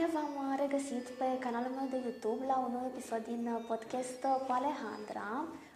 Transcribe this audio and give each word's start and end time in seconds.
Bine 0.00 0.12
v-am 0.12 0.34
uh, 0.44 0.58
regăsit 0.64 1.06
pe 1.20 1.28
canalul 1.44 1.74
meu 1.78 1.88
de 1.90 1.98
YouTube 2.06 2.44
la 2.46 2.56
un 2.64 2.72
nou 2.76 2.84
episod 2.92 3.22
din 3.32 3.42
uh, 3.54 3.64
podcast 3.68 4.20
uh, 4.24 4.36
cu 4.44 4.50
Alejandra. 4.58 5.30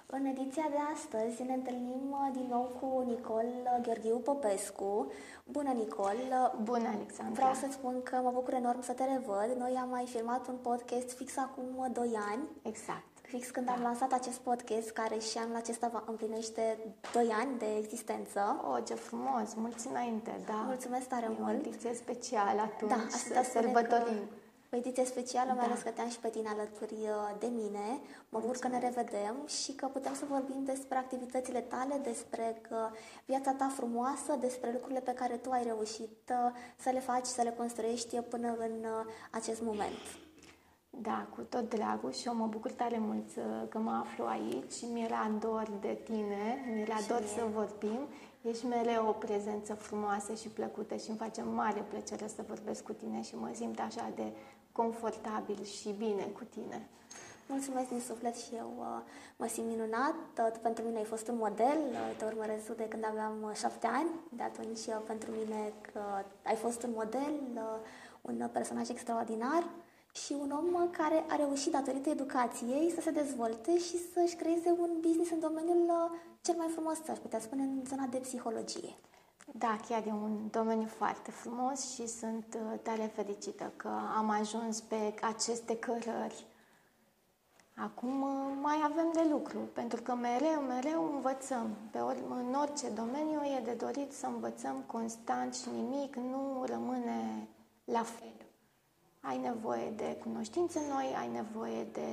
În 0.06 0.24
ediția 0.24 0.66
de 0.70 0.80
astăzi 0.94 1.42
ne 1.42 1.54
întâlnim 1.54 2.04
din 2.33 2.47
nou 2.55 2.65
cu 2.79 3.05
Nicol 3.10 3.49
Gheorghiu 3.83 4.17
Popescu. 4.17 5.13
Bună, 5.45 5.73
Nicol! 5.83 6.18
Bună, 6.63 6.89
Alexandra! 6.97 7.34
Vreau 7.41 7.55
să-ți 7.55 7.79
spun 7.79 8.02
că 8.02 8.16
mă 8.23 8.30
bucur 8.34 8.55
enorm 8.55 8.82
să 8.82 8.93
te 8.93 9.05
revăd. 9.05 9.48
Noi 9.59 9.75
am 9.82 9.89
mai 9.89 10.06
filmat 10.06 10.48
un 10.48 10.59
podcast 10.68 11.09
fix 11.16 11.36
acum 11.36 11.93
2 11.93 12.11
ani. 12.30 12.45
Exact 12.62 13.13
fix 13.34 13.50
când 13.50 13.66
da. 13.66 13.72
am 13.72 13.82
lansat 13.82 14.12
acest 14.12 14.38
podcast, 14.38 14.90
care 14.90 15.18
și 15.18 15.38
anul 15.38 15.56
acesta 15.56 15.88
va 15.92 16.02
împlinește 16.06 16.78
2 17.12 17.28
ani 17.40 17.58
de 17.58 17.66
existență. 17.78 18.40
Oh, 18.68 18.78
ce 18.86 18.94
frumos! 18.94 19.54
Mulți 19.54 19.86
înainte, 19.86 20.32
da. 20.46 20.60
Mulțumesc 20.66 21.06
tare 21.06 21.24
e 21.24 21.36
mult! 21.38 21.64
o 21.64 21.66
ediție 21.66 21.94
specială 21.94 22.60
atunci, 22.60 22.90
da, 22.90 23.06
să 23.08 23.50
sărbătorim. 23.52 24.22
O 24.72 24.76
ediție 24.76 25.04
specială, 25.04 25.52
mai 25.52 25.66
da. 25.66 25.70
ales 25.70 25.82
că 25.82 25.90
te-am 25.90 26.08
și 26.08 26.18
pe 26.18 26.28
tine 26.28 26.48
alături 26.48 26.92
uh, 26.92 27.30
de 27.39 27.46
mine. 27.46 27.86
Mă 28.28 28.39
bucur 28.40 28.56
că 28.56 28.68
ne 28.68 28.78
revedem 28.78 29.36
și 29.46 29.72
că 29.72 29.86
putem 29.86 30.14
să 30.14 30.25
vorbim 30.28 30.64
despre 30.64 30.96
activitățile 30.96 31.61
tale, 31.61 32.01
despre 32.03 32.61
că 32.69 32.91
viața 33.25 33.53
ta 33.53 33.69
frumoasă, 33.77 34.37
despre 34.41 34.73
lucrurile 34.73 35.01
pe 35.01 35.14
care 35.14 35.37
tu 35.37 35.51
ai 35.51 35.64
reușit 35.64 36.16
uh, 36.30 36.51
să 36.77 36.91
le 36.91 37.01
faci, 37.01 37.27
să 37.27 37.42
le 37.42 37.55
construiești 37.56 38.20
până 38.20 38.48
în 38.48 38.75
uh, 38.84 39.05
acest 39.30 39.62
moment. 39.62 40.23
Da, 41.03 41.27
cu 41.34 41.41
tot 41.41 41.75
dragul 41.75 42.12
și 42.12 42.27
eu 42.27 42.34
mă 42.34 42.47
bucur 42.47 42.71
tare 42.71 42.98
mult 42.98 43.29
că 43.69 43.79
mă 43.79 43.91
aflu 43.91 44.25
aici. 44.25 44.75
Mi-era 44.93 45.30
dor 45.41 45.70
de 45.80 45.98
tine, 46.05 46.73
mi-era 46.75 46.97
dor 47.09 47.23
să 47.23 47.47
vorbim. 47.55 47.98
Ești 48.43 48.67
mereu 48.67 49.09
o 49.09 49.12
prezență 49.12 49.75
frumoasă 49.75 50.34
și 50.34 50.48
plăcută 50.48 50.97
și 50.97 51.09
îmi 51.09 51.19
face 51.19 51.43
mare 51.43 51.84
plăcere 51.89 52.29
să 52.29 52.45
vorbesc 52.48 52.83
cu 52.84 52.93
tine 52.93 53.23
și 53.23 53.37
mă 53.37 53.51
simt 53.53 53.80
așa 53.80 54.11
de 54.15 54.33
confortabil 54.73 55.65
și 55.65 55.95
bine 55.98 56.23
cu 56.23 56.45
tine. 56.45 56.89
Mulțumesc 57.48 57.89
din 57.89 58.00
suflet 58.00 58.37
și 58.37 58.55
eu 58.56 58.72
uh, 58.78 59.00
mă 59.37 59.47
simt 59.47 59.69
minunat. 59.69 60.15
Tu 60.34 60.59
pentru 60.62 60.84
mine 60.84 60.98
ai 60.98 61.05
fost 61.05 61.28
un 61.28 61.37
model, 61.37 61.78
uh, 61.91 62.17
te 62.17 62.25
urmăresc 62.25 62.67
de 62.77 62.89
când 62.89 63.05
aveam 63.11 63.42
uh, 63.42 63.55
șapte 63.55 63.87
ani, 63.87 64.09
de 64.28 64.42
atunci 64.42 64.81
pentru 65.06 65.31
mine 65.31 65.72
că 65.92 66.00
ai 66.42 66.55
fost 66.55 66.83
un 66.83 66.91
model, 66.95 67.33
un 68.20 68.48
personaj 68.53 68.89
extraordinar 68.89 69.65
și 70.23 70.33
un 70.41 70.51
om 70.51 70.91
care 70.91 71.25
a 71.29 71.37
reușit 71.37 71.73
datorită 71.73 72.11
educației 72.11 72.91
să 72.95 73.01
se 73.01 73.11
dezvolte 73.11 73.79
și 73.79 73.97
să-și 74.12 74.37
creeze 74.37 74.71
un 74.71 74.91
business 75.01 75.31
în 75.31 75.41
domeniul 75.41 75.84
uh, 75.89 76.19
cel 76.41 76.55
mai 76.56 76.69
frumos, 76.69 76.98
aș 77.09 77.19
putea 77.19 77.41
spune, 77.41 77.62
în 77.62 77.83
zona 77.87 78.06
de 78.06 78.19
psihologie. 78.19 78.95
Da, 79.53 79.77
chiar 79.89 80.06
e 80.06 80.11
un 80.11 80.48
domeniu 80.51 80.87
foarte 80.87 81.31
frumos 81.31 81.95
și 81.95 82.06
sunt 82.06 82.47
uh, 82.55 82.79
tare 82.83 83.11
fericită 83.15 83.73
că 83.77 83.89
am 84.17 84.31
ajuns 84.31 84.81
pe 84.81 85.15
aceste 85.21 85.79
cărări. 85.79 86.47
Acum 87.77 88.23
uh, 88.23 88.59
mai 88.62 88.81
avem 88.84 89.11
de 89.12 89.28
lucru, 89.31 89.59
pentru 89.59 90.03
că 90.03 90.15
mereu, 90.15 90.61
mereu 90.61 91.15
învățăm. 91.15 91.77
Pe 91.91 91.99
ori, 91.99 92.23
în 92.28 92.55
orice 92.55 92.89
domeniu 92.91 93.43
e 93.45 93.61
de 93.65 93.73
dorit 93.73 94.12
să 94.12 94.27
învățăm 94.27 94.84
constant 94.87 95.55
și 95.55 95.69
nimic 95.75 96.17
nu 96.17 96.65
rămâne 96.67 97.49
la 97.84 98.03
fel. 98.03 98.44
Ai 99.27 99.39
nevoie 99.39 99.92
de 99.97 100.17
cunoștințe 100.22 100.80
noi, 100.89 101.14
ai 101.20 101.28
nevoie 101.28 101.86
de 101.92 102.08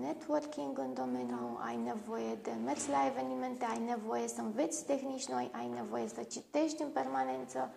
networking 0.00 0.78
în 0.78 0.94
domeniu, 0.94 1.58
ai 1.66 1.76
nevoie 1.76 2.38
de 2.42 2.50
mers 2.64 2.88
la 2.88 3.06
evenimente, 3.06 3.64
ai 3.64 3.82
nevoie 3.86 4.28
să 4.28 4.40
înveți 4.40 4.84
tehnici 4.84 5.28
noi, 5.28 5.50
ai 5.52 5.68
nevoie 5.74 6.08
să 6.08 6.22
citești 6.22 6.82
în 6.82 6.88
permanență, 6.88 7.70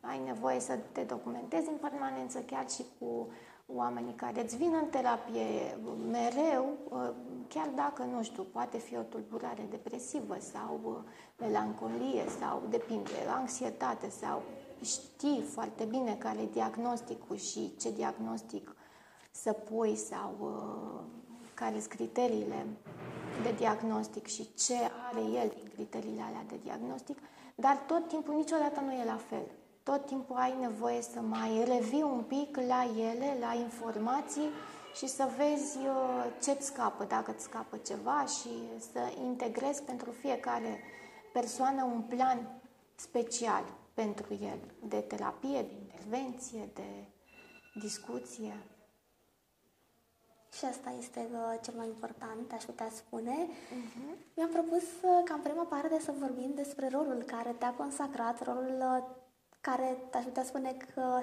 ai 0.00 0.20
nevoie 0.24 0.60
să 0.60 0.78
te 0.92 1.00
documentezi 1.00 1.68
în 1.68 1.76
permanență, 1.80 2.38
chiar 2.38 2.70
și 2.70 2.84
cu 2.98 3.28
oamenii 3.66 4.14
care 4.14 4.42
îți 4.42 4.56
vin 4.56 4.72
în 4.82 4.88
terapie 4.88 5.78
mereu, 6.10 6.66
chiar 7.48 7.68
dacă, 7.74 8.02
nu 8.02 8.22
știu, 8.22 8.42
poate 8.42 8.78
fi 8.78 8.96
o 8.96 9.02
tulburare 9.02 9.66
depresivă 9.70 10.36
sau 10.38 11.04
melancolie 11.38 12.24
sau 12.40 12.62
depinde, 12.68 13.10
anxietate 13.36 14.08
sau 14.08 14.42
știi 14.82 15.44
foarte 15.52 15.84
bine 15.84 16.14
care 16.14 16.40
e 16.40 16.48
diagnosticul 16.52 17.36
și 17.36 17.74
ce 17.80 17.90
diagnostic 17.90 18.76
să 19.30 19.52
pui 19.52 19.96
sau 19.96 20.34
uh, 20.40 21.24
care 21.54 21.78
sunt 21.78 21.88
criteriile 21.88 22.66
de 23.42 23.52
diagnostic 23.56 24.26
și 24.26 24.54
ce 24.54 24.74
are 25.10 25.20
el 25.20 25.52
din 25.56 25.70
criteriile 25.74 26.22
alea 26.22 26.44
de 26.48 26.56
diagnostic, 26.62 27.18
dar 27.54 27.76
tot 27.86 28.08
timpul 28.08 28.34
niciodată 28.34 28.80
nu 28.80 28.92
e 28.92 29.04
la 29.04 29.20
fel. 29.28 29.46
Tot 29.82 30.06
timpul 30.06 30.36
ai 30.36 30.54
nevoie 30.60 31.02
să 31.02 31.20
mai 31.20 31.64
revii 31.64 32.02
un 32.02 32.22
pic 32.22 32.56
la 32.56 32.88
ele, 32.98 33.36
la 33.40 33.54
informații 33.54 34.48
și 34.94 35.06
să 35.08 35.28
vezi 35.36 35.76
uh, 35.76 36.24
ce-ți 36.42 36.66
scapă, 36.66 37.04
dacă 37.04 37.30
îți 37.30 37.42
scapă 37.44 37.76
ceva 37.76 38.24
și 38.26 38.48
să 38.92 39.00
integrezi 39.24 39.82
pentru 39.82 40.10
fiecare 40.10 40.80
persoană 41.32 41.84
un 41.84 42.00
plan 42.00 42.60
special 42.94 43.64
pentru 43.94 44.38
el, 44.40 44.58
de 44.88 44.96
terapie, 44.96 45.62
de 45.62 45.74
intervenție, 45.80 46.68
de 46.74 47.04
discuție. 47.74 48.54
Și 50.52 50.64
asta 50.64 50.94
este 50.98 51.28
uh, 51.32 51.58
cel 51.62 51.74
mai 51.76 51.86
important, 51.86 52.52
aș 52.52 52.64
putea 52.64 52.88
spune. 52.90 53.46
Uh-huh. 53.46 54.16
Mi-am 54.34 54.48
propus 54.48 54.82
uh, 54.82 55.20
ca 55.24 55.34
în 55.34 55.40
prima 55.40 55.62
parte 55.62 56.00
să 56.00 56.12
vorbim 56.18 56.52
despre 56.54 56.88
rolul 56.88 57.22
care 57.26 57.54
te-a 57.58 57.72
consacrat, 57.72 58.44
rolul 58.44 58.78
uh, 58.80 59.04
care 59.60 59.98
aș 60.12 60.24
putea 60.24 60.44
spune 60.44 60.76
că 60.94 61.22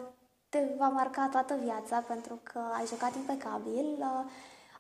te 0.50 0.74
va 0.78 0.88
marca 0.88 1.28
toată 1.28 1.56
viața 1.64 2.00
pentru 2.00 2.40
că 2.44 2.60
ai 2.60 2.86
jucat 2.86 3.16
impecabil. 3.16 3.98
Uh, 4.00 4.26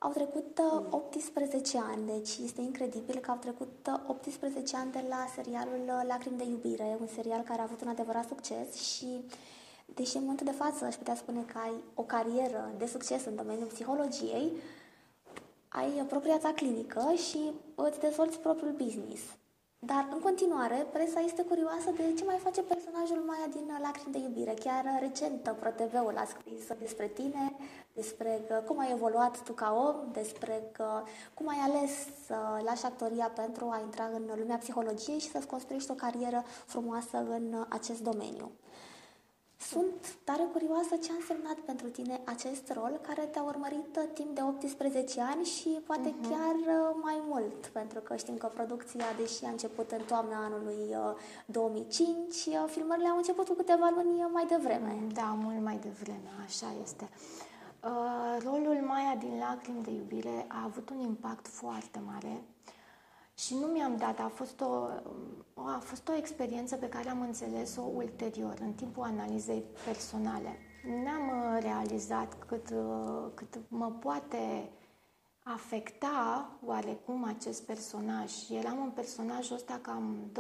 au 0.04 0.12
trecut 0.12 0.60
18 0.90 1.78
uh, 1.78 1.84
ani, 1.92 2.06
deci 2.06 2.38
este 2.44 2.62
incredibil 2.62 3.16
că 3.16 3.32
au 3.32 3.38
trecut 3.38 3.88
18 4.08 4.76
uh, 4.76 4.82
ani 4.82 4.92
de 4.92 5.04
la 5.10 5.26
serialul 5.36 5.82
uh, 5.88 6.02
Lacrimi 6.08 6.38
de 6.38 6.44
iubire, 6.44 6.98
un 7.00 7.08
serial 7.08 7.42
care 7.42 7.60
a 7.60 7.64
avut 7.64 7.82
un 7.82 7.88
adevărat 7.88 8.28
succes 8.28 8.74
și 8.74 9.26
deși 9.86 10.16
în 10.16 10.22
momentul 10.22 10.46
de 10.46 10.52
față 10.52 10.86
aș 10.86 10.96
putea 10.96 11.16
spune 11.16 11.42
că 11.42 11.58
ai 11.58 11.84
o 11.94 12.02
carieră 12.02 12.72
de 12.78 12.86
succes 12.86 13.26
în 13.26 13.36
domeniul 13.36 13.68
psihologiei, 13.68 14.52
ai 15.68 16.06
propria 16.08 16.38
ta 16.38 16.54
clinică 16.54 17.14
și 17.30 17.52
îți 17.76 18.00
dezvolți 18.00 18.40
propriul 18.40 18.72
business. 18.72 19.22
Dar, 19.86 20.08
în 20.12 20.20
continuare, 20.20 20.88
presa 20.92 21.20
este 21.20 21.44
curioasă 21.44 21.92
de 21.96 22.14
ce 22.18 22.24
mai 22.26 22.38
face 22.38 22.62
personajul 22.62 23.24
Maia 23.26 23.48
din 23.52 23.78
Lacrimi 23.82 24.14
de 24.14 24.20
iubire. 24.20 24.54
Chiar 24.54 24.84
recent, 25.00 25.56
ProTV-ul 25.60 26.18
a 26.18 26.26
scris 26.26 26.68
despre 26.80 27.08
tine, 27.08 27.54
despre 27.94 28.42
cum 28.66 28.80
ai 28.80 28.92
evoluat 28.92 29.44
tu 29.44 29.54
ca 29.54 29.74
om, 29.88 30.12
despre 30.12 30.70
că, 30.72 31.04
cum 31.34 31.48
ai 31.48 31.58
ales 31.58 31.92
să 32.26 32.36
lași 32.64 32.86
actoria 32.86 33.32
pentru 33.36 33.70
a 33.72 33.80
intra 33.80 34.10
în 34.14 34.40
lumea 34.40 34.58
psihologiei 34.58 35.20
și 35.20 35.32
să-ți 35.32 35.48
construiești 35.48 35.92
o 35.92 35.94
carieră 35.94 36.44
frumoasă 36.66 37.18
în 37.18 37.66
acest 37.70 38.02
domeniu. 38.02 38.52
Sunt 39.70 40.16
tare 40.24 40.44
curioasă 40.52 40.96
ce 41.04 41.12
a 41.12 41.16
însemnat 41.16 41.58
pentru 41.66 41.88
tine 41.88 42.22
acest 42.26 42.72
rol 42.74 43.00
care 43.08 43.22
te-a 43.22 43.42
urmărit 43.42 44.00
timp 44.14 44.36
de 44.36 44.42
18 44.42 45.22
ani 45.22 45.46
și 45.46 45.70
poate 45.86 46.10
uh-huh. 46.10 46.30
chiar 46.30 46.56
uh, 46.56 46.96
mai 47.02 47.22
mult, 47.28 47.66
pentru 47.66 48.00
că 48.00 48.16
știm 48.16 48.38
că 48.38 48.48
producția, 48.48 49.06
deși 49.18 49.46
a 49.46 49.50
început 49.50 49.92
în 49.92 50.04
toamna 50.08 50.38
anului 50.46 50.96
2005, 51.46 52.10
uh, 52.10 52.54
uh, 52.54 52.70
filmările 52.70 53.08
au 53.08 53.18
început 53.18 53.48
cu 53.48 53.54
câteva 53.54 53.92
luni 53.96 54.26
mai 54.32 54.46
devreme. 54.46 54.98
Da, 55.14 55.38
mult 55.44 55.62
mai 55.64 55.80
devreme, 55.82 56.30
așa 56.46 56.68
este. 56.84 57.10
Uh, 57.84 58.44
rolul 58.44 58.80
Maia 58.88 59.16
din 59.20 59.38
Lacrimi 59.40 59.84
de 59.84 59.92
iubire 59.92 60.46
a 60.48 60.64
avut 60.64 60.90
un 60.90 61.00
impact 61.00 61.48
foarte 61.48 62.02
mare 62.06 62.44
și 63.46 63.54
nu 63.54 63.68
mi-am 63.68 63.98
dat, 63.98 64.20
a 64.20 64.32
fost, 64.34 64.62
o, 64.62 64.88
a 65.54 65.82
fost 65.84 66.08
o 66.08 66.16
experiență 66.16 66.76
pe 66.76 66.90
care 66.90 67.10
am 67.10 67.22
înțeles-o 67.22 67.82
ulterior, 67.82 68.58
în 68.62 68.74
timpul 68.74 69.04
analizei 69.04 69.64
personale. 69.86 70.58
N-am 71.04 71.28
uh, 71.28 71.62
realizat 71.62 72.38
cât, 72.48 72.70
uh, 72.70 73.32
cât 73.34 73.60
mă 73.68 73.92
poate 74.00 74.72
afecta 75.44 76.50
oarecum 76.66 77.24
acest 77.24 77.64
personaj. 77.64 78.32
Eram 78.50 78.78
un 78.78 78.90
personajul 78.90 79.56
ăsta 79.56 79.80
cam 79.82 80.16
12-14 80.32 80.34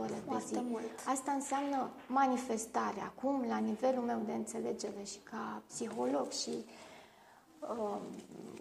ore 0.00 0.22
Foarte 0.26 0.54
pe 0.54 0.58
zi. 0.58 0.64
Mult. 0.68 0.90
Asta 1.06 1.32
înseamnă 1.32 1.90
manifestare. 2.06 3.00
Acum, 3.00 3.44
la 3.48 3.58
nivelul 3.58 4.02
meu 4.02 4.22
de 4.26 4.32
înțelegere 4.32 5.02
și 5.02 5.18
ca 5.30 5.62
psiholog 5.66 6.30
și 6.30 6.50
uh, 6.50 6.87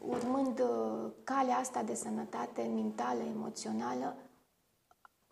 urmând 0.02 0.60
uh, 0.60 1.12
calea 1.24 1.58
asta 1.58 1.84
de 1.84 1.96
sănătate 1.96 2.62
mentală, 2.62 3.22
emoțională, 3.36 4.16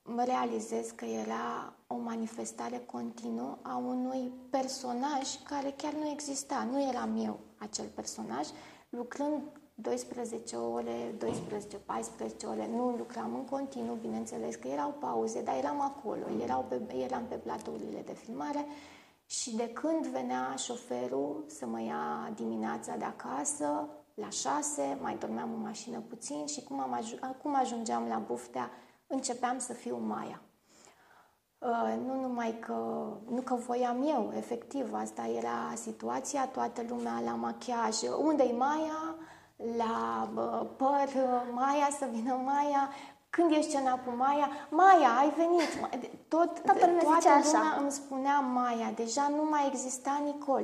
mă 0.04 0.24
realizez 0.24 0.90
că 0.90 1.06
era 1.06 1.74
o 1.88 1.98
manifestare 1.98 2.84
continuă 2.92 3.58
a 3.62 3.76
unui 3.76 4.32
personaj 4.50 5.44
care 5.44 5.74
chiar 5.78 5.94
nu 5.94 6.10
exista. 6.10 6.68
Nu 6.72 6.88
eram 6.88 7.26
eu 7.26 7.40
acel 7.58 7.86
personaj, 7.96 8.48
lucrând 8.90 9.42
12 9.76 10.56
ore, 10.56 11.16
12-14 11.18 12.48
ore, 12.50 12.68
nu 12.72 12.90
lucram 12.90 13.34
în 13.34 13.46
continuu, 13.46 13.96
bineînțeles 13.96 14.56
că 14.56 14.68
erau 14.68 14.96
pauze, 15.00 15.42
dar 15.42 15.56
eram 15.56 15.82
acolo, 15.82 16.26
erau 16.44 16.66
pe, 16.70 16.96
eram 16.96 17.24
pe 17.30 17.36
platourile 17.36 18.02
de 18.06 18.14
filmare 18.14 18.66
Și 19.26 19.56
de 19.56 19.70
când 19.70 20.06
venea 20.06 20.56
șoferul 20.58 21.46
să 21.48 21.66
mă 21.66 21.82
ia 21.82 22.32
dimineața 22.36 22.96
de 22.96 23.06
acasă, 23.06 23.88
la 24.14 24.30
șase, 24.30 24.98
mai 25.02 25.18
dormeam 25.18 25.54
în 25.54 25.62
mașină 25.62 26.00
puțin 26.00 26.46
și 26.46 26.64
cum, 26.64 26.80
am 26.80 27.00
aj- 27.00 27.38
cum 27.42 27.56
ajungeam 27.56 28.08
la 28.08 28.18
buftea, 28.18 28.72
începeam 29.08 29.60
să 29.60 29.74
fiu 29.74 29.98
Maia. 29.98 30.42
Uh, 31.58 31.98
nu 32.06 32.22
numai 32.22 32.58
că, 32.60 32.74
nu 33.30 33.42
că 33.42 33.56
voiam 33.56 34.04
eu, 34.08 34.32
efectiv, 34.38 34.94
asta 34.94 35.28
era 35.28 35.74
situația, 35.76 36.48
toată 36.48 36.84
lumea 36.88 37.22
la 37.26 37.32
machiaj, 37.32 38.02
unde-i 38.20 38.56
Maia, 38.58 39.16
la 39.78 40.30
uh, 40.36 40.70
păr, 40.78 41.24
uh, 41.24 41.42
Maia, 41.54 41.90
să 42.00 42.08
vină 42.12 42.34
Maia, 42.34 42.90
când 43.36 43.52
e 43.52 43.62
scena 43.62 44.00
cu 44.00 44.10
Maia, 44.16 44.50
Maia, 44.70 45.10
ai 45.20 45.34
venit. 45.38 45.90
Tot, 46.28 46.60
toată 46.60 46.86
lumea, 46.86 47.04
toată 47.04 47.28
lumea 47.44 47.60
așa. 47.60 47.78
îmi 47.80 47.92
spunea 47.92 48.40
Maia, 48.40 48.92
deja 48.96 49.28
nu 49.28 49.44
mai 49.50 49.68
exista 49.68 50.22
Nicol. 50.24 50.64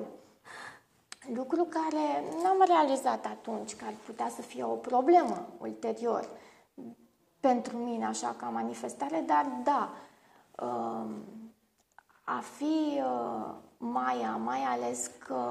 Lucru 1.34 1.64
care 1.70 2.24
n-am 2.44 2.64
realizat 2.66 3.26
atunci 3.26 3.76
că 3.76 3.86
ar 3.86 3.94
putea 4.06 4.30
să 4.36 4.42
fie 4.42 4.64
o 4.64 4.76
problemă 4.76 5.48
ulterior 5.58 6.30
pentru 7.40 7.78
mine, 7.78 8.06
așa, 8.06 8.36
ca 8.38 8.46
manifestare, 8.46 9.24
dar 9.26 9.46
da, 9.64 9.90
um, 10.66 11.24
a 12.24 12.42
fi 12.58 13.02
uh, 13.04 13.54
Maia, 13.78 14.36
mai 14.36 14.60
ales 14.60 15.12
că 15.28 15.44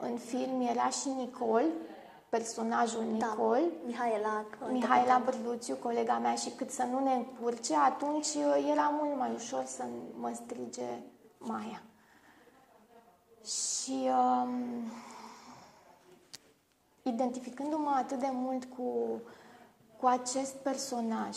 în 0.00 0.16
film 0.16 0.60
era 0.60 0.88
și 0.88 1.08
Nicol, 1.08 1.64
personajul 2.36 3.04
da. 3.18 3.26
Nicol, 3.26 3.60
da, 3.60 3.86
Mihaela, 3.86 4.44
Mihaela 4.70 5.22
Bărluțiu, 5.24 5.74
colega 5.74 6.18
mea, 6.18 6.34
și 6.34 6.50
cât 6.50 6.70
să 6.70 6.82
nu 6.90 6.98
ne 6.98 7.12
încurce, 7.12 7.76
atunci 7.76 8.26
uh, 8.26 8.68
era 8.70 8.92
mult 9.00 9.18
mai 9.18 9.30
ușor 9.34 9.64
să 9.64 9.84
mă 10.20 10.32
strige 10.34 10.88
Maia. 11.38 11.82
Și 13.44 14.08
um, 14.08 14.52
identificându-mă 17.02 17.94
atât 17.96 18.18
de 18.18 18.30
mult 18.32 18.64
cu, 18.64 19.20
cu 20.00 20.06
acest 20.06 20.54
personaj, 20.54 21.36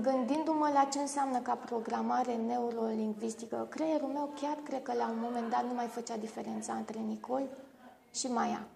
gândindu-mă 0.00 0.70
la 0.72 0.84
ce 0.84 0.98
înseamnă 0.98 1.38
ca 1.38 1.54
programare 1.54 2.34
neurolingvistică, 2.34 3.66
creierul 3.70 4.08
meu 4.08 4.30
chiar 4.40 4.56
cred 4.62 4.82
că 4.82 4.92
la 4.92 5.08
un 5.08 5.18
moment 5.20 5.50
dat 5.50 5.64
nu 5.64 5.74
mai 5.74 5.86
făcea 5.86 6.16
diferența 6.16 6.72
între 6.72 6.98
Nicol 6.98 7.42
și 8.14 8.26
Maia. 8.26 8.66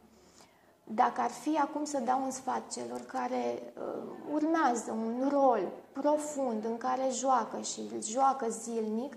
Dacă 0.95 1.21
ar 1.21 1.31
fi 1.31 1.57
acum 1.57 1.85
să 1.85 2.01
dau 2.01 2.23
un 2.23 2.31
sfat 2.31 2.73
celor 2.73 3.01
care 3.01 3.73
uh, 3.79 4.33
urmează 4.33 4.93
un 4.93 5.29
rol 5.33 5.73
profund 5.93 6.65
în 6.65 6.77
care 6.77 7.09
joacă 7.11 7.61
și 7.61 7.81
îl 7.81 8.03
joacă 8.03 8.49
zilnic, 8.49 9.15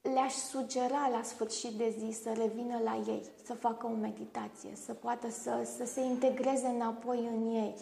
le-aș 0.00 0.32
sugera 0.32 1.08
la 1.12 1.22
sfârșit 1.22 1.70
de 1.70 1.94
zi 1.98 2.18
să 2.22 2.32
revină 2.32 2.80
la 2.84 3.02
ei, 3.06 3.22
să 3.44 3.54
facă 3.54 3.86
o 3.86 4.00
meditație, 4.00 4.70
să 4.84 4.92
poată 4.92 5.30
să, 5.30 5.68
să 5.76 5.84
se 5.84 6.00
integreze 6.00 6.66
înapoi 6.66 7.28
în 7.34 7.54
ei. 7.54 7.74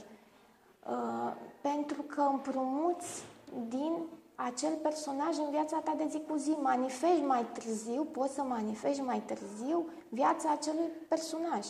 Uh, 0.90 1.32
pentru 1.60 2.02
că 2.02 2.20
împrumuți 2.20 3.25
din 3.69 3.92
acel 4.34 4.75
personaj 4.82 5.37
în 5.37 5.50
viața 5.50 5.78
ta 5.78 5.94
de 5.96 6.06
zi 6.08 6.20
cu 6.28 6.37
zi. 6.37 6.50
Manifesti 6.50 7.25
mai 7.25 7.46
târziu, 7.52 8.04
poți 8.04 8.34
să 8.34 8.42
manifesti 8.42 9.00
mai 9.00 9.22
târziu 9.26 9.88
viața 10.08 10.50
acelui 10.50 10.90
personaj. 11.08 11.66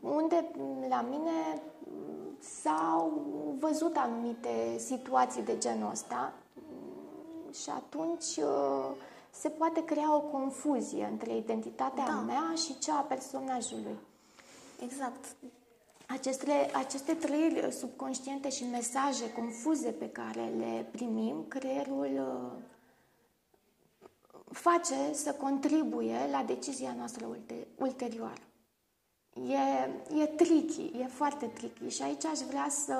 Unde 0.00 0.50
la 0.88 1.00
mine 1.00 1.62
s-au 2.38 3.24
văzut 3.58 3.96
anumite 3.96 4.78
situații 4.78 5.42
de 5.42 5.58
genul 5.58 5.90
ăsta 5.90 6.32
și 7.62 7.70
atunci 7.70 8.36
uh, 8.36 8.90
se 9.30 9.48
poate 9.48 9.84
crea 9.84 10.16
o 10.16 10.20
confuzie 10.20 11.08
între 11.10 11.36
identitatea 11.36 12.04
da. 12.04 12.20
mea 12.20 12.52
și 12.66 12.78
cea 12.78 12.96
a 12.96 13.00
personajului. 13.00 13.96
Exact. 14.82 15.24
Aceste, 16.06 16.70
aceste 16.72 17.14
trăiri 17.14 17.72
subconștiente 17.72 18.48
și 18.48 18.64
mesaje 18.70 19.32
confuze 19.32 19.90
pe 19.90 20.10
care 20.10 20.52
le 20.58 20.86
primim, 20.90 21.44
creierul 21.48 22.10
uh, 22.14 22.62
face 24.50 25.12
să 25.12 25.32
contribuie 25.32 26.16
la 26.30 26.42
decizia 26.46 26.94
noastră 26.96 27.36
ulterioară. 27.76 28.45
E, 29.44 29.90
e 30.22 30.26
tricky, 30.26 30.90
e 31.00 31.06
foarte 31.06 31.46
tricky 31.46 31.88
și 31.88 32.02
aici 32.02 32.24
aș 32.24 32.38
vrea 32.38 32.66
să... 32.84 32.96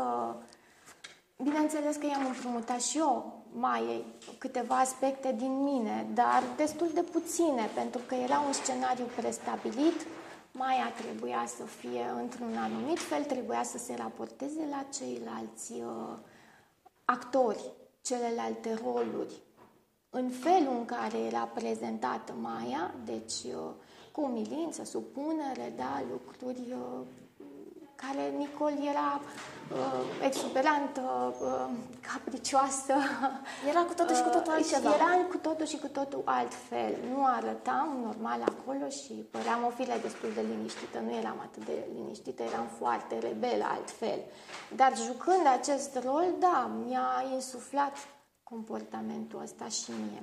Bineînțeles 1.42 1.96
că 1.96 2.06
i-am 2.06 2.26
împrumutat 2.26 2.82
și 2.82 2.98
eu 2.98 3.42
mai 3.52 4.04
câteva 4.38 4.78
aspecte 4.78 5.34
din 5.38 5.62
mine, 5.62 6.06
dar 6.14 6.42
destul 6.56 6.90
de 6.94 7.02
puține, 7.02 7.70
pentru 7.74 8.00
că 8.06 8.14
era 8.14 8.38
un 8.46 8.52
scenariu 8.52 9.04
prestabilit, 9.16 10.06
Maia 10.52 10.90
trebuia 10.90 11.44
să 11.56 11.62
fie 11.62 12.04
într-un 12.20 12.56
anumit 12.56 12.98
fel, 12.98 13.24
trebuia 13.24 13.62
să 13.62 13.78
se 13.78 13.94
raporteze 13.94 14.66
la 14.70 14.84
ceilalți 14.94 15.72
uh, 15.72 16.16
actori, 17.04 17.72
celelalte 18.02 18.78
roluri. 18.84 19.34
În 20.10 20.30
felul 20.30 20.74
în 20.78 20.84
care 20.84 21.18
era 21.18 21.50
prezentată 21.54 22.32
Maia, 22.40 22.94
deci 23.04 23.54
uh, 23.54 23.70
cu 24.16 24.22
umilință, 24.22 24.84
supunere, 24.84 25.72
da, 25.76 26.02
lucruri 26.10 26.64
uh, 26.72 27.06
care 27.94 28.22
Nicol 28.36 28.72
era 28.92 29.20
uh, 29.20 30.24
exuberantă, 30.24 31.34
uh, 31.40 31.68
capricioasă. 32.08 32.94
Era 33.70 33.80
cu 33.80 33.94
totul 33.94 34.14
și 34.14 34.22
cu 34.22 34.28
totul 34.28 34.52
uh, 34.52 34.56
altceva. 34.56 34.94
Era 34.94 35.24
cu 35.30 35.36
totul 35.36 35.66
și 35.66 35.78
cu 35.78 35.88
totul 35.88 36.22
altfel. 36.24 36.92
Nu 37.12 37.24
arătam 37.24 37.88
normal 38.04 38.40
acolo 38.52 38.88
și 38.88 39.12
păream 39.12 39.64
o 39.64 39.70
fire 39.70 39.98
destul 40.02 40.30
de 40.34 40.40
liniștită. 40.50 40.98
Nu 40.98 41.12
eram 41.14 41.38
atât 41.46 41.64
de 41.64 41.76
liniștită, 41.94 42.42
eram 42.42 42.66
foarte 42.78 43.18
rebelă 43.18 43.64
altfel. 43.76 44.20
Dar 44.76 44.92
jucând 44.96 45.46
acest 45.58 45.98
rol, 46.04 46.26
da, 46.38 46.70
mi-a 46.86 47.10
insuflat 47.34 47.94
comportamentul 48.42 49.40
ăsta 49.42 49.66
și 49.68 49.90
mie. 49.90 50.22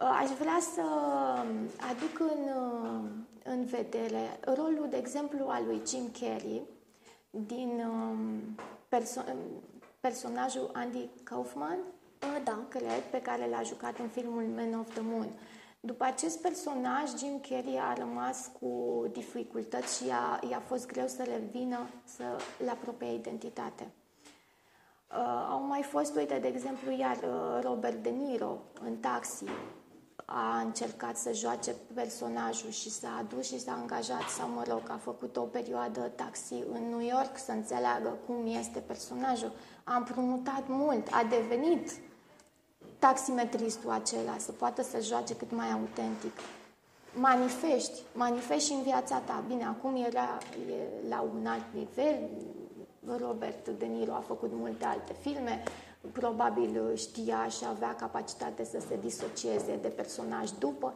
Uh, 0.00 0.18
aș 0.20 0.28
vrea 0.28 0.58
să 0.74 0.82
aduc 1.90 2.18
în, 2.18 2.42
uh, 2.42 3.10
în 3.44 3.64
vedere 3.64 4.38
rolul, 4.54 4.86
de 4.90 4.96
exemplu, 4.96 5.46
al 5.48 5.64
lui 5.66 5.82
Jim 5.86 6.10
Carrey, 6.20 6.62
din 7.30 7.84
um, 7.88 8.40
perso- 8.88 9.24
personajul 10.00 10.70
Andy 10.72 11.08
Kaufman, 11.22 11.78
da. 12.44 12.58
cred, 12.68 13.02
pe 13.10 13.22
care 13.22 13.48
l-a 13.48 13.62
jucat 13.62 13.98
în 13.98 14.08
filmul 14.08 14.42
Man 14.42 14.78
of 14.78 14.92
the 14.92 15.02
Moon. 15.02 15.28
După 15.80 16.04
acest 16.04 16.40
personaj, 16.40 17.08
Jim 17.18 17.40
Carrey 17.48 17.78
a 17.78 17.92
rămas 17.92 18.50
cu 18.60 19.04
dificultăți 19.12 19.96
și 19.96 20.06
i-a, 20.06 20.40
i-a 20.50 20.60
fost 20.60 20.86
greu 20.86 21.06
să 21.06 21.22
revină 21.22 21.78
să 22.04 22.24
la 22.64 22.72
propria 22.72 23.12
identitate. 23.12 23.92
Uh, 25.10 25.46
au 25.50 25.62
mai 25.62 25.82
fost, 25.82 26.16
uite, 26.16 26.38
de 26.38 26.48
exemplu, 26.48 26.90
iar 26.90 27.16
uh, 27.16 27.62
Robert 27.62 28.02
De 28.02 28.08
Niro 28.08 28.58
în 28.84 28.96
Taxi, 28.96 29.44
a 30.24 30.60
încercat 30.60 31.16
să 31.16 31.32
joace 31.32 31.74
personajul 31.94 32.70
și 32.70 32.90
s-a 32.90 33.16
adus 33.18 33.46
și 33.46 33.60
s-a 33.60 33.72
angajat 33.72 34.28
sau, 34.38 34.48
mă 34.48 34.62
rog, 34.68 34.82
a 34.88 34.98
făcut 35.02 35.36
o 35.36 35.40
perioadă 35.40 36.00
taxi 36.00 36.54
în 36.72 36.88
New 36.88 37.06
York 37.06 37.38
să 37.38 37.52
înțeleagă 37.52 38.18
cum 38.26 38.46
este 38.46 38.78
personajul. 38.78 39.52
A 39.84 39.96
împrumutat 39.96 40.62
mult, 40.68 41.08
a 41.10 41.24
devenit 41.28 41.90
taximetristul 42.98 43.90
acela, 43.90 44.36
să 44.38 44.52
poată 44.52 44.82
să 44.82 45.00
joace 45.00 45.36
cât 45.36 45.50
mai 45.52 45.70
autentic. 45.70 46.32
Manifesti, 47.14 48.00
manifesti 48.12 48.72
în 48.72 48.82
viața 48.82 49.18
ta. 49.18 49.44
Bine, 49.48 49.64
acum 49.64 50.04
era 50.04 50.38
e 50.68 51.08
la 51.08 51.20
un 51.34 51.46
alt 51.46 51.64
nivel, 51.72 52.18
Robert 53.18 53.68
De 53.68 53.86
Niro 53.86 54.12
a 54.12 54.22
făcut 54.26 54.50
multe 54.52 54.84
alte 54.84 55.14
filme, 55.20 55.62
probabil 56.12 56.94
știa 56.96 57.48
și 57.48 57.64
avea 57.68 57.94
capacitate 57.94 58.64
să 58.64 58.78
se 58.88 58.98
disocieze 59.00 59.78
de 59.82 59.88
personaj 59.88 60.50
după, 60.58 60.94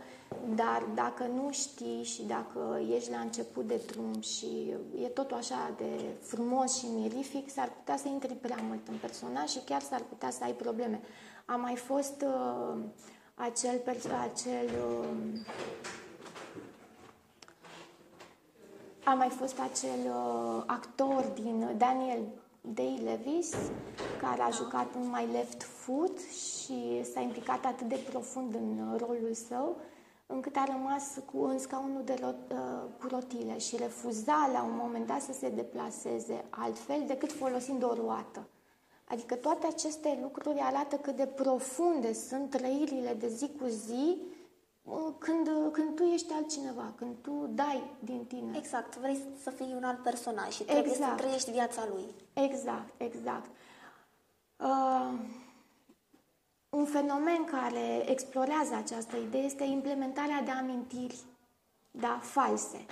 dar 0.54 0.86
dacă 0.94 1.24
nu 1.34 1.48
știi 1.50 2.02
și 2.02 2.22
dacă 2.22 2.80
ești 2.94 3.10
la 3.10 3.18
început 3.18 3.66
de 3.66 3.80
drum 3.86 4.20
și 4.20 4.74
e 5.02 5.06
totul 5.06 5.36
așa 5.36 5.74
de 5.76 5.90
frumos 6.20 6.78
și 6.78 6.86
mirific, 6.86 7.50
s-ar 7.50 7.72
putea 7.76 7.96
să 7.96 8.08
intri 8.08 8.34
prea 8.34 8.58
mult 8.68 8.88
în 8.88 8.96
personaj 9.00 9.48
și 9.48 9.60
chiar 9.64 9.80
s-ar 9.80 10.02
putea 10.08 10.30
să 10.30 10.44
ai 10.44 10.52
probleme. 10.52 11.00
A 11.44 11.56
mai 11.56 11.76
fost 11.76 12.24
uh, 12.26 12.78
acel, 13.34 13.80
acel 14.32 14.66
uh, 14.66 15.40
a 19.04 19.14
mai 19.14 19.28
fost 19.28 19.58
acel 19.60 19.98
uh, 20.06 20.62
actor 20.66 21.24
din 21.34 21.74
Daniel 21.76 22.18
Day 22.75 23.00
Levis, 23.04 23.54
care 24.20 24.42
a 24.42 24.50
jucat 24.50 24.94
în 24.94 25.08
My 25.10 25.32
Left 25.32 25.62
Foot 25.62 26.18
și 26.18 27.04
s-a 27.12 27.20
implicat 27.20 27.64
atât 27.64 27.88
de 27.88 28.00
profund 28.10 28.54
în 28.54 28.96
rolul 28.98 29.34
său, 29.48 29.76
încât 30.26 30.56
a 30.56 30.64
rămas 30.64 31.18
cu, 31.32 31.44
în 31.44 31.58
scaunul 31.58 32.02
de 32.04 32.18
rot, 32.20 32.52
uh, 32.52 32.58
cu 33.00 33.06
rotile 33.10 33.58
și 33.58 33.76
refuza 33.76 34.50
la 34.52 34.62
un 34.62 34.76
moment 34.76 35.06
dat 35.06 35.20
să 35.20 35.32
se 35.32 35.48
deplaseze 35.48 36.44
altfel 36.50 37.04
decât 37.06 37.32
folosind 37.32 37.84
o 37.84 37.94
roată. 37.94 38.48
Adică 39.04 39.34
toate 39.34 39.66
aceste 39.66 40.18
lucruri 40.22 40.58
arată 40.60 40.96
cât 40.96 41.16
de 41.16 41.26
profunde 41.26 42.12
sunt 42.12 42.50
trăirile 42.50 43.16
de 43.18 43.28
zi 43.28 43.50
cu 43.60 43.66
zi 43.66 44.16
uh, 44.20 44.38
când, 45.18 45.49
când 45.73 45.95
tu 45.95 46.02
ești 46.02 46.33
altcineva, 46.33 46.92
când 46.97 47.14
tu 47.23 47.50
dai 47.54 47.83
din 47.99 48.25
tine. 48.25 48.57
Exact, 48.57 48.97
vrei 48.97 49.18
să 49.42 49.50
fii 49.50 49.73
un 49.76 49.85
alt 49.85 50.02
personaj 50.02 50.52
și 50.52 50.62
trebuie 50.62 50.92
exact. 50.92 51.11
să 51.11 51.25
trăiești 51.25 51.50
viața 51.50 51.88
lui. 51.90 52.04
Exact, 52.33 53.00
exact. 53.00 53.50
Uh, 54.57 55.12
un 56.68 56.85
fenomen 56.85 57.45
care 57.45 58.11
explorează 58.11 58.75
această 58.75 59.16
idee 59.16 59.40
este 59.42 59.64
implementarea 59.64 60.42
de 60.42 60.50
amintiri 60.50 61.18
da, 61.90 62.18
false. 62.23 62.87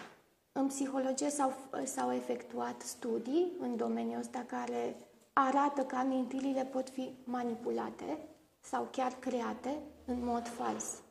În 0.53 0.67
psihologie 0.67 1.31
s-au, 1.31 1.53
s-au 1.85 2.12
efectuat 2.12 2.83
studii 2.83 3.53
în 3.59 3.76
domeniul 3.76 4.21
ăsta 4.21 4.45
care 4.47 4.97
arată 5.33 5.83
că 5.83 5.97
amintirile 5.97 6.65
pot 6.65 6.91
fi 6.91 7.15
manipulate 7.25 8.19
sau 8.61 8.88
chiar 8.91 9.12
create 9.12 9.79
în 10.05 10.25
mod 10.25 10.49
fals. 10.49 11.03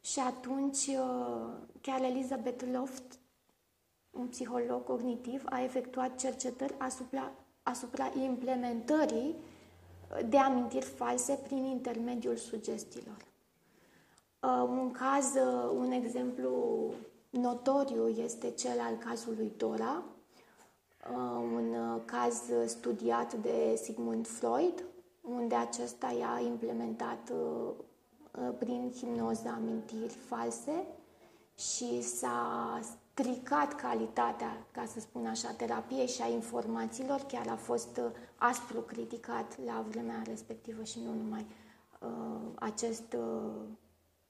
Și 0.00 0.18
atunci, 0.18 0.86
uh, 0.86 1.52
chiar 1.80 2.02
Elizabeth 2.02 2.64
Loft, 2.72 3.18
un 4.10 4.26
psiholog 4.26 4.84
cognitiv, 4.84 5.42
a 5.44 5.62
efectuat 5.62 6.18
cercetări 6.18 6.74
asupra, 6.78 7.32
asupra 7.62 8.12
implementării 8.22 9.34
de 10.28 10.38
amintiri 10.38 10.86
false 10.86 11.34
prin 11.34 11.64
intermediul 11.64 12.36
sugestiilor. 12.36 13.16
Uh, 14.40 14.68
un 14.68 14.90
caz, 14.90 15.34
uh, 15.34 15.70
un 15.76 15.90
exemplu 15.90 16.92
notoriu 17.30 18.08
este 18.08 18.50
cel 18.50 18.80
al 18.80 18.96
cazului 18.96 19.52
Dora, 19.56 20.02
uh, 21.10 21.42
un 21.54 21.74
caz 22.04 22.42
studiat 22.66 23.34
de 23.34 23.80
Sigmund 23.82 24.26
Freud, 24.26 24.84
unde 25.20 25.54
acesta 25.54 26.14
i-a 26.18 26.40
implementat 26.46 27.32
prin 28.58 28.92
hipnoză 28.96 29.48
amintiri 29.48 30.12
false 30.12 30.86
și 31.58 32.02
s-a 32.02 32.80
stricat 32.82 33.74
calitatea, 33.74 34.66
ca 34.70 34.84
să 34.86 35.00
spun 35.00 35.26
așa, 35.26 35.50
terapiei 35.50 36.06
și 36.06 36.22
a 36.22 36.28
informațiilor, 36.28 37.20
chiar 37.20 37.46
a 37.48 37.56
fost 37.56 37.96
uh, 37.96 38.10
aspru 38.36 38.80
criticat 38.80 39.64
la 39.64 39.84
vremea 39.88 40.22
respectivă 40.26 40.82
și 40.82 40.98
nu 41.04 41.12
numai 41.12 41.46
uh, 42.00 42.50
acest, 42.54 43.12
uh, 43.12 43.62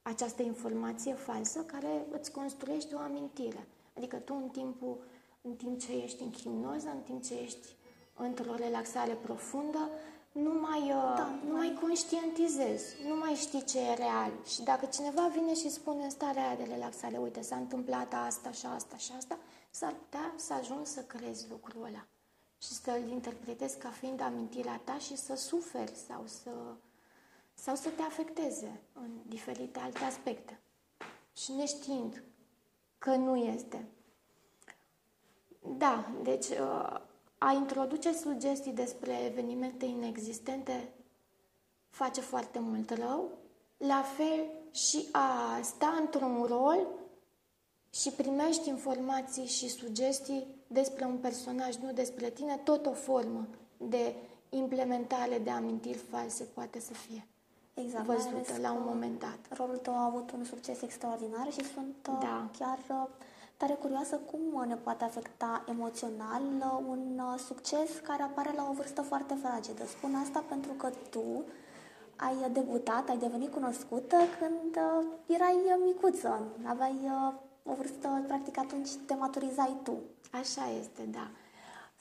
această 0.01 0.41
informație 0.41 1.13
falsă 1.13 1.59
care 1.59 2.05
îți 2.11 2.31
construiește 2.31 2.95
o 2.95 2.99
amintire. 2.99 3.67
Adică 3.97 4.15
tu 4.15 4.33
în 4.43 4.49
timpul 4.49 4.97
în 5.41 5.55
timp 5.55 5.79
ce 5.79 5.91
ești 6.03 6.23
în 6.23 6.31
hipnoză, 6.31 6.89
în 6.89 7.01
timp 7.01 7.23
ce 7.23 7.39
ești 7.39 7.67
într-o 8.15 8.55
relaxare 8.55 9.13
profundă, 9.13 9.89
nu 10.31 10.59
mai, 10.59 10.81
uh, 10.81 11.13
da, 11.15 11.29
nu 11.47 11.55
mai 11.55 11.77
conștientizezi, 11.81 12.95
nu 13.07 13.15
mai 13.15 13.33
știi 13.33 13.63
ce 13.63 13.79
e 13.79 13.93
real. 13.93 14.31
Și 14.45 14.61
dacă 14.61 14.85
cineva 14.85 15.27
vine 15.27 15.53
și 15.53 15.69
spune 15.69 16.03
în 16.03 16.09
starea 16.09 16.47
aia 16.47 16.55
de 16.55 16.63
relaxare, 16.63 17.17
uite, 17.17 17.41
s-a 17.41 17.55
întâmplat 17.55 18.13
asta 18.13 18.51
și 18.51 18.65
asta 18.65 18.97
și 18.97 19.11
asta, 19.17 19.37
s-ar 19.69 19.93
putea 19.93 20.33
să 20.35 20.53
ajungi 20.53 20.89
să 20.89 21.01
crezi 21.01 21.49
lucrul 21.49 21.83
ăla 21.83 22.05
și 22.61 22.73
să-l 22.73 23.07
interpretezi 23.07 23.77
ca 23.77 23.89
fiind 23.89 24.21
amintirea 24.21 24.81
ta 24.83 24.97
și 24.97 25.15
să 25.15 25.35
suferi 25.35 25.93
sau 26.07 26.23
să, 26.25 26.51
sau 27.53 27.75
să 27.75 27.89
te 27.89 28.01
afecteze 28.01 28.81
în 28.93 29.09
diferite 29.27 29.79
alte 29.79 30.03
aspecte. 30.03 30.59
Și 31.33 31.51
neștiind 31.51 32.23
că 32.97 33.15
nu 33.15 33.35
este. 33.35 33.87
Da, 35.59 36.11
deci 36.23 36.47
uh, 36.49 37.01
a 37.39 37.51
introduce 37.51 38.13
sugestii 38.13 38.71
despre 38.71 39.25
evenimente 39.25 39.85
inexistente 39.85 40.93
face 41.89 42.21
foarte 42.21 42.59
mult 42.59 42.89
rău, 42.89 43.29
la 43.77 44.03
fel 44.17 44.45
și 44.71 45.07
a 45.11 45.59
sta 45.61 45.97
într-un 45.99 46.43
rol 46.43 46.87
și 47.89 48.09
primești 48.09 48.69
informații 48.69 49.45
și 49.45 49.69
sugestii 49.69 50.47
despre 50.67 51.05
un 51.05 51.17
personaj, 51.17 51.75
nu 51.75 51.91
despre 51.91 52.29
tine, 52.29 52.59
tot 52.63 52.85
o 52.85 52.93
formă 52.93 53.47
de 53.77 54.15
implementare 54.49 55.37
de 55.37 55.49
amintiri 55.49 55.97
false 55.97 56.43
poate 56.43 56.79
să 56.79 56.93
fie 56.93 57.27
exact, 57.73 58.05
văzută 58.05 58.59
la 58.61 58.71
un 58.71 58.83
moment 58.85 59.19
dat. 59.19 59.39
Rolul 59.57 59.77
tău 59.77 59.93
a 59.93 60.05
avut 60.05 60.31
un 60.31 60.43
succes 60.43 60.81
extraordinar 60.81 61.51
și 61.51 61.65
sunt 61.73 61.95
da. 62.03 62.49
chiar 62.57 62.79
uh, 62.89 63.07
tare 63.59 63.73
curioasă 63.73 64.15
cum 64.15 64.63
ne 64.67 64.75
poate 64.75 65.03
afecta 65.03 65.63
emoțional 65.67 66.41
uh, 66.59 66.83
un 66.87 67.19
uh, 67.19 67.39
succes 67.39 67.89
care 68.03 68.23
apare 68.23 68.51
la 68.55 68.67
o 68.69 68.73
vârstă 68.73 69.01
foarte 69.01 69.33
fragedă. 69.43 69.85
Spun 69.85 70.15
asta 70.15 70.43
pentru 70.47 70.71
că 70.71 70.89
tu 71.09 71.43
ai 72.15 72.51
debutat, 72.51 73.09
ai 73.09 73.17
devenit 73.17 73.51
cunoscută 73.51 74.15
când 74.39 74.75
uh, 74.75 75.05
erai 75.35 75.57
micuță, 75.85 76.43
aveai 76.63 77.11
o 77.63 77.73
vârstă, 77.73 78.23
practic 78.27 78.57
atunci 78.57 78.89
te 79.05 79.13
maturizai 79.13 79.77
tu. 79.83 79.97
Așa 80.31 80.69
este, 80.79 81.01
da. 81.11 81.27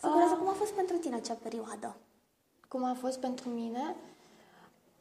Sunt 0.00 0.12
curioasă, 0.12 0.34
cum 0.34 0.48
a 0.48 0.52
fost 0.52 0.72
pentru 0.72 0.96
tine 0.96 1.14
acea 1.14 1.38
perioadă? 1.42 1.96
Cum 2.68 2.84
a 2.84 2.94
fost 2.94 3.18
pentru 3.18 3.48
mine? 3.48 3.96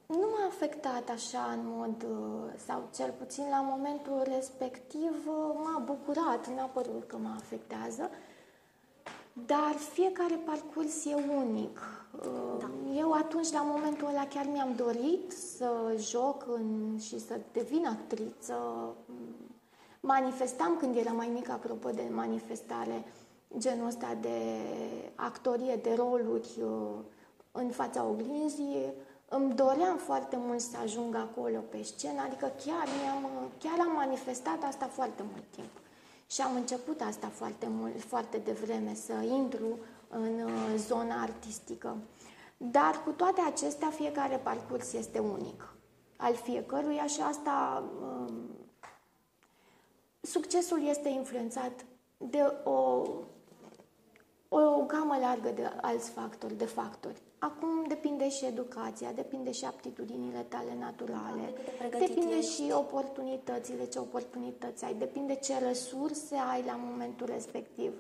Nu 0.08 0.28
m-a 0.32 0.46
afectat 0.48 1.10
așa 1.10 1.58
în 1.58 1.60
mod, 1.64 2.04
uh, 2.04 2.54
sau 2.66 2.90
cel 2.96 3.14
puțin 3.18 3.44
la 3.50 3.62
momentul 3.62 4.22
respectiv 4.36 5.12
uh, 5.28 5.60
m-a 5.64 5.84
bucurat, 5.86 6.48
n-a 6.56 6.66
părut 6.66 7.04
că 7.08 7.18
mă 7.18 7.34
afectează, 7.36 8.10
dar 9.34 9.74
fiecare 9.94 10.40
parcurs 10.46 11.06
e 11.06 11.14
unic. 11.14 11.80
Uh, 12.16 12.60
da. 12.60 12.70
Eu 12.96 13.12
atunci, 13.12 13.52
la 13.52 13.62
momentul 13.62 14.08
ăla, 14.08 14.28
chiar 14.28 14.46
mi-am 14.52 14.76
dorit 14.76 15.32
să 15.32 15.96
joc 15.98 16.46
în, 16.56 16.98
și 17.00 17.20
să 17.20 17.40
devin 17.52 17.86
actriță. 17.86 18.56
Manifestam 20.00 20.78
când 20.78 20.96
eram 20.96 21.16
mai 21.16 21.30
mică, 21.34 21.52
apropo 21.52 21.90
de 21.90 22.10
manifestare, 22.12 23.04
genul 23.58 23.88
ăsta 23.88 24.18
de 24.22 24.40
actorie, 25.16 25.76
de 25.76 25.94
roluri 25.96 26.62
în 27.52 27.70
fața 27.70 28.06
oglinzii 28.06 28.94
îmi 29.30 29.54
doream 29.54 29.98
foarte 29.98 30.38
mult 30.40 30.60
să 30.60 30.78
ajung 30.84 31.16
acolo 31.16 31.60
pe 31.60 31.84
scenă, 31.84 32.22
adică 32.22 32.52
chiar, 32.66 32.88
mi-am, 33.02 33.52
chiar 33.60 33.80
am 33.80 33.92
manifestat 33.96 34.64
asta 34.64 34.86
foarte 34.86 35.24
mult 35.32 35.44
timp. 35.56 35.72
Și 36.30 36.42
am 36.42 36.56
început 36.56 37.02
asta 37.02 37.28
foarte 37.28 37.68
mult, 37.70 38.02
foarte 38.02 38.38
devreme, 38.38 38.94
să 38.94 39.14
intru 39.14 39.80
în 40.10 40.42
uh, 40.42 40.74
zona 40.76 41.22
artistică. 41.22 41.98
Dar 42.58 43.04
cu 43.04 43.12
toate 43.12 43.42
acestea, 43.42 43.90
fiecare 43.90 44.38
parcurs 44.38 44.94
este 44.94 45.20
unic 45.20 45.76
al 46.18 46.36
fiecăruia 46.36 47.06
și 47.06 47.22
asta, 47.22 47.84
um, 48.02 48.50
succesul 50.22 50.88
este 50.88 51.10
influențat 51.10 51.86
de 52.18 52.54
o, 52.64 53.02
o 54.50 54.86
gamă 54.88 55.18
largă 55.22 55.50
de 55.50 55.72
alți 55.82 56.10
factori, 56.10 56.54
de 56.54 56.66
factori. 56.66 57.22
Acum 57.40 57.86
depinde 57.88 58.30
și 58.30 58.46
educația, 58.46 59.12
depinde 59.12 59.52
și 59.52 59.66
aptitudinile 59.66 60.46
tale 60.48 60.76
naturale, 60.80 61.54
de 61.90 61.98
depinde 61.98 62.36
ești. 62.36 62.54
și 62.54 62.72
oportunitățile, 62.72 63.86
ce 63.86 64.00
oportunități 64.00 64.84
ai, 64.86 64.94
depinde 64.94 65.36
ce 65.36 65.58
resurse 65.58 66.36
ai 66.36 66.64
la 66.64 66.76
momentul 66.76 67.26
respectiv. 67.26 67.94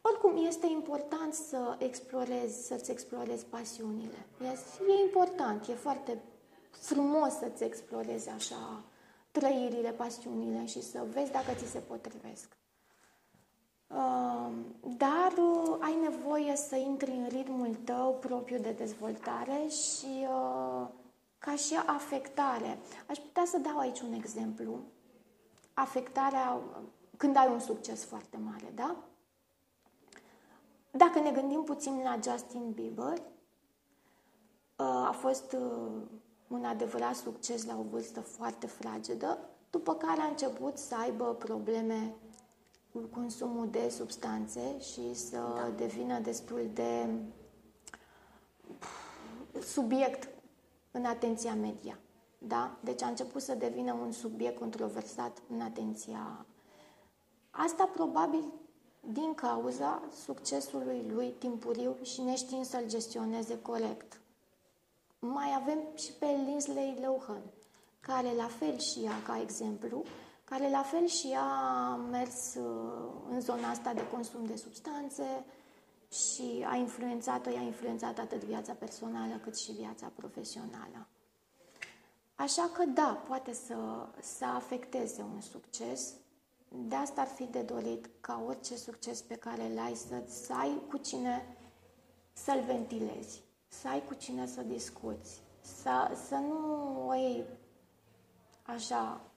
Oricum, 0.00 0.46
este 0.46 0.66
important 0.66 1.34
să 1.34 1.76
explorezi, 1.78 2.66
să-ți 2.66 2.90
explorezi 2.90 3.44
pasiunile. 3.44 4.26
E 4.88 5.02
important, 5.02 5.66
e 5.68 5.74
foarte 5.74 6.22
frumos 6.70 7.32
să-ți 7.32 7.64
explorezi 7.64 8.28
așa 8.28 8.84
trăirile, 9.30 9.90
pasiunile 9.90 10.66
și 10.66 10.82
să 10.82 11.04
vezi 11.12 11.30
dacă 11.30 11.52
ți 11.54 11.70
se 11.70 11.78
potrivesc. 11.78 12.56
Dar 14.96 15.32
uh, 15.38 15.76
ai 15.80 15.96
nevoie 16.00 16.56
să 16.56 16.76
intri 16.76 17.10
în 17.10 17.26
ritmul 17.28 17.74
tău 17.84 18.16
propriu 18.20 18.58
de 18.58 18.70
dezvoltare 18.70 19.66
și 19.68 20.26
uh, 20.28 20.88
ca 21.38 21.54
și 21.54 21.74
afectare. 21.86 22.78
Aș 23.06 23.18
putea 23.18 23.44
să 23.44 23.58
dau 23.58 23.78
aici 23.78 24.00
un 24.00 24.12
exemplu. 24.12 24.78
Afectarea 25.74 26.60
când 27.16 27.36
ai 27.36 27.48
un 27.52 27.60
succes 27.60 28.04
foarte 28.04 28.38
mare, 28.44 28.72
da? 28.74 28.96
Dacă 30.90 31.20
ne 31.20 31.30
gândim 31.30 31.62
puțin 31.62 32.00
la 32.02 32.18
Justin 32.22 32.70
Bieber, 32.70 33.18
uh, 33.18 35.06
a 35.06 35.14
fost 35.18 35.56
un 36.48 36.64
adevărat 36.64 37.14
succes 37.14 37.66
la 37.66 37.78
o 37.78 37.82
vârstă 37.90 38.20
foarte 38.20 38.66
fragedă, 38.66 39.38
după 39.70 39.94
care 39.94 40.20
a 40.20 40.26
început 40.26 40.78
să 40.78 40.94
aibă 40.94 41.24
probleme 41.24 42.14
cu 42.92 42.98
consumul 42.98 43.68
de 43.70 43.88
substanțe 43.88 44.80
și 44.80 45.14
să 45.14 45.36
da. 45.36 45.70
devină 45.76 46.18
destul 46.18 46.70
de 46.72 47.08
subiect 49.60 50.28
în 50.90 51.04
atenția 51.04 51.54
media. 51.54 51.98
Da? 52.38 52.76
Deci 52.80 53.02
a 53.02 53.06
început 53.06 53.42
să 53.42 53.54
devină 53.54 53.92
un 53.92 54.12
subiect 54.12 54.58
controversat 54.58 55.42
în 55.48 55.60
atenția. 55.60 56.46
Asta 57.50 57.84
probabil 57.84 58.44
din 59.00 59.34
cauza 59.34 60.02
succesului 60.24 61.04
lui 61.12 61.34
timpuriu 61.38 61.96
și 62.02 62.20
neștiind 62.20 62.64
să-l 62.64 62.84
gestioneze 62.86 63.60
corect. 63.60 64.20
Mai 65.18 65.58
avem 65.60 65.78
și 65.94 66.12
pe 66.12 66.26
Lindsay 66.26 66.98
Lohan, 67.02 67.42
care 68.00 68.28
la 68.36 68.46
fel 68.46 68.78
și 68.78 69.04
ea, 69.04 69.22
ca 69.26 69.40
exemplu, 69.40 70.04
care 70.52 70.70
la 70.70 70.82
fel 70.82 71.06
și 71.06 71.28
ea 71.30 71.44
a 71.44 71.96
mers 71.96 72.54
uh, 72.54 73.12
în 73.28 73.40
zona 73.40 73.68
asta 73.68 73.92
de 73.92 74.08
consum 74.08 74.44
de 74.44 74.56
substanțe 74.56 75.44
și 76.10 76.64
a 76.68 76.76
influențat-o, 76.76 77.50
i-a 77.50 77.60
influențat 77.60 78.18
atât 78.18 78.44
viața 78.44 78.72
personală 78.72 79.34
cât 79.42 79.58
și 79.58 79.72
viața 79.72 80.12
profesională. 80.16 81.06
Așa 82.34 82.70
că 82.74 82.84
da, 82.84 83.22
poate 83.26 83.52
să, 83.52 83.76
să 84.20 84.44
afecteze 84.44 85.22
un 85.34 85.40
succes. 85.40 86.14
De 86.68 86.94
asta 86.94 87.20
ar 87.20 87.26
fi 87.26 87.44
de 87.44 87.62
dorit 87.62 88.10
ca 88.20 88.42
orice 88.46 88.76
succes 88.76 89.22
pe 89.22 89.34
care 89.34 89.70
îl 89.70 89.78
ai 89.78 89.94
să, 89.94 90.22
să 90.26 90.52
ai 90.52 90.82
cu 90.88 90.96
cine 90.96 91.56
să-l 92.32 92.62
ventilezi, 92.66 93.42
să 93.68 93.88
ai 93.88 94.04
cu 94.04 94.14
cine 94.14 94.46
să 94.46 94.62
discuți, 94.62 95.42
să, 95.60 96.10
să 96.28 96.34
nu 96.34 97.08
o 97.08 97.14
iei 97.14 97.44
așa 98.62 99.31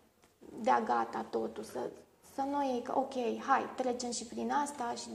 de-a 0.62 0.82
gata 0.82 1.24
totul, 1.24 1.64
să, 1.64 1.90
să 2.36 2.42
nu 2.42 2.64
iei 2.64 2.82
că 2.82 2.98
ok, 2.98 3.14
hai, 3.48 3.74
trecem 3.76 4.12
și 4.12 4.26
prin 4.26 4.52
asta 4.52 4.94
și 4.96 5.10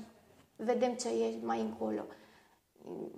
vedem 0.57 0.95
ce 0.95 1.09
e 1.09 1.39
mai 1.43 1.61
încolo. 1.61 2.05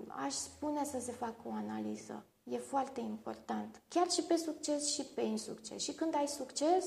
Aș 0.08 0.32
spune 0.32 0.84
să 0.84 1.00
se 1.00 1.12
facă 1.12 1.40
o 1.44 1.52
analiză. 1.52 2.24
E 2.44 2.58
foarte 2.58 3.00
important. 3.00 3.82
Chiar 3.88 4.10
și 4.10 4.22
pe 4.22 4.36
succes 4.36 4.92
și 4.92 5.02
pe 5.02 5.20
insucces. 5.20 5.82
Și 5.82 5.92
când 5.92 6.14
ai 6.14 6.26
succes 6.26 6.86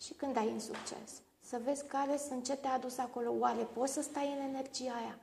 și 0.00 0.12
când 0.12 0.36
ai 0.36 0.48
insucces. 0.48 1.22
Să 1.40 1.60
vezi 1.64 1.86
care 1.86 2.16
sunt 2.16 2.44
ce 2.44 2.56
te-a 2.56 2.72
adus 2.72 2.98
acolo. 2.98 3.34
Oare 3.38 3.62
poți 3.62 3.92
să 3.92 4.02
stai 4.02 4.32
în 4.32 4.54
energia 4.54 4.92
aia? 4.92 5.18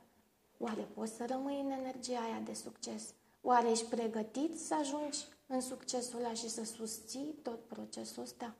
Oare 0.57 0.81
poți 0.93 1.11
să 1.11 1.25
rămâi 1.29 1.59
în 1.59 1.71
energia 1.71 2.19
aia 2.19 2.41
de 2.43 2.53
succes? 2.53 3.13
Oare 3.41 3.69
ești 3.69 3.85
pregătit 3.85 4.59
să 4.59 4.75
ajungi 4.75 5.19
în 5.47 5.61
succesul 5.61 6.19
ăla 6.19 6.33
și 6.33 6.49
să 6.49 6.63
susții 6.63 7.35
tot 7.43 7.59
procesul 7.59 8.23
ăsta? 8.23 8.55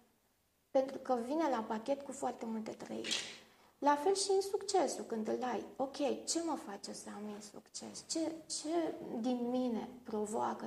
Pentru 0.72 0.98
că 0.98 1.18
vine 1.26 1.50
la 1.50 1.66
pachet 1.68 2.02
cu 2.02 2.12
foarte 2.12 2.46
multe 2.46 2.72
trăiri. 2.72 3.42
La 3.78 3.96
fel 3.96 4.16
și 4.16 4.32
în 4.36 4.42
succesul, 4.42 5.04
când 5.04 5.28
îl 5.28 5.44
ai. 5.44 5.64
Ok, 5.76 6.26
ce 6.26 6.42
mă 6.46 6.58
face 6.68 6.94
să 6.94 7.10
am 7.16 7.30
insucces? 7.30 8.04
Ce, 8.08 8.32
ce 8.60 8.94
din 9.20 9.50
mine 9.50 9.90
provoacă 10.04 10.66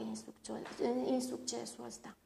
insuccesul 1.07 1.85
ăsta? 1.87 2.17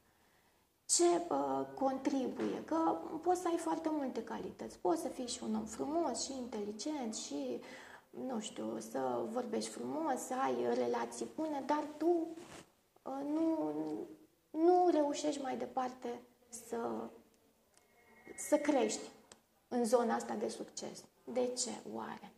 Ce 0.84 1.04
uh, 1.04 1.66
contribuie? 1.74 2.64
Că 2.64 2.98
poți 3.22 3.40
să 3.40 3.48
ai 3.48 3.56
foarte 3.56 3.88
multe 3.92 4.24
calități. 4.24 4.78
Poți 4.78 5.00
să 5.00 5.08
fii 5.08 5.26
și 5.26 5.42
un 5.42 5.54
om 5.54 5.64
frumos 5.64 6.24
și 6.24 6.32
inteligent 6.32 7.14
și, 7.14 7.60
nu 8.10 8.40
știu, 8.40 8.78
să 8.90 9.24
vorbești 9.30 9.70
frumos, 9.70 10.20
să 10.20 10.34
ai 10.34 10.74
relații 10.74 11.26
bune, 11.34 11.62
dar 11.66 11.84
tu 11.96 12.26
uh, 13.02 13.20
nu, 13.34 13.72
nu 14.50 14.88
reușești 14.90 15.42
mai 15.42 15.56
departe 15.56 16.20
să, 16.48 17.10
să 18.38 18.56
crești 18.56 19.10
în 19.68 19.84
zona 19.84 20.14
asta 20.14 20.34
de 20.34 20.48
succes. 20.48 21.04
De 21.24 21.46
ce 21.46 21.70
oare? 21.92 22.32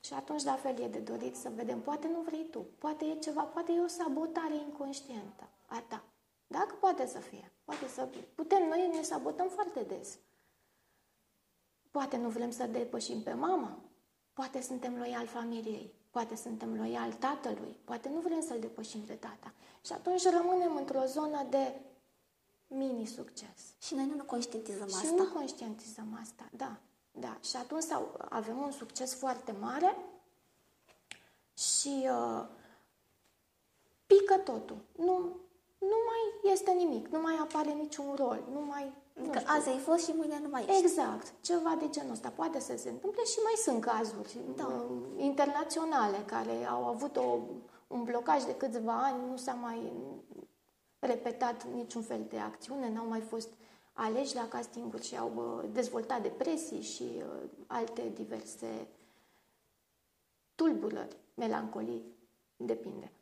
Și 0.00 0.12
atunci 0.12 0.42
la 0.42 0.54
fel 0.54 0.78
e 0.80 0.88
de 0.88 0.98
dorit 0.98 1.36
să 1.36 1.50
vedem, 1.54 1.80
poate 1.80 2.08
nu 2.08 2.20
vrei 2.20 2.46
tu, 2.50 2.66
poate 2.78 3.04
e 3.04 3.18
ceva, 3.18 3.42
poate 3.42 3.72
e 3.72 3.80
o 3.80 3.86
sabotare 3.86 4.54
inconștientă 4.54 5.48
a 5.66 5.82
ta. 5.88 6.04
Dacă 6.46 6.74
poate 6.80 7.06
să 7.06 7.18
fie, 7.18 7.52
poate 7.64 7.88
să 7.88 8.08
putem, 8.34 8.68
noi 8.68 8.90
ne 8.94 9.02
sabotăm 9.02 9.48
foarte 9.48 9.82
des. 9.82 10.18
Poate 11.90 12.16
nu 12.16 12.28
vrem 12.28 12.50
să 12.50 12.66
depășim 12.66 13.22
pe 13.22 13.32
mama, 13.32 13.78
poate 14.32 14.60
suntem 14.60 14.98
loiali 14.98 15.26
familiei, 15.26 15.92
poate 16.10 16.36
suntem 16.36 16.76
loiali 16.76 17.12
tatălui, 17.12 17.76
poate 17.84 18.08
nu 18.08 18.20
vrem 18.20 18.40
să-l 18.40 18.60
depășim 18.60 19.04
de 19.06 19.14
tata. 19.14 19.52
Și 19.84 19.92
atunci 19.92 20.22
rămânem 20.22 20.76
într-o 20.76 21.04
zonă 21.04 21.46
de 21.50 21.80
mini-succes. 22.76 23.60
Și 23.80 23.94
noi 23.94 24.12
nu 24.16 24.24
conștientizăm 24.24 24.88
și 24.88 24.94
asta. 24.94 25.06
Și 25.06 25.14
nu 25.14 25.24
conștientizăm 25.24 26.18
asta, 26.22 26.48
da. 26.56 26.76
Da, 27.20 27.36
și 27.40 27.56
atunci 27.56 27.82
sau, 27.82 28.14
avem 28.28 28.58
un 28.58 28.70
succes 28.70 29.14
foarte 29.14 29.54
mare 29.60 29.96
și 31.54 32.08
uh, 32.10 32.44
pică 34.06 34.36
totul. 34.44 34.76
Nu, 34.96 35.18
nu 35.78 35.98
mai 36.08 36.52
este 36.52 36.70
nimic, 36.70 37.08
nu 37.08 37.20
mai 37.20 37.34
apare 37.40 37.70
niciun 37.72 38.14
rol, 38.14 38.42
nu 38.52 38.60
mai... 38.60 38.92
Nu 39.12 39.30
că 39.30 39.38
știu. 39.38 39.52
azi 39.56 39.68
ai 39.68 39.78
fost 39.78 40.04
și 40.04 40.12
mâine 40.16 40.38
nu 40.42 40.48
mai 40.48 40.64
ești. 40.68 40.82
Exact, 40.84 41.32
ceva 41.40 41.76
de 41.78 41.88
genul 41.90 42.12
ăsta. 42.12 42.28
Poate 42.28 42.60
să 42.60 42.76
se 42.76 42.88
întâmple 42.88 43.24
și 43.24 43.38
mai 43.42 43.52
sunt 43.56 43.84
cazuri 43.84 44.38
da. 44.56 44.66
uh, 44.66 44.96
internaționale 45.16 46.16
care 46.26 46.64
au 46.64 46.84
avut 46.84 47.16
o, 47.16 47.38
un 47.86 48.02
blocaj 48.02 48.44
de 48.44 48.54
câțiva 48.54 49.02
ani, 49.02 49.30
nu 49.30 49.36
s-a 49.36 49.52
mai 49.52 49.92
repetat 51.06 51.66
niciun 51.66 52.02
fel 52.02 52.24
de 52.28 52.38
acțiune, 52.38 52.88
n-au 52.88 53.08
mai 53.08 53.20
fost 53.20 53.48
aleși 53.92 54.34
la 54.34 54.48
castinguri 54.48 55.06
și 55.06 55.16
au 55.16 55.64
dezvoltat 55.72 56.22
depresii 56.22 56.82
și 56.82 57.02
uh, 57.02 57.50
alte 57.66 58.12
diverse 58.14 58.88
tulburări, 60.54 61.16
melancolii, 61.34 62.04
depinde. 62.56 63.12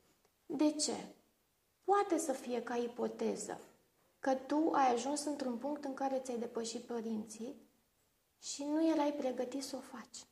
De 0.47 0.73
ce? 0.73 0.95
Poate 1.85 2.18
să 2.18 2.33
fie 2.33 2.62
ca 2.62 2.77
ipoteză 2.77 3.61
că 4.18 4.35
tu 4.35 4.71
ai 4.73 4.92
ajuns 4.92 5.25
într-un 5.25 5.57
punct 5.57 5.85
în 5.85 5.95
care 5.95 6.18
ți-ai 6.18 6.38
depășit 6.38 6.83
părinții 6.83 7.55
și 8.38 8.64
nu 8.64 8.90
erai 8.90 9.12
pregătit 9.12 9.62
să 9.62 9.77
o 9.77 9.97
faci 9.97 10.27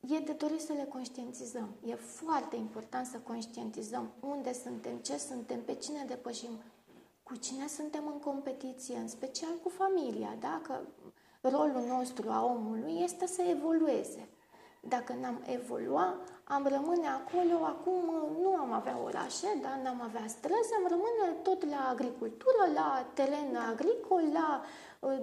e 0.00 0.18
de 0.18 0.32
dorit 0.32 0.60
să 0.60 0.72
le 0.72 0.84
conștientizăm. 0.84 1.68
E 1.86 1.94
foarte 1.94 2.56
important 2.56 3.06
să 3.06 3.18
conștientizăm 3.18 4.10
unde 4.20 4.52
suntem, 4.52 4.96
ce 4.96 5.16
suntem, 5.16 5.62
pe 5.62 5.74
cine 5.74 6.04
depășim, 6.06 6.50
cu 7.22 7.36
cine 7.36 7.66
suntem 7.66 8.06
în 8.06 8.18
competiție, 8.18 8.96
în 8.96 9.08
special 9.08 9.54
cu 9.62 9.68
familia. 9.68 10.36
Dacă 10.40 10.80
rolul 11.40 11.84
nostru 11.88 12.30
a 12.30 12.44
omului 12.44 13.00
este 13.02 13.26
să 13.26 13.42
evolueze. 13.42 14.28
Dacă 14.80 15.12
n-am 15.20 15.42
evolua, 15.46 16.14
am 16.44 16.66
rămâne 16.66 17.06
acolo, 17.06 17.64
acum 17.64 18.02
nu 18.40 18.54
am 18.54 18.72
avea 18.72 18.98
orașe, 19.04 19.46
dar 19.62 19.80
n-am 19.82 20.00
avea 20.02 20.24
străzi, 20.26 20.74
am 20.76 20.86
rămâne 20.88 21.38
tot 21.42 21.70
la 21.70 21.88
agricultură, 21.90 22.62
la 22.74 23.06
teren 23.14 23.56
agricol, 23.56 24.22
la 24.32 24.62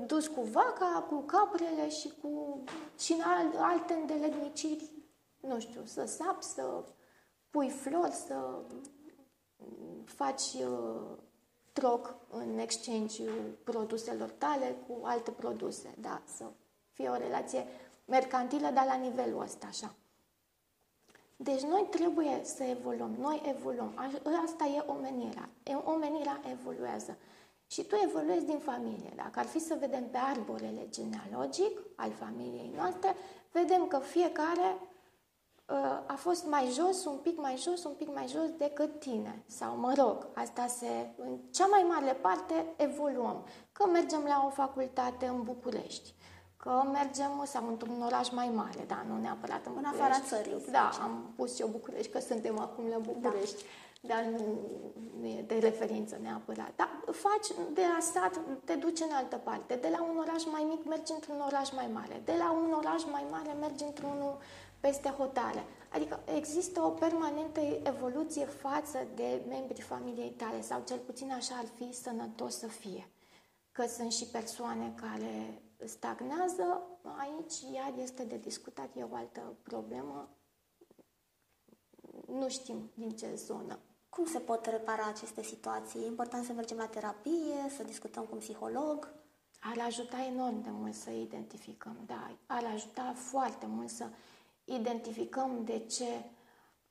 dus 0.06 0.28
cu 0.28 0.42
vaca, 0.42 1.06
cu 1.10 1.20
caprele 1.22 1.90
și 1.90 2.14
cu 2.22 2.64
și 3.00 3.14
în 3.14 3.22
alte 3.58 3.94
îndeletniciri, 3.94 4.92
nu 5.40 5.60
știu, 5.60 5.82
să 5.86 6.06
sap, 6.06 6.42
să 6.42 6.84
pui 7.50 7.70
flori, 7.70 8.12
să 8.12 8.60
faci 10.06 10.54
uh, 10.54 11.02
troc 11.74 12.16
în 12.30 12.58
exchange 12.58 13.24
produselor 13.64 14.30
tale 14.30 14.76
cu 14.88 15.06
alte 15.06 15.32
produse, 15.32 15.94
da, 16.00 16.22
să 16.26 16.46
fie 16.92 17.10
o 17.10 17.16
relație 17.16 17.66
mercantilă, 18.06 18.70
dar 18.70 18.86
la 18.86 18.96
nivelul 18.96 19.42
ăsta, 19.42 19.68
așa. 19.68 19.96
Deci 21.36 21.62
noi 21.62 21.88
trebuie 21.90 22.42
să 22.44 22.64
evoluăm, 22.64 23.16
noi 23.20 23.42
evoluăm. 23.56 23.94
Asta 24.46 24.66
e 24.66 24.84
omenirea. 24.88 25.50
Omenirea 25.84 26.42
evoluează. 26.52 27.18
Și 27.68 27.84
tu 27.84 27.96
evoluezi 28.04 28.46
din 28.46 28.60
familie. 28.60 29.14
Dacă 29.16 29.40
ar 29.40 29.46
fi 29.46 29.60
să 29.60 29.78
vedem 29.80 30.08
pe 30.10 30.18
arborele 30.18 30.88
genealogic 30.90 31.80
al 31.96 32.12
familiei 32.12 32.72
noastre, 32.76 33.16
vedem 33.52 33.88
că 33.88 34.00
fiecare 34.00 34.78
uh, 35.66 35.76
a 36.06 36.16
fost 36.16 36.46
mai 36.46 36.70
jos, 36.72 37.06
un 37.06 37.18
pic 37.18 37.38
mai 37.38 37.58
jos, 37.58 37.84
un 37.84 37.94
pic 37.98 38.14
mai 38.14 38.28
jos 38.28 38.50
decât 38.58 39.00
tine. 39.00 39.44
Sau, 39.46 39.78
mă 39.78 39.94
rog, 39.98 40.28
asta 40.34 40.68
se... 40.68 41.10
În 41.18 41.38
cea 41.52 41.66
mai 41.66 41.86
mare 41.90 42.14
parte 42.14 42.66
evoluăm. 42.78 43.46
Că 43.72 43.88
mergem 43.88 44.24
la 44.24 44.44
o 44.46 44.50
facultate 44.50 45.26
în 45.26 45.44
București, 45.44 46.14
că 46.58 46.84
mergem 46.92 47.44
sau 47.46 47.68
într-un 47.68 48.02
oraș 48.02 48.30
mai 48.30 48.52
mare, 48.54 48.84
da, 48.88 49.06
nu 49.08 49.18
neapărat 49.18 49.66
în 49.66 49.74
București. 49.74 49.98
În 49.98 50.06
afara 50.06 50.26
țării. 50.26 50.72
Da, 50.72 50.90
am 51.02 51.34
pus 51.36 51.60
eu 51.60 51.68
București, 51.68 52.12
că 52.12 52.20
suntem 52.20 52.60
acum 52.60 52.88
la 52.88 52.98
București. 52.98 53.64
Da 53.64 53.70
dar 54.08 54.24
nu, 54.24 54.60
nu 55.20 55.26
e 55.28 55.44
de 55.48 55.58
referință 55.58 56.18
neapărat. 56.22 56.76
Dar 56.76 57.04
faci 57.12 57.48
de 57.74 57.82
la 57.96 58.00
stat, 58.02 58.40
te 58.64 58.76
duci 58.76 59.00
în 59.00 59.12
altă 59.12 59.38
parte. 59.38 59.76
De 59.76 59.88
la 59.90 60.04
un 60.04 60.18
oraș 60.18 60.46
mai 60.52 60.66
mic 60.70 60.86
mergi 60.86 61.12
într-un 61.12 61.40
oraș 61.46 61.72
mai 61.72 61.90
mare. 61.94 62.22
De 62.26 62.34
la 62.38 62.52
un 62.52 62.74
oraș 62.74 63.04
mai 63.12 63.26
mare 63.32 63.52
mergi 63.60 63.84
într-unul 63.84 64.38
peste 64.80 65.10
hotare. 65.10 65.66
Adică 65.90 66.20
există 66.36 66.82
o 66.82 66.90
permanentă 66.90 67.60
evoluție 67.84 68.46
față 68.46 69.08
de 69.16 69.42
membrii 69.48 69.82
familiei 69.82 70.32
tale 70.32 70.62
sau 70.62 70.84
cel 70.88 70.98
puțin 70.98 71.32
așa 71.32 71.56
ar 71.56 71.66
fi 71.76 71.94
sănătos 71.94 72.58
să 72.58 72.68
fie. 72.68 73.10
Că 73.72 73.86
sunt 73.86 74.12
și 74.12 74.26
persoane 74.26 74.94
care 74.96 75.62
stagnează, 75.86 76.82
aici 77.18 77.74
iar 77.74 77.94
este 78.02 78.24
de 78.24 78.38
discutat, 78.38 78.90
e 78.96 79.04
o 79.04 79.16
altă 79.16 79.56
problemă. 79.64 80.30
Nu 82.28 82.50
știm 82.50 82.92
din 82.94 83.10
ce 83.10 83.36
zonă. 83.36 83.80
Cum 84.16 84.26
se 84.26 84.40
pot 84.40 84.66
repara 84.66 85.08
aceste 85.08 85.44
situații? 85.44 86.00
E 86.00 86.06
important 86.06 86.46
să 86.46 86.54
mergem 86.54 86.78
la 86.78 86.88
terapie, 86.88 87.70
să 87.78 87.84
discutăm 87.84 88.24
cu 88.24 88.30
un 88.34 88.40
psiholog? 88.40 89.14
ar 89.70 89.86
ajuta 89.86 90.24
enorm 90.24 90.62
de 90.62 90.70
mult 90.70 90.94
să 90.94 91.10
identificăm, 91.10 91.98
da, 92.06 92.38
ar 92.46 92.64
ajuta 92.74 93.14
foarte 93.14 93.66
mult 93.66 93.90
să 93.90 94.10
identificăm 94.64 95.64
de 95.64 95.80
ce, 95.80 96.26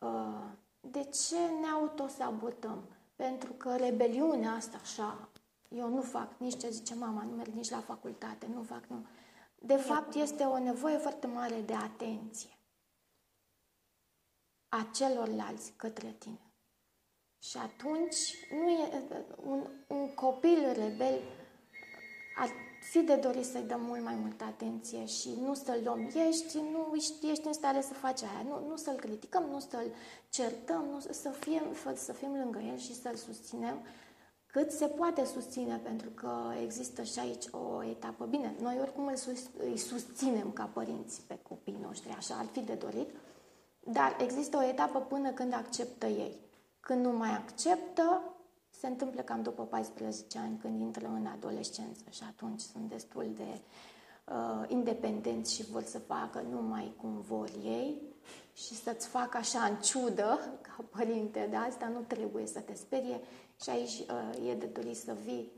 uh, 0.01 0.45
de 0.81 1.05
ce 1.05 1.37
ne 1.61 1.67
autosabotăm. 1.67 2.85
Pentru 3.17 3.53
că 3.53 3.77
rebeliunea 3.77 4.53
asta 4.53 4.79
așa, 4.83 5.29
eu 5.69 5.89
nu 5.89 6.01
fac 6.03 6.39
nici 6.39 6.59
ce 6.59 6.71
zice 6.71 6.95
mama, 6.95 7.23
nu 7.23 7.37
merg 7.37 7.53
nici 7.53 7.71
la 7.71 7.81
facultate, 7.81 8.47
nu 8.55 8.63
fac, 8.63 8.85
nu. 8.87 9.07
De 9.59 9.77
fapt, 9.77 10.15
este 10.15 10.45
o 10.45 10.59
nevoie 10.59 10.97
foarte 10.97 11.27
mare 11.27 11.61
de 11.61 11.75
atenție 11.75 12.59
a 14.69 14.89
celorlalți 14.93 15.73
către 15.77 16.15
tine. 16.19 16.54
Și 17.49 17.57
atunci, 17.57 18.47
nu 18.51 18.69
e, 18.69 19.03
un, 19.45 19.67
un 19.87 20.15
copil 20.15 20.73
rebel 20.73 21.21
ar 22.37 22.49
fi 22.81 23.01
de 23.01 23.15
dorit 23.15 23.45
să-i 23.45 23.63
dăm 23.67 23.81
mult 23.81 24.03
mai 24.03 24.15
multă 24.15 24.45
atenție 24.45 25.07
și 25.07 25.31
nu 25.41 25.55
să-l 25.55 25.81
luăm. 25.85 26.11
Ești, 26.29 26.59
nu 26.73 26.95
ești 27.31 27.47
în 27.47 27.53
stare 27.53 27.81
să 27.81 27.93
faci 27.93 28.23
aia. 28.23 28.45
Nu, 28.49 28.69
nu 28.69 28.77
să-l 28.77 28.95
criticăm, 28.95 29.45
nu 29.51 29.59
să-l 29.59 29.95
certăm, 30.29 30.85
nu, 30.91 31.01
să, 31.01 31.31
fim, 31.31 31.63
să 31.95 32.13
fim 32.13 32.35
lângă 32.35 32.59
el 32.59 32.77
și 32.77 32.95
să-l 32.95 33.15
susținem 33.15 33.87
cât 34.47 34.71
se 34.71 34.87
poate 34.87 35.25
susține, 35.25 35.81
pentru 35.83 36.11
că 36.11 36.31
există 36.63 37.03
și 37.03 37.19
aici 37.19 37.45
o 37.51 37.85
etapă. 37.85 38.25
Bine, 38.25 38.55
noi 38.61 38.79
oricum 38.81 39.07
îl, 39.07 39.17
sus, 39.17 39.41
îi 39.59 39.77
susținem 39.77 40.53
ca 40.53 40.65
părinți 40.65 41.23
pe 41.27 41.39
copiii 41.49 41.79
noștri, 41.83 42.15
așa 42.17 42.35
ar 42.35 42.47
fi 42.53 42.61
de 42.61 42.75
dorit, 42.75 43.09
dar 43.81 44.17
există 44.21 44.57
o 44.57 44.63
etapă 44.63 45.01
până 45.01 45.31
când 45.31 45.53
acceptă 45.53 46.07
ei. 46.07 46.44
Când 46.85 47.05
nu 47.05 47.13
mai 47.13 47.31
acceptă, 47.31 48.23
se 48.71 48.87
întâmplă 48.87 49.23
cam 49.23 49.43
după 49.43 49.63
14 49.63 50.39
ani, 50.39 50.59
când 50.59 50.81
intră 50.81 51.07
în 51.07 51.27
adolescență 51.27 52.05
și 52.11 52.23
atunci 52.29 52.61
sunt 52.61 52.89
destul 52.89 53.27
de 53.37 53.61
uh, 54.33 54.65
independenți 54.69 55.55
și 55.55 55.71
vor 55.71 55.83
să 55.83 55.99
facă 55.99 56.45
numai 56.51 56.93
cum 56.97 57.21
vor 57.21 57.49
ei 57.65 58.03
și 58.55 58.75
să-ți 58.75 59.07
facă 59.07 59.37
așa 59.37 59.65
în 59.65 59.77
ciudă, 59.77 60.39
ca 60.67 60.85
părinte 60.91 61.47
de 61.51 61.57
asta, 61.57 61.89
nu 61.89 62.01
trebuie 62.01 62.47
să 62.47 62.61
te 62.61 62.75
sperie 62.75 63.21
și 63.63 63.71
aici 63.71 63.99
uh, 63.99 64.49
e 64.49 64.55
de 64.55 64.67
dorit 64.67 64.97
să 64.97 65.17
vii 65.25 65.53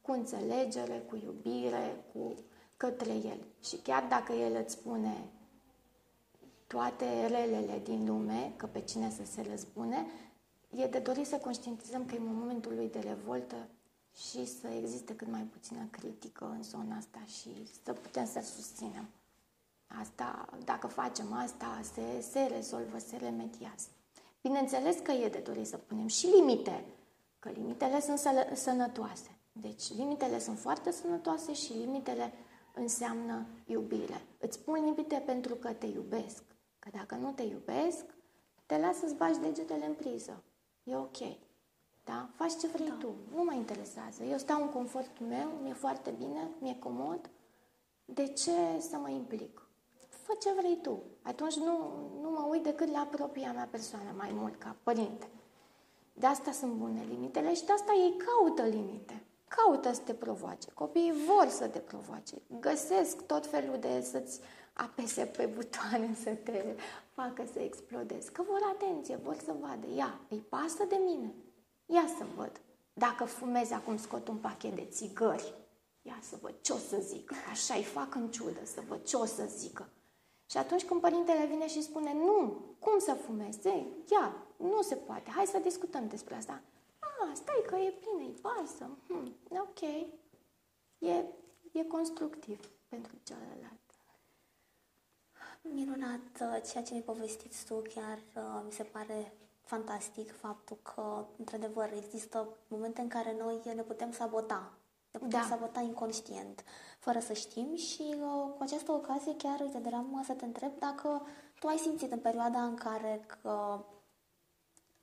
cu 0.00 0.12
înțelegere, 0.12 1.04
cu 1.08 1.16
iubire, 1.24 2.04
cu 2.12 2.34
către 2.76 3.12
el. 3.12 3.46
Și 3.64 3.76
chiar 3.76 4.04
dacă 4.08 4.32
el 4.32 4.62
îți 4.64 4.72
spune 4.72 5.24
toate 6.66 7.26
relele 7.26 7.80
din 7.82 8.06
lume, 8.06 8.52
că 8.56 8.66
pe 8.66 8.80
cine 8.80 9.10
să 9.10 9.22
se 9.24 9.46
răzbune, 9.50 10.06
e 10.76 10.86
de 10.86 10.98
dorit 10.98 11.26
să 11.26 11.36
conștientizăm 11.36 12.04
că 12.06 12.14
e 12.14 12.18
momentul 12.18 12.74
lui 12.74 12.88
de 12.90 12.98
revoltă 12.98 13.68
și 14.16 14.46
să 14.46 14.68
existe 14.68 15.16
cât 15.16 15.28
mai 15.30 15.42
puțină 15.52 15.88
critică 15.90 16.54
în 16.56 16.62
zona 16.62 16.96
asta 16.96 17.18
și 17.26 17.50
să 17.84 17.92
putem 17.92 18.26
să 18.26 18.40
susținem. 18.40 19.08
Asta, 20.00 20.48
dacă 20.64 20.86
facem 20.86 21.32
asta, 21.32 21.80
se, 21.94 22.20
se 22.30 22.40
rezolvă, 22.40 22.98
se 22.98 23.16
remediază. 23.16 23.88
Bineînțeles 24.42 24.96
că 25.02 25.12
e 25.12 25.28
de 25.28 25.38
dorit 25.38 25.66
să 25.66 25.76
punem 25.76 26.06
și 26.06 26.26
limite, 26.26 26.84
că 27.38 27.50
limitele 27.50 28.00
sunt 28.00 28.18
sănătoase. 28.54 29.36
Deci 29.52 29.94
limitele 29.96 30.38
sunt 30.38 30.58
foarte 30.58 30.90
sănătoase 30.90 31.52
și 31.52 31.72
limitele 31.72 32.32
înseamnă 32.74 33.46
iubire. 33.66 34.20
Îți 34.38 34.58
pun 34.58 34.74
limite 34.84 35.22
pentru 35.26 35.54
că 35.54 35.72
te 35.72 35.86
iubesc. 35.86 36.42
Că 36.78 36.88
dacă 36.92 37.14
nu 37.14 37.32
te 37.32 37.42
iubesc, 37.42 38.04
te 38.66 38.78
las 38.78 38.96
să-ți 38.96 39.14
bagi 39.14 39.38
degetele 39.38 39.86
în 39.86 39.94
priză. 39.94 40.42
E 40.84 40.96
ok. 40.96 41.18
Da? 42.04 42.28
Faci 42.34 42.56
ce 42.60 42.66
vrei 42.66 42.88
da. 42.88 42.94
tu. 42.94 43.14
Nu 43.34 43.44
mă 43.44 43.52
interesează. 43.52 44.22
Eu 44.22 44.38
stau 44.38 44.62
în 44.62 44.68
confortul 44.68 45.26
meu, 45.26 45.48
mi-e 45.62 45.72
foarte 45.72 46.10
bine, 46.10 46.50
mi-e 46.58 46.76
comod. 46.78 47.30
De 48.04 48.26
ce 48.26 48.80
să 48.80 48.96
mă 48.96 49.08
implic? 49.08 49.66
Fă 50.08 50.32
ce 50.40 50.52
vrei 50.52 50.78
tu. 50.82 51.02
Atunci 51.22 51.54
nu, 51.54 51.76
nu 52.20 52.30
mă 52.30 52.46
uit 52.50 52.62
decât 52.62 52.90
la 52.90 53.08
propria 53.10 53.52
mea 53.52 53.68
persoană 53.70 54.14
mai 54.16 54.30
mult, 54.32 54.56
ca 54.56 54.76
părinte. 54.82 55.28
De 56.12 56.26
asta 56.26 56.52
sunt 56.52 56.72
bune 56.72 57.04
limitele 57.08 57.54
și 57.54 57.64
de 57.64 57.72
asta 57.72 57.92
ei 57.92 58.16
caută 58.16 58.62
limite. 58.62 59.24
Caută 59.56 59.92
să 59.92 60.00
te 60.00 60.14
provoace. 60.14 60.70
Copiii 60.74 61.14
vor 61.26 61.48
să 61.48 61.66
te 61.66 61.78
provoace. 61.78 62.34
Găsesc 62.60 63.26
tot 63.26 63.46
felul 63.46 63.76
de 63.80 64.00
să-ți 64.10 64.40
apese 64.72 65.24
pe 65.24 65.46
butoane 65.54 66.14
să 66.24 66.30
te 66.30 66.64
facă 67.14 67.44
să 67.52 67.58
explodezi. 67.58 68.32
Că 68.32 68.42
vor 68.42 68.60
atenție, 68.72 69.16
vor 69.16 69.36
să 69.44 69.54
vadă. 69.60 69.86
Ia, 69.96 70.20
îi 70.28 70.38
pasă 70.38 70.84
de 70.88 71.00
mine. 71.06 71.34
Ia 71.86 72.04
să 72.18 72.24
văd. 72.36 72.60
Dacă 72.92 73.24
fumezi 73.24 73.72
acum 73.72 73.96
scot 73.96 74.28
un 74.28 74.36
pachet 74.36 74.74
de 74.74 74.84
țigări, 74.90 75.54
ia 76.02 76.18
să 76.30 76.36
văd 76.40 76.54
ce 76.60 76.72
o 76.72 76.76
să 76.76 76.96
zic. 77.00 77.32
Așa 77.50 77.74
îi 77.74 77.82
fac 77.82 78.14
în 78.14 78.30
ciudă 78.30 78.60
să 78.64 78.80
văd 78.88 79.04
ce 79.04 79.16
o 79.16 79.24
să 79.24 79.44
zică. 79.56 79.88
Și 80.46 80.56
atunci 80.56 80.84
când 80.84 81.00
părintele 81.00 81.46
vine 81.46 81.66
și 81.66 81.82
spune, 81.82 82.14
nu, 82.14 82.64
cum 82.78 82.98
să 82.98 83.12
fumezi? 83.12 83.66
Ei, 83.66 83.86
ia, 84.10 84.36
nu 84.56 84.82
se 84.82 84.94
poate, 84.94 85.30
hai 85.30 85.46
să 85.46 85.58
discutăm 85.58 86.08
despre 86.08 86.34
asta. 86.34 86.60
Ah, 87.22 87.30
stai 87.34 87.62
că 87.66 87.76
e 87.76 87.94
bine, 88.00 88.24
îi 88.28 88.38
pasă. 88.40 88.90
Hmm, 89.06 89.36
ok. 89.48 89.80
E, 90.98 91.24
e 91.72 91.84
constructiv 91.84 92.70
pentru 92.88 93.16
celălalt. 93.22 93.80
Minunat 95.62 96.40
uh, 96.40 96.70
ceea 96.70 96.82
ce 96.82 96.94
mi 96.94 97.02
povestiți 97.02 97.66
tu, 97.66 97.82
chiar 97.94 98.18
uh, 98.34 98.62
mi 98.64 98.72
se 98.72 98.82
pare 98.82 99.32
fantastic 99.60 100.36
faptul 100.36 100.78
că, 100.82 101.24
într-adevăr, 101.38 101.92
există 101.96 102.48
momente 102.68 103.00
în 103.00 103.08
care 103.08 103.36
noi 103.38 103.60
ne 103.74 103.82
putem 103.82 104.12
sabota, 104.12 104.72
ne 105.10 105.18
putem 105.18 105.40
da. 105.40 105.46
sabota 105.48 105.80
inconștient, 105.80 106.64
fără 106.98 107.18
să 107.18 107.32
știm 107.32 107.76
și 107.76 108.02
uh, 108.02 108.52
cu 108.56 108.62
această 108.62 108.92
ocazie 108.92 109.36
chiar, 109.36 109.60
uite, 109.60 109.78
doream 109.78 110.22
să 110.26 110.32
te 110.32 110.44
întreb 110.44 110.78
dacă 110.78 111.26
tu 111.58 111.66
ai 111.66 111.76
simțit 111.76 112.12
în 112.12 112.18
perioada 112.18 112.64
în 112.64 112.74
care 112.74 113.24
că 113.26 113.84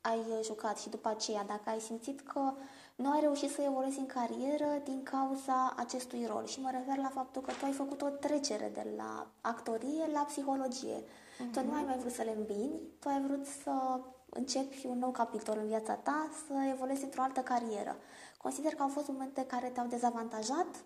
ai 0.01 0.19
jucat 0.43 0.79
și 0.79 0.89
după 0.89 1.09
aceea, 1.09 1.43
dacă 1.43 1.69
ai 1.69 1.79
simțit 1.79 2.21
că 2.21 2.53
nu 2.95 3.11
ai 3.11 3.19
reușit 3.19 3.51
să 3.51 3.61
evoluezi 3.61 3.99
în 3.99 4.05
carieră 4.05 4.81
din 4.83 5.03
cauza 5.03 5.73
acestui 5.77 6.25
rol. 6.25 6.45
Și 6.45 6.61
mă 6.61 6.69
refer 6.71 6.97
la 6.97 7.09
faptul 7.13 7.41
că 7.41 7.51
tu 7.51 7.65
ai 7.65 7.71
făcut 7.71 8.01
o 8.01 8.09
trecere 8.09 8.71
de 8.73 8.93
la 8.97 9.27
actorie 9.41 10.09
la 10.13 10.19
psihologie. 10.19 11.01
Uh-huh. 11.01 11.51
Tu 11.51 11.63
nu 11.63 11.73
ai 11.73 11.83
mai 11.83 11.97
vrut 11.97 12.11
să 12.11 12.23
le 12.23 12.35
îmbini, 12.37 12.79
tu 12.99 13.07
ai 13.07 13.21
vrut 13.21 13.45
să 13.45 13.99
începi 14.29 14.85
un 14.85 14.97
nou 14.97 15.11
capitol 15.11 15.57
în 15.57 15.67
viața 15.67 15.93
ta, 15.93 16.29
să 16.47 16.53
evoluezi 16.71 17.03
într-o 17.03 17.21
altă 17.21 17.39
carieră. 17.39 17.95
Consider 18.37 18.75
că 18.75 18.81
au 18.81 18.89
fost 18.89 19.07
momente 19.07 19.45
care 19.45 19.67
te-au 19.67 19.87
dezavantajat? 19.87 20.85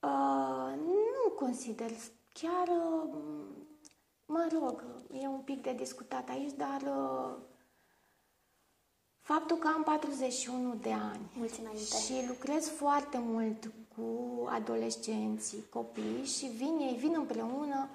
Uh, 0.00 0.74
nu 0.84 1.30
consider. 1.38 1.90
Chiar, 2.32 2.68
uh, 2.68 3.10
mă 4.26 4.48
rog, 4.60 4.84
e 5.12 5.26
un 5.26 5.40
pic 5.40 5.62
de 5.62 5.72
discutat 5.72 6.28
aici, 6.28 6.52
dar 6.52 6.82
uh, 6.82 7.36
Faptul 9.26 9.56
că 9.56 9.68
am 9.74 9.82
41 9.82 10.74
de 10.74 10.92
ani 10.92 11.30
Mulți 11.38 11.60
înainte. 11.60 11.96
și 11.96 12.26
lucrez 12.28 12.68
foarte 12.68 13.18
mult 13.20 13.70
cu 13.96 14.02
adolescenții, 14.48 15.64
copii 15.68 16.24
și 16.24 16.46
vin, 16.46 16.78
ei 16.80 16.96
vin 16.98 17.14
împreună 17.16 17.88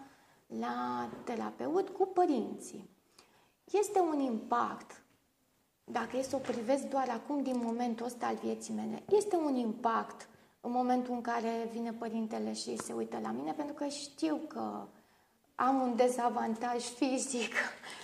la 0.60 1.10
terapeut 1.24 1.90
cu 1.90 2.06
părinții. 2.06 2.90
Este 3.72 4.00
un 4.00 4.20
impact, 4.20 5.02
dacă 5.84 6.18
e 6.18 6.22
să 6.22 6.36
o 6.36 6.40
privesc 6.40 6.84
doar 6.84 7.10
acum 7.10 7.44
din 7.44 7.62
momentul 7.64 8.06
ăsta 8.06 8.26
al 8.26 8.36
vieții 8.36 8.74
mele, 8.74 9.04
este 9.10 9.36
un 9.36 9.56
impact 9.56 10.28
în 10.62 10.72
momentul 10.72 11.14
în 11.14 11.22
care 11.22 11.70
vine 11.72 11.92
părintele 11.92 12.54
și 12.54 12.78
se 12.78 12.94
uită 12.94 13.20
la 13.22 13.32
mine, 13.32 13.52
pentru 13.52 13.74
că 13.74 13.86
știu 13.88 14.40
că 14.48 14.88
am 15.68 15.82
un 15.82 15.96
dezavantaj 15.96 16.84
fizic, 16.84 17.54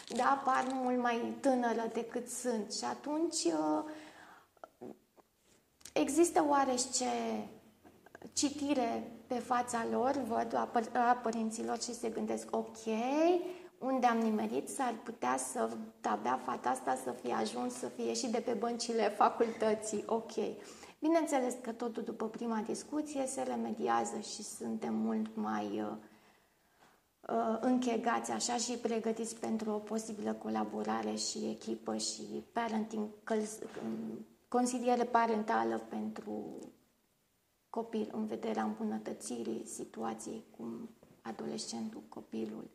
da, 0.07 0.41
par 0.45 0.65
mult 0.73 1.01
mai 1.01 1.33
tânără 1.39 1.89
decât 1.93 2.29
sunt. 2.29 2.73
Și 2.73 2.83
atunci 2.83 3.43
uh, 3.43 3.83
există 5.93 6.45
oarește 6.47 7.05
citire 8.33 9.11
pe 9.27 9.35
fața 9.35 9.85
lor, 9.91 10.23
văd 10.27 10.55
a, 10.55 10.71
păr- 10.71 10.93
a 10.93 11.19
părinților 11.23 11.81
și 11.81 11.93
se 11.93 12.09
gândesc, 12.09 12.55
ok, 12.55 12.77
unde 13.79 14.05
am 14.05 14.17
nimerit 14.17 14.69
s-ar 14.69 14.93
putea 15.03 15.37
să 15.37 15.69
abia 16.01 16.39
fata 16.45 16.69
asta 16.69 16.97
să 17.03 17.11
fie 17.11 17.33
ajuns 17.33 17.73
să 17.73 17.87
fie 17.87 18.13
și 18.13 18.27
de 18.27 18.39
pe 18.39 18.51
băncile 18.51 19.09
facultății, 19.09 20.03
ok. 20.05 20.31
Bineînțeles 20.99 21.55
că 21.61 21.71
totul 21.71 22.03
după 22.03 22.25
prima 22.25 22.63
discuție 22.67 23.25
se 23.25 23.41
remediază 23.41 24.19
și 24.19 24.43
suntem 24.43 24.93
mult 24.93 25.35
mai 25.35 25.65
uh, 25.65 25.87
uh, 25.91 26.16
închegați 27.59 28.31
așa 28.31 28.55
și 28.55 28.71
pregătiți 28.71 29.39
pentru 29.39 29.71
o 29.71 29.77
posibilă 29.77 30.33
colaborare 30.33 31.15
și 31.15 31.37
echipă 31.49 31.97
și 31.97 32.43
parenting, 32.51 33.07
consiliere 34.47 35.03
parentală 35.03 35.81
pentru 35.89 36.59
copil 37.69 38.09
în 38.11 38.25
vederea 38.25 38.63
îmbunătățirii 38.63 39.65
situației 39.65 40.43
cu 40.57 40.89
adolescentul, 41.21 42.01
copilul, 42.09 42.69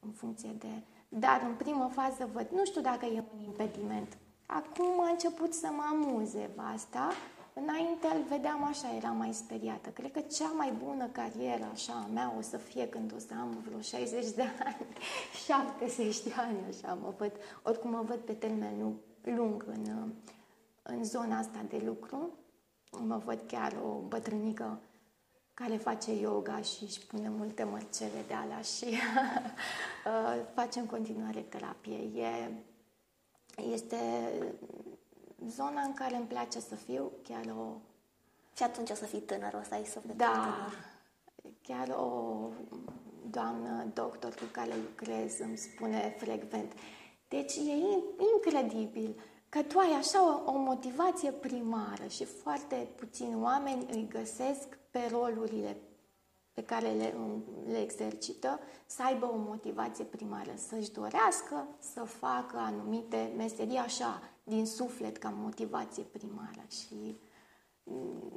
în 0.00 0.10
funcție 0.10 0.50
de... 0.58 0.82
Dar 1.08 1.42
în 1.48 1.54
primă 1.54 1.90
fază 1.92 2.30
văd, 2.32 2.48
nu 2.50 2.64
știu 2.64 2.80
dacă 2.80 3.06
e 3.06 3.24
un 3.34 3.44
impediment. 3.44 4.18
Acum 4.46 5.00
a 5.00 5.10
început 5.10 5.54
să 5.54 5.68
mă 5.76 5.82
amuze 5.90 6.50
asta, 6.74 7.08
Înainte 7.62 8.06
îl 8.06 8.22
vedeam 8.28 8.64
așa, 8.64 8.94
era 8.96 9.08
mai 9.08 9.32
speriată. 9.32 9.88
Cred 9.88 10.12
că 10.12 10.20
cea 10.20 10.52
mai 10.56 10.72
bună 10.84 11.06
carieră 11.06 11.68
așa 11.72 11.92
a 11.92 12.12
mea 12.12 12.34
o 12.38 12.40
să 12.40 12.56
fie 12.56 12.88
când 12.88 13.12
o 13.16 13.18
să 13.18 13.34
am 13.40 13.62
vreo 13.66 13.80
60 13.80 14.30
de 14.30 14.42
ani, 14.64 14.86
70 15.78 16.22
de 16.22 16.32
ani, 16.36 16.58
așa 16.68 16.94
mă 16.94 17.14
văd. 17.18 17.32
Oricum 17.62 17.90
mă 17.90 18.02
văd 18.06 18.18
pe 18.18 18.32
termen 18.32 18.94
lung 19.22 19.64
în, 19.66 20.12
în 20.82 21.04
zona 21.04 21.38
asta 21.38 21.64
de 21.68 21.82
lucru. 21.84 22.30
Mă 23.06 23.20
văd 23.24 23.40
chiar 23.46 23.76
o 23.84 23.98
bătrânică 24.08 24.80
care 25.54 25.76
face 25.76 26.12
yoga 26.12 26.60
și 26.60 26.82
își 26.84 27.06
pune 27.06 27.28
multe 27.28 27.64
mărcele 27.64 28.24
de 28.26 28.34
alea 28.34 28.60
și 28.60 28.84
uh, 30.06 30.44
face 30.54 30.78
în 30.78 30.86
continuare 30.86 31.40
terapie. 31.40 31.96
E, 31.96 32.50
este 33.72 33.96
zona 35.48 35.80
în 35.80 35.94
care 35.94 36.16
îmi 36.16 36.26
place 36.26 36.60
să 36.60 36.74
fiu, 36.74 37.12
chiar 37.22 37.44
o... 37.58 37.76
Și 38.56 38.62
atunci 38.62 38.90
o 38.90 38.94
să 38.94 39.04
fii 39.04 39.20
tânăr, 39.20 39.54
o 39.54 39.62
să 39.68 39.74
ai 39.74 39.84
sufletul 39.84 40.16
da, 40.16 40.26
tânăr. 40.26 40.74
chiar 41.62 41.88
o 41.88 42.48
doamnă 43.30 43.90
doctor 43.94 44.34
cu 44.34 44.44
care 44.52 44.74
lucrez 44.76 45.38
îmi 45.38 45.56
spune 45.56 46.14
frecvent. 46.18 46.72
Deci 47.28 47.54
e 47.56 47.72
incredibil 48.34 49.20
că 49.48 49.62
tu 49.62 49.78
ai 49.78 49.92
așa 49.98 50.42
o, 50.44 50.52
o 50.52 50.58
motivație 50.58 51.30
primară 51.30 52.06
și 52.06 52.24
foarte 52.24 52.88
puțini 52.96 53.42
oameni 53.42 53.86
îi 53.90 54.08
găsesc 54.08 54.78
pe 54.90 55.00
rolurile 55.10 55.76
pe 56.52 56.62
care 56.62 56.90
le, 56.90 57.14
le 57.66 57.80
exercită, 57.80 58.60
să 58.86 59.02
aibă 59.02 59.26
o 59.26 59.36
motivație 59.36 60.04
primară, 60.04 60.50
să-și 60.68 60.90
dorească 60.90 61.66
să 61.78 62.00
facă 62.04 62.56
anumite 62.56 63.32
meserii 63.36 63.76
așa, 63.76 64.22
din 64.50 64.66
suflet, 64.66 65.16
ca 65.16 65.28
motivație 65.36 66.02
primară. 66.02 66.64
Și 66.68 67.16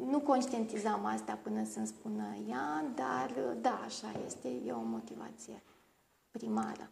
nu 0.05 0.19
conștientizam 0.19 1.05
asta 1.05 1.39
până 1.43 1.63
să-mi 1.65 1.87
spună 1.87 2.23
ea, 2.49 2.85
dar 2.95 3.55
da, 3.61 3.81
așa 3.85 4.11
este, 4.25 4.47
e 4.65 4.71
o 4.71 4.81
motivație 4.81 5.63
primară. 6.31 6.89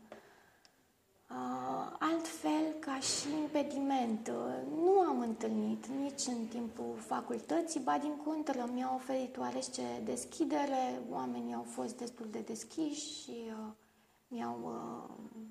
Altfel, 1.99 2.75
ca 2.79 2.99
și 2.99 3.27
impediment, 3.41 4.31
nu 4.75 4.99
am 4.99 5.19
întâlnit 5.19 5.87
nici 5.87 6.25
în 6.25 6.45
timpul 6.45 6.95
facultății, 6.97 7.79
ba 7.79 7.97
din 7.97 8.15
contră, 8.25 8.69
mi-a 8.73 8.91
oferit 8.93 9.37
oarece 9.37 9.81
deschidere, 10.03 11.01
oamenii 11.09 11.53
au 11.53 11.63
fost 11.63 11.97
destul 11.97 12.27
de 12.31 12.39
deschiși 12.39 13.21
și 13.21 13.35
uh, 13.47 13.71
mi-au 14.27 14.59
uh, 14.63 15.49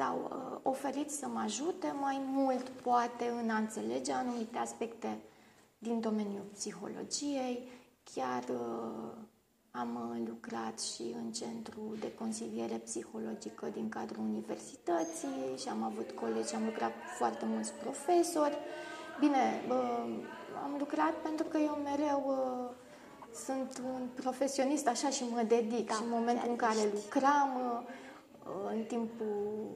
s-au 0.00 0.30
uh, 0.30 0.58
oferit 0.62 1.10
să 1.10 1.26
mă 1.32 1.40
ajute 1.44 1.94
mai 2.00 2.20
mult, 2.24 2.68
poate, 2.68 3.32
în 3.42 3.50
a 3.50 3.56
înțelege 3.56 4.12
anumite 4.12 4.58
aspecte 4.58 5.18
din 5.78 6.00
domeniul 6.00 6.46
psihologiei, 6.52 7.68
chiar 8.14 8.42
uh, 8.48 9.12
am 9.70 10.10
uh, 10.10 10.28
lucrat 10.28 10.80
și 10.80 11.14
în 11.16 11.32
centru 11.32 11.96
de 12.00 12.14
consiliere 12.14 12.76
psihologică 12.76 13.66
din 13.72 13.88
cadrul 13.88 14.22
universității 14.22 15.56
și 15.56 15.68
am 15.68 15.82
avut 15.82 16.10
colegi, 16.10 16.54
am 16.54 16.64
lucrat 16.64 16.90
cu 16.90 17.06
foarte 17.18 17.44
mulți 17.46 17.72
profesori. 17.72 18.58
Bine, 19.18 19.62
am 20.64 20.76
lucrat 20.78 21.14
pentru 21.14 21.46
că 21.46 21.58
eu 21.58 21.78
mereu 21.84 22.22
sunt 23.44 23.82
un 23.84 24.08
profesionist 24.14 24.86
așa 24.86 25.08
și 25.08 25.24
mă 25.30 25.42
dedic. 25.42 25.86
Da, 25.86 25.94
și 25.94 26.02
în 26.02 26.08
momentul 26.10 26.48
în 26.50 26.56
care 26.56 26.78
lucram 26.94 27.50
în 28.68 28.84
timpul 28.84 29.70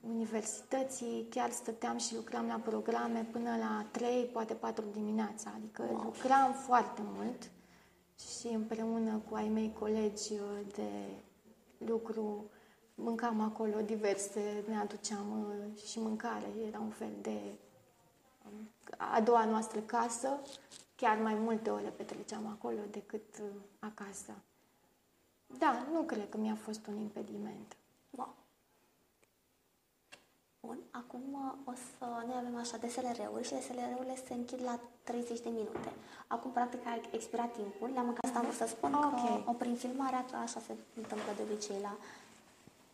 universității 0.00 1.26
chiar 1.30 1.50
stăteam 1.50 1.98
și 1.98 2.14
lucram 2.14 2.46
la 2.46 2.60
programe 2.64 3.28
până 3.32 3.56
la 3.56 3.86
3, 3.90 4.24
poate 4.24 4.54
4 4.54 4.84
dimineața, 4.92 5.52
adică 5.56 5.82
wow. 5.90 6.02
lucram 6.02 6.52
foarte 6.52 7.02
mult 7.04 7.50
și 8.18 8.46
împreună 8.46 9.22
cu 9.28 9.34
ai 9.34 9.48
mei 9.48 9.72
colegi 9.78 10.32
uh, 10.32 10.74
de 10.74 10.90
lucru 11.78 12.50
mâncam 12.94 13.40
acolo 13.40 13.80
diverse, 13.80 14.64
ne 14.68 14.76
aduceam 14.76 15.46
uh, 15.48 15.82
și 15.82 15.98
mâncare, 15.98 16.46
era 16.66 16.78
un 16.78 16.90
fel 16.90 17.12
de 17.22 17.40
um, 18.46 18.68
a 18.98 19.20
doua 19.20 19.44
noastră 19.44 19.80
casă, 19.80 20.40
chiar 20.96 21.18
mai 21.18 21.34
multe 21.34 21.70
ore 21.70 21.88
petreceam 21.88 22.46
acolo 22.46 22.80
decât 22.90 23.38
uh, 23.40 23.46
acasă. 23.78 24.32
Da, 25.58 25.86
nu 25.92 26.02
cred 26.02 26.28
că 26.28 26.36
mi-a 26.36 26.54
fost 26.54 26.86
un 26.86 26.96
impediment. 26.96 27.76
Wow. 28.16 28.34
Bun, 30.60 30.78
acum 30.90 31.22
uh, 31.32 31.72
o 31.72 31.72
să 31.74 32.04
noi 32.26 32.36
avem 32.38 32.56
așa 32.56 32.76
DSLR-uri 32.76 33.46
și 33.46 33.54
DSLR-urile 33.54 34.16
se 34.26 34.34
închid 34.34 34.60
la 34.62 34.80
30 35.02 35.40
de 35.40 35.48
minute. 35.48 35.90
Acum, 36.26 36.50
practic, 36.50 36.86
a 36.86 37.00
expirat 37.10 37.52
timpul. 37.52 37.90
Le-am 37.92 38.08
încă 38.08 38.20
asta 38.26 38.52
să 38.52 38.66
spun 38.66 38.92
okay. 38.94 39.42
că 39.44 39.52
prin 39.52 39.74
filmarea, 39.74 40.24
că 40.30 40.36
așa 40.36 40.60
se 40.60 40.76
întâmplă 40.96 41.32
de 41.36 41.42
obicei 41.42 41.80
la 41.80 41.96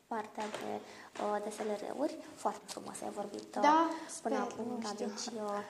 partea 0.07 0.45
de 0.45 0.81
uh, 1.23 1.37
DSLR-uri. 1.45 2.17
Foarte 2.35 2.65
frumos 2.67 3.01
ai 3.01 3.11
vorbit 3.11 3.57
uh, 3.57 3.63
da, 3.63 3.89
până 4.23 4.35
sper, 4.35 4.49
acum. 4.49 4.79
Da, 4.83 4.93
deci, 4.97 5.27
uh, 5.43 5.65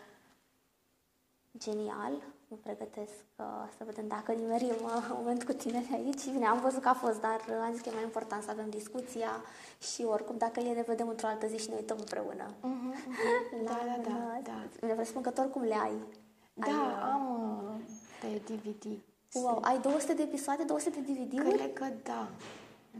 genial 1.58 2.12
mă 2.52 2.58
pregătesc 2.62 3.16
uh, 3.36 3.64
să 3.76 3.82
vedem 3.84 4.06
dacă 4.08 4.32
nimerim 4.32 4.80
uh, 4.82 5.08
un 5.10 5.16
moment 5.18 5.44
cu 5.44 5.52
tine 5.52 5.80
de 5.88 5.94
aici. 5.94 6.24
Bine, 6.34 6.46
am 6.46 6.60
văzut 6.60 6.82
că 6.82 6.88
a 6.88 7.02
fost, 7.04 7.20
dar 7.20 7.40
uh, 7.48 7.54
am 7.66 7.72
zis 7.72 7.80
că 7.82 7.88
e 7.88 7.98
mai 8.00 8.10
important 8.10 8.42
să 8.42 8.50
avem 8.50 8.70
discuția 8.70 9.32
și 9.92 10.02
oricum, 10.14 10.36
dacă 10.38 10.60
e, 10.60 10.72
ne 10.72 10.90
vedem 10.92 11.08
într-o 11.08 11.26
altă 11.26 11.46
zi 11.46 11.56
și 11.56 11.68
ne 11.68 11.74
uităm 11.74 11.96
împreună. 12.00 12.46
Uh-huh, 12.50 12.92
uh-huh. 12.98 13.64
Da, 13.68 13.78
da, 13.88 13.96
da, 14.08 14.18
da. 14.42 14.58
Bine, 14.80 14.92
vreau 14.92 15.04
să 15.04 15.10
spun 15.10 15.22
că 15.22 15.30
tu 15.30 15.40
oricum 15.40 15.62
le 15.62 15.78
ai. 15.86 15.96
Da, 16.54 16.66
ai, 16.66 16.72
uh, 16.72 17.10
am 17.12 17.24
uh, 17.64 17.80
pe 18.20 18.52
DVD. 18.52 18.84
Wow, 19.32 19.58
ai 19.62 19.78
200 19.80 20.14
de 20.14 20.22
episoade, 20.22 20.62
200 20.62 21.00
de 21.00 21.12
DVD-uri? 21.12 21.56
Cred 21.56 21.72
că 21.72 21.86
da. 22.02 22.28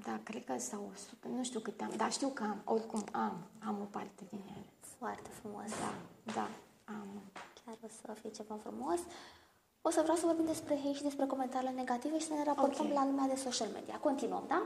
Da, 0.07 0.21
cred 0.23 0.45
că 0.45 0.55
sau 0.59 0.91
100, 0.93 1.29
nu 1.37 1.45
știu 1.45 1.61
câte 1.61 1.85
am, 1.85 1.93
dar 1.97 2.13
știu 2.13 2.29
că 2.29 2.43
am, 2.43 2.61
oricum 2.65 3.05
am, 3.13 3.37
am 3.67 3.77
o 3.81 3.85
parte 3.91 4.23
din 4.31 4.41
ele. 4.47 4.65
Foarte 4.99 5.31
frumos. 5.41 5.69
Da, 5.69 5.95
da, 6.33 6.49
am. 6.85 7.09
Chiar 7.65 7.77
o 7.85 7.89
să 7.89 8.13
fie 8.21 8.31
ceva 8.31 8.55
frumos. 8.63 9.01
O 9.83 9.91
să 9.91 10.01
vreau 10.03 10.17
să 10.17 10.27
vorbim 10.27 10.47
despre 10.47 10.77
hate 10.83 10.95
și 10.95 11.03
despre 11.03 11.27
comentariile 11.27 11.75
negative 11.75 12.19
și 12.19 12.27
să 12.27 12.33
ne 12.33 12.45
raportăm 12.45 12.85
okay. 12.85 12.97
la 12.97 13.05
lumea 13.05 13.27
de 13.35 13.41
social 13.41 13.69
media. 13.73 13.99
Continuăm, 13.99 14.45
da? 14.49 14.63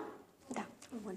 Da. 0.46 0.66
Bun. 1.02 1.16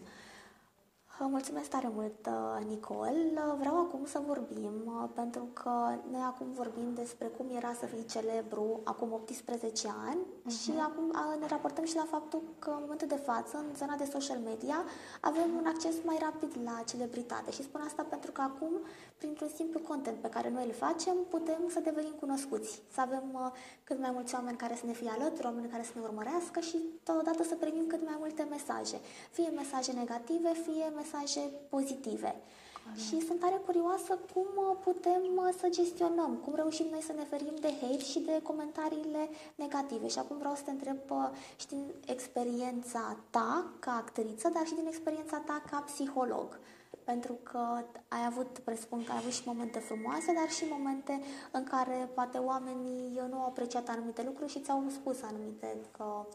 Mulțumesc 1.27 1.69
tare 1.69 1.89
mult, 1.93 2.25
uh, 2.27 2.65
Nicol. 2.67 3.15
Vreau 3.59 3.77
acum 3.77 4.05
să 4.05 4.21
vorbim, 4.27 4.73
uh, 4.85 5.09
pentru 5.13 5.47
că 5.53 5.71
noi 6.11 6.21
acum 6.25 6.47
vorbim 6.51 6.93
despre 6.95 7.27
cum 7.37 7.45
era 7.55 7.73
să 7.79 7.85
fii 7.85 8.05
celebru 8.05 8.79
acum 8.83 9.13
18 9.13 9.87
ani 10.09 10.19
uh-huh. 10.19 10.61
și 10.61 10.71
acum 10.81 11.13
ne 11.39 11.47
raportăm 11.47 11.85
și 11.85 11.95
la 11.95 12.07
faptul 12.09 12.41
că 12.59 12.69
în 12.69 12.81
momentul 12.81 13.07
de 13.07 13.15
față, 13.15 13.57
în 13.57 13.75
zona 13.75 13.95
de 13.95 14.09
social 14.13 14.39
media, 14.49 14.83
avem 15.21 15.49
un 15.59 15.65
acces 15.65 15.95
mai 16.05 16.17
rapid 16.21 16.51
la 16.63 16.83
celebritate. 16.91 17.51
Și 17.51 17.63
spun 17.63 17.81
asta 17.81 18.03
pentru 18.09 18.31
că 18.31 18.41
acum, 18.41 18.73
printr-un 19.17 19.49
simplu 19.55 19.79
content 19.79 20.17
pe 20.17 20.29
care 20.29 20.49
noi 20.49 20.65
îl 20.65 20.73
facem, 20.73 21.15
putem 21.29 21.61
să 21.69 21.79
devenim 21.79 22.15
cunoscuți, 22.19 22.81
să 22.93 23.01
avem 23.01 23.23
uh, 23.33 23.51
cât 23.83 23.99
mai 23.99 24.11
mulți 24.13 24.35
oameni 24.35 24.57
care 24.57 24.75
să 24.75 24.85
ne 24.85 24.93
fie 24.93 25.09
alături, 25.19 25.45
oameni 25.45 25.67
care 25.67 25.83
să 25.83 25.91
ne 25.95 26.01
urmărească 26.01 26.59
și 26.59 26.77
totodată 27.03 27.43
să 27.43 27.55
primim 27.55 27.87
cât 27.87 28.01
mai 28.05 28.17
multe 28.19 28.47
mesaje. 28.49 28.97
Fie 29.31 29.49
mesaje 29.55 29.91
negative, 29.91 30.51
fie 30.65 30.85
mesaje 30.95 31.07
mesaje 31.11 31.39
pozitive. 31.69 32.35
Corect. 32.83 33.01
Și 33.05 33.25
sunt 33.27 33.39
tare 33.39 33.61
curioasă 33.65 34.19
cum 34.33 34.47
uh, 34.55 34.77
putem 34.83 35.23
uh, 35.35 35.53
să 35.59 35.67
gestionăm, 35.69 36.31
cum 36.43 36.55
reușim 36.55 36.85
noi 36.91 37.01
să 37.01 37.13
ne 37.13 37.23
ferim 37.23 37.55
de 37.59 37.71
hate 37.81 38.03
și 38.03 38.19
de 38.19 38.41
comentariile 38.43 39.29
negative. 39.55 40.07
Și 40.07 40.19
acum 40.19 40.37
vreau 40.37 40.55
să 40.55 40.61
te 40.65 40.71
întreb 40.71 40.97
uh, 41.09 41.29
și 41.55 41.67
din 41.67 41.83
experiența 42.05 43.17
ta 43.29 43.65
ca 43.79 43.91
actriță, 43.91 44.49
dar 44.53 44.65
și 44.65 44.73
din 44.73 44.87
experiența 44.87 45.37
ta 45.45 45.61
ca 45.69 45.77
psiholog. 45.79 46.59
Pentru 47.03 47.33
că 47.43 47.83
ai 48.07 48.25
avut, 48.25 48.59
presupun 48.63 49.03
că 49.03 49.11
ai 49.11 49.17
avut 49.17 49.31
și 49.31 49.41
momente 49.45 49.79
frumoase, 49.79 50.33
dar 50.33 50.49
și 50.49 50.65
momente 50.69 51.21
în 51.51 51.63
care 51.63 52.09
poate 52.13 52.37
oamenii 52.37 53.21
nu 53.29 53.37
au 53.37 53.45
apreciat 53.45 53.89
anumite 53.89 54.23
lucruri 54.23 54.51
și 54.51 54.59
ți-au 54.59 54.83
spus 54.89 55.21
anumite 55.21 55.77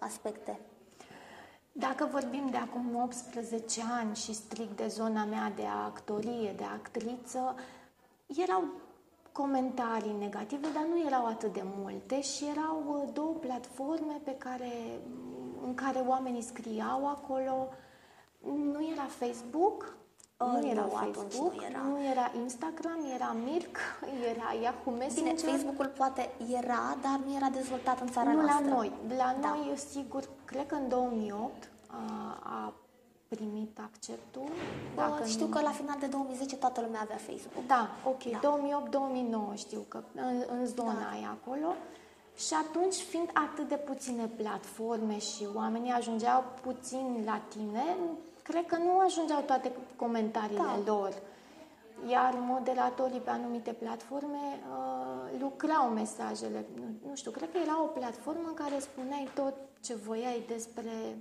aspecte. 0.01 0.61
Dacă 1.77 2.09
vorbim 2.13 2.49
de 2.51 2.57
acum 2.57 2.97
18 3.03 3.83
ani 4.01 4.17
și 4.17 4.35
strict 4.35 4.77
de 4.77 4.87
zona 4.87 5.25
mea 5.25 5.53
de 5.57 5.67
actorie, 5.87 6.53
de 6.57 6.65
actriță, 6.65 7.55
erau 8.27 8.65
comentarii 9.33 10.17
negative, 10.19 10.67
dar 10.75 10.85
nu 10.85 11.07
erau 11.07 11.27
atât 11.27 11.53
de 11.53 11.63
multe 11.65 12.23
și 12.23 12.45
erau 12.45 12.85
uh, 12.87 13.13
două 13.13 13.33
platforme 13.33 14.21
pe 14.25 14.35
care, 14.39 15.01
în 15.65 15.75
care 15.75 15.99
oamenii 15.99 16.43
scriau 16.43 17.09
acolo. 17.09 17.69
Nu 18.73 18.91
era 18.93 19.05
Facebook, 19.05 19.97
nu, 20.53 20.61
nu 20.61 20.67
era 20.67 20.83
Facebook, 20.83 21.53
nu 21.55 21.65
era. 21.69 21.79
nu 21.79 22.05
era 22.13 22.33
Instagram, 22.43 22.99
era 23.15 23.37
Mirc, 23.45 23.77
era 24.33 24.49
Yahoo 24.63 24.95
Messenger. 24.99 25.35
Bine, 25.35 25.51
Facebook-ul 25.51 25.91
poate 25.97 26.31
era, 26.61 26.97
dar 27.03 27.21
nu 27.27 27.35
era 27.37 27.49
dezvoltat 27.49 28.01
în 28.01 28.09
țara 28.09 28.31
nu 28.31 28.41
noastră. 28.41 28.69
la 28.69 28.75
noi. 28.75 28.93
La 29.09 29.37
da. 29.41 29.49
noi, 29.49 29.77
sigur, 29.91 30.23
cred 30.45 30.67
că 30.67 30.75
în 30.75 30.89
2008 30.89 31.71
a, 31.87 32.39
a 32.43 32.73
primit 33.29 33.79
acceptul. 33.83 34.49
Dacă 34.95 35.25
știu 35.25 35.47
nu... 35.47 35.53
că 35.55 35.61
la 35.61 35.71
final 35.71 35.97
de 36.01 36.07
2010 36.07 36.57
toată 36.57 36.81
lumea 36.81 37.01
avea 37.01 37.17
Facebook. 37.17 37.67
Da, 37.67 37.91
ok. 38.05 38.23
Da. 38.25 38.41
2008-2009 39.55 39.59
știu 39.59 39.85
că 39.89 40.03
în, 40.15 40.43
în 40.49 40.67
zona 40.67 41.09
da. 41.11 41.19
e 41.23 41.27
acolo. 41.27 41.75
Și 42.37 42.55
atunci, 42.55 42.95
fiind 42.95 43.31
atât 43.33 43.69
de 43.69 43.75
puține 43.77 44.27
platforme 44.27 45.19
și 45.19 45.49
oamenii 45.55 45.91
ajungeau 45.91 46.45
puțin 46.63 47.23
la 47.25 47.41
tine, 47.49 47.97
cred 48.49 48.67
că 48.67 48.77
nu 48.77 48.99
ajungeau 48.99 49.41
toate 49.41 49.73
comentariile 49.97 50.81
da. 50.85 50.93
lor. 50.93 51.13
Iar 52.07 52.35
moderatorii 52.39 53.21
pe 53.21 53.31
anumite 53.31 53.73
platforme 53.73 54.45
uh, 54.71 55.41
lucrau 55.41 55.89
mesajele. 55.89 56.67
Nu, 56.75 57.09
nu 57.09 57.15
știu, 57.15 57.31
cred 57.31 57.51
că 57.53 57.59
era 57.59 57.83
o 57.83 57.87
platformă 57.87 58.49
în 58.49 58.55
care 58.55 58.79
spuneai 58.79 59.29
tot 59.35 59.55
ce 59.81 59.95
voiai 59.95 60.45
despre 60.49 61.17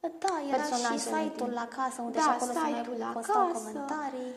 Da, 0.00 0.34
era 0.52 0.62
și 0.62 0.98
site-ul 0.98 1.50
la 1.50 1.68
casă, 1.76 2.02
unde 2.02 2.18
da, 2.18 2.22
și 2.22 2.28
acolo 2.28 2.50
site-ul 2.52 2.98
la 2.98 3.12
casă, 3.14 3.58
comentarii. 3.58 4.32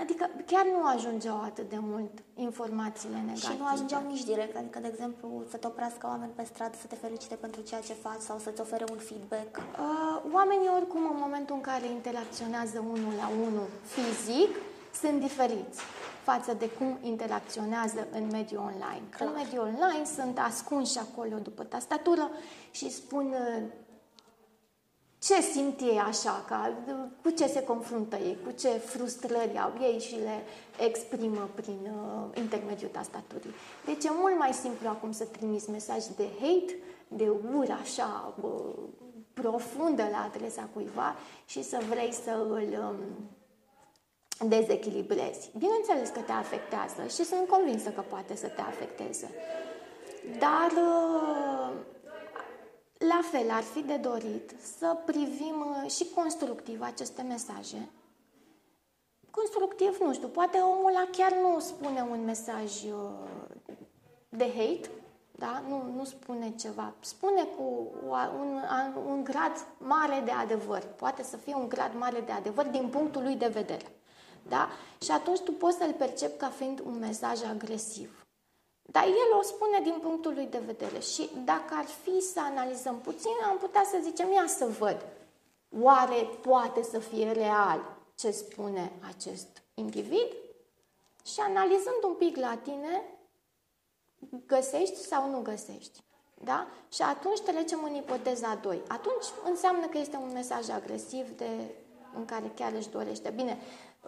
Adică 0.00 0.30
chiar 0.46 0.64
nu 0.64 0.86
ajungeau 0.94 1.40
atât 1.42 1.68
de 1.68 1.78
mult 1.80 2.10
informațiile 2.34 3.16
negative. 3.16 3.52
Și 3.52 3.58
nu 3.58 3.66
ajungeau 3.72 4.02
nici 4.06 4.24
direct, 4.24 4.56
adică, 4.56 4.78
de 4.78 4.88
exemplu, 4.92 5.28
să 5.50 5.56
te 5.56 5.66
oprească 5.66 6.06
oameni 6.06 6.32
pe 6.34 6.44
stradă 6.44 6.76
să 6.80 6.86
te 6.86 6.94
felicite 6.94 7.34
pentru 7.34 7.60
ceea 7.60 7.80
ce 7.80 7.92
faci 7.92 8.20
sau 8.20 8.38
să-ți 8.38 8.60
ofere 8.60 8.84
un 8.90 8.98
feedback. 8.98 9.56
Uh, 9.56 10.32
oamenii, 10.32 10.70
oricum, 10.76 11.00
în 11.12 11.18
momentul 11.20 11.54
în 11.54 11.60
care 11.60 11.86
interacționează 11.86 12.78
unul 12.78 13.12
la 13.22 13.28
unul 13.46 13.68
fizic, 13.94 14.56
sunt 15.00 15.20
diferiți 15.20 15.80
față 16.22 16.54
de 16.54 16.68
cum 16.68 16.98
interacționează 17.02 18.06
în 18.12 18.26
mediul 18.30 18.60
online. 18.60 19.02
Clar. 19.10 19.28
În 19.28 19.34
mediul 19.34 19.62
online 19.62 20.04
sunt 20.16 20.38
ascunși 20.38 20.98
acolo 20.98 21.36
după 21.42 21.62
tastatură 21.62 22.30
și 22.70 22.90
spun 22.90 23.26
uh, 23.26 23.62
ce 25.22 25.40
simt 25.40 25.80
ei 25.80 25.98
așa, 25.98 26.44
ca, 26.48 26.72
cu 27.22 27.30
ce 27.30 27.46
se 27.46 27.62
confruntă 27.62 28.16
ei, 28.16 28.38
cu 28.44 28.50
ce 28.50 28.68
frustrări 28.68 29.58
au 29.58 29.72
ei 29.80 30.00
și 30.00 30.14
le 30.14 30.42
exprimă 30.86 31.48
prin 31.54 31.78
uh, 31.94 32.38
intermediul 32.38 32.90
tastaturii. 32.90 33.54
Deci 33.84 34.04
e 34.04 34.10
mult 34.20 34.38
mai 34.38 34.52
simplu 34.52 34.88
acum 34.88 35.12
să 35.12 35.24
trimiți 35.24 35.70
mesaj 35.70 36.04
de 36.16 36.28
hate, 36.40 36.76
de 37.08 37.32
ură 37.54 37.78
așa 37.82 38.34
uh, 38.40 38.50
profundă 39.32 40.08
la 40.10 40.30
adresa 40.32 40.68
cuiva 40.72 41.16
și 41.46 41.62
să 41.62 41.82
vrei 41.88 42.12
să 42.12 42.46
îl 42.48 42.68
um, 42.88 44.48
dezechilibrezi. 44.48 45.50
Bineînțeles 45.58 46.08
că 46.08 46.20
te 46.20 46.32
afectează 46.32 47.06
și 47.08 47.24
sunt 47.24 47.48
convinsă 47.48 47.90
că 47.90 48.00
poate 48.00 48.36
să 48.36 48.46
te 48.46 48.60
afecteze. 48.60 49.30
Dar 50.38 50.70
uh, 50.70 51.72
la 53.08 53.20
fel, 53.30 53.50
ar 53.50 53.62
fi 53.62 53.82
de 53.82 53.96
dorit 53.96 54.54
să 54.78 54.96
privim 55.04 55.82
uh, 55.84 55.90
și 55.90 56.06
constructiv 56.14 56.82
aceste 56.82 57.22
mesaje. 57.22 57.88
Constructiv, 59.30 59.98
nu 60.00 60.12
știu, 60.12 60.28
poate 60.28 60.58
omul 60.58 60.88
ăla 60.88 61.08
chiar 61.12 61.32
nu 61.32 61.58
spune 61.58 62.06
un 62.10 62.24
mesaj 62.24 62.84
uh, 62.84 63.70
de 64.28 64.52
hate, 64.56 64.90
da? 65.30 65.62
nu, 65.68 65.92
nu 65.96 66.04
spune 66.04 66.50
ceva. 66.50 66.92
Spune 67.00 67.42
cu 67.42 67.92
un, 68.40 68.62
un 69.06 69.24
grad 69.24 69.66
mare 69.78 70.22
de 70.24 70.30
adevăr. 70.30 70.82
Poate 70.96 71.22
să 71.22 71.36
fie 71.36 71.54
un 71.54 71.68
grad 71.68 71.94
mare 71.98 72.20
de 72.20 72.32
adevăr 72.32 72.66
din 72.66 72.88
punctul 72.88 73.22
lui 73.22 73.34
de 73.34 73.46
vedere. 73.46 73.86
Da? 74.48 74.68
Și 75.00 75.10
atunci 75.10 75.40
tu 75.40 75.52
poți 75.52 75.76
să-l 75.76 75.92
percepi 75.92 76.38
ca 76.38 76.48
fiind 76.48 76.80
un 76.80 76.98
mesaj 76.98 77.42
agresiv. 77.42 78.21
Dar 78.82 79.04
el 79.04 79.38
o 79.38 79.42
spune 79.42 79.80
din 79.82 79.98
punctul 80.00 80.34
lui 80.34 80.46
de 80.46 80.58
vedere 80.58 80.98
și 80.98 81.30
dacă 81.44 81.74
ar 81.74 81.84
fi 81.84 82.20
să 82.20 82.40
analizăm 82.40 83.00
puțin, 83.00 83.34
am 83.50 83.58
putea 83.58 83.84
să 83.84 83.98
zicem, 84.02 84.32
ia 84.32 84.46
să 84.46 84.66
văd, 84.78 85.04
oare 85.80 86.28
poate 86.40 86.82
să 86.82 86.98
fie 86.98 87.32
real 87.32 87.96
ce 88.14 88.30
spune 88.30 88.92
acest 89.08 89.62
individ? 89.74 90.26
Și 91.24 91.40
analizând 91.40 92.02
un 92.04 92.14
pic 92.14 92.36
la 92.36 92.56
tine, 92.56 93.02
găsești 94.46 94.96
sau 94.96 95.30
nu 95.30 95.40
găsești. 95.40 96.02
Da? 96.44 96.66
Și 96.92 97.02
atunci 97.02 97.40
trecem 97.40 97.84
în 97.84 97.94
ipoteza 97.94 98.58
2. 98.62 98.82
Atunci 98.88 99.24
înseamnă 99.44 99.86
că 99.86 99.98
este 99.98 100.16
un 100.16 100.32
mesaj 100.32 100.68
agresiv 100.68 101.28
de, 101.36 101.48
în 102.16 102.24
care 102.24 102.52
chiar 102.54 102.72
își 102.72 102.88
dorește. 102.88 103.30
Bine, 103.30 103.58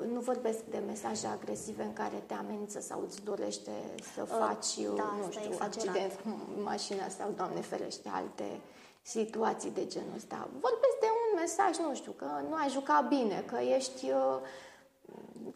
nu 0.01 0.21
vorbesc 0.21 0.59
de 0.59 0.83
mesaje 0.87 1.27
agresive 1.27 1.83
în 1.83 1.93
care 1.93 2.23
te 2.27 2.35
amenință 2.35 2.81
sau 2.81 3.03
îți 3.07 3.23
dorește 3.23 3.71
să 4.15 4.23
uh, 4.23 4.29
faci, 4.39 4.75
da, 4.97 5.15
nu 5.25 5.31
știu, 5.31 5.57
accident 5.59 6.13
cu 6.13 6.29
mașina 6.63 7.09
sau, 7.09 7.31
Doamne 7.37 7.61
ferește, 7.61 8.09
alte 8.13 8.61
situații 9.03 9.71
de 9.71 9.87
genul 9.87 10.17
ăsta. 10.17 10.49
Vorbesc 10.61 10.97
de 11.01 11.07
un 11.07 11.39
mesaj, 11.41 11.77
nu 11.77 11.95
știu, 11.95 12.13
că 12.13 12.27
nu 12.49 12.55
ai 12.55 12.69
jucat 12.69 13.09
bine, 13.09 13.45
că 13.47 13.57
ești, 13.57 14.11
uh, 14.11 14.39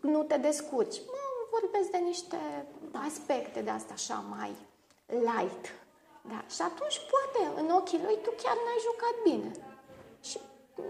nu 0.00 0.22
te 0.22 0.36
descurci. 0.36 1.00
Vorbesc 1.50 1.90
de 1.90 1.96
niște 1.96 2.66
aspecte 2.92 3.60
de 3.60 3.70
asta 3.70 3.92
așa 3.92 4.24
mai 4.36 4.56
light. 5.06 5.64
Da. 6.28 6.44
Și 6.54 6.62
atunci, 6.62 7.00
poate, 7.12 7.60
în 7.60 7.70
ochii 7.70 8.02
lui, 8.04 8.18
tu 8.22 8.30
chiar 8.42 8.56
n-ai 8.64 8.80
jucat 8.88 9.14
bine. 9.24 9.50
Și 10.22 10.38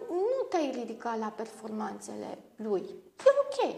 nu 0.08 0.46
te-ai 0.48 0.70
ridicat 0.70 1.18
la 1.18 1.32
performanțele 1.36 2.38
lui. 2.56 2.82
E 3.24 3.30
ok. 3.44 3.74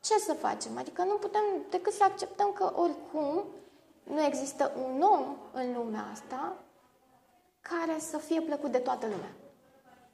Ce 0.00 0.18
să 0.18 0.32
facem? 0.32 0.78
Adică 0.78 1.02
nu 1.02 1.14
putem 1.14 1.42
decât 1.70 1.92
să 1.92 2.04
acceptăm 2.04 2.52
că 2.52 2.72
oricum 2.76 3.44
nu 4.02 4.24
există 4.24 4.72
un 4.76 5.02
om 5.02 5.36
în 5.52 5.74
lumea 5.74 6.08
asta 6.12 6.56
care 7.60 7.98
să 7.98 8.18
fie 8.18 8.40
plăcut 8.40 8.72
de 8.72 8.78
toată 8.78 9.06
lumea. 9.06 9.32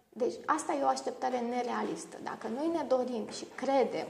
Deci 0.09 0.35
asta 0.47 0.73
e 0.73 0.83
o 0.83 0.87
așteptare 0.87 1.41
nerealistă. 1.41 2.17
Dacă 2.23 2.49
noi 2.49 2.67
ne 2.67 2.85
dorim 2.89 3.29
și 3.29 3.45
credem 3.45 4.07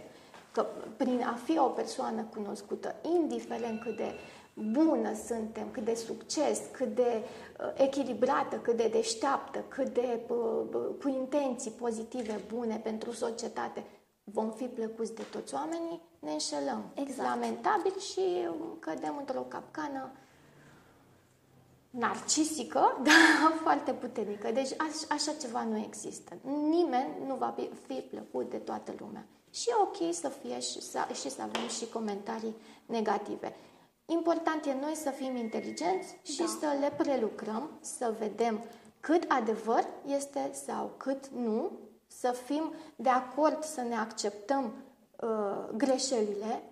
că 0.53 0.67
prin 0.97 1.23
a 1.23 1.39
fi 1.45 1.59
o 1.59 1.69
persoană 1.69 2.23
cunoscută, 2.35 2.95
indiferent 3.03 3.81
cât 3.81 3.97
de 3.97 4.15
bună 4.55 5.15
suntem, 5.27 5.71
cât 5.71 5.85
de 5.85 5.95
succes, 5.95 6.61
cât 6.73 6.95
de 6.95 7.23
uh, 7.61 7.73
echilibrată, 7.75 8.57
cât 8.57 8.77
de 8.77 8.89
deșteaptă, 8.89 9.65
cât 9.69 9.95
de 9.95 10.21
uh, 10.29 10.97
cu 11.03 11.09
intenții 11.09 11.71
pozitive, 11.71 12.41
bune 12.55 12.77
pentru 12.77 13.13
societate, 13.13 13.85
vom 14.25 14.51
fi 14.51 14.65
plăcuți 14.65 15.15
de 15.15 15.23
toți 15.31 15.55
oamenii, 15.55 16.03
ne 16.19 16.31
înșelăm. 16.31 16.85
Exact. 16.95 17.29
Lamentabil 17.29 17.99
și 17.99 18.49
cădem 18.79 19.17
într-o 19.19 19.41
capcană 19.41 20.13
narcisică, 21.91 22.97
dar 23.07 23.53
foarte 23.63 23.93
puternică. 23.93 24.51
Deci 24.53 24.71
aș, 24.71 24.95
așa 25.09 25.33
ceva 25.41 25.65
nu 25.65 25.77
există. 25.77 26.37
Nimeni 26.69 27.09
nu 27.27 27.35
va 27.35 27.55
fi 27.87 27.95
plăcut 27.95 28.51
de 28.51 28.57
toată 28.57 28.95
lumea. 28.99 29.27
Și 29.51 29.69
e 29.69 29.73
ok 29.83 30.15
să 30.15 30.29
fie 30.29 30.61
și 30.61 30.83
să, 30.83 30.99
și 31.13 31.31
să 31.31 31.43
avem 31.43 31.69
și 31.69 31.89
comentarii 31.93 32.55
negative. 32.87 33.55
Important 34.07 34.65
e 34.65 34.77
noi 34.81 34.95
să 34.95 35.11
fim 35.11 35.37
inteligenți 35.37 36.17
și 36.23 36.39
da. 36.39 36.47
să 36.47 36.77
le 36.81 36.93
prelucrăm, 36.97 37.71
să 37.81 38.15
vedem 38.19 38.61
cât 39.01 39.25
adevăr 39.29 39.87
este 40.07 40.51
sau 40.67 40.91
cât 40.97 41.29
nu, 41.29 41.71
să 42.07 42.31
fim 42.45 42.73
de 42.97 43.09
acord 43.09 43.65
să 43.65 43.81
ne 43.81 43.95
acceptăm 43.95 44.73
uh, 45.21 45.29
greșelile, 45.77 46.63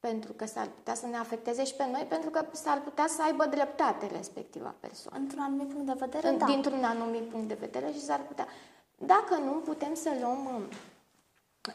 pentru 0.00 0.32
că 0.32 0.46
s-ar 0.46 0.66
putea 0.66 0.94
să 0.94 1.06
ne 1.06 1.16
afecteze 1.16 1.64
și 1.64 1.74
pe 1.74 1.86
noi, 1.92 2.06
pentru 2.08 2.30
că 2.30 2.44
s-ar 2.52 2.80
putea 2.80 3.06
să 3.06 3.22
aibă 3.22 3.46
dreptate 3.46 4.06
respectiva 4.06 4.74
persoană. 4.80 5.22
Într-un 5.22 5.42
anumit 5.42 5.68
punct 5.68 5.86
de 5.86 5.96
vedere, 5.98 6.28
În, 6.28 6.38
da. 6.38 6.46
Dintr-un 6.46 6.84
anumit 6.84 7.22
punct 7.22 7.48
de 7.48 7.56
vedere 7.60 7.92
și 7.92 8.00
s-ar 8.00 8.20
putea. 8.20 8.46
Dacă 8.96 9.34
nu, 9.34 9.52
putem 9.52 9.94
să 9.94 10.10
luăm 10.20 10.68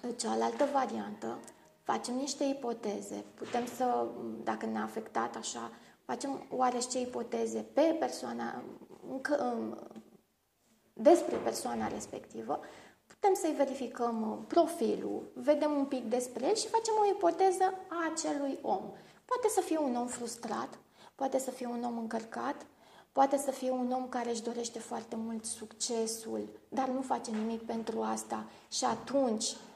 uh, 0.03 0.09
cealaltă 0.15 0.67
variantă, 0.73 1.37
facem 1.83 2.15
niște 2.15 2.43
ipoteze, 2.43 3.25
putem 3.33 3.65
să, 3.65 4.07
dacă 4.43 4.65
ne-a 4.65 4.83
afectat 4.83 5.35
așa, 5.35 5.71
facem 6.05 6.47
oarește 6.49 6.97
ipoteze 6.97 7.59
pe 7.73 7.95
persoana, 7.99 8.63
încă, 9.09 9.57
despre 10.93 11.35
persoana 11.35 11.87
respectivă, 11.87 12.59
putem 13.07 13.33
să-i 13.33 13.53
verificăm 13.57 14.31
uh, 14.31 14.37
profilul, 14.47 15.31
vedem 15.33 15.71
un 15.71 15.85
pic 15.85 16.03
despre 16.03 16.47
el 16.47 16.55
și 16.55 16.67
facem 16.67 16.93
o 17.01 17.09
ipoteză 17.15 17.63
a 17.87 18.11
acelui 18.11 18.59
om. 18.61 18.91
Poate 19.25 19.47
să 19.49 19.61
fie 19.61 19.77
un 19.77 19.95
om 19.95 20.07
frustrat, 20.07 20.79
poate 21.15 21.39
să 21.39 21.51
fie 21.51 21.67
un 21.67 21.83
om 21.83 21.97
încărcat, 21.97 22.65
poate 23.11 23.37
să 23.37 23.51
fie 23.51 23.71
un 23.71 23.91
om 23.91 24.09
care 24.09 24.29
își 24.29 24.43
dorește 24.43 24.79
foarte 24.79 25.15
mult 25.15 25.45
succesul, 25.45 26.49
dar 26.69 26.87
nu 26.87 27.01
face 27.01 27.31
nimic 27.31 27.61
pentru 27.61 28.01
asta 28.01 28.45
și 28.67 28.85
atunci 28.85 29.45
Uh, 29.45 29.72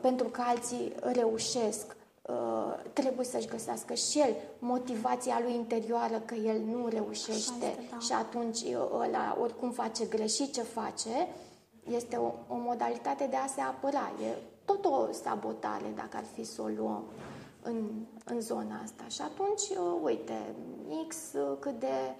pentru 0.00 0.28
că 0.28 0.42
alții 0.46 0.92
reușesc, 1.00 1.96
uh, 2.22 2.74
trebuie 2.92 3.26
să-și 3.26 3.48
găsească 3.48 3.94
și 3.94 4.18
el 4.18 4.34
motivația 4.58 5.40
lui 5.42 5.54
interioară 5.54 6.22
că 6.24 6.34
el 6.34 6.60
nu 6.60 6.88
reușește 6.88 7.66
este, 7.66 7.86
da. 7.90 7.98
și 7.98 8.12
atunci 8.12 8.58
ăla 8.92 9.36
oricum 9.40 9.70
face 9.70 10.04
greșit 10.04 10.52
ce 10.52 10.62
face, 10.62 11.28
este 11.90 12.16
o, 12.16 12.32
o 12.48 12.56
modalitate 12.56 13.26
de 13.30 13.36
a 13.36 13.46
se 13.46 13.60
apăra. 13.60 14.12
E 14.22 14.36
tot 14.64 14.84
o 14.84 15.12
sabotare 15.12 15.92
dacă 15.94 16.16
ar 16.16 16.24
fi 16.34 16.44
să 16.44 16.62
o 16.62 16.66
luăm 16.66 17.04
în, 17.62 17.90
în 18.24 18.40
zona 18.40 18.80
asta. 18.82 19.04
Și 19.08 19.20
atunci, 19.22 19.78
uh, 19.78 20.00
uite, 20.02 20.54
X 21.08 21.16
cât 21.58 21.78
de 21.78 22.14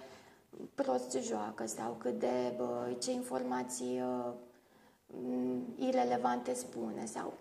prost 0.75 1.09
se 1.09 1.19
joacă 1.19 1.65
sau 1.65 1.95
cât 1.97 2.19
de 2.19 2.53
bă, 2.57 2.95
ce 2.99 3.11
informații 3.11 4.01
uh, 4.01 4.33
irelevante 5.75 6.53
spune 6.53 7.05
sau 7.05 7.33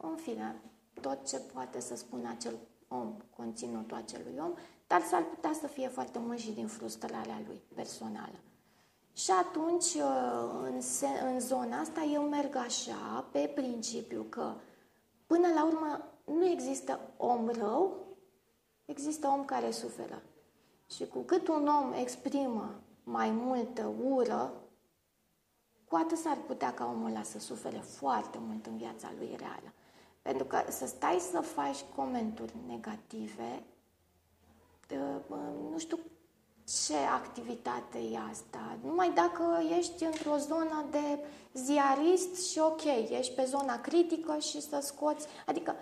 în 0.00 0.16
fine, 0.16 0.60
tot 1.00 1.26
ce 1.26 1.38
poate 1.38 1.80
să 1.80 1.96
spună 1.96 2.28
acel 2.28 2.54
om, 2.88 3.16
conținutul 3.36 3.96
acelui 3.96 4.38
om, 4.38 4.52
dar 4.86 5.02
s-ar 5.02 5.22
putea 5.22 5.52
să 5.60 5.66
fie 5.66 5.88
foarte 5.88 6.18
mult 6.18 6.38
și 6.38 6.50
din 6.50 6.66
frustrarea 6.66 7.42
lui 7.46 7.62
personală. 7.74 8.38
Și 9.12 9.30
atunci, 9.30 9.94
uh, 9.94 10.50
în, 10.62 10.80
în 11.32 11.40
zona 11.40 11.78
asta, 11.80 12.02
eu 12.02 12.22
merg 12.22 12.54
așa, 12.54 13.28
pe 13.32 13.52
principiu 13.54 14.26
că, 14.28 14.54
până 15.26 15.48
la 15.54 15.64
urmă, 15.64 16.04
nu 16.24 16.46
există 16.46 17.00
om 17.16 17.48
rău, 17.48 18.06
există 18.84 19.26
om 19.26 19.44
care 19.44 19.70
suferă. 19.70 20.22
Și 20.90 21.06
cu 21.06 21.18
cât 21.18 21.48
un 21.48 21.66
om 21.66 21.92
exprimă 21.92 22.80
mai 23.04 23.30
multă 23.30 23.94
ură, 24.04 24.52
cu 25.88 25.96
atât 25.96 26.18
s-ar 26.18 26.36
putea 26.46 26.74
ca 26.74 26.86
omul 26.86 27.10
ăla 27.10 27.22
să 27.22 27.38
sufere 27.38 27.78
foarte 27.78 28.38
mult 28.40 28.66
în 28.66 28.76
viața 28.76 29.12
lui 29.18 29.34
reală. 29.38 29.72
Pentru 30.28 30.46
că 30.46 30.62
să 30.68 30.86
stai 30.86 31.18
să 31.30 31.40
faci 31.40 31.76
comenturi 31.96 32.52
negative, 32.66 33.62
nu 35.70 35.78
știu 35.78 35.98
ce 36.86 36.94
activitate 37.12 37.98
e 37.98 38.18
asta. 38.30 38.78
Numai 38.84 39.12
dacă 39.14 39.62
ești 39.78 40.04
într-o 40.04 40.36
zonă 40.36 40.84
de 40.90 41.18
ziarist 41.52 42.50
și 42.50 42.58
ok, 42.58 42.84
ești 43.10 43.34
pe 43.34 43.44
zona 43.44 43.80
critică 43.80 44.38
și 44.38 44.60
să 44.60 44.78
scoți, 44.82 45.26
adică 45.46 45.74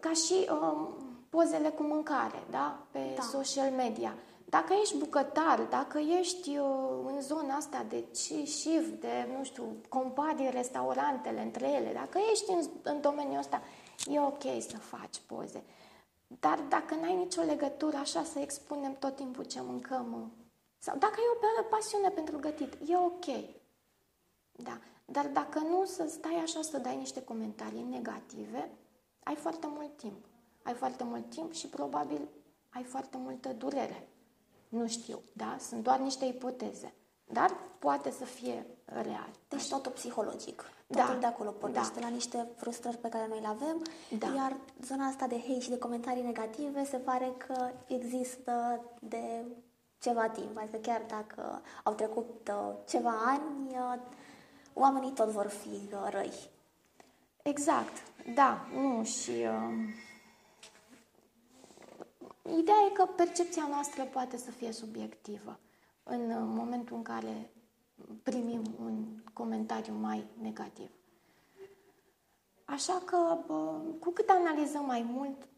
ca 0.00 0.12
și 0.12 0.48
um, 0.50 0.96
pozele 1.28 1.68
cu 1.68 1.82
mâncare, 1.82 2.42
da? 2.50 2.86
Pe 2.90 3.12
da. 3.16 3.22
social 3.22 3.70
media. 3.70 4.14
Dacă 4.56 4.72
ești 4.82 4.98
bucătar, 4.98 5.60
dacă 5.60 5.98
ești 5.98 6.58
uh, 6.58 6.66
în 7.04 7.20
zona 7.20 7.54
asta 7.54 7.86
de 7.88 8.04
șif, 8.44 9.00
de, 9.00 9.28
nu 9.36 9.44
știu, 9.44 9.76
compari 9.88 10.50
restaurantele 10.50 11.40
între 11.40 11.68
ele, 11.68 11.92
dacă 11.92 12.18
ești 12.32 12.50
în, 12.50 12.62
în 12.82 13.00
domeniul 13.00 13.38
ăsta, 13.38 13.62
e 14.06 14.20
ok 14.20 14.42
să 14.42 14.76
faci 14.78 15.20
poze. 15.26 15.64
Dar 16.26 16.58
dacă 16.68 16.94
n-ai 16.94 17.16
nicio 17.16 17.42
legătură, 17.42 17.96
așa 17.96 18.24
să 18.24 18.38
expunem 18.38 18.96
tot 18.98 19.16
timpul 19.16 19.44
ce 19.44 19.60
mâncăm, 19.60 20.32
sau 20.78 20.96
dacă 20.98 21.14
ai 21.16 21.60
o 21.60 21.68
pasiune 21.70 22.08
pentru 22.08 22.38
gătit, 22.38 22.72
e 22.86 22.96
ok. 22.96 23.26
Da. 24.52 24.78
Dar 25.04 25.26
dacă 25.26 25.58
nu, 25.58 25.84
să 25.84 26.06
stai 26.08 26.40
așa 26.42 26.62
să 26.62 26.78
dai 26.78 26.96
niște 26.96 27.22
comentarii 27.24 27.86
negative, 27.90 28.70
ai 29.22 29.34
foarte 29.34 29.66
mult 29.66 29.96
timp. 29.96 30.24
Ai 30.62 30.74
foarte 30.74 31.04
mult 31.04 31.30
timp 31.30 31.52
și 31.52 31.66
probabil 31.66 32.28
ai 32.70 32.82
foarte 32.82 33.16
multă 33.16 33.48
durere. 33.48 34.06
Nu 34.72 34.88
știu, 34.88 35.22
da? 35.32 35.56
Sunt 35.68 35.82
doar 35.82 35.98
niște 35.98 36.24
ipoteze. 36.24 36.92
Dar 37.24 37.56
poate 37.78 38.10
să 38.10 38.24
fie 38.24 38.66
real. 38.84 39.30
Deci 39.48 39.60
Așa. 39.60 39.76
totul 39.76 39.92
psihologic. 39.92 40.64
Totul 40.86 41.14
da. 41.14 41.20
de 41.20 41.26
acolo 41.26 41.50
pornește 41.50 42.00
da. 42.00 42.06
la 42.06 42.12
niște 42.12 42.48
frustrări 42.56 42.96
pe 42.96 43.08
care 43.08 43.26
noi 43.28 43.40
le 43.40 43.46
avem, 43.46 43.82
da. 44.18 44.26
iar 44.36 44.56
zona 44.84 45.06
asta 45.06 45.26
de 45.26 45.42
hate 45.46 45.60
și 45.60 45.68
de 45.68 45.78
comentarii 45.78 46.22
negative 46.22 46.84
se 46.84 46.96
pare 46.96 47.32
că 47.36 47.70
există 47.86 48.84
de 49.00 49.44
ceva 49.98 50.28
timp. 50.28 50.58
Adică 50.58 50.76
chiar 50.76 51.02
dacă 51.08 51.62
au 51.82 51.92
trecut 51.92 52.50
uh, 52.50 52.74
ceva 52.88 53.14
ani, 53.26 53.68
uh, 53.70 54.00
oamenii 54.74 55.12
tot 55.12 55.28
vor 55.28 55.46
fi 55.46 55.68
uh, 55.68 56.08
răi. 56.10 56.50
Exact, 57.42 57.92
da, 58.34 58.66
nu 58.74 59.04
și... 59.04 59.30
Uh 59.30 60.10
Ideea 62.42 62.76
e 62.90 62.92
că 62.92 63.06
percepția 63.16 63.66
noastră 63.70 64.04
poate 64.04 64.36
să 64.36 64.50
fie 64.50 64.72
subiectivă 64.72 65.58
în 66.02 66.54
momentul 66.54 66.96
în 66.96 67.02
care 67.02 67.52
primim 68.22 68.62
un 68.78 69.04
comentariu 69.32 69.94
mai 69.94 70.26
negativ. 70.40 70.90
Așa 72.64 73.02
că, 73.04 73.38
cu 73.98 74.10
cât 74.10 74.28
analizăm 74.28 74.84
mai 74.84 75.02
mult 75.02 75.48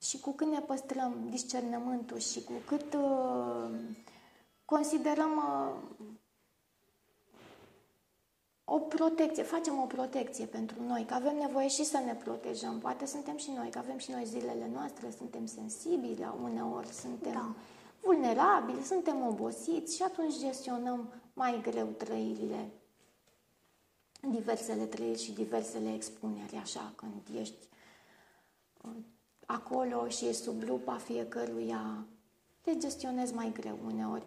și 0.00 0.20
cu 0.20 0.32
cât 0.32 0.46
ne 0.46 0.60
păstrăm 0.60 1.26
discernământul 1.30 2.18
și 2.18 2.44
cu 2.44 2.52
cât 2.66 2.94
uh, 2.94 3.70
considerăm 4.64 5.36
uh, 5.36 6.08
o 8.68 8.78
protecție, 8.78 9.42
facem 9.42 9.78
o 9.78 9.86
protecție 9.86 10.46
pentru 10.46 10.82
noi, 10.82 11.04
că 11.04 11.14
avem 11.14 11.36
nevoie 11.36 11.68
și 11.68 11.84
să 11.84 11.98
ne 11.98 12.14
protejăm. 12.14 12.78
Poate 12.78 13.06
suntem 13.06 13.36
și 13.36 13.50
noi, 13.50 13.70
că 13.70 13.78
avem 13.78 13.98
și 13.98 14.10
noi 14.10 14.24
zilele 14.24 14.70
noastre, 14.72 15.10
suntem 15.10 15.46
sensibili 15.46 16.34
uneori, 16.42 16.88
suntem 16.88 17.32
da. 17.32 17.54
vulnerabili, 18.00 18.82
suntem 18.82 19.26
obosiți 19.26 19.96
și 19.96 20.02
atunci 20.02 20.38
gestionăm 20.38 21.12
mai 21.32 21.60
greu 21.62 21.86
trăirile, 21.86 22.70
diversele 24.30 24.84
trăiri 24.84 25.22
și 25.22 25.32
diversele 25.32 25.94
expuneri, 25.94 26.56
așa, 26.56 26.92
când 26.96 27.40
ești 27.40 27.68
uh, 28.80 28.90
acolo 29.46 30.08
și 30.08 30.26
ești 30.26 30.42
sub 30.42 30.62
lupa 30.62 30.96
fiecăruia, 30.96 32.06
te 32.60 32.76
gestionezi 32.76 33.34
mai 33.34 33.52
greu 33.52 33.78
uneori. 33.84 34.26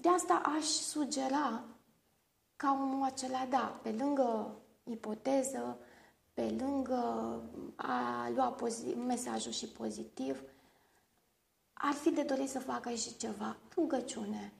De 0.00 0.08
asta 0.08 0.42
aș 0.58 0.64
sugera 0.64 1.64
ca 2.58 2.78
omul 2.80 3.04
acela, 3.04 3.46
da, 3.50 3.80
pe 3.82 3.90
lângă 3.90 4.56
ipoteză, 4.84 5.78
pe 6.32 6.56
lângă 6.58 7.42
a 7.76 8.28
lua 8.34 8.54
pozi- 8.54 8.94
mesajul 9.06 9.52
și 9.52 9.66
pozitiv, 9.66 10.42
ar 11.72 11.92
fi 11.92 12.10
de 12.10 12.22
dorit 12.22 12.48
să 12.48 12.58
facă 12.58 12.90
și 12.90 13.16
ceva, 13.16 13.56
rugăciune, 13.74 14.52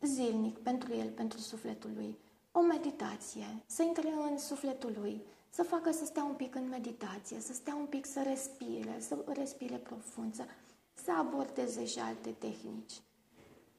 zilnic, 0.00 0.58
pentru 0.58 0.94
el, 0.94 1.10
pentru 1.10 1.38
sufletul 1.38 1.90
lui, 1.94 2.18
o 2.52 2.60
meditație, 2.60 3.62
să 3.66 3.82
intre 3.82 4.08
în 4.30 4.38
sufletul 4.38 4.96
lui, 4.98 5.22
să 5.48 5.62
facă 5.62 5.92
să 5.92 6.04
stea 6.04 6.24
un 6.24 6.34
pic 6.34 6.54
în 6.54 6.68
meditație, 6.68 7.40
să 7.40 7.52
stea 7.52 7.74
un 7.74 7.86
pic 7.86 8.06
să 8.06 8.22
respire, 8.22 8.96
să 8.98 9.24
respire 9.26 9.76
profund, 9.76 10.34
să, 10.34 10.44
să 10.92 11.12
abordeze 11.18 11.84
și 11.84 11.98
alte 11.98 12.30
tehnici. 12.30 13.00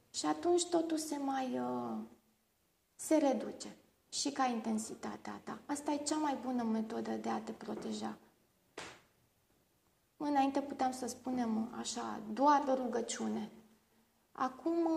Și 0.10 0.26
atunci 0.26 0.66
totul 0.66 0.98
se 0.98 1.18
mai 1.18 1.60
uh, 1.60 1.98
se 3.06 3.18
reduce 3.18 3.76
și 4.10 4.32
ca 4.32 4.46
intensitatea 4.46 5.42
ta. 5.44 5.60
Asta 5.66 5.92
e 5.92 5.98
cea 5.98 6.18
mai 6.18 6.38
bună 6.42 6.64
metodă 6.64 7.12
de 7.12 7.30
a 7.30 7.40
te 7.40 7.52
proteja. 7.52 8.18
Înainte 10.18 10.62
puteam 10.62 10.92
să 10.92 11.08
spunem 11.08 11.74
așa, 11.80 12.20
doar 12.34 12.64
rugăciune. 12.76 13.52
Acum 14.32 14.88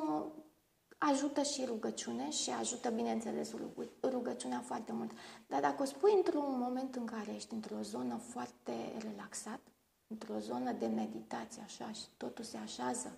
ajută 0.99 1.43
și 1.43 1.65
rugăciune 1.65 2.31
și 2.31 2.51
ajută, 2.51 2.91
bineînțeles, 2.91 3.55
rugăciunea 4.03 4.61
foarte 4.61 4.93
mult. 4.93 5.11
Dar 5.47 5.61
dacă 5.61 5.83
o 5.83 5.85
spui 5.85 6.13
într-un 6.17 6.59
moment 6.59 6.95
în 6.95 7.05
care 7.05 7.35
ești 7.35 7.55
într-o 7.55 7.81
zonă 7.83 8.17
foarte 8.17 8.73
relaxat, 8.99 9.61
într-o 10.07 10.39
zonă 10.39 10.73
de 10.73 10.87
meditație, 10.87 11.63
așa, 11.63 11.93
și 11.93 12.05
totul 12.17 12.45
se 12.45 12.57
așează 12.57 13.17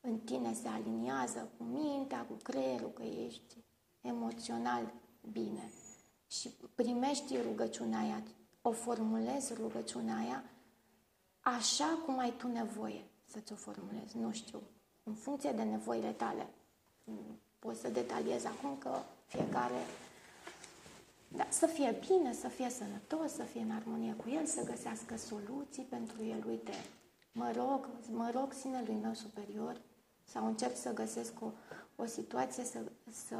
în 0.00 0.18
tine, 0.18 0.54
se 0.54 0.68
aliniază 0.68 1.50
cu 1.56 1.64
mintea, 1.64 2.26
cu 2.26 2.34
creierul, 2.42 2.90
că 2.90 3.02
ești 3.02 3.56
emoțional 4.00 4.92
bine 5.32 5.70
și 6.26 6.50
primești 6.74 7.40
rugăciunea 7.40 7.98
aia, 7.98 8.22
o 8.62 8.72
formulezi 8.72 9.54
rugăciunea 9.54 10.16
aia 10.16 10.44
așa 11.40 11.98
cum 12.04 12.18
ai 12.18 12.34
tu 12.36 12.48
nevoie 12.48 13.04
să-ți 13.24 13.52
o 13.52 13.56
formulezi. 13.56 14.16
Nu 14.16 14.32
știu, 14.32 14.62
în 15.02 15.14
funcție 15.14 15.52
de 15.52 15.62
nevoile 15.62 16.12
tale. 16.12 16.48
Poți 17.58 17.80
să 17.80 17.88
detaliez 17.88 18.44
acum 18.44 18.76
că 18.78 18.90
fiecare 19.26 19.82
da, 21.28 21.46
să 21.48 21.66
fie 21.66 21.98
bine, 22.08 22.32
să 22.32 22.48
fie 22.48 22.70
sănătos, 22.70 23.32
să 23.32 23.42
fie 23.42 23.60
în 23.60 23.70
armonie 23.70 24.12
cu 24.12 24.28
el, 24.28 24.46
să 24.46 24.64
găsească 24.64 25.16
soluții 25.16 25.82
pentru 25.82 26.24
el. 26.24 26.44
Uite, 26.48 26.72
mă 27.32 27.52
rog, 27.56 27.88
mă 28.10 28.30
rog 28.34 28.52
sinelui 28.52 28.94
meu 28.94 29.14
superior 29.14 29.80
sau 30.24 30.46
încerc 30.46 30.76
să 30.76 30.92
găsesc 30.92 31.32
o, 31.40 31.50
o 32.00 32.06
situație 32.06 32.64
să, 32.64 32.78
să, 33.10 33.36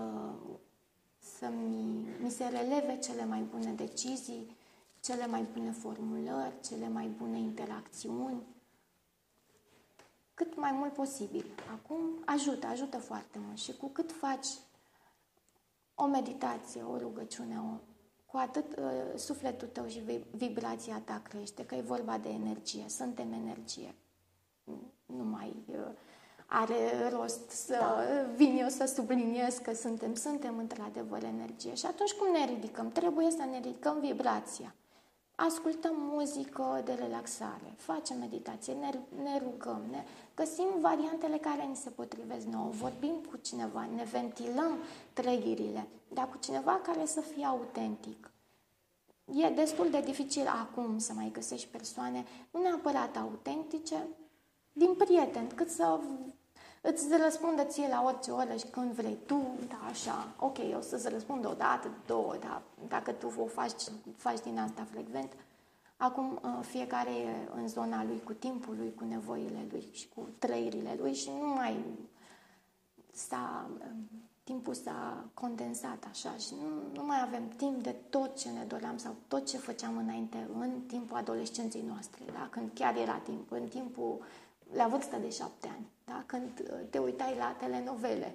să 1.19 1.49
mi, 1.49 2.07
mi 2.23 2.31
se 2.31 2.45
releve 2.45 2.99
cele 2.99 3.25
mai 3.25 3.41
bune 3.41 3.73
decizii, 3.73 4.57
cele 5.01 5.27
mai 5.27 5.47
bune 5.53 5.71
formulări, 5.71 6.61
cele 6.61 6.89
mai 6.89 7.07
bune 7.07 7.39
interacțiuni, 7.39 8.43
cât 10.35 10.57
mai 10.57 10.73
mult 10.73 10.93
posibil. 10.93 11.45
Acum 11.73 12.01
ajută, 12.25 12.67
ajută 12.67 12.99
foarte 12.99 13.39
mult 13.47 13.59
și 13.59 13.77
cu 13.77 13.89
cât 13.89 14.13
faci 14.13 14.47
o 15.95 16.07
meditație, 16.07 16.83
o 16.83 16.99
rugăciune, 16.99 17.59
o, 17.59 17.79
cu 18.27 18.37
atât 18.37 18.77
uh, 18.77 19.19
sufletul 19.19 19.69
tău 19.69 19.87
și 19.87 20.03
vibrația 20.31 21.01
ta 21.05 21.23
crește, 21.29 21.67
că 21.67 21.75
e 21.75 21.81
vorba 21.81 22.19
de 22.19 22.29
energie, 22.29 22.89
suntem 22.89 23.33
energie. 23.33 23.95
Nu 25.07 25.25
mai 25.25 25.55
uh, 25.67 25.77
are 26.51 27.09
rost 27.12 27.51
să 27.51 27.76
da. 27.78 28.05
vin 28.36 28.59
eu 28.59 28.68
să 28.68 28.92
subliniez 28.94 29.57
că 29.57 29.74
suntem, 29.74 30.14
suntem 30.14 30.59
într-adevăr 30.59 31.22
energie. 31.22 31.74
Și 31.74 31.86
atunci 31.86 32.12
cum 32.12 32.32
ne 32.32 32.44
ridicăm? 32.44 32.90
Trebuie 32.90 33.30
să 33.30 33.44
ne 33.51 33.61
ridicăm 33.61 34.01
vibrația. 34.01 34.74
ascultăm 35.34 35.94
muzică 35.96 36.82
de 36.84 36.92
relaxare, 36.92 37.74
facem 37.76 38.18
meditație, 38.18 38.72
ne, 38.72 38.90
ne 39.22 39.38
rugăm, 39.38 39.82
ne 39.90 40.05
găsim 40.34 40.66
variantele 40.80 41.36
care 41.36 41.62
ni 41.62 41.76
se 41.76 41.90
potrivesc 41.90 42.46
nouă, 42.46 42.70
vorbim 42.70 43.14
cu 43.30 43.36
cineva, 43.36 43.88
ne 43.94 44.05
ventilăm 44.05 44.78
trăirile, 45.12 45.88
dar 46.09 46.28
cu 46.28 46.36
cineva 46.40 46.80
care 46.82 47.07
să 47.07 47.20
fie 47.20 47.44
autentic. 47.44 48.30
E 49.24 49.49
destul 49.49 49.90
de 49.90 50.01
dificil 50.01 50.46
acum 50.46 50.99
să 50.99 51.12
mai 51.12 51.30
găsești 51.32 51.68
persoane, 51.68 52.24
nu 52.51 52.61
neapărat 52.61 53.16
autentice, 53.16 54.07
din 54.72 54.94
prieten, 54.94 55.46
cât 55.55 55.70
să 55.70 56.01
îți 56.93 57.07
răspundă 57.22 57.62
ție 57.64 57.89
la 57.89 58.03
orice 58.05 58.30
oră 58.30 58.57
și 58.57 58.66
când 58.66 58.93
vrei 58.93 59.18
tu, 59.26 59.43
da, 59.68 59.89
așa, 59.89 60.28
ok, 60.39 60.59
o 60.76 60.80
să-ți 60.80 61.09
răspund 61.09 61.47
o 61.47 61.53
dată, 61.53 61.91
două, 62.07 62.36
da, 62.41 62.62
dacă 62.89 63.12
tu 63.12 63.32
o 63.39 63.47
faci, 63.47 63.82
faci 64.16 64.41
din 64.41 64.59
asta 64.59 64.86
frecvent. 64.91 65.32
Acum 65.97 66.39
uh, 66.43 66.59
fiecare 66.61 67.11
e 67.11 67.49
în 67.55 67.68
zona 67.68 68.05
lui, 68.05 68.20
cu 68.24 68.32
timpul 68.32 68.74
lui, 68.78 68.95
cu 68.95 69.05
nevoile 69.05 69.66
lui 69.70 69.89
și 69.93 70.09
cu 70.14 70.28
trăirile 70.39 70.97
lui 71.01 71.14
și 71.14 71.30
nu 71.41 71.47
mai 71.47 71.84
s-a, 73.12 73.70
um, 73.70 74.09
timpul 74.45 74.74
s-a 74.74 75.24
condensat 75.34 76.07
așa 76.11 76.36
și 76.36 76.55
nu, 76.61 77.01
nu 77.01 77.07
mai 77.07 77.20
avem 77.22 77.49
timp 77.57 77.82
de 77.82 77.95
tot 78.11 78.36
ce 78.36 78.49
ne 78.49 78.64
doream 78.64 78.97
sau 78.97 79.14
tot 79.28 79.47
ce 79.47 79.57
făceam 79.57 79.97
înainte 79.97 80.49
în 80.59 80.80
timpul 80.86 81.16
adolescenței 81.16 81.84
noastre, 81.89 82.24
da? 82.32 82.49
când 82.51 82.70
chiar 82.74 82.97
era 82.97 83.16
timp, 83.18 83.51
în 83.51 83.68
timpul 83.68 84.18
la 84.73 84.87
vârsta 84.87 85.19
de 85.19 85.31
șapte 85.31 85.69
ani, 85.77 85.87
da? 86.05 86.23
când 86.27 86.51
uh, 86.62 86.79
te 86.91 86.99
uitai 86.99 87.35
la 87.39 87.57
telenovele. 87.59 88.35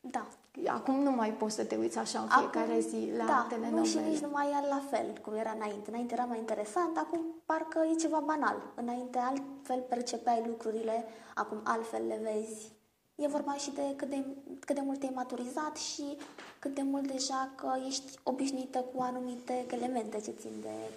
Da. 0.00 0.26
Acum 0.66 1.02
nu 1.02 1.10
mai 1.10 1.30
poți 1.30 1.54
să 1.54 1.64
te 1.64 1.76
uiți 1.76 1.98
așa 1.98 2.20
în 2.20 2.28
fiecare 2.28 2.72
acum, 2.72 2.80
zi 2.80 3.12
la 3.16 3.24
da, 3.24 3.46
telenovele. 3.48 3.80
Nu 3.80 3.86
și 3.86 3.98
nici 3.98 4.18
nu 4.18 4.28
mai 4.32 4.46
e 4.46 4.68
la 4.68 4.82
fel 4.90 5.18
cum 5.22 5.34
era 5.34 5.50
înainte. 5.50 5.90
Înainte 5.90 6.14
era 6.14 6.24
mai 6.24 6.38
interesant, 6.38 6.96
acum 6.96 7.20
parcă 7.44 7.86
e 7.92 7.94
ceva 7.94 8.22
banal. 8.24 8.62
Înainte 8.74 9.18
altfel 9.18 9.80
percepeai 9.88 10.44
lucrurile, 10.46 11.04
acum 11.34 11.60
altfel 11.64 12.06
le 12.06 12.20
vezi. 12.22 12.72
E 13.14 13.26
vorba 13.26 13.54
și 13.54 13.70
de 13.70 13.94
cât 13.96 14.08
de, 14.08 14.24
cât 14.60 14.74
de 14.74 14.80
mult 14.84 14.98
te-ai 14.98 15.12
maturizat 15.14 15.76
și 15.76 16.16
cât 16.58 16.74
de 16.74 16.82
mult 16.82 17.06
deja 17.06 17.50
că 17.54 17.72
ești 17.86 18.18
obișnuită 18.22 18.78
cu 18.78 19.02
anumite 19.02 19.66
elemente 19.70 20.20
ce 20.20 20.30
țin 20.30 20.52
de 20.60 20.90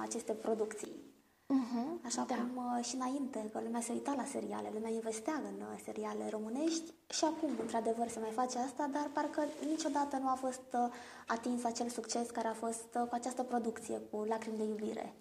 aceste 0.00 0.32
producții. 0.32 1.03
Uh-huh, 1.52 2.04
Așa 2.04 2.24
da. 2.28 2.34
cum 2.34 2.56
uh, 2.56 2.84
și 2.84 2.94
înainte, 2.94 3.50
că 3.52 3.60
lumea 3.64 3.80
se 3.80 3.92
uita 3.92 4.14
la 4.16 4.24
seriale, 4.24 4.70
lumea 4.74 4.90
investea 4.90 5.32
în 5.32 5.60
uh, 5.60 5.80
seriale 5.84 6.28
românești 6.30 6.92
și 7.10 7.24
acum, 7.24 7.50
într-adevăr, 7.60 8.08
se 8.08 8.18
mai 8.20 8.30
face 8.30 8.58
asta, 8.58 8.88
dar 8.92 9.10
parcă 9.12 9.42
niciodată 9.68 10.16
nu 10.16 10.28
a 10.28 10.34
fost 10.34 10.68
uh, 10.72 10.88
atins 11.26 11.64
acel 11.64 11.88
succes 11.88 12.30
care 12.30 12.48
a 12.48 12.52
fost 12.52 12.88
uh, 12.94 13.02
cu 13.08 13.14
această 13.14 13.42
producție, 13.42 14.00
cu 14.10 14.24
Lacrimi 14.28 14.56
de 14.56 14.64
iubire. 14.64 15.14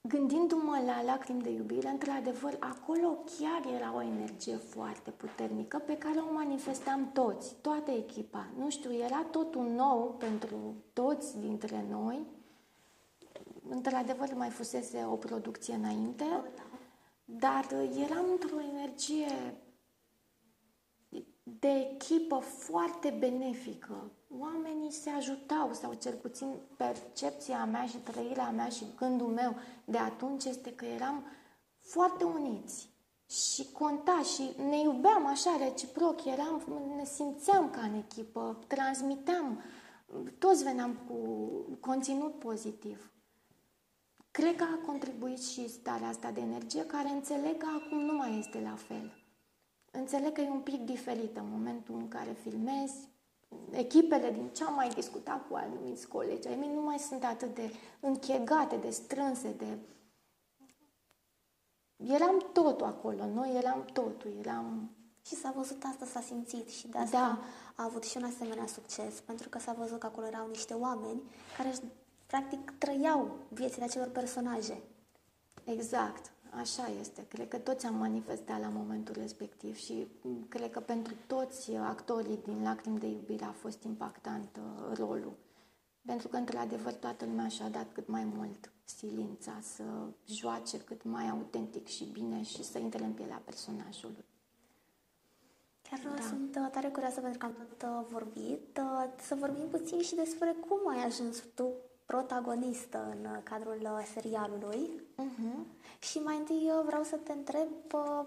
Gândindu-mă 0.00 0.82
la 0.86 1.02
Lacrimi 1.02 1.42
de 1.42 1.50
iubire, 1.50 1.88
într-adevăr, 1.88 2.56
acolo 2.58 3.18
chiar 3.38 3.74
era 3.74 3.94
o 3.94 4.02
energie 4.02 4.56
foarte 4.56 5.10
puternică 5.10 5.78
pe 5.86 5.96
care 5.98 6.18
o 6.18 6.32
manifestam 6.32 7.10
toți, 7.12 7.54
toată 7.60 7.90
echipa. 7.90 8.46
Nu 8.58 8.70
știu, 8.70 8.94
era 8.94 9.24
totul 9.30 9.64
nou 9.64 10.14
pentru 10.18 10.74
toți 10.92 11.38
dintre 11.38 11.84
noi, 11.90 12.26
Într-adevăr, 13.68 14.34
mai 14.34 14.48
fusese 14.48 15.04
o 15.10 15.14
producție 15.14 15.74
înainte, 15.74 16.24
dar 17.24 17.66
eram 18.04 18.24
într-o 18.30 18.60
energie 18.60 19.54
de 21.42 21.68
echipă 21.92 22.38
foarte 22.38 23.16
benefică. 23.18 24.10
Oamenii 24.38 24.92
se 24.92 25.10
ajutau, 25.10 25.72
sau 25.72 25.94
cel 25.94 26.14
puțin 26.14 26.54
percepția 26.76 27.64
mea 27.64 27.86
și 27.86 27.96
trăirea 27.96 28.50
mea 28.50 28.68
și 28.68 28.84
gândul 28.96 29.26
meu 29.26 29.54
de 29.84 29.98
atunci 29.98 30.44
este 30.44 30.74
că 30.74 30.84
eram 30.84 31.24
foarte 31.80 32.24
uniți 32.24 32.88
și 33.28 33.72
conta 33.72 34.22
și 34.34 34.62
ne 34.68 34.80
iubeam 34.80 35.26
așa 35.26 35.56
reciproc, 35.56 36.24
eram, 36.24 36.62
ne 36.96 37.04
simțeam 37.04 37.70
ca 37.70 37.80
în 37.80 37.94
echipă, 37.94 38.58
transmiteam, 38.66 39.62
toți 40.38 40.62
veneam 40.62 40.98
cu 41.06 41.16
conținut 41.80 42.38
pozitiv. 42.38 43.12
Cred 44.38 44.56
că 44.56 44.64
a 44.64 44.86
contribuit 44.86 45.42
și 45.42 45.68
starea 45.68 46.08
asta 46.08 46.30
de 46.30 46.40
energie, 46.40 46.86
care 46.86 47.08
înțeleg 47.08 47.56
că 47.56 47.66
acum 47.76 47.98
nu 47.98 48.12
mai 48.12 48.38
este 48.38 48.60
la 48.60 48.74
fel. 48.74 49.12
Înțeleg 49.90 50.32
că 50.32 50.40
e 50.40 50.48
un 50.48 50.60
pic 50.60 50.80
diferită 50.80 51.40
în 51.40 51.50
momentul 51.50 51.94
în 51.94 52.08
care 52.08 52.36
filmezi. 52.42 53.08
Echipele, 53.70 54.30
din 54.30 54.48
ce 54.48 54.64
am 54.64 54.74
mai 54.74 54.88
discutat 54.88 55.48
cu 55.48 55.54
anumiți 55.54 56.08
colegi, 56.08 56.48
ai 56.48 56.56
mei 56.56 56.74
nu 56.74 56.82
mai 56.82 56.98
sunt 56.98 57.24
atât 57.24 57.54
de 57.54 57.72
închegate, 58.00 58.76
de 58.76 58.90
strânse, 58.90 59.52
de... 59.52 59.78
Eram 61.96 62.46
totul 62.52 62.86
acolo, 62.86 63.26
noi 63.26 63.56
eram 63.56 63.84
totul, 63.92 64.32
eram... 64.40 64.90
Și 65.26 65.34
s-a 65.34 65.52
văzut 65.56 65.82
asta, 65.84 66.06
s-a 66.06 66.20
simțit 66.20 66.68
și 66.68 66.88
de 66.88 66.98
asta 66.98 67.18
da. 67.18 67.38
a 67.82 67.84
avut 67.84 68.04
și 68.04 68.16
un 68.16 68.24
asemenea 68.24 68.66
succes, 68.66 69.20
pentru 69.20 69.48
că 69.48 69.58
s-a 69.58 69.72
văzut 69.72 69.98
că 69.98 70.06
acolo 70.06 70.26
erau 70.26 70.48
niște 70.48 70.74
oameni 70.74 71.22
care 71.56 71.68
își 71.68 71.80
practic 72.28 72.72
trăiau 72.78 73.36
viețile 73.48 73.84
acelor 73.84 74.08
personaje. 74.08 74.80
Exact, 75.64 76.30
așa 76.50 76.90
este. 77.00 77.26
Cred 77.28 77.48
că 77.48 77.58
toți 77.58 77.86
am 77.86 77.94
manifestat 77.94 78.60
la 78.60 78.68
momentul 78.68 79.14
respectiv 79.18 79.76
și 79.76 80.06
cred 80.48 80.70
că 80.70 80.80
pentru 80.80 81.14
toți 81.26 81.72
actorii 81.72 82.38
din 82.44 82.62
Lacrimi 82.62 82.98
de 82.98 83.06
iubire 83.06 83.44
a 83.44 83.52
fost 83.52 83.82
impactant 83.82 84.48
uh, 84.56 84.96
rolul. 84.96 85.32
Pentru 86.06 86.28
că, 86.28 86.36
într-adevăr, 86.36 86.92
toată 86.92 87.24
lumea 87.24 87.48
și-a 87.48 87.68
dat 87.68 87.92
cât 87.92 88.08
mai 88.08 88.24
mult 88.24 88.70
silința 88.84 89.60
să 89.62 89.82
joace 90.26 90.80
cât 90.80 91.02
mai 91.02 91.28
autentic 91.28 91.86
și 91.86 92.04
bine 92.04 92.42
și 92.42 92.64
să 92.64 92.78
intre 92.78 93.04
în 93.04 93.12
pielea 93.12 93.42
personajului. 93.44 94.24
Chiar 95.82 96.00
da. 96.16 96.22
sunt 96.22 96.56
uh, 96.56 96.70
tare 96.70 96.88
curioasă 96.88 97.20
pentru 97.20 97.38
că 97.38 97.44
am 97.46 97.52
tot 97.52 97.82
uh, 97.82 98.06
vorbit. 98.10 98.80
Să 99.20 99.34
vorbim 99.34 99.68
puțin 99.68 100.00
și 100.00 100.14
despre 100.14 100.56
cum 100.68 100.88
ai 100.88 101.04
ajuns 101.04 101.42
tu 101.54 101.72
protagonistă 102.12 102.98
în 103.14 103.30
uh, 103.30 103.38
cadrul 103.42 103.80
uh, 103.82 104.08
serialului. 104.14 104.80
Uh-huh. 105.24 105.58
Și 105.98 106.18
mai 106.18 106.36
întâi 106.36 106.66
eu 106.68 106.82
vreau 106.86 107.02
să 107.02 107.16
te 107.16 107.32
întreb 107.32 107.68
uh, 107.92 108.24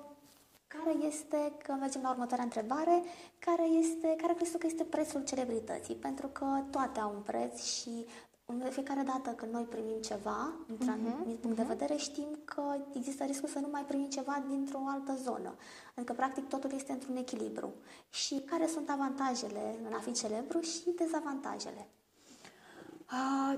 care 0.67 0.95
este, 1.05 1.53
că 1.63 1.71
mergem 1.71 2.01
la 2.01 2.09
următoarea 2.09 2.43
întrebare, 2.43 3.03
care 3.39 3.63
este, 3.63 4.15
care 4.21 4.33
crezi 4.33 4.57
că 4.57 4.67
este 4.67 4.83
prețul 4.83 5.23
celebrității? 5.23 5.95
Pentru 5.95 6.27
că 6.27 6.45
toate 6.71 6.99
au 6.99 7.13
un 7.15 7.21
preț 7.21 7.63
și 7.63 8.05
de 8.45 8.69
fiecare 8.69 9.01
dată 9.01 9.29
când 9.29 9.51
noi 9.51 9.63
primim 9.63 10.01
ceva, 10.01 10.53
dintr-un 10.67 10.99
uh-huh, 10.99 11.41
punct 11.41 11.53
uh-huh. 11.53 11.55
de 11.55 11.73
vedere, 11.73 11.95
știm 11.95 12.39
că 12.45 12.63
există 12.93 13.23
riscul 13.23 13.49
să 13.49 13.59
nu 13.59 13.67
mai 13.71 13.85
primim 13.85 14.09
ceva 14.09 14.43
dintr-o 14.47 14.81
altă 14.87 15.15
zonă. 15.15 15.55
Adică, 15.95 16.13
practic, 16.13 16.47
totul 16.47 16.71
este 16.73 16.91
într-un 16.91 17.15
echilibru. 17.15 17.73
Și 18.09 18.43
care 18.45 18.67
sunt 18.67 18.89
avantajele 18.89 19.79
în 19.87 19.93
a 19.93 19.99
fi 19.99 20.11
celebru 20.11 20.59
și 20.59 20.89
dezavantajele? 20.95 21.87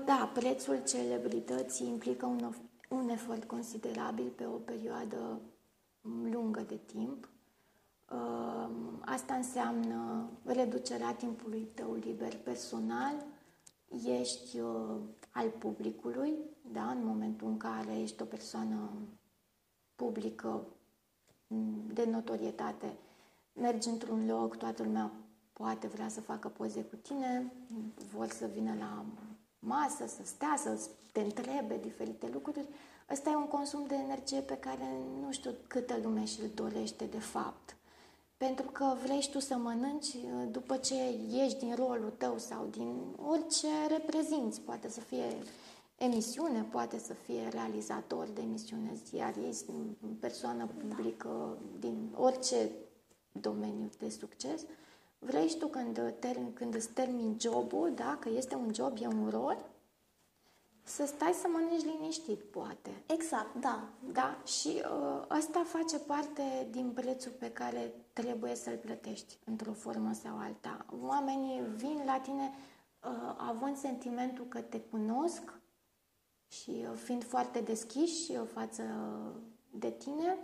Da, 0.04 0.30
prețul 0.34 0.82
celebrității 0.86 1.88
implică 1.88 2.26
un, 2.26 2.54
un 2.88 3.08
efort 3.08 3.44
considerabil 3.44 4.30
pe 4.30 4.46
o 4.46 4.56
perioadă 4.56 5.40
lungă 6.30 6.60
de 6.60 6.78
timp. 6.86 7.28
Asta 9.00 9.34
înseamnă 9.34 10.30
reducerea 10.44 11.14
timpului 11.14 11.68
tău 11.74 11.94
liber 11.94 12.36
personal, 12.36 13.14
ești 14.20 14.58
al 15.30 15.48
publicului, 15.58 16.34
da, 16.72 16.90
în 16.90 17.04
momentul 17.04 17.48
în 17.48 17.56
care 17.56 18.00
ești 18.00 18.22
o 18.22 18.24
persoană 18.24 18.90
publică 19.94 20.66
de 21.92 22.04
notorietate, 22.10 22.96
mergi 23.52 23.88
într-un 23.88 24.26
loc, 24.26 24.56
toată 24.56 24.82
lumea 24.82 25.12
poate 25.52 25.86
vrea 25.86 26.08
să 26.08 26.20
facă 26.20 26.48
poze 26.48 26.82
cu 26.82 26.96
tine, 26.96 27.52
vor 28.14 28.28
să 28.28 28.46
vină 28.46 28.74
la 28.78 29.04
masă, 29.64 30.06
să 30.06 30.22
stea, 30.24 30.54
să 30.58 30.88
te 31.12 31.20
întrebe 31.20 31.78
diferite 31.82 32.28
lucruri, 32.32 32.68
ăsta 33.10 33.30
e 33.30 33.36
un 33.36 33.48
consum 33.48 33.84
de 33.86 33.94
energie 33.94 34.40
pe 34.40 34.56
care 34.56 34.88
nu 35.20 35.32
știu 35.32 35.54
câtă 35.66 35.98
lume 36.02 36.24
și-l 36.24 36.50
dorește 36.54 37.04
de 37.04 37.18
fapt. 37.18 37.76
Pentru 38.36 38.70
că 38.70 38.96
vrei 39.04 39.28
tu 39.30 39.38
să 39.38 39.56
mănânci 39.56 40.14
uh, 40.14 40.48
după 40.50 40.76
ce 40.76 40.94
ieși 41.30 41.56
din 41.56 41.74
rolul 41.74 42.12
tău 42.18 42.38
sau 42.38 42.66
din 42.70 42.96
orice 43.28 43.68
reprezinți. 43.88 44.60
Poate 44.60 44.88
să 44.88 45.00
fie 45.00 45.36
emisiune, 45.96 46.66
poate 46.70 46.98
să 46.98 47.12
fie 47.12 47.48
realizator 47.50 48.28
de 48.28 48.40
emisiune, 48.40 48.98
ziarist, 49.04 49.70
persoană 50.20 50.68
publică 50.78 51.58
din 51.78 52.10
orice 52.16 52.70
domeniu 53.32 53.90
de 53.98 54.08
succes. 54.08 54.62
Uh, 54.62 54.68
Vrei 55.24 55.56
tu 55.58 55.66
când, 55.66 56.14
termin, 56.18 56.52
când 56.52 56.74
îți 56.74 56.88
termin 56.88 57.36
jobul, 57.40 57.92
da, 57.94 58.16
că 58.20 58.28
este 58.28 58.54
un 58.54 58.74
job, 58.74 58.96
e 59.00 59.06
un 59.06 59.28
rol, 59.30 59.56
să 60.82 61.06
stai 61.06 61.32
să 61.32 61.46
mănânci 61.52 61.84
liniștit, 61.84 62.42
poate. 62.42 62.90
Exact, 63.06 63.54
da. 63.60 63.88
Da, 64.12 64.38
și 64.44 64.68
uh, 64.68 65.24
asta 65.28 65.64
face 65.66 65.98
parte 65.98 66.68
din 66.70 66.90
prețul 66.90 67.32
pe 67.38 67.50
care 67.50 67.92
trebuie 68.12 68.54
să-l 68.54 68.76
plătești 68.76 69.38
într-o 69.44 69.72
formă 69.72 70.12
sau 70.12 70.38
alta. 70.38 70.86
Oamenii 71.02 71.62
vin 71.76 72.02
la 72.04 72.18
tine 72.18 72.52
uh, 73.04 73.34
având 73.36 73.76
sentimentul 73.76 74.44
că 74.44 74.60
te 74.60 74.80
cunosc 74.80 75.42
și 76.48 76.70
uh, 76.70 76.96
fiind 77.04 77.24
foarte 77.24 77.60
deschiși 77.60 78.30
uh, 78.30 78.42
față 78.52 78.82
de 79.70 79.90
tine 79.90 80.36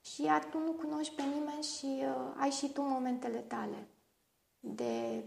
și 0.00 0.22
iar 0.22 0.44
tu 0.44 0.58
nu 0.58 0.72
cunoști 0.72 1.14
pe 1.14 1.22
nimeni 1.22 1.62
și 1.62 2.02
uh, 2.02 2.34
ai 2.36 2.50
și 2.50 2.68
tu 2.72 2.82
momentele 2.82 3.38
tale 3.38 3.86
de 4.60 5.24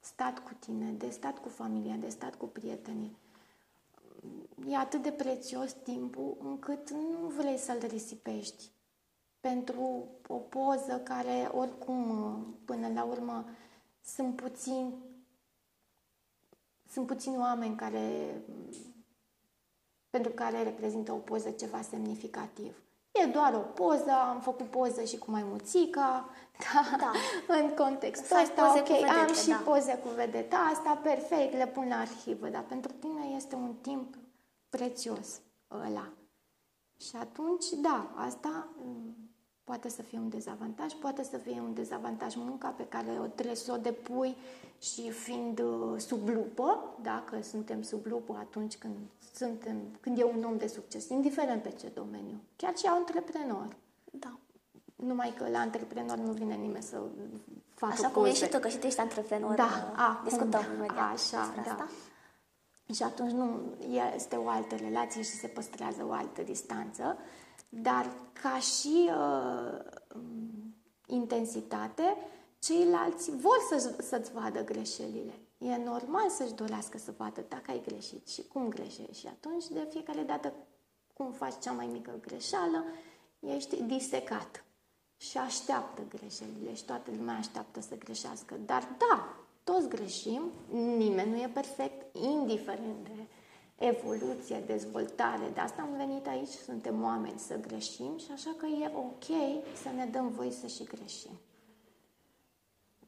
stat 0.00 0.38
cu 0.38 0.54
tine, 0.58 0.90
de 0.90 1.08
stat 1.08 1.38
cu 1.38 1.48
familia, 1.48 1.94
de 1.94 2.08
stat 2.08 2.34
cu 2.34 2.46
prietenii. 2.46 3.16
E 4.68 4.76
atât 4.76 5.02
de 5.02 5.12
prețios 5.12 5.72
timpul 5.72 6.36
încât 6.40 6.90
nu 6.90 7.26
vrei 7.36 7.56
să-l 7.56 7.78
risipești 7.86 8.70
pentru 9.40 10.08
o 10.26 10.34
poză 10.34 11.00
care 11.04 11.50
oricum 11.52 12.56
până 12.64 12.88
la 12.88 13.04
urmă 13.04 13.44
sunt 14.04 14.36
puțini 14.36 14.94
sunt 16.90 17.06
puțini 17.06 17.38
oameni 17.38 17.76
care 17.76 18.42
pentru 20.10 20.32
care 20.32 20.62
reprezintă 20.62 21.12
o 21.12 21.16
poză 21.16 21.50
ceva 21.50 21.82
semnificativ. 21.82 22.82
E 23.12 23.26
doar 23.26 23.54
o 23.54 23.58
poză, 23.58 24.10
am 24.10 24.40
făcut 24.40 24.66
poză 24.66 25.02
și 25.02 25.18
cu 25.18 25.30
maimuțica, 25.30 26.28
da, 26.64 26.96
da. 26.96 27.12
în 27.58 27.74
contextul 27.74 28.36
ăsta, 28.42 28.74
ok, 28.78 28.86
vedete, 28.86 29.06
am 29.06 29.34
și 29.34 29.48
da. 29.48 29.62
poze 29.64 29.98
cu 30.02 30.08
vedeta 30.08 30.56
asta, 30.56 31.00
perfect, 31.02 31.52
le 31.52 31.66
pun 31.66 31.88
la 31.88 31.98
arhivă, 31.98 32.48
dar 32.48 32.62
pentru 32.62 32.92
tine 32.92 33.24
este 33.36 33.54
un 33.54 33.74
timp 33.80 34.14
prețios 34.68 35.40
ăla. 35.70 36.12
Și 36.96 37.16
atunci, 37.16 37.66
da, 37.70 38.10
asta 38.16 38.68
Poate 39.68 39.88
să 39.88 40.02
fie 40.02 40.18
un 40.18 40.28
dezavantaj, 40.28 40.92
poate 40.92 41.22
să 41.22 41.36
fie 41.36 41.60
un 41.60 41.74
dezavantaj 41.74 42.34
munca 42.34 42.68
pe 42.68 42.86
care 42.86 43.18
o 43.20 43.26
trebuie 43.26 43.56
să 43.56 43.72
o 43.72 43.76
depui 43.76 44.36
și 44.80 45.10
fiind 45.10 45.58
uh, 45.58 45.98
sub 45.98 46.28
lupă, 46.28 46.96
dacă 47.02 47.42
suntem 47.42 47.82
sub 47.82 48.06
lupă 48.06 48.36
atunci 48.38 48.76
când, 48.76 48.94
suntem, 49.34 49.76
când 50.00 50.18
e 50.18 50.24
un 50.24 50.44
om 50.44 50.56
de 50.56 50.66
succes, 50.66 51.08
indiferent 51.08 51.62
pe 51.62 51.70
ce 51.70 51.90
domeniu, 51.94 52.40
chiar 52.56 52.76
și 52.76 52.86
antreprenor. 52.86 53.76
Da. 54.10 54.38
Numai 55.06 55.34
că 55.36 55.48
la 55.48 55.58
antreprenor 55.58 56.16
nu 56.16 56.32
vine 56.32 56.54
nimeni 56.54 56.82
să 56.82 57.00
facă 57.74 57.92
Așa 57.92 58.08
cum 58.08 58.24
ești 58.24 58.44
și 58.44 58.50
tu, 58.50 58.58
că 58.58 58.68
și 58.68 58.78
tu 58.78 58.86
ești 58.86 59.00
antreprenor. 59.00 59.54
Da, 59.54 59.64
uh, 59.64 59.92
acum, 59.96 60.28
discutăm 60.28 60.64
imediat 60.76 61.12
așa, 61.12 61.52
da. 61.54 61.60
asta. 61.60 61.88
Și 62.94 63.02
atunci 63.02 63.32
nu 63.32 63.60
este 64.14 64.36
o 64.36 64.48
altă 64.48 64.74
relație 64.74 65.22
și 65.22 65.30
se 65.30 65.46
păstrează 65.46 66.06
o 66.08 66.12
altă 66.12 66.42
distanță. 66.42 67.18
Dar 67.68 68.10
ca 68.42 68.58
și 68.58 69.10
uh, 69.10 69.78
intensitate, 71.06 72.16
ceilalți 72.58 73.36
vor 73.36 73.56
să, 73.70 73.94
să-ți 74.02 74.32
vadă 74.32 74.64
greșelile. 74.64 75.32
E 75.58 75.76
normal 75.76 76.28
să-și 76.28 76.54
dorească 76.54 76.98
să 76.98 77.14
vadă 77.16 77.44
dacă 77.48 77.70
ai 77.70 77.82
greșit 77.86 78.28
și 78.28 78.46
cum 78.52 78.68
greșești. 78.68 79.18
Și 79.18 79.26
atunci, 79.26 79.66
de 79.66 79.86
fiecare 79.90 80.22
dată, 80.22 80.52
cum 81.14 81.32
faci 81.32 81.58
cea 81.60 81.72
mai 81.72 81.86
mică 81.86 82.18
greșeală, 82.20 82.84
ești 83.40 83.82
disecat 83.82 84.64
și 85.18 85.38
așteaptă 85.38 86.02
greșelile 86.08 86.74
și 86.74 86.84
toată 86.84 87.10
lumea 87.16 87.34
așteaptă 87.34 87.80
să 87.80 87.98
greșească. 87.98 88.56
Dar 88.66 88.88
da, 88.98 89.36
toți 89.64 89.88
greșim, 89.88 90.42
nimeni 90.96 91.30
nu 91.30 91.36
e 91.36 91.50
perfect, 91.52 92.16
indiferent 92.16 93.04
de 93.04 93.26
evoluție, 93.86 94.62
dezvoltare. 94.66 95.50
De 95.54 95.60
asta 95.60 95.82
am 95.82 95.96
venit 95.96 96.26
aici, 96.26 96.48
suntem 96.48 97.02
oameni 97.02 97.38
să 97.38 97.60
greșim 97.60 98.18
și 98.18 98.30
așa 98.32 98.54
că 98.56 98.66
e 98.66 98.92
ok 98.94 99.24
să 99.82 99.88
ne 99.94 100.06
dăm 100.06 100.28
voie 100.28 100.50
să 100.50 100.66
și 100.66 100.84
greșim. 100.84 101.38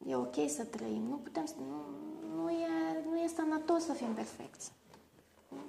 E 0.07 0.15
ok 0.15 0.35
să 0.47 0.63
trăim. 0.63 1.01
Nu 1.09 1.15
putem, 1.15 1.45
nu, 1.57 1.83
nu, 2.35 2.49
e, 2.49 2.67
nu 3.09 3.19
e 3.19 3.27
sănătos 3.27 3.83
să 3.83 3.93
fim 3.93 4.13
perfecți. 4.13 4.71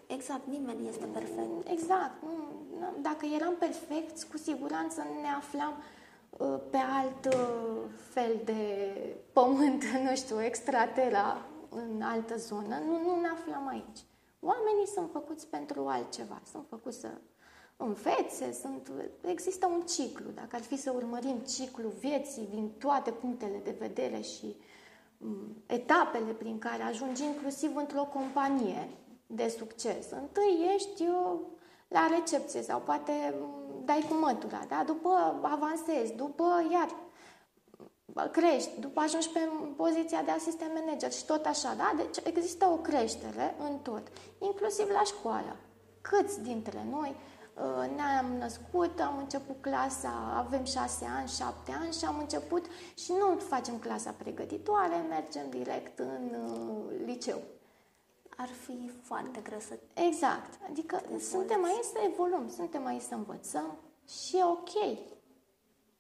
Exact, 0.06 0.46
nimeni 0.46 0.88
este 0.88 1.04
perfect. 1.04 1.68
Exact. 1.68 2.22
Nu, 2.78 2.94
dacă 3.00 3.26
eram 3.26 3.54
perfecți, 3.58 4.28
cu 4.28 4.36
siguranță 4.36 5.02
ne 5.22 5.28
aflam 5.28 5.74
uh, 5.78 5.84
pe 6.70 6.76
alt 6.76 7.34
uh, 7.34 7.82
fel 8.10 8.40
de 8.44 8.86
pământ, 9.32 9.84
nu 10.08 10.14
știu, 10.14 10.42
extratera, 10.42 11.46
în 11.68 12.02
altă 12.02 12.36
zonă. 12.36 12.78
Nu, 12.86 12.98
nu 12.98 13.20
ne 13.20 13.28
aflam 13.28 13.68
aici. 13.68 14.00
Oamenii 14.40 14.86
sunt 14.94 15.10
făcuți 15.12 15.46
pentru 15.46 15.86
altceva, 15.86 16.40
sunt 16.50 16.64
făcuți 16.68 16.98
să 17.00 17.08
învețe, 17.76 18.52
sunt, 18.52 18.90
există 19.20 19.66
un 19.66 19.80
ciclu. 19.80 20.30
Dacă 20.34 20.48
ar 20.52 20.60
fi 20.60 20.76
să 20.76 20.92
urmărim 20.94 21.38
ciclul 21.38 21.92
vieții 21.98 22.48
din 22.50 22.70
toate 22.78 23.10
punctele 23.10 23.60
de 23.64 23.76
vedere 23.78 24.20
și 24.20 24.56
um, 25.18 25.62
etapele 25.66 26.32
prin 26.32 26.58
care 26.58 26.82
ajungi 26.82 27.24
inclusiv 27.24 27.76
într-o 27.76 28.08
companie 28.12 28.88
de 29.26 29.48
succes. 29.48 30.10
Întâi 30.10 30.70
ești 30.74 31.04
eu, 31.04 31.40
uh, 31.40 31.60
la 31.92 32.06
recepție 32.16 32.62
sau 32.62 32.80
poate 32.80 33.34
um, 33.40 33.61
dai 33.84 34.06
cu 34.08 34.14
mătura, 34.14 34.60
da? 34.68 34.82
după 34.86 35.40
avansezi, 35.42 36.12
după 36.12 36.44
iar 36.72 36.88
crești, 38.30 38.80
după 38.80 39.00
ajungi 39.00 39.28
pe 39.28 39.40
poziția 39.76 40.22
de 40.22 40.30
asistent 40.30 40.70
manager 40.74 41.12
și 41.12 41.24
tot 41.24 41.46
așa, 41.46 41.74
da? 41.76 41.92
Deci 41.96 42.16
există 42.24 42.66
o 42.66 42.76
creștere 42.76 43.54
în 43.58 43.78
tot, 43.78 44.02
inclusiv 44.38 44.88
la 44.88 45.02
școală. 45.04 45.56
Câți 46.00 46.42
dintre 46.42 46.86
noi 46.90 47.16
uh, 47.54 47.94
ne-am 47.96 48.26
născut, 48.38 49.00
am 49.00 49.18
început 49.18 49.56
clasa, 49.60 50.34
avem 50.46 50.64
șase 50.64 51.06
ani, 51.18 51.28
șapte 51.28 51.72
ani 51.82 51.92
și 51.92 52.04
am 52.04 52.18
început 52.18 52.66
și 52.94 53.12
nu 53.12 53.36
facem 53.38 53.78
clasa 53.78 54.14
pregătitoare, 54.18 55.06
mergem 55.08 55.50
direct 55.50 55.98
în 55.98 56.34
uh, 56.34 57.06
liceu. 57.06 57.38
Ar 58.36 58.48
fi 58.48 58.90
foarte 59.02 59.40
greu 59.40 59.60
să... 59.60 59.78
Exact. 59.94 60.58
Adică 60.68 61.02
suntem 61.18 61.64
aici 61.64 61.84
să 61.84 61.98
evoluăm, 62.06 62.50
suntem 62.50 62.86
aici 62.86 63.02
să 63.02 63.14
învățăm 63.14 63.78
și 64.06 64.36
e 64.36 64.44
ok 64.44 64.70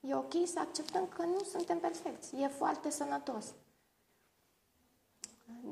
E 0.08 0.14
ok 0.14 0.32
să 0.44 0.58
acceptăm 0.58 1.06
că 1.08 1.22
nu 1.22 1.38
suntem 1.50 1.78
perfecți. 1.78 2.36
E 2.36 2.48
foarte 2.48 2.90
sănătos. 2.90 3.54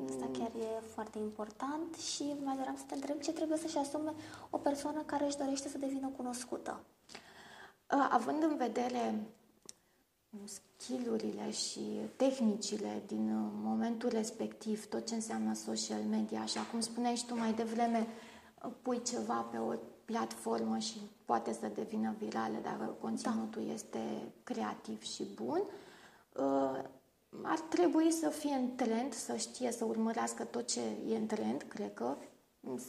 Asta 0.08 0.28
chiar 0.32 0.50
e 0.54 0.80
foarte 0.94 1.18
important 1.18 1.94
și 1.94 2.34
mai 2.44 2.56
doream 2.56 2.76
să 2.76 2.82
te 2.86 2.94
întreb 2.94 3.20
ce 3.20 3.32
trebuie 3.32 3.58
să-și 3.58 3.78
asume 3.78 4.14
o 4.50 4.58
persoană 4.58 5.02
care 5.02 5.24
își 5.24 5.36
dorește 5.36 5.68
să 5.68 5.78
devină 5.78 6.08
cunoscută. 6.16 6.80
Având 7.86 8.42
în 8.42 8.56
vedere 8.56 9.26
skillurile 10.44 11.50
și 11.50 11.80
tehnicile 12.16 13.02
din 13.06 13.50
momentul 13.62 14.08
respectiv, 14.08 14.86
tot 14.86 15.06
ce 15.06 15.14
înseamnă 15.14 15.54
social 15.54 16.00
media, 16.10 16.40
așa 16.40 16.60
cum 16.60 16.80
spuneai 16.80 17.14
și 17.14 17.26
tu 17.26 17.36
mai 17.36 17.52
devreme, 17.52 18.06
pui 18.82 19.02
ceva 19.02 19.46
pe 19.50 19.58
o 19.58 19.74
platformă 20.04 20.78
și 20.78 21.00
poate 21.24 21.52
să 21.52 21.70
devină 21.74 22.14
virală 22.18 22.58
dacă 22.62 22.96
conținutul 23.00 23.62
da. 23.66 23.72
este 23.72 24.32
creativ 24.44 25.02
și 25.02 25.24
bun, 25.34 25.62
uh, 26.36 26.84
ar 27.42 27.58
trebui 27.68 28.10
să 28.10 28.28
fie 28.28 28.54
în 28.54 28.74
trend, 28.74 29.12
să 29.12 29.36
știe 29.36 29.72
să 29.72 29.84
urmărească 29.84 30.44
tot 30.44 30.66
ce 30.66 30.80
e 31.08 31.16
în 31.16 31.26
trend, 31.26 31.64
cred 31.68 31.94
că, 31.94 32.16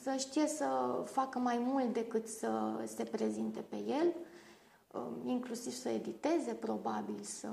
să 0.02 0.16
știe 0.18 0.48
să 0.48 0.66
facă 1.06 1.40
mai 1.40 1.58
mult 1.58 1.94
decât 1.94 2.28
să 2.28 2.82
se 2.96 3.04
prezinte 3.04 3.60
pe 3.60 3.76
el, 3.76 4.08
uh, 4.08 4.31
inclusiv 5.26 5.74
să 5.74 5.90
editeze, 5.90 6.54
probabil, 6.54 7.20
să 7.22 7.50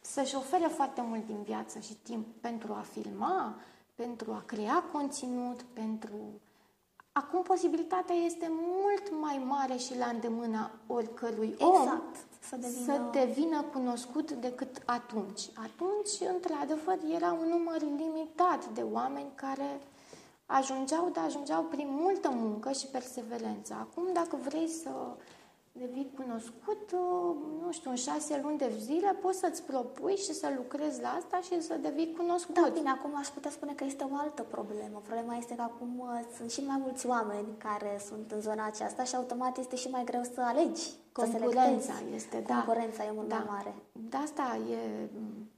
să-și 0.00 0.34
ofere 0.34 0.66
foarte 0.66 1.00
mult 1.00 1.26
din 1.26 1.42
viață 1.42 1.78
și 1.78 1.94
timp 1.94 2.26
pentru 2.40 2.72
a 2.72 2.80
filma, 2.80 3.54
pentru 3.94 4.32
a 4.32 4.42
crea 4.46 4.82
conținut, 4.92 5.62
pentru 5.62 6.40
Acum 7.16 7.42
posibilitatea 7.42 8.14
este 8.14 8.50
mult 8.50 9.20
mai 9.20 9.42
mare 9.46 9.76
și 9.76 9.98
la 9.98 10.06
îndemâna 10.06 10.70
oricărui 10.86 11.48
exact, 11.48 11.90
om 11.90 12.00
să 12.40 12.56
devină... 12.56 12.84
să 12.84 13.00
devină 13.12 13.62
cunoscut 13.62 14.30
decât 14.30 14.82
atunci. 14.84 15.40
Atunci, 15.54 16.30
într-adevăr, 16.34 16.98
era 17.14 17.32
un 17.32 17.48
număr 17.48 17.80
limitat 17.80 18.68
de 18.68 18.82
oameni 18.82 19.30
care 19.34 19.80
ajungeau, 20.46 21.10
dar 21.10 21.24
ajungeau 21.24 21.62
prin 21.62 21.88
multă 21.90 22.30
muncă 22.30 22.72
și 22.72 22.86
perseverență. 22.86 23.74
Acum, 23.80 24.12
dacă 24.12 24.36
vrei 24.36 24.68
să 24.68 24.90
devii 25.78 26.10
cunoscut, 26.16 26.82
uh, 26.92 27.36
nu 27.64 27.72
știu, 27.72 27.90
în 27.90 27.96
șase 27.96 28.40
luni 28.42 28.58
de 28.58 28.72
zile 28.78 29.16
poți 29.22 29.38
să-ți 29.38 29.62
propui 29.62 30.16
și 30.16 30.32
să 30.32 30.52
lucrezi 30.56 31.00
la 31.00 31.08
asta 31.08 31.40
și 31.40 31.62
să 31.62 31.74
devii 31.74 32.14
cunoscut. 32.16 32.54
Da, 32.54 32.70
bine, 32.72 32.90
acum 32.90 33.12
aș 33.16 33.28
putea 33.28 33.50
spune 33.50 33.72
că 33.72 33.84
este 33.84 34.04
o 34.12 34.16
altă 34.16 34.42
problemă. 34.42 35.00
Problema 35.02 35.36
este 35.36 35.54
că 35.54 35.62
acum 35.62 35.98
uh, 35.98 36.20
sunt 36.36 36.50
și 36.50 36.60
mai 36.64 36.78
mulți 36.82 37.06
oameni 37.06 37.48
care 37.58 38.00
sunt 38.08 38.32
în 38.32 38.40
zona 38.40 38.66
aceasta 38.66 39.04
și 39.04 39.14
automat 39.14 39.58
este 39.58 39.76
și 39.76 39.88
mai 39.88 40.04
greu 40.04 40.22
să 40.34 40.40
alegi. 40.40 40.86
Concurența 41.12 41.92
să 41.92 42.14
este, 42.14 42.42
da. 42.46 42.54
Concurența 42.54 43.04
e 43.04 43.10
mult 43.14 43.28
da. 43.28 43.36
mai 43.36 43.46
mare. 43.48 43.74
Da, 43.92 44.18
asta 44.18 44.58
e 44.70 45.08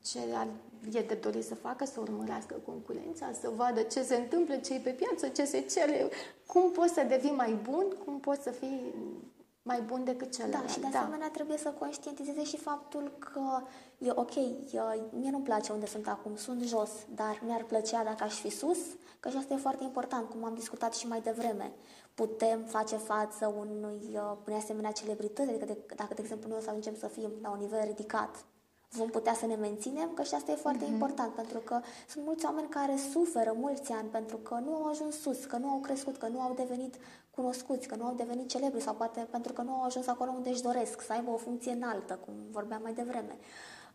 ce 0.02 0.18
e 0.92 1.02
de 1.02 1.14
dorit 1.14 1.44
să 1.44 1.54
facă, 1.54 1.84
să 1.84 2.00
urmărească 2.00 2.54
concurența, 2.64 3.32
să 3.40 3.50
vadă 3.56 3.80
ce 3.82 4.02
se 4.02 4.16
întâmplă, 4.16 4.56
ce 4.56 4.74
e 4.74 4.78
pe 4.78 4.90
piață, 4.90 5.28
ce 5.28 5.44
se 5.44 5.60
cere, 5.60 6.08
cum 6.46 6.70
poți 6.70 6.92
să 6.92 7.04
devii 7.08 7.30
mai 7.30 7.58
bun, 7.70 7.84
cum 8.04 8.20
poți 8.20 8.42
să 8.42 8.50
fii 8.50 8.94
mai 9.66 9.80
bun 9.80 10.04
decât 10.04 10.34
celălalt. 10.36 10.66
Da, 10.66 10.72
și 10.72 10.80
de 10.80 10.86
asemenea 10.86 11.26
da. 11.26 11.32
trebuie 11.32 11.56
să 11.56 11.68
conștientizeze 11.68 12.44
și 12.44 12.56
faptul 12.56 13.12
că 13.18 13.62
e 13.98 14.10
ok, 14.14 14.34
e, 14.34 14.80
mie 15.10 15.30
nu-mi 15.30 15.44
place 15.44 15.72
unde 15.72 15.86
sunt 15.86 16.08
acum, 16.08 16.36
sunt 16.36 16.62
jos, 16.62 16.90
dar 17.14 17.40
mi-ar 17.46 17.62
plăcea 17.62 18.04
dacă 18.04 18.24
aș 18.24 18.34
fi 18.34 18.50
sus, 18.50 18.78
că 19.20 19.28
și 19.28 19.36
asta 19.36 19.54
e 19.54 19.56
foarte 19.56 19.84
important, 19.84 20.28
cum 20.28 20.44
am 20.44 20.54
discutat 20.54 20.94
și 20.94 21.06
mai 21.06 21.20
devreme. 21.20 21.72
Putem 22.14 22.62
face 22.66 22.96
față 22.96 23.54
unui, 23.58 24.00
uh, 24.12 24.36
unei 24.46 24.58
asemenea 24.58 24.92
celebrități, 24.92 25.48
adică 25.48 25.64
de, 25.64 25.76
dacă, 25.96 26.14
de 26.14 26.22
exemplu, 26.22 26.48
noi 26.48 26.58
o 26.58 26.62
să 26.62 26.68
ajungem 26.68 26.96
să 26.96 27.06
fim 27.06 27.30
la 27.42 27.50
un 27.50 27.58
nivel 27.58 27.84
ridicat, 27.84 28.44
vom 28.90 29.08
putea 29.08 29.34
să 29.34 29.46
ne 29.46 29.54
menținem, 29.54 30.10
că 30.14 30.22
și 30.22 30.34
asta 30.34 30.52
e 30.52 30.54
foarte 30.54 30.84
mm-hmm. 30.84 30.92
important, 30.92 31.32
pentru 31.32 31.58
că 31.58 31.80
sunt 32.08 32.24
mulți 32.24 32.44
oameni 32.44 32.68
care 32.68 32.96
suferă 33.12 33.54
mulți 33.56 33.92
ani 33.92 34.08
pentru 34.08 34.36
că 34.36 34.60
nu 34.64 34.74
au 34.74 34.84
ajuns 34.84 35.20
sus, 35.20 35.44
că 35.44 35.56
nu 35.56 35.68
au 35.68 35.78
crescut, 35.78 36.16
că 36.16 36.26
nu 36.26 36.40
au 36.40 36.54
devenit 36.54 36.94
cunoscuți, 37.36 37.88
că 37.88 37.94
nu 37.94 38.04
au 38.04 38.14
devenit 38.14 38.48
celebri 38.48 38.82
sau 38.82 38.94
poate 38.94 39.26
pentru 39.30 39.52
că 39.52 39.62
nu 39.62 39.72
au 39.72 39.82
ajuns 39.82 40.06
acolo 40.06 40.30
unde 40.30 40.48
își 40.48 40.62
doresc, 40.62 41.00
să 41.00 41.12
aibă 41.12 41.30
o 41.30 41.36
funcție 41.36 41.72
înaltă, 41.72 42.18
cum 42.24 42.34
vorbeam 42.50 42.82
mai 42.82 42.92
devreme. 42.92 43.36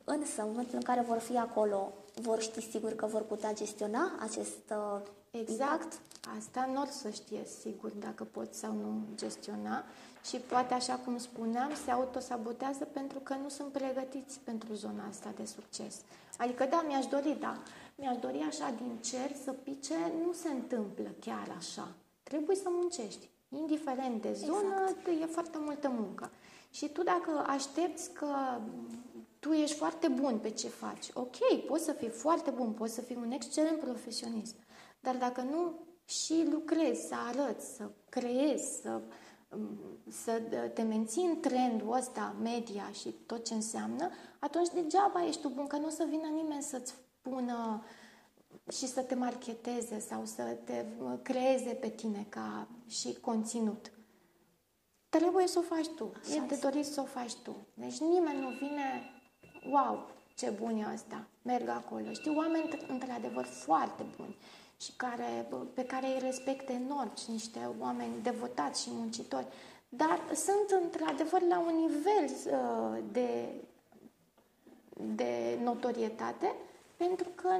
Însă, 0.04 0.42
în 0.42 0.48
momentul 0.48 0.76
în 0.76 0.84
care 0.84 1.02
vor 1.02 1.18
fi 1.18 1.38
acolo, 1.38 1.94
vor 2.22 2.42
ști 2.42 2.70
sigur 2.70 2.92
că 2.92 3.06
vor 3.06 3.22
putea 3.22 3.54
gestiona 3.54 4.12
acest 4.20 4.70
uh, 4.70 5.02
Exact. 5.32 6.00
Asta 6.38 6.70
nu 6.74 6.82
o 6.82 6.86
să 6.86 7.10
știe 7.10 7.42
sigur 7.62 7.92
dacă 7.92 8.24
pot 8.24 8.54
sau 8.54 8.72
nu 8.72 9.02
gestiona 9.16 9.84
și 10.26 10.38
poate, 10.38 10.74
așa 10.74 10.94
cum 10.94 11.18
spuneam, 11.18 11.72
se 11.86 11.92
autosabotează 11.92 12.86
pentru 12.86 13.20
că 13.20 13.36
nu 13.42 13.50
sunt 13.50 13.72
pregătiți 13.72 14.40
pentru 14.40 14.74
zona 14.74 15.08
asta 15.10 15.34
de 15.36 15.46
succes. 15.46 15.96
Adică, 16.38 16.66
da, 16.70 16.84
mi-aș 16.88 17.06
dori, 17.06 17.38
da, 17.40 17.58
mi-aș 17.96 18.18
dori 18.18 18.46
așa 18.48 18.74
din 18.78 18.98
cer 19.02 19.36
să 19.44 19.52
pice, 19.52 19.96
nu 20.26 20.34
se 20.34 20.50
întâmplă 20.50 21.10
chiar 21.20 21.56
așa. 21.58 21.88
Trebuie 22.32 22.56
să 22.56 22.70
muncești. 22.70 23.30
Indiferent 23.50 24.22
de 24.22 24.34
zonă, 24.34 24.76
exact. 24.82 25.22
e 25.22 25.26
foarte 25.26 25.58
multă 25.60 25.90
muncă. 25.90 26.32
Și 26.70 26.90
tu 26.90 27.04
dacă 27.04 27.44
aștepți 27.48 28.12
că 28.12 28.60
tu 29.40 29.52
ești 29.52 29.76
foarte 29.76 30.08
bun 30.08 30.40
pe 30.40 30.50
ce 30.50 30.68
faci, 30.68 31.10
ok, 31.14 31.66
poți 31.68 31.84
să 31.84 31.92
fii 31.92 32.10
foarte 32.10 32.50
bun, 32.50 32.72
poți 32.72 32.94
să 32.94 33.02
fii 33.02 33.16
un 33.16 33.32
excelent 33.32 33.80
profesionist, 33.80 34.56
dar 35.00 35.16
dacă 35.16 35.42
nu 35.42 35.74
și 36.06 36.48
lucrezi, 36.52 37.08
să 37.08 37.16
arăți, 37.28 37.76
să 37.76 37.90
creezi, 38.10 38.82
să, 38.82 39.02
să 40.08 40.42
te 40.74 40.82
menții 40.82 41.26
în 41.26 41.40
trendul 41.40 41.94
ăsta, 41.94 42.36
media 42.42 42.90
și 42.92 43.10
tot 43.10 43.46
ce 43.46 43.54
înseamnă, 43.54 44.10
atunci 44.40 44.70
degeaba 44.70 45.26
ești 45.26 45.42
tu 45.42 45.50
bun, 45.50 45.68
că 45.68 45.78
nu 45.78 45.86
o 45.86 45.90
să 45.90 46.06
vină 46.10 46.28
nimeni 46.28 46.64
să-ți 46.64 46.94
pună 47.22 47.84
și 48.70 48.88
să 48.88 49.02
te 49.02 49.16
marketeze 49.16 50.00
sau 50.00 50.26
să 50.26 50.44
te 50.64 50.86
creeze 51.22 51.74
pe 51.74 51.90
tine 51.90 52.26
ca 52.30 52.68
și 52.88 53.18
conținut. 53.22 53.92
Trebuie 55.10 55.48
să 55.48 55.60
o 55.60 55.76
faci 55.76 55.88
tu. 55.88 56.12
Așa 56.22 56.36
e 56.36 56.48
de 56.48 56.60
dorit 56.62 56.86
să 56.86 57.02
o 57.02 57.06
faci 57.06 57.36
tu. 57.36 57.56
Deci 57.74 57.98
nimeni 57.98 58.40
nu 58.40 58.50
vine, 58.50 59.12
wow, 59.72 60.10
ce 60.36 60.50
bun 60.50 60.78
e 60.78 60.86
asta, 60.86 61.28
merg 61.42 61.68
acolo. 61.68 62.12
Știi, 62.12 62.36
oameni 62.36 62.70
într-adevăr 62.88 63.46
foarte 63.46 64.06
buni 64.18 64.38
și 64.82 64.92
care, 64.96 65.48
pe 65.74 65.84
care 65.84 66.08
îi 66.08 66.20
respect 66.20 66.70
enorm 66.70 67.16
și 67.16 67.32
niște 67.32 67.60
oameni 67.80 68.22
devotați 68.22 68.82
și 68.82 68.90
muncitori, 68.92 69.48
dar 69.90 70.22
sunt 70.34 70.82
într-adevăr 70.84 71.42
la 71.42 71.60
un 71.60 71.76
nivel 71.76 72.30
uh, 72.46 73.04
de, 73.12 73.48
de 75.16 75.60
notorietate 75.64 76.56
pentru 76.98 77.30
că 77.36 77.58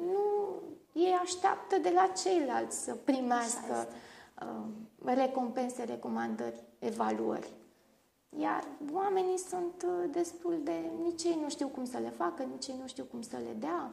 nu 0.00 0.52
ei 0.92 1.18
așteaptă 1.22 1.78
de 1.78 1.90
la 1.94 2.06
ceilalți 2.22 2.84
să 2.84 2.94
primească 2.94 3.88
uh, 4.42 5.14
recompense, 5.14 5.84
recomandări, 5.84 6.62
evaluări. 6.78 7.52
Iar 8.40 8.64
oamenii 8.92 9.38
sunt 9.38 9.86
uh, 9.86 10.10
destul 10.10 10.60
de... 10.62 10.90
Nici 11.02 11.22
ei 11.22 11.38
nu 11.42 11.48
știu 11.48 11.68
cum 11.68 11.84
să 11.84 11.98
le 11.98 12.10
facă, 12.10 12.42
nici 12.42 12.66
ei 12.66 12.76
nu 12.80 12.86
știu 12.86 13.04
cum 13.04 13.22
să 13.22 13.36
le 13.36 13.56
dea. 13.58 13.92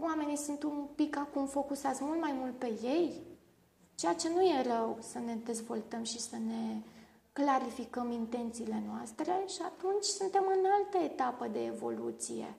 Oamenii 0.00 0.36
sunt 0.36 0.62
un 0.62 0.86
pic 0.94 1.16
acum 1.16 1.46
focusați 1.46 2.04
mult 2.04 2.20
mai 2.20 2.32
mult 2.32 2.58
pe 2.58 2.72
ei, 2.82 3.22
ceea 3.94 4.14
ce 4.14 4.28
nu 4.28 4.42
e 4.42 4.62
rău 4.62 4.98
să 5.00 5.18
ne 5.18 5.34
dezvoltăm 5.34 6.02
și 6.02 6.20
să 6.20 6.36
ne 6.36 6.82
clarificăm 7.32 8.10
intențiile 8.10 8.82
noastre 8.86 9.44
și 9.46 9.60
atunci 9.64 10.04
suntem 10.04 10.44
în 10.46 10.64
altă 10.70 10.96
etapă 11.12 11.48
de 11.48 11.64
evoluție. 11.64 12.56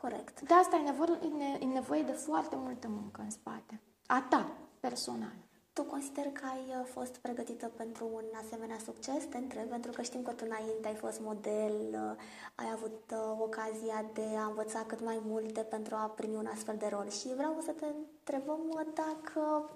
Corect. 0.00 0.40
De 0.40 0.54
asta 0.54 0.76
e 0.76 0.90
nevoie, 0.90 1.18
e 1.60 1.64
nevoie 1.64 2.02
de 2.02 2.12
foarte 2.12 2.56
multă 2.56 2.88
muncă 2.88 3.20
în 3.20 3.30
spate. 3.30 3.80
A 4.06 4.26
ta, 4.30 4.52
personal. 4.80 5.34
Tu 5.72 5.82
consider 5.82 6.24
că 6.32 6.44
ai 6.46 6.64
uh, 6.68 6.86
fost 6.92 7.16
pregătită 7.16 7.70
pentru 7.76 8.08
un 8.12 8.24
asemenea 8.44 8.78
succes? 8.84 9.24
Te 9.24 9.36
întreb, 9.36 9.68
pentru 9.68 9.90
că 9.90 10.02
știm 10.02 10.22
că 10.22 10.32
tu 10.32 10.44
înainte 10.46 10.88
ai 10.88 10.94
fost 10.94 11.20
model, 11.20 11.74
uh, 11.92 12.22
ai 12.54 12.70
avut 12.72 13.12
uh, 13.12 13.36
ocazia 13.38 14.04
de 14.12 14.26
a 14.38 14.44
învăța 14.44 14.84
cât 14.86 15.04
mai 15.04 15.20
multe 15.24 15.60
pentru 15.60 15.94
a 15.94 16.12
primi 16.16 16.34
un 16.34 16.46
astfel 16.46 16.76
de 16.78 16.86
rol 16.90 17.08
și 17.08 17.34
vreau 17.36 17.56
să 17.60 17.72
te 17.72 17.86
întrebăm 17.86 18.60
dacă 18.94 19.70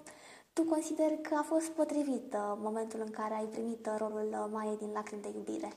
tu 0.53 0.63
consideri 0.63 1.21
că 1.21 1.35
a 1.35 1.41
fost 1.41 1.69
potrivit 1.69 2.35
momentul 2.57 2.99
în 3.05 3.11
care 3.11 3.33
ai 3.33 3.45
primit 3.45 3.89
rolul 3.97 4.49
Maiei 4.51 4.77
din 4.77 4.91
Lacrimi 4.93 5.21
de 5.21 5.31
iubire? 5.35 5.73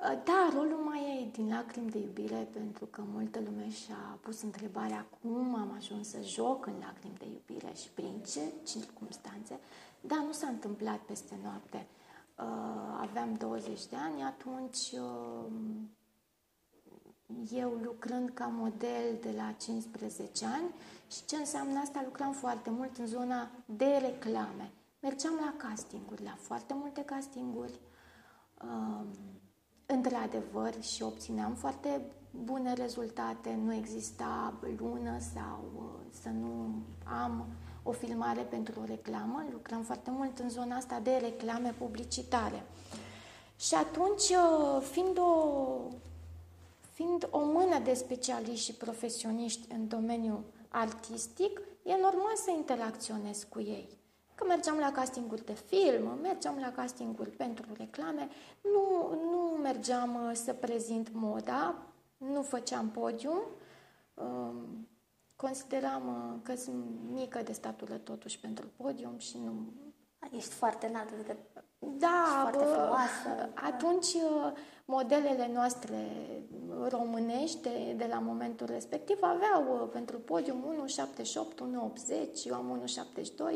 Da, 0.00 0.50
rolul 0.54 0.78
mai 0.84 1.20
e 1.20 1.30
din 1.32 1.48
lacrimi 1.48 1.90
de 1.90 1.98
iubire, 1.98 2.48
pentru 2.52 2.86
că 2.86 3.02
multă 3.12 3.40
lume 3.40 3.70
și-a 3.70 4.18
pus 4.20 4.42
întrebarea 4.42 5.06
cum 5.20 5.54
am 5.54 5.74
ajuns 5.76 6.08
să 6.08 6.20
joc 6.22 6.66
în 6.66 6.74
lacrimi 6.80 7.16
de 7.18 7.26
iubire 7.26 7.74
și 7.74 7.88
prin 7.88 8.22
ce 8.32 8.40
circunstanțe. 8.64 9.58
Da, 10.00 10.14
nu 10.14 10.32
s-a 10.32 10.46
întâmplat 10.48 10.98
peste 10.98 11.38
noapte. 11.42 11.86
Uh, 12.38 12.46
aveam 13.00 13.34
20 13.34 13.86
de 13.86 13.96
ani, 13.96 14.22
atunci 14.22 14.92
uh, 14.92 15.44
eu 17.52 17.70
lucrând 17.70 18.30
ca 18.34 18.46
model 18.46 19.18
de 19.20 19.30
la 19.36 19.54
15 19.58 20.44
ani 20.44 20.74
și 21.10 21.24
ce 21.24 21.36
înseamnă 21.36 21.78
asta, 21.78 22.02
lucram 22.04 22.32
foarte 22.32 22.70
mult 22.70 22.96
în 22.96 23.06
zona 23.06 23.50
de 23.64 23.98
reclame. 24.00 24.72
Mergeam 25.00 25.34
la 25.34 25.54
castinguri, 25.56 26.24
la 26.24 26.36
foarte 26.38 26.74
multe 26.74 27.04
castinguri. 27.04 27.80
Uh, 28.64 29.06
într-adevăr 29.92 30.82
și 30.82 31.02
obțineam 31.02 31.54
foarte 31.54 32.00
bune 32.30 32.72
rezultate, 32.72 33.58
nu 33.64 33.74
exista 33.74 34.54
lună 34.76 35.18
sau 35.34 35.70
uh, 35.76 36.06
să 36.22 36.28
nu 36.28 36.74
am 37.22 37.46
o 37.82 37.92
filmare 37.92 38.40
pentru 38.40 38.80
o 38.80 38.84
reclamă, 38.84 39.44
lucram 39.52 39.82
foarte 39.82 40.10
mult 40.10 40.38
în 40.38 40.50
zona 40.50 40.76
asta 40.76 41.00
de 41.02 41.10
reclame 41.20 41.74
publicitare. 41.78 42.62
Și 43.56 43.74
atunci, 43.74 44.28
uh, 44.28 44.82
fiind 44.90 45.18
o, 45.18 45.54
fiind 46.92 47.28
o 47.30 47.38
mână 47.38 47.78
de 47.84 47.94
specialiști 47.94 48.64
și 48.64 48.74
profesioniști 48.74 49.72
în 49.72 49.88
domeniul 49.88 50.42
artistic, 50.68 51.60
e 51.82 51.92
normal 51.92 52.36
să 52.44 52.50
interacționez 52.56 53.46
cu 53.48 53.60
ei. 53.60 53.99
Că 54.40 54.46
mergeam 54.46 54.78
la 54.78 54.92
castinguri 54.92 55.44
de 55.44 55.52
film, 55.52 56.18
mergeam 56.22 56.58
la 56.58 56.72
castinguri 56.72 57.30
pentru 57.30 57.66
reclame, 57.76 58.28
nu, 58.60 59.14
nu 59.30 59.38
mergeam 59.62 60.14
uh, 60.14 60.30
să 60.34 60.52
prezint 60.52 61.12
moda, 61.12 61.82
nu 62.16 62.42
făceam 62.42 62.90
podium, 62.90 63.40
um, 64.14 64.88
consideram 65.36 66.06
uh, 66.06 66.40
că 66.42 66.56
sunt 66.56 66.84
mică 67.12 67.42
de 67.42 67.52
statură 67.52 67.96
totuși 67.96 68.40
pentru 68.40 68.66
podium 68.76 69.18
și 69.18 69.38
nu... 69.38 69.72
Ești 70.36 70.54
foarte 70.54 70.86
înaltă, 70.86 71.14
adică 71.14 71.36
da, 71.82 72.38
foarte 72.40 72.64
frumoasă. 72.64 73.50
Atunci 73.54 74.06
uh, 74.14 74.52
modelele 74.84 75.50
noastre 75.54 76.08
românești 76.88 77.62
de, 77.62 77.94
de 77.96 78.06
la 78.10 78.18
momentul 78.18 78.66
respectiv 78.66 79.16
aveau 79.20 79.86
pentru 79.92 80.18
podium 80.18 80.86
1,78, 80.86 81.32
1,80, 81.34 82.44
eu 82.44 82.54
am 82.54 82.82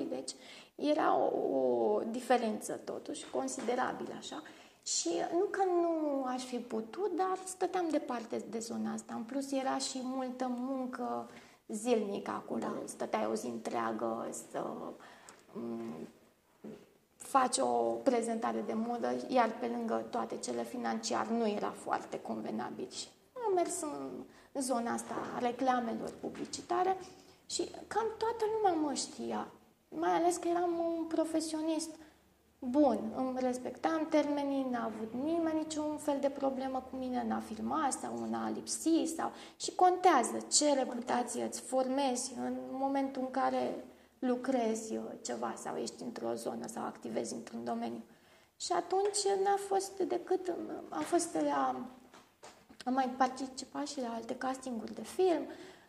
1,72, 0.04 0.08
deci 0.08 0.30
era 0.74 1.16
o, 1.16 1.56
o 1.56 2.00
diferență 2.10 2.72
totuși 2.72 3.30
considerabilă 3.30 4.14
așa. 4.18 4.42
Și 4.86 5.10
nu 5.32 5.44
că 5.50 5.62
nu 5.64 6.24
aș 6.24 6.42
fi 6.42 6.56
putut, 6.56 7.16
dar 7.16 7.38
stăteam 7.44 7.88
departe 7.90 8.44
de 8.50 8.58
zona 8.58 8.92
asta. 8.92 9.14
În 9.14 9.22
plus 9.22 9.52
era 9.52 9.78
și 9.78 10.00
multă 10.02 10.50
muncă 10.58 11.30
zilnică 11.68 12.30
acolo. 12.30 12.60
Da. 12.60 12.82
Stăteai 12.84 13.26
o 13.30 13.34
zi 13.34 13.46
întreagă 13.46 14.28
să 14.50 14.64
m- 15.52 16.08
faci 17.38 17.58
o 17.58 17.72
prezentare 18.08 18.62
de 18.66 18.72
modă, 18.72 19.16
iar 19.28 19.50
pe 19.60 19.66
lângă 19.66 20.06
toate 20.10 20.36
cele 20.36 20.62
financiar 20.62 21.26
nu 21.26 21.48
era 21.48 21.70
foarte 21.70 22.20
convenabil. 22.20 22.88
Și 22.90 23.06
am 23.46 23.54
mers 23.54 23.80
în, 23.80 24.24
în 24.52 24.62
zona 24.62 24.92
asta 24.92 25.14
a 25.34 25.38
reclamelor 25.38 26.12
publicitare 26.20 26.96
și 27.46 27.62
cam 27.86 28.06
toată 28.18 28.44
lumea 28.54 28.80
mă 28.80 28.94
știa 28.94 29.48
mai 29.88 30.10
ales 30.10 30.36
că 30.36 30.48
eram 30.48 30.72
un 30.78 31.04
profesionist 31.04 31.90
bun, 32.58 32.98
îmi 33.16 33.38
respectam 33.40 34.06
termenii, 34.10 34.66
n-a 34.70 34.84
avut 34.84 35.12
nimeni 35.24 35.58
niciun 35.58 35.96
fel 35.96 36.18
de 36.20 36.28
problemă 36.28 36.84
cu 36.90 36.96
mine, 36.96 37.24
n-a 37.28 37.40
filmat 37.40 37.92
sau 37.92 38.26
n-a 38.30 38.50
lipsit 38.54 39.08
sau... 39.08 39.32
Și 39.56 39.74
contează 39.74 40.46
ce 40.52 40.74
reputație 40.74 41.44
îți 41.44 41.60
formezi 41.60 42.32
în 42.44 42.54
momentul 42.70 43.22
în 43.22 43.30
care 43.30 43.84
lucrezi 44.26 44.98
ceva 45.22 45.54
sau 45.56 45.76
ești 45.76 46.02
într-o 46.02 46.34
zonă 46.34 46.66
sau 46.66 46.84
activezi 46.84 47.34
într-un 47.34 47.64
domeniu. 47.64 48.02
Și 48.56 48.72
atunci 48.72 49.44
n-a 49.44 49.56
fost 49.68 49.98
decât, 49.98 50.52
am 50.88 51.02
fost 51.02 51.34
la, 51.34 51.86
am 52.84 52.92
mai 52.92 53.08
participat 53.16 53.86
și 53.86 54.00
la 54.00 54.14
alte 54.14 54.36
castinguri 54.36 54.94
de 54.94 55.02
film 55.02 55.46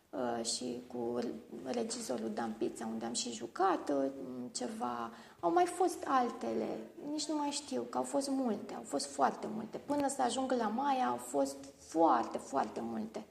uh, 0.09 0.45
și 0.45 0.83
cu 0.87 1.19
regizorul 1.63 2.31
Dan 2.33 2.55
Pizza, 2.57 2.85
unde 2.85 3.05
am 3.05 3.13
și 3.13 3.31
jucat 3.31 3.89
uh, 3.89 4.05
ceva. 4.51 5.11
Au 5.39 5.51
mai 5.51 5.65
fost 5.65 6.03
altele, 6.07 6.67
nici 7.11 7.25
nu 7.25 7.35
mai 7.35 7.49
știu, 7.49 7.81
că 7.81 7.97
au 7.97 8.03
fost 8.03 8.29
multe, 8.29 8.73
au 8.73 8.83
fost 8.83 9.05
foarte 9.05 9.47
multe. 9.53 9.77
Până 9.77 10.07
să 10.07 10.21
ajung 10.21 10.51
la 10.51 10.67
Maia 10.67 11.07
au 11.07 11.17
fost 11.17 11.57
foarte, 11.77 12.37
foarte 12.37 12.79
multe. 12.83 13.25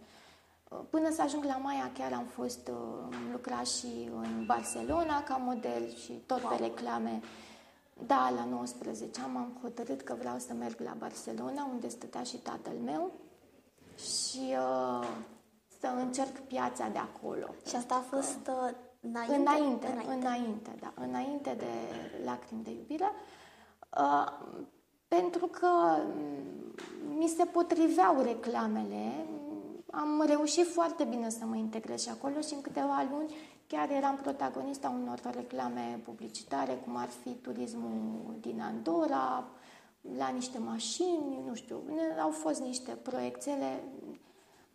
Uh, 0.78 0.84
până 0.90 1.10
să 1.10 1.22
ajung 1.22 1.44
la 1.44 1.56
Maia 1.56 1.90
chiar 1.94 2.12
am 2.12 2.24
fost, 2.24 2.68
am 3.04 3.28
lucrat 3.32 3.66
și 3.66 4.10
în 4.14 4.44
Barcelona 4.46 5.22
ca 5.22 5.36
model 5.36 5.94
și 5.94 6.12
tot 6.12 6.42
wow. 6.42 6.50
pe 6.50 6.62
reclame 6.62 7.20
da, 8.06 8.32
la 8.36 8.44
19 8.44 9.20
am, 9.20 9.36
am 9.36 9.58
hotărât 9.62 10.00
că 10.00 10.14
vreau 10.18 10.38
să 10.38 10.54
merg 10.54 10.80
la 10.80 10.94
Barcelona, 10.98 11.68
unde 11.72 11.88
stătea 11.88 12.22
și 12.22 12.36
tatăl 12.36 12.74
meu 12.84 13.12
și 13.96 14.40
uh, 14.40 15.08
să 15.80 15.86
încerc 15.98 16.38
piața 16.38 16.88
de 16.88 16.98
acolo. 16.98 17.46
Și 17.68 17.76
asta 17.76 17.94
a 17.94 18.16
fost 18.16 18.48
uh, 18.48 18.70
înainte? 19.00 19.34
Înainte, 19.34 19.86
înainte, 19.86 20.26
înainte, 20.26 20.76
da, 20.80 20.92
înainte 20.94 21.54
de 21.58 21.72
lacrimi 22.24 22.62
de 22.62 22.70
iubire. 22.70 23.10
Uh, 23.98 24.32
pentru 25.08 25.46
că 25.46 25.68
mi 27.16 27.28
se 27.28 27.44
potriveau 27.44 28.22
reclamele, 28.22 29.26
am 30.00 30.24
reușit 30.26 30.72
foarte 30.72 31.04
bine 31.04 31.30
să 31.30 31.44
mă 31.44 31.56
integrez 31.56 32.02
și 32.02 32.08
acolo 32.08 32.40
și 32.40 32.54
în 32.54 32.60
câteva 32.60 33.06
luni 33.10 33.34
Chiar 33.66 33.90
eram 33.90 34.16
protagonista 34.16 34.98
unor 35.02 35.20
reclame 35.34 36.00
publicitare, 36.04 36.80
cum 36.84 36.96
ar 36.96 37.08
fi 37.22 37.30
turismul 37.30 38.34
din 38.40 38.60
Andorra, 38.60 39.44
la 40.18 40.28
niște 40.28 40.58
mașini, 40.58 41.42
nu 41.46 41.54
știu, 41.54 41.82
au 42.22 42.30
fost 42.30 42.60
niște 42.60 42.90
proiectele 42.90 43.82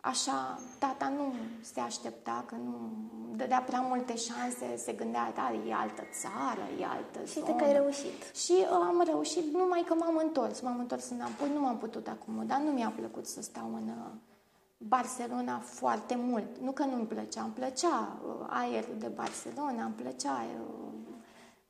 așa, 0.00 0.60
tata 0.78 1.08
nu 1.08 1.32
se 1.60 1.80
aștepta, 1.80 2.44
că 2.46 2.54
nu 2.54 2.90
dădea 3.36 3.60
prea 3.60 3.80
multe 3.80 4.16
șanse, 4.16 4.76
se 4.76 4.92
gândea, 4.92 5.32
da, 5.34 5.52
e 5.68 5.74
altă 5.74 6.02
țară, 6.20 6.68
e 6.80 6.84
altă 6.84 7.24
Și 7.24 7.40
de 7.40 7.54
că 7.54 7.64
ai 7.64 7.72
reușit. 7.72 8.34
Și 8.34 8.52
uh, 8.60 8.68
am 8.70 9.02
reușit, 9.06 9.52
numai 9.52 9.84
că 9.86 9.94
m-am 9.94 10.20
întors, 10.24 10.60
m-am 10.60 10.78
întors 10.78 11.10
înapoi, 11.10 11.50
nu 11.54 11.60
m-am 11.60 11.78
putut 11.78 12.08
acomoda, 12.08 12.58
nu 12.58 12.70
mi-a 12.70 12.92
plăcut 12.96 13.26
să 13.26 13.42
stau 13.42 13.74
în, 13.74 13.88
uh, 13.88 14.29
Barcelona 14.88 15.58
foarte 15.58 16.14
mult. 16.16 16.58
Nu 16.60 16.72
că 16.72 16.84
nu-mi 16.84 17.06
plăcea, 17.06 17.42
îmi 17.42 17.52
plăcea 17.52 18.18
uh, 18.26 18.46
aerul 18.48 18.94
de 18.98 19.06
Barcelona, 19.06 19.84
îmi 19.84 19.94
plăcea... 19.94 20.44
Uh, 20.60 20.88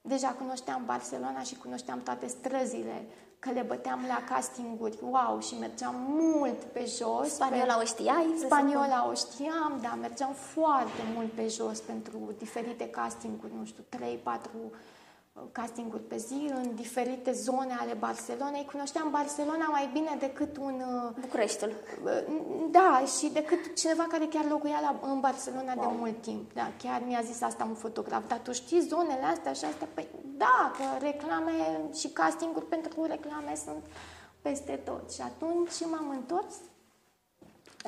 deja 0.03 0.29
cunoșteam 0.29 0.83
Barcelona 0.85 1.41
și 1.41 1.57
cunoșteam 1.57 2.03
toate 2.03 2.27
străzile, 2.27 3.07
că 3.39 3.51
le 3.51 3.65
băteam 3.67 4.05
la 4.09 4.25
castinguri, 4.35 4.99
wow, 5.03 5.41
și 5.41 5.59
mergeam 5.59 5.95
mult 6.09 6.63
pe 6.63 6.85
jos. 6.99 7.35
Spaniola 7.35 7.75
pe... 7.75 7.81
o 7.81 7.85
știai? 7.85 8.35
Spaniola 8.39 9.09
o 9.11 9.15
știam, 9.15 9.79
da, 9.83 9.95
mergeam 10.01 10.33
foarte 10.33 11.03
mult 11.15 11.33
pe 11.33 11.49
jos 11.49 11.81
pentru 11.81 12.35
diferite 12.39 12.91
castinguri, 12.91 13.53
nu 13.59 13.65
știu, 13.65 13.85
3-4 13.97 13.97
castinguri 15.53 16.03
pe 16.03 16.17
zi 16.17 16.51
în 16.55 16.75
diferite 16.75 17.33
zone 17.33 17.77
ale 17.81 17.95
Barcelonei. 17.95 18.65
Cunoșteam 18.65 19.11
Barcelona 19.11 19.67
mai 19.71 19.91
bine 19.93 20.17
decât 20.19 20.57
un... 20.57 20.83
Uh, 21.05 21.11
Bucureștiul. 21.21 21.73
Uh, 22.05 22.11
da, 22.71 23.03
și 23.19 23.29
decât 23.33 23.77
cineva 23.77 24.03
care 24.03 24.27
chiar 24.27 24.45
locuia 24.49 24.81
la, 24.81 25.09
în 25.13 25.21
Barcelona 25.21 25.75
wow. 25.77 25.87
de 25.87 25.97
mult 25.99 26.23
timp. 26.23 26.53
Da, 26.53 26.73
chiar 26.83 27.03
mi-a 27.07 27.21
zis 27.25 27.43
asta 27.43 27.65
un 27.65 27.75
fotograf. 27.75 28.29
Dar 28.29 28.39
tu 28.39 28.53
știi 28.53 28.81
zonele 28.81 29.25
astea 29.25 29.53
și 29.53 29.65
astea? 29.65 29.89
Păi 29.95 30.09
da, 30.37 30.73
că 30.77 31.05
reclame 31.05 31.53
și 31.95 32.09
castinguri 32.09 32.67
pentru 32.67 33.05
reclame 33.05 33.55
sunt 33.65 33.85
peste 34.43 34.73
tot. 34.73 35.13
Și 35.13 35.21
atunci 35.21 35.81
m-am 35.91 36.09
întors. 36.11 36.55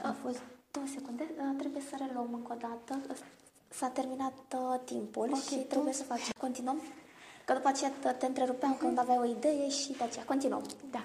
A 0.02 0.14
fost... 0.22 0.40
Două 0.70 0.86
secunde, 0.94 1.22
uh, 1.38 1.54
trebuie 1.58 1.82
să 1.82 1.94
reluăm 1.98 2.30
încă 2.32 2.52
o 2.52 2.56
dată. 2.60 3.14
S-a 3.68 3.88
terminat 3.88 4.32
uh, 4.54 4.80
timpul 4.84 5.28
okay, 5.28 5.40
și 5.40 5.54
trebuie 5.54 5.92
să 5.92 6.02
facem. 6.02 6.32
Continuăm? 6.38 6.80
Că 7.44 7.52
după 7.52 7.68
aceea 7.68 7.90
te 8.18 8.26
întrerupeam 8.26 8.76
uh-huh. 8.76 8.78
când 8.78 8.98
aveai 8.98 9.18
o 9.18 9.24
idee 9.24 9.68
și 9.68 9.92
de 9.92 10.04
aceea 10.04 10.24
continuăm. 10.24 10.62
Da. 10.90 11.04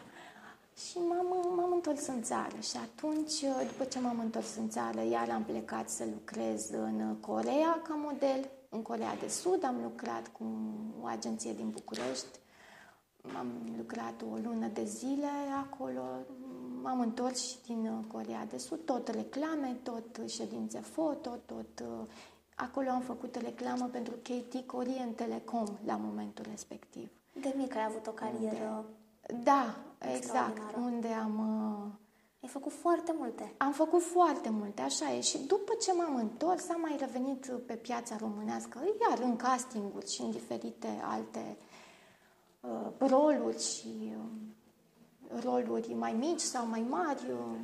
Și 0.78 0.98
m-am, 0.98 1.56
m-am 1.56 1.72
întors 1.74 2.08
în 2.08 2.24
țară 2.24 2.60
și 2.62 2.78
atunci, 2.78 3.40
după 3.68 3.84
ce 3.84 4.00
m-am 4.00 4.20
întors 4.20 4.56
în 4.56 4.70
țară, 4.70 5.02
iar 5.02 5.30
am 5.30 5.44
plecat 5.44 5.90
să 5.90 6.04
lucrez 6.14 6.70
în 6.70 7.16
Corea 7.20 7.82
ca 7.88 7.94
model, 7.94 8.50
în 8.70 8.82
Corea 8.82 9.16
de 9.20 9.28
Sud. 9.28 9.64
Am 9.64 9.76
lucrat 9.84 10.28
cu 10.28 10.44
o 11.02 11.06
agenție 11.06 11.54
din 11.54 11.70
București. 11.70 12.40
Am 13.38 13.48
lucrat 13.78 14.22
o 14.22 14.36
lună 14.44 14.68
de 14.68 14.84
zile 14.84 15.30
acolo. 15.64 16.02
M-am 16.82 17.00
întors 17.00 17.48
și 17.48 17.58
din 17.66 18.06
Corea 18.12 18.46
de 18.50 18.58
Sud, 18.58 18.80
tot 18.86 19.08
reclame, 19.08 19.78
tot 19.84 20.30
ședințe 20.30 20.80
foto, 20.80 21.38
tot 21.46 21.84
Acolo 22.60 22.90
am 22.90 23.02
făcut 23.02 23.36
reclamă 23.36 23.86
pentru 23.92 24.14
KT 24.14 24.66
Korean 24.66 25.12
Telecom 25.14 25.66
la 25.86 25.96
momentul 25.96 26.46
respectiv. 26.50 27.10
De 27.42 27.54
mic 27.58 27.76
ai 27.76 27.84
avut 27.84 28.08
o 28.08 28.12
carieră 28.12 28.86
Da, 29.44 29.76
exact, 30.16 30.76
unde 30.76 31.08
am... 31.08 31.40
Uh, 31.40 31.92
ai 32.42 32.50
făcut 32.50 32.72
foarte 32.72 33.14
multe. 33.18 33.54
Am 33.58 33.72
făcut 33.72 34.02
foarte 34.02 34.50
multe, 34.50 34.82
așa 34.82 35.14
e. 35.14 35.22
Și 35.22 35.38
după 35.38 35.74
ce 35.82 35.94
m-am 35.94 36.16
întors, 36.16 36.70
am 36.70 36.82
mai 36.82 36.96
revenit 37.00 37.52
pe 37.66 37.74
piața 37.74 38.16
românească, 38.20 38.80
iar 39.10 39.20
în 39.20 39.36
castinguri 39.36 40.12
și 40.12 40.22
în 40.22 40.32
diferite 40.32 41.00
alte 41.04 41.58
uh, 42.60 43.08
roluri 43.10 43.64
și 43.64 44.14
uh, 44.18 45.44
roluri 45.44 45.94
mai 45.94 46.14
mici 46.14 46.40
sau 46.40 46.68
mai 46.68 46.86
mari. 46.90 47.26
Uh, 47.32 47.58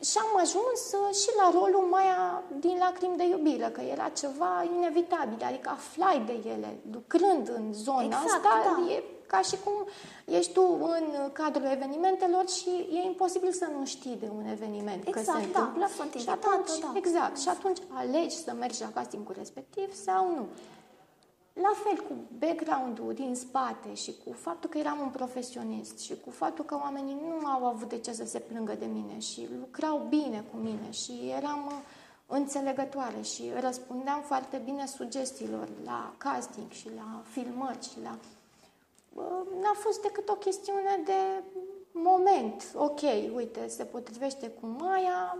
și 0.00 0.18
am 0.18 0.40
ajuns 0.40 0.80
uh, 0.92 1.14
și 1.14 1.30
la 1.40 1.50
rolul 1.58 1.86
Maia 1.90 2.42
din 2.60 2.76
Lacrimi 2.78 3.16
de 3.16 3.26
iubire, 3.26 3.68
că 3.72 3.80
era 3.80 4.08
ceva 4.08 4.64
inevitabil, 4.76 5.42
adică 5.46 5.68
aflai 5.70 6.22
de 6.26 6.48
ele, 6.48 6.80
lucrând 6.92 7.48
în 7.48 7.72
zona 7.72 8.02
exact, 8.02 8.26
asta, 8.26 8.62
da. 8.64 8.92
e 8.92 9.02
ca 9.26 9.40
și 9.40 9.56
cum 9.64 9.86
ești 10.24 10.52
tu 10.52 10.78
în 10.80 11.30
cadrul 11.32 11.66
evenimentelor 11.66 12.48
și 12.48 12.68
e 12.68 13.06
imposibil 13.06 13.52
să 13.52 13.66
nu 13.78 13.84
știi 13.84 14.16
de 14.20 14.30
un 14.36 14.46
eveniment 14.46 15.06
exact, 15.06 15.26
că 15.26 15.32
se 15.32 15.50
da, 15.52 15.60
întâmplă. 15.60 15.88
și 16.18 16.28
atunci, 16.28 16.78
da. 16.80 16.92
exact, 16.94 17.38
și 17.38 17.48
atunci 17.48 17.78
alegi 17.88 18.36
să 18.36 18.52
mergi 18.58 18.80
la 18.80 18.90
castingul 18.94 19.34
respectiv 19.38 19.94
sau 19.94 20.30
nu. 20.36 20.46
La 21.62 21.72
fel 21.84 22.04
cu 22.06 22.14
background-ul 22.38 23.14
din 23.14 23.34
spate 23.34 23.94
și 23.94 24.14
cu 24.24 24.32
faptul 24.32 24.70
că 24.70 24.78
eram 24.78 25.00
un 25.00 25.08
profesionist 25.08 25.98
și 25.98 26.20
cu 26.24 26.30
faptul 26.30 26.64
că 26.64 26.74
oamenii 26.74 27.16
nu 27.28 27.46
au 27.46 27.64
avut 27.64 27.88
de 27.88 27.98
ce 27.98 28.12
să 28.12 28.24
se 28.24 28.38
plângă 28.38 28.74
de 28.78 28.86
mine 28.86 29.18
și 29.18 29.48
lucrau 29.60 30.06
bine 30.08 30.44
cu 30.50 30.56
mine 30.56 30.90
și 30.90 31.12
eram 31.36 31.66
uh, 31.66 31.72
înțelegătoare 32.26 33.20
și 33.20 33.42
răspundeam 33.60 34.20
foarte 34.20 34.62
bine 34.64 34.86
sugestiilor 34.86 35.68
la 35.84 36.12
casting 36.18 36.70
și 36.70 36.88
la 36.96 37.22
filmări 37.30 37.82
și 37.82 38.02
la... 38.02 38.18
N-a 39.60 39.74
fost 39.74 40.02
decât 40.02 40.28
o 40.28 40.34
chestiune 40.34 41.00
de 41.04 41.42
moment. 41.92 42.72
Ok, 42.74 43.00
uite, 43.34 43.68
se 43.68 43.84
potrivește 43.84 44.48
cu 44.48 44.66
Maia, 44.66 45.38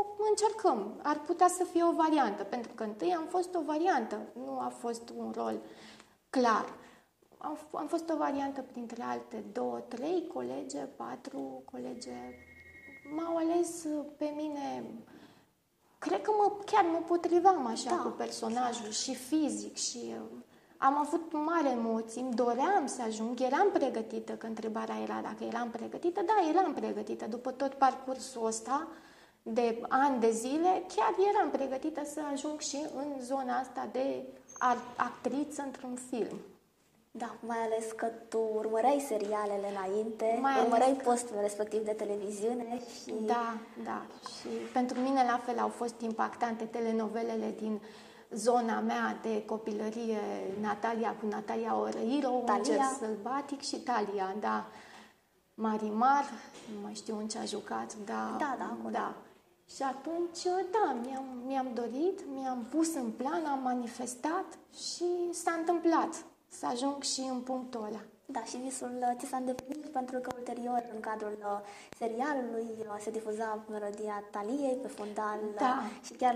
o 0.00 0.04
încercăm. 0.28 1.00
Ar 1.02 1.20
putea 1.20 1.48
să 1.48 1.64
fie 1.64 1.84
o 1.84 1.92
variantă, 1.92 2.42
pentru 2.42 2.72
că 2.74 2.82
întâi 2.82 3.14
am 3.14 3.26
fost 3.28 3.54
o 3.54 3.62
variantă, 3.62 4.20
nu 4.44 4.58
a 4.58 4.72
fost 4.78 5.12
un 5.16 5.32
rol 5.36 5.60
clar. 6.30 6.64
Am, 7.38 7.58
am 7.72 7.86
fost 7.86 8.10
o 8.10 8.16
variantă 8.16 8.62
printre 8.62 9.02
alte 9.02 9.44
două, 9.52 9.78
trei 9.78 10.30
colege, 10.34 10.78
patru 10.78 11.62
colege. 11.72 12.16
M-au 13.16 13.36
ales 13.36 13.86
pe 14.16 14.32
mine, 14.36 14.84
cred 15.98 16.22
că 16.22 16.30
mă, 16.38 16.52
chiar 16.64 16.84
mă 16.84 16.98
potrivam 17.06 17.66
așa 17.66 17.90
da, 17.90 18.02
cu 18.02 18.08
personajul 18.08 18.86
exact. 18.86 18.94
și 18.94 19.14
fizic 19.14 19.76
și 19.76 20.00
uh, 20.08 20.44
am 20.76 20.98
avut 20.98 21.32
mare 21.32 21.68
emoții, 21.68 22.20
îmi 22.20 22.34
doream 22.34 22.86
să 22.86 23.02
ajung, 23.02 23.40
eram 23.40 23.70
pregătită, 23.72 24.32
că 24.32 24.46
întrebarea 24.46 25.00
era 25.02 25.20
dacă 25.22 25.44
eram 25.44 25.70
pregătită, 25.70 26.22
da, 26.26 26.48
eram 26.48 26.72
pregătită. 26.72 27.26
După 27.26 27.50
tot 27.50 27.74
parcursul 27.74 28.46
ăsta, 28.46 28.88
de 29.46 29.80
ani 29.88 30.20
de 30.20 30.30
zile, 30.30 30.82
chiar 30.96 31.14
eram 31.34 31.50
pregătită 31.50 32.02
să 32.04 32.20
ajung 32.32 32.60
și 32.60 32.78
în 32.96 33.22
zona 33.22 33.58
asta 33.58 33.88
de 33.92 34.22
actriță 34.96 35.62
într-un 35.62 35.98
film. 36.10 36.36
Da, 37.10 37.34
mai 37.46 37.58
ales 37.58 37.92
că 37.92 38.06
tu 38.28 38.38
urmăreai 38.54 39.04
serialele 39.08 39.68
înainte, 39.70 40.38
mai 40.40 40.60
urmăreai 40.62 40.96
că... 40.96 41.02
postul 41.10 41.36
respectiv 41.40 41.84
de 41.84 41.92
televiziune 41.92 42.80
și... 43.02 43.14
Da, 43.26 43.54
da. 43.84 44.02
Și 44.38 44.48
pentru 44.72 45.00
mine 45.00 45.24
la 45.30 45.40
fel 45.44 45.58
au 45.58 45.68
fost 45.68 46.00
impactante 46.00 46.64
telenovelele 46.64 47.54
din 47.58 47.80
zona 48.30 48.80
mea 48.80 49.18
de 49.22 49.44
copilărie, 49.44 50.20
Natalia 50.60 51.16
cu 51.20 51.26
Natalia 51.26 51.78
Orăiro, 51.78 52.28
Unger 52.28 52.80
Sălbatic 52.98 53.60
și 53.60 53.76
Talia, 53.76 54.34
da. 54.40 54.66
Marimar, 55.54 56.24
nu 56.74 56.80
mai 56.82 56.94
știu 56.94 57.18
în 57.18 57.28
ce 57.28 57.38
a 57.38 57.44
jucat, 57.44 57.94
da. 58.04 58.36
Da, 58.38 58.54
da, 58.58 58.64
acolo. 58.64 58.90
da. 58.90 59.14
Și 59.66 59.82
atunci, 59.82 60.42
da, 60.70 60.96
mi-am, 61.06 61.24
mi-am 61.46 61.70
dorit, 61.74 62.20
mi-am 62.34 62.66
pus 62.70 62.94
în 62.94 63.10
plan, 63.10 63.44
am 63.44 63.62
manifestat 63.62 64.44
și 64.72 65.04
s-a 65.32 65.52
întâmplat 65.52 66.24
să 66.48 66.66
ajung 66.66 67.02
și 67.02 67.20
în 67.20 67.40
punctul 67.40 67.84
ăla. 67.84 68.00
Da, 68.26 68.44
și 68.44 68.56
visul 68.56 68.98
uh, 69.00 69.12
ți 69.18 69.26
s-a 69.26 69.36
îndeplinit 69.36 69.86
pentru 69.86 70.18
că 70.18 70.30
ulterior, 70.38 70.82
în 70.94 71.00
cadrul 71.00 71.36
uh, 71.40 71.60
serialului, 71.98 72.68
uh, 72.78 72.96
se 73.00 73.10
difuza 73.10 73.58
melodia 73.70 74.24
Taliei 74.30 74.78
pe 74.82 74.88
fundal 74.88 75.38
Da. 75.56 75.82
și 76.02 76.12
chiar 76.12 76.34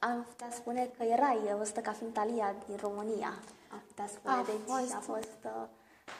am 0.00 0.26
putea 0.28 0.50
spune 0.50 0.90
că 0.96 1.02
erai 1.02 1.54
văzută 1.58 1.80
ca 1.80 1.92
fiind 1.92 2.12
Talia 2.12 2.54
din 2.66 2.76
România. 2.80 3.32
Am 3.72 3.82
putea 3.86 4.06
spune, 4.06 4.34
A 4.34 4.42
deci 4.42 4.54
fost. 4.66 4.94
a 4.94 4.98
fost... 4.98 5.38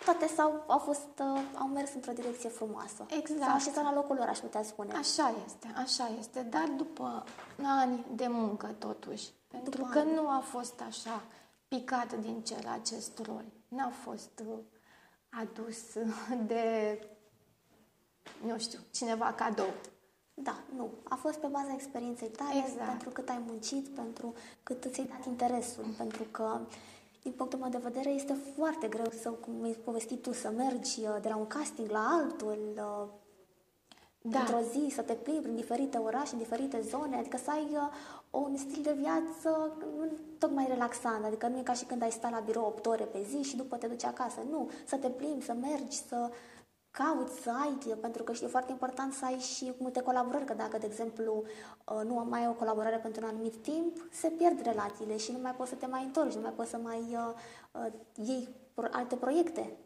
Toate 0.05 0.27
s-au, 0.27 0.65
au, 0.67 0.79
fost, 0.79 1.21
au 1.59 1.67
mers 1.67 1.95
într-o 1.95 2.13
direcție 2.13 2.49
frumoasă. 2.49 3.07
Exact. 3.11 3.43
Sau 3.43 3.59
și 3.59 3.79
la 3.83 3.95
locul 3.95 4.17
lor, 4.17 4.29
aș 4.29 4.39
putea 4.39 4.63
spune. 4.63 4.93
Așa 4.93 5.35
este, 5.47 5.73
așa 5.77 6.11
este, 6.19 6.43
dar 6.43 6.69
după 6.77 7.25
ani 7.63 8.07
de 8.15 8.27
muncă 8.27 8.67
totuși. 8.79 9.29
Pentru 9.49 9.71
După 9.71 9.89
că 9.93 9.99
ani. 9.99 10.15
nu 10.15 10.29
a 10.29 10.39
fost 10.39 10.81
așa 10.87 11.23
picat 11.69 12.15
din 12.21 12.41
cer 12.43 12.67
acest 12.81 13.19
rol. 13.27 13.45
N-a 13.69 13.91
fost 14.05 14.43
uh, 14.47 14.59
adus 15.41 15.79
de, 16.47 16.99
nu 18.47 18.59
știu, 18.59 18.79
cineva 18.91 19.33
cadou. 19.33 19.75
Da, 20.35 20.57
nu. 20.77 20.91
A 21.03 21.15
fost 21.15 21.39
pe 21.39 21.47
baza 21.47 21.73
experienței 21.73 22.29
tale, 22.29 22.65
Exact. 22.67 22.89
pentru 22.89 23.11
cât 23.11 23.29
ai 23.29 23.43
muncit, 23.47 23.89
pentru 23.89 24.35
cât 24.63 24.85
îți 24.85 25.01
ai 25.01 25.07
dat 25.07 25.27
interesul, 25.27 25.85
pentru 25.97 26.23
că, 26.31 26.61
din 27.25 27.33
punctul 27.33 27.59
meu 27.59 27.69
de 27.71 27.79
vedere, 27.83 28.11
este 28.11 28.37
foarte 28.57 28.89
greu 28.89 29.11
să, 29.23 29.29
cum 29.29 29.53
mi-ai 29.61 29.77
povestit 29.85 30.23
tu, 30.23 30.33
să 30.33 30.51
mergi 30.57 31.01
uh, 31.01 31.17
de 31.23 31.29
la 31.29 31.37
un 31.37 31.47
casting 31.47 31.91
la 31.91 32.21
altul, 32.21 32.59
uh, 32.77 33.09
Da. 34.21 34.39
într-o 34.39 34.61
zi, 34.73 34.95
să 34.95 35.03
te 35.03 35.13
plimbi 35.13 35.43
prin 35.43 35.55
diferite 35.55 35.99
orașe, 35.99 36.33
în 36.33 36.39
diferite 36.39 36.81
zone, 36.81 37.17
adică 37.17 37.37
să 37.37 37.51
ai 37.51 37.69
uh, 37.73 37.89
un 38.31 38.57
stil 38.57 38.83
de 38.83 38.93
viață 38.93 39.77
nu 39.97 40.07
tocmai 40.39 40.67
relaxant, 40.69 41.25
adică 41.25 41.47
nu 41.47 41.59
e 41.59 41.63
ca 41.63 41.73
și 41.73 41.85
când 41.85 42.03
ai 42.03 42.11
sta 42.11 42.29
la 42.29 42.41
birou 42.41 42.67
8 42.67 42.87
ore 42.87 43.05
pe 43.05 43.23
zi 43.23 43.43
și 43.43 43.57
după 43.57 43.77
te 43.77 43.87
duci 43.87 44.05
acasă, 44.05 44.41
nu, 44.51 44.71
să 44.85 44.97
te 44.97 45.09
plimbi, 45.09 45.45
să 45.45 45.53
mergi, 45.53 45.97
să 46.09 46.31
cauți, 46.99 47.41
să 47.43 47.51
ai, 47.63 47.97
pentru 48.01 48.23
că 48.23 48.33
știi, 48.33 48.47
e 48.47 48.51
foarte 48.51 48.73
important 48.73 49.13
să 49.13 49.25
ai 49.25 49.39
și 49.39 49.73
multe 49.79 50.01
colaborări, 50.01 50.45
că 50.45 50.55
dacă, 50.55 50.79
de 50.79 50.87
exemplu, 50.87 51.45
uh, 51.45 52.01
nu 52.05 52.27
mai 52.29 52.41
ai 52.41 52.49
o 52.49 52.53
colaborare 52.53 52.97
pentru 52.97 53.25
un 53.25 53.29
anumit 53.29 53.57
timp, 53.57 53.97
se 54.11 54.29
pierd 54.29 54.61
relațiile 54.63 55.17
și 55.17 55.33
nu 55.33 55.39
mai 55.43 55.55
poți 55.55 55.71
să 55.71 55.77
te 55.77 55.87
mai 55.87 56.05
întorci, 56.05 56.35
nu 56.35 56.41
mai 56.41 56.53
poți 56.57 56.71
să 56.71 56.79
mai 56.83 56.99
uh, 56.99 57.33
uh, 57.73 57.93
iei 58.27 58.49
pro- 58.75 58.89
alte 58.91 59.15
proiecte. 59.17 59.77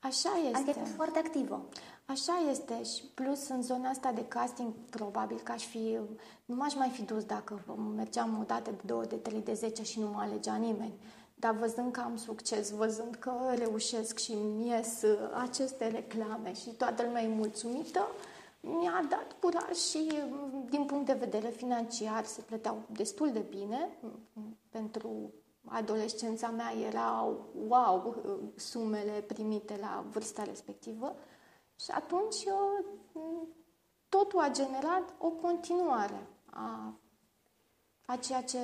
Așa 0.00 0.30
Adică 0.52 0.70
este. 0.70 0.80
ești 0.80 0.94
foarte 0.94 1.18
activă. 1.18 1.66
Așa 2.04 2.32
este 2.50 2.82
și 2.82 3.02
plus 3.14 3.48
în 3.48 3.62
zona 3.62 3.88
asta 3.88 4.12
de 4.12 4.24
casting 4.28 4.72
probabil 4.90 5.40
că 5.42 5.52
aș 5.52 5.66
fi, 5.66 5.98
nu 6.44 6.54
m-aș 6.54 6.74
mai 6.74 6.88
fi 6.88 7.02
dus 7.02 7.24
dacă 7.24 7.60
mergeam 7.96 8.38
o 8.40 8.44
dată, 8.46 8.70
de 8.70 8.82
două, 8.84 9.04
de 9.04 9.16
trei, 9.16 9.40
de 9.40 9.52
zece 9.52 9.82
și 9.82 10.00
nu 10.00 10.08
mă 10.08 10.20
alegea 10.20 10.54
nimeni. 10.54 10.94
Dar 11.40 11.54
văzând 11.54 11.92
că 11.92 12.00
am 12.00 12.16
succes, 12.16 12.70
văzând 12.70 13.14
că 13.14 13.32
reușesc 13.54 14.18
și 14.18 14.32
îmi 14.32 14.68
ies 14.68 15.02
uh, 15.02 15.18
aceste 15.34 15.88
reclame 15.88 16.52
și 16.54 16.70
toată 16.70 17.02
lumea 17.02 17.22
e 17.22 17.28
mulțumită, 17.28 18.06
mi-a 18.60 19.06
dat 19.08 19.36
curaj 19.40 19.76
și 19.76 20.10
mm, 20.28 20.66
din 20.70 20.84
punct 20.84 21.06
de 21.06 21.12
vedere 21.12 21.48
financiar 21.48 22.24
se 22.24 22.40
plăteau 22.40 22.82
destul 22.92 23.32
de 23.32 23.44
bine. 23.48 23.98
Mm, 24.32 24.56
pentru 24.68 25.32
adolescența 25.64 26.48
mea 26.48 26.72
erau 26.88 27.48
wow 27.68 28.22
uh, 28.24 28.60
sumele 28.60 29.20
primite 29.26 29.78
la 29.80 30.04
vârsta 30.10 30.42
respectivă. 30.42 31.16
Și 31.80 31.90
atunci 31.90 32.44
eu, 32.44 32.84
m, 33.12 33.48
totul 34.08 34.40
a 34.40 34.50
generat 34.50 35.14
o 35.18 35.28
continuare 35.30 36.26
a, 36.44 36.94
a 38.04 38.16
ceea 38.16 38.42
ce 38.42 38.58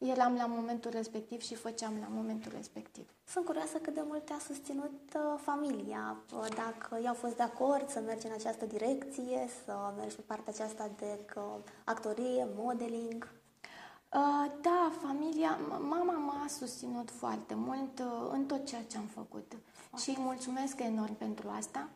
eram 0.00 0.34
la 0.34 0.46
momentul 0.46 0.90
respectiv 0.90 1.40
și 1.40 1.54
făceam 1.54 1.92
la 2.00 2.06
momentul 2.10 2.52
respectiv. 2.54 3.08
Sunt 3.24 3.44
curioasă 3.44 3.78
cât 3.78 3.94
de 3.94 4.02
mult 4.06 4.24
te-a 4.24 4.38
susținut 4.46 5.00
uh, 5.14 5.40
familia, 5.42 6.16
uh, 6.34 6.46
dacă 6.54 7.00
i-au 7.02 7.14
fost 7.14 7.36
de 7.36 7.42
acord 7.42 7.88
să 7.88 8.00
mergi 8.00 8.26
în 8.26 8.32
această 8.32 8.64
direcție, 8.66 9.48
să 9.64 9.92
mergi 9.96 10.14
pe 10.16 10.22
partea 10.26 10.52
aceasta 10.56 10.90
de 10.98 11.18
uh, 11.36 11.42
actorie, 11.84 12.46
modeling. 12.56 13.28
Uh, 14.14 14.52
Da, 14.60 14.92
familia, 15.06 15.56
m- 15.58 15.80
mama 15.88 16.12
m-a 16.12 16.46
susținut 16.48 17.10
foarte 17.10 17.54
mult 17.54 17.98
uh, 17.98 18.28
în 18.32 18.44
tot 18.46 18.64
ceea 18.66 18.82
ce 18.84 18.96
am 18.96 19.06
făcut 19.14 19.52
și 19.96 20.08
îi 20.10 20.16
mulțumesc 20.18 20.80
enorm 20.80 21.16
pentru 21.16 21.48
asta. 21.56 21.88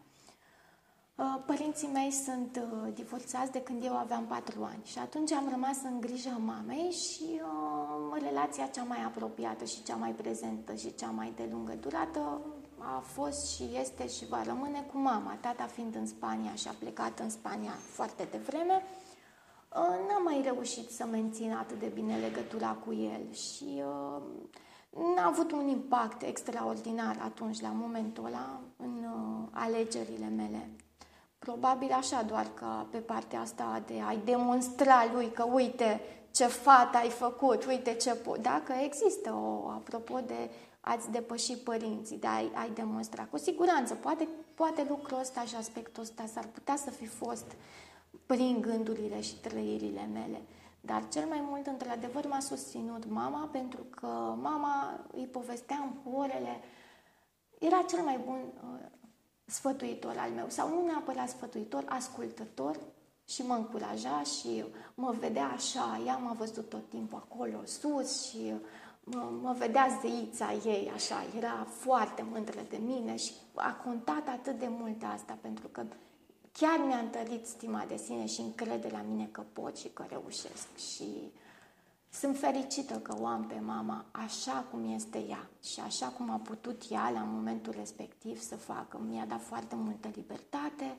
Uh, 1.17 1.37
Părinții 1.47 1.89
mei 1.93 2.11
sunt 2.11 2.63
uh, 2.63 2.93
divorțați 2.95 3.53
de 3.53 3.63
când 3.63 3.85
eu 3.85 3.97
aveam 3.97 4.25
patru 4.27 4.63
ani 4.63 4.85
și 4.85 4.99
atunci 4.99 5.33
am 5.33 5.49
rămas 5.51 5.77
în 5.83 6.01
grija 6.01 6.31
mamei 6.31 6.91
și 6.91 7.41
uh, 7.43 8.23
relația 8.23 8.67
cea 8.67 8.83
mai 8.83 9.03
apropiată 9.05 9.65
și 9.65 9.83
cea 9.83 9.95
mai 9.95 10.11
prezentă 10.11 10.75
și 10.75 10.95
cea 10.95 11.11
mai 11.11 11.33
de 11.37 11.49
lungă 11.51 11.73
durată 11.81 12.41
a 12.79 12.99
fost 12.99 13.55
și 13.55 13.63
este 13.81 14.09
și 14.09 14.27
va 14.27 14.43
rămâne 14.43 14.87
cu 14.93 14.99
mama. 14.99 15.39
Tata 15.41 15.67
fiind 15.67 15.95
în 15.95 16.07
Spania 16.07 16.55
și 16.55 16.69
a 16.69 16.75
plecat 16.79 17.19
în 17.19 17.31
Spania 17.31 17.73
foarte 17.81 18.29
devreme, 18.31 18.83
uh, 19.77 20.09
n-am 20.09 20.23
mai 20.25 20.41
reușit 20.45 20.91
să 20.91 21.05
mențin 21.05 21.53
atât 21.53 21.79
de 21.79 21.91
bine 21.95 22.17
legătura 22.17 22.79
cu 22.87 22.93
el 22.93 23.33
și 23.33 23.83
uh, 23.87 24.23
n-a 25.17 25.27
avut 25.27 25.53
un 25.53 25.69
impact 25.69 26.23
extraordinar 26.23 27.19
atunci, 27.25 27.61
la 27.61 27.69
momentul 27.69 28.25
ăla, 28.25 28.61
în 28.77 29.05
uh, 29.05 29.49
alegerile 29.51 30.27
mele. 30.27 30.69
Probabil 31.45 31.93
așa, 31.93 32.23
doar 32.23 32.47
că 32.55 32.67
pe 32.91 32.99
partea 32.99 33.41
asta 33.41 33.83
de 33.87 34.01
a-i 34.07 34.21
demonstra 34.25 35.11
lui 35.13 35.31
că 35.31 35.45
uite 35.53 36.01
ce 36.31 36.47
fată 36.47 36.97
ai 36.97 37.11
făcut, 37.11 37.65
uite 37.65 37.95
ce 37.95 38.17
po- 38.17 38.41
Dacă 38.41 38.73
există 38.83 39.33
o, 39.33 39.69
apropo 39.69 40.21
de 40.27 40.51
a-ți 40.81 41.11
depăși 41.11 41.57
părinții, 41.57 42.19
de 42.19 42.27
a-i, 42.27 42.51
a-i 42.55 42.71
demonstra. 42.75 43.27
Cu 43.31 43.39
siguranță, 43.39 43.95
poate, 43.95 44.29
poate 44.55 44.87
lucrul 44.89 45.19
ăsta 45.19 45.41
și 45.41 45.55
aspectul 45.55 46.03
ăsta 46.03 46.25
s-ar 46.33 46.45
putea 46.53 46.77
să 46.77 46.91
fi 46.91 47.07
fost 47.07 47.53
prin 48.27 48.61
gândurile 48.61 49.21
și 49.21 49.35
trăirile 49.35 50.09
mele. 50.13 50.43
Dar 50.81 51.09
cel 51.09 51.27
mai 51.27 51.45
mult, 51.49 51.67
într-adevăr, 51.67 52.27
m-a 52.27 52.41
susținut 52.41 53.09
mama, 53.09 53.49
pentru 53.53 53.87
că 53.91 54.07
mama 54.41 55.01
îi 55.13 55.27
povesteam 55.27 56.01
cu 56.05 56.19
orele, 56.19 56.61
era 57.59 57.85
cel 57.89 58.01
mai 58.01 58.21
bun 58.25 58.39
uh, 58.39 58.87
sfătuitor 59.45 60.17
al 60.19 60.31
meu, 60.31 60.47
sau 60.49 60.69
nu 60.69 60.87
neapărat 60.87 61.29
sfătuitor, 61.29 61.85
ascultător 61.89 62.77
și 63.29 63.43
mă 63.43 63.55
încuraja 63.55 64.23
și 64.23 64.65
mă 64.95 65.15
vedea 65.21 65.47
așa, 65.47 66.03
ea 66.07 66.17
m-a 66.17 66.33
văzut 66.33 66.69
tot 66.69 66.89
timpul 66.89 67.25
acolo 67.29 67.65
sus 67.65 68.29
și 68.29 68.53
mă, 69.05 69.31
mă 69.43 69.55
vedea 69.59 70.01
zeița 70.01 70.53
ei 70.65 70.91
așa, 70.95 71.25
era 71.37 71.67
foarte 71.69 72.25
mândră 72.31 72.61
de 72.69 72.77
mine 72.77 73.17
și 73.17 73.33
a 73.55 73.73
contat 73.73 74.29
atât 74.29 74.59
de 74.59 74.69
mult 74.69 75.03
asta 75.15 75.39
pentru 75.41 75.69
că 75.69 75.85
chiar 76.53 76.79
mi-a 76.87 76.99
întărit 76.99 77.47
stima 77.47 77.85
de 77.89 77.97
sine 77.97 78.27
și 78.27 78.41
încrederea 78.41 78.99
în 78.99 79.11
mine 79.11 79.29
că 79.31 79.43
pot 79.53 79.77
și 79.77 79.89
că 79.89 80.05
reușesc. 80.09 80.77
Și 80.77 81.33
sunt 82.21 82.39
fericită 82.39 82.95
că 82.95 83.17
o 83.21 83.27
am 83.27 83.45
pe 83.45 83.61
mama 83.61 84.05
așa 84.11 84.67
cum 84.71 84.93
este 84.95 85.19
ea 85.19 85.49
și 85.63 85.81
așa 85.81 86.07
cum 86.07 86.31
a 86.31 86.37
putut 86.37 86.83
ea 86.91 87.11
la 87.11 87.23
momentul 87.23 87.75
respectiv 87.79 88.41
să 88.41 88.57
facă. 88.57 89.01
Mi-a 89.09 89.27
dat 89.29 89.41
foarte 89.43 89.75
multă 89.75 90.09
libertate, 90.15 90.97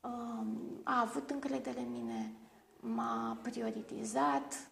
um, 0.00 0.80
a 0.82 1.00
avut 1.00 1.30
încredere 1.30 1.80
în 1.80 1.92
mine, 1.92 2.32
m-a 2.80 3.38
prioritizat, 3.42 4.70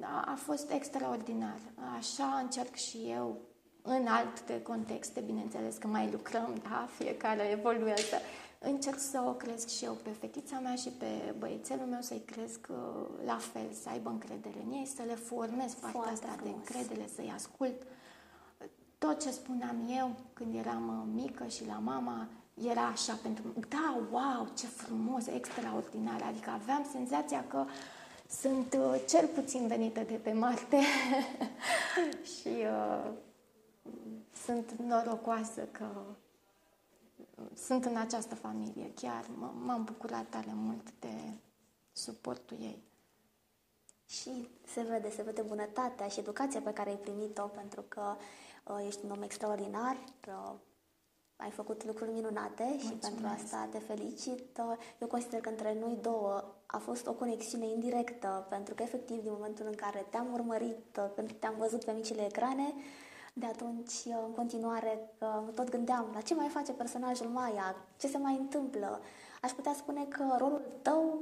a, 0.00 0.24
a 0.26 0.34
fost 0.34 0.70
extraordinar. 0.70 1.58
Așa 1.96 2.38
încerc 2.42 2.74
și 2.74 2.96
eu 2.96 3.40
în 3.82 4.06
alte 4.06 4.62
contexte, 4.62 5.20
bineînțeles 5.20 5.76
că 5.76 5.86
mai 5.86 6.10
lucrăm, 6.10 6.60
da, 6.62 6.88
fiecare 6.96 7.42
evoluează. 7.50 8.16
Încerc 8.58 8.98
să 8.98 9.22
o 9.26 9.32
cresc 9.32 9.68
și 9.68 9.84
eu 9.84 9.92
pe 9.92 10.10
fetița 10.10 10.58
mea 10.58 10.74
și 10.74 10.88
pe 10.88 11.34
băiețelul 11.38 11.86
meu, 11.86 12.00
să-i 12.00 12.22
cresc 12.26 12.66
uh, 12.70 12.76
la 13.24 13.36
fel, 13.36 13.72
să 13.82 13.88
aibă 13.88 14.10
încredere 14.10 14.62
în 14.66 14.72
ei, 14.72 14.86
să 14.96 15.02
le 15.06 15.14
formez 15.14 15.72
partea 15.72 15.90
Foarte 15.90 16.12
asta 16.12 16.26
de 16.26 16.32
frumos. 16.36 16.56
încredere, 16.56 17.08
să-i 17.14 17.32
ascult. 17.34 17.82
Tot 18.98 19.20
ce 19.22 19.30
spuneam 19.30 19.76
eu 19.98 20.16
când 20.32 20.54
eram 20.54 20.88
uh, 20.88 21.22
mică 21.22 21.46
și 21.46 21.66
la 21.66 21.78
mama 21.78 22.28
era 22.54 22.86
așa 22.86 23.18
pentru 23.22 23.46
mine. 23.46 23.66
Da, 23.68 24.00
wow, 24.10 24.48
ce 24.54 24.66
frumos, 24.66 25.26
extraordinar. 25.26 26.22
Adică 26.22 26.50
aveam 26.50 26.86
senzația 26.92 27.44
că 27.48 27.64
sunt 28.28 28.78
uh, 28.78 29.02
cel 29.08 29.26
puțin 29.26 29.66
venită 29.66 30.00
de 30.00 30.14
pe 30.14 30.32
Marte 30.32 30.78
și 32.34 32.48
uh, 32.48 33.10
sunt 34.44 34.72
norocoasă 34.86 35.60
că 35.72 35.86
sunt 37.54 37.84
în 37.84 37.96
această 37.96 38.34
familie. 38.34 38.92
Chiar 38.94 39.24
m- 39.24 39.64
m-am 39.64 39.84
bucurat 39.84 40.28
tare 40.28 40.52
mult 40.54 40.92
de 40.98 41.12
suportul 41.92 42.56
ei. 42.60 42.82
Și 44.06 44.48
se 44.66 44.82
vede, 44.82 45.10
se 45.10 45.22
vede 45.22 45.42
bunătatea 45.42 46.08
și 46.08 46.18
educația 46.20 46.60
pe 46.60 46.72
care 46.72 46.90
ai 46.90 46.96
primit-o, 46.96 47.42
pentru 47.42 47.84
că 47.88 48.14
uh, 48.64 48.84
ești 48.86 49.04
un 49.04 49.10
om 49.10 49.22
extraordinar, 49.22 49.96
uh, 50.28 50.52
ai 51.36 51.50
făcut 51.50 51.84
lucruri 51.84 52.10
minunate 52.10 52.62
Mulțumesc. 52.62 52.94
și 52.94 53.08
pentru 53.08 53.26
asta 53.26 53.68
te 53.70 53.78
felicit. 53.78 54.58
Eu 55.00 55.06
consider 55.08 55.40
că 55.40 55.48
între 55.48 55.76
noi 55.80 55.98
două 56.02 56.44
a 56.66 56.78
fost 56.78 57.06
o 57.06 57.12
conexiune 57.12 57.66
indirectă, 57.66 58.46
pentru 58.48 58.74
că 58.74 58.82
efectiv 58.82 59.22
din 59.22 59.32
momentul 59.32 59.66
în 59.66 59.74
care 59.74 60.06
te-am 60.10 60.32
urmărit, 60.32 61.00
când 61.14 61.32
te-am 61.32 61.54
văzut 61.58 61.84
pe 61.84 61.92
micile 61.92 62.24
ecrane, 62.24 62.74
de 63.38 63.46
atunci, 63.46 63.92
în 64.26 64.32
continuare, 64.34 65.10
tot 65.54 65.70
gândeam 65.70 66.10
la 66.14 66.20
ce 66.20 66.34
mai 66.34 66.48
face 66.48 66.72
personajul 66.72 67.26
Maia, 67.26 67.76
ce 67.96 68.06
se 68.06 68.18
mai 68.18 68.36
întâmplă. 68.36 69.00
Aș 69.42 69.50
putea 69.50 69.74
spune 69.74 70.04
că 70.04 70.36
rolul 70.38 70.62
tău 70.82 71.20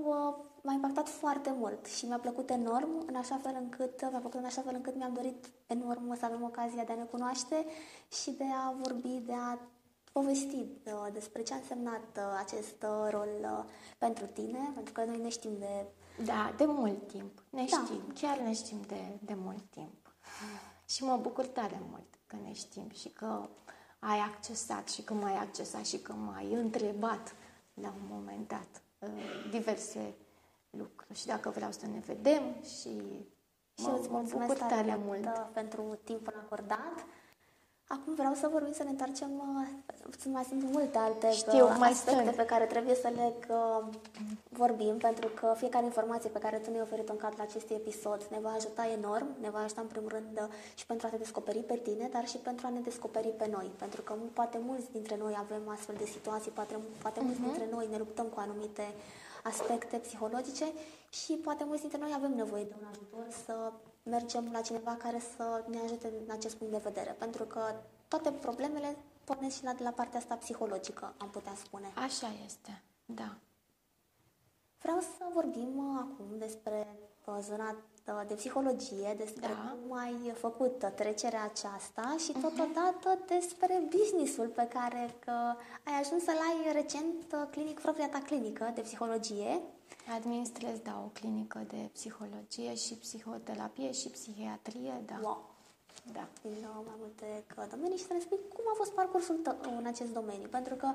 m-a 0.63 0.73
impactat 0.73 1.09
foarte 1.09 1.55
mult 1.59 1.87
și 1.87 2.07
mi-a 2.07 2.19
plăcut 2.19 2.51
enorm, 2.51 3.05
în 3.07 3.15
așa 3.15 3.39
fel 3.43 3.57
încât, 3.61 4.01
mi-a 4.11 4.21
plăcut 4.21 4.35
în 4.35 4.45
așa 4.45 4.63
fel 4.63 4.75
încât 4.75 4.97
mi-am 4.97 5.13
dorit 5.13 5.47
enorm 5.67 6.17
să 6.17 6.25
avem 6.25 6.43
ocazia 6.43 6.85
de 6.85 6.93
a 6.93 6.97
ne 6.97 7.03
cunoaște 7.03 7.65
și 8.23 8.31
de 8.31 8.45
a 8.45 8.75
vorbi, 8.83 9.23
de 9.27 9.33
a 9.33 9.59
povesti 10.13 10.57
uh, 10.57 11.07
despre 11.13 11.43
ce 11.43 11.53
a 11.53 11.57
însemnat 11.57 12.17
uh, 12.17 12.23
acest 12.45 12.83
uh, 12.83 13.11
rol 13.11 13.67
pentru 13.99 14.27
tine, 14.27 14.71
pentru 14.75 14.93
că 14.93 15.05
noi 15.05 15.19
ne 15.19 15.29
știm 15.29 15.57
de... 15.59 15.87
Da, 16.25 16.55
de 16.57 16.65
mult 16.67 17.07
timp. 17.07 17.43
Ne 17.51 17.65
da. 17.71 17.83
știm, 17.85 18.03
chiar 18.15 18.39
ne 18.39 18.53
știm 18.53 18.81
de, 18.87 19.19
de 19.21 19.35
mult 19.35 19.63
timp. 19.71 20.15
Și 20.89 21.05
mă 21.05 21.17
bucur 21.17 21.47
tare 21.47 21.81
mult 21.91 22.19
că 22.27 22.37
ne 22.45 22.53
știm 22.53 22.91
și 22.91 23.09
că 23.09 23.49
ai 23.99 24.19
accesat 24.19 24.89
și 24.89 25.03
că 25.03 25.15
m-ai 25.15 25.37
accesat 25.37 25.87
și 25.87 25.99
că 25.99 26.13
m-ai 26.13 26.53
întrebat 26.53 27.35
la 27.75 27.89
un 27.89 28.07
moment 28.09 28.49
dat 28.49 28.83
diverse 29.51 30.15
lucruri. 30.71 31.19
Și 31.19 31.27
dacă 31.27 31.51
vreau 31.51 31.73
să 31.73 31.87
ne 31.87 31.99
vedem 31.99 32.43
și, 32.63 33.01
și 33.75 33.85
mă, 33.85 33.97
îți 33.99 34.09
mulțumesc 34.09 34.53
bucur 34.53 34.69
tare 34.69 34.97
mult 35.05 35.29
pentru 35.53 35.99
timpul 36.05 36.35
acordat. 36.45 37.05
Acum 37.89 38.15
vreau 38.15 38.35
să 38.35 38.49
vorbim, 38.53 38.73
să 38.73 38.83
ne 38.83 38.91
întoarcem, 38.91 39.31
uh, 39.39 40.33
mai 40.33 40.45
sunt 40.49 40.63
multe 40.63 40.99
alte 40.99 41.31
Știu, 41.31 41.65
uh, 41.65 41.77
mai 41.79 41.91
aspecte 41.91 42.21
stând. 42.21 42.37
pe 42.37 42.45
care 42.45 42.65
trebuie 42.65 42.95
să 42.95 43.09
le 43.15 43.33
uh, 43.49 43.85
vorbim, 44.49 44.97
pentru 44.97 45.29
că 45.29 45.55
fiecare 45.57 45.85
informație 45.85 46.31
pe 46.31 46.39
care 46.39 46.57
tu 46.59 46.71
ne-ai 46.71 46.83
oferit 46.83 47.09
în 47.09 47.17
cadrul 47.17 47.41
acestui 47.41 47.77
episod 47.77 48.27
ne 48.31 48.39
va 48.43 48.53
ajuta 48.57 48.87
enorm, 48.99 49.29
ne 49.41 49.51
va 49.51 49.59
ajuta 49.59 49.81
în 49.81 49.87
primul 49.87 50.09
rând 50.09 50.39
uh, 50.43 50.49
și 50.75 50.87
pentru 50.87 51.07
a 51.07 51.11
te 51.11 51.17
descoperi 51.17 51.59
pe 51.59 51.77
tine, 51.77 52.09
dar 52.13 52.27
și 52.27 52.37
pentru 52.37 52.67
a 52.67 52.71
ne 52.71 52.81
descoperi 52.81 53.29
pe 53.29 53.49
noi, 53.51 53.71
pentru 53.79 54.03
că 54.03 54.15
poate 54.33 54.59
mulți 54.67 54.93
dintre 54.93 55.17
noi 55.17 55.35
avem 55.39 55.69
astfel 55.69 55.95
de 55.99 56.07
situații, 56.07 56.51
poate, 56.51 56.75
poate 57.03 57.21
uh-huh. 57.21 57.25
mulți 57.25 57.41
mhm. 57.41 57.49
dintre 57.49 57.67
noi 57.71 57.89
ne 57.91 57.99
luptăm 57.99 58.27
cu 58.27 58.41
anumite 58.41 58.95
aspecte 59.43 59.97
psihologice 59.97 60.67
și 61.11 61.33
poate 61.33 61.65
mulți 61.65 61.81
dintre 61.81 61.99
noi 61.99 62.13
avem 62.15 62.35
nevoie 62.35 62.65
de 62.65 62.75
un 62.81 62.87
ajutor 62.91 63.27
să 63.45 63.73
mergem 64.09 64.49
la 64.53 64.61
cineva 64.61 64.97
care 64.97 65.19
să 65.37 65.65
ne 65.69 65.79
ajute 65.79 66.13
în 66.27 66.31
acest 66.31 66.57
punct 66.57 66.73
de 66.73 66.81
vedere, 66.85 67.11
pentru 67.19 67.45
că 67.45 67.61
toate 68.09 68.31
problemele 68.31 68.97
pornesc 69.25 69.57
și 69.57 69.65
la, 69.65 69.73
de 69.73 69.83
la 69.83 69.91
partea 69.91 70.19
asta 70.19 70.35
psihologică, 70.35 71.15
am 71.19 71.31
putea 71.31 71.55
spune. 71.55 71.93
Așa 71.95 72.33
este, 72.45 72.83
da. 73.05 73.37
Vreau 74.79 75.01
să 75.01 75.27
vorbim 75.33 75.77
uh, 75.77 76.01
acum 76.01 76.39
despre 76.39 76.99
uh, 77.25 77.39
zona 77.41 77.71
uh, 77.71 77.77
de 78.29 78.35
psihologie, 78.35 79.15
despre 79.17 79.47
da. 79.47 79.77
cum 79.89 79.97
ai 79.97 80.33
făcut 80.35 80.93
trecerea 80.95 81.45
aceasta 81.45 82.17
și 82.19 82.31
mhm. 82.31 82.41
totodată 82.41 83.17
uh-huh. 83.17 83.27
despre 83.27 83.83
businessul 83.89 84.47
pe 84.47 84.69
care 84.69 85.15
că 85.19 85.33
ai 85.83 86.01
ajuns 86.01 86.23
să-l 86.23 86.41
ai 86.49 86.73
recent 86.73 87.49
clinic, 87.51 87.81
propria 87.81 88.09
ta 88.09 88.19
clinică 88.19 88.73
de 88.75 88.81
psihologie. 88.81 89.61
Administrez, 90.15 90.79
da, 90.79 91.03
o 91.05 91.09
clinică 91.09 91.65
de 91.69 91.91
psihologie 91.93 92.75
și 92.75 92.95
psihoterapie 92.95 93.93
și 93.93 94.09
psihiatrie, 94.09 95.03
da. 95.07 95.19
Wow. 95.23 95.56
Da. 96.13 96.29
Din 96.43 96.53
mai 96.85 96.95
multe 96.99 97.45
domenii 97.71 97.97
și 97.97 98.07
să 98.07 98.13
ne 98.13 98.21
spui 98.21 98.39
cum 98.53 98.65
a 98.69 98.75
fost 98.77 98.93
parcursul 98.93 99.35
tău 99.35 99.57
în 99.79 99.87
acest 99.87 100.13
domeniu. 100.13 100.49
Pentru 100.49 100.75
că 100.75 100.89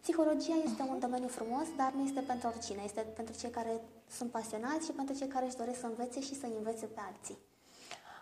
psihologia 0.00 0.54
este 0.64 0.82
un 0.82 0.98
domeniu 0.98 1.28
frumos, 1.28 1.66
dar 1.76 1.92
nu 1.92 2.04
este 2.04 2.20
pentru 2.20 2.48
oricine. 2.48 2.82
Este 2.84 3.00
pentru 3.00 3.34
cei 3.38 3.50
care 3.50 3.80
sunt 4.10 4.30
pasionați 4.30 4.86
și 4.86 4.92
pentru 4.92 5.14
cei 5.14 5.28
care 5.28 5.46
își 5.46 5.56
doresc 5.56 5.80
să 5.80 5.86
învețe 5.86 6.20
și 6.20 6.34
să 6.34 6.46
învețe 6.46 6.86
pe 6.86 7.00
alții. 7.00 7.38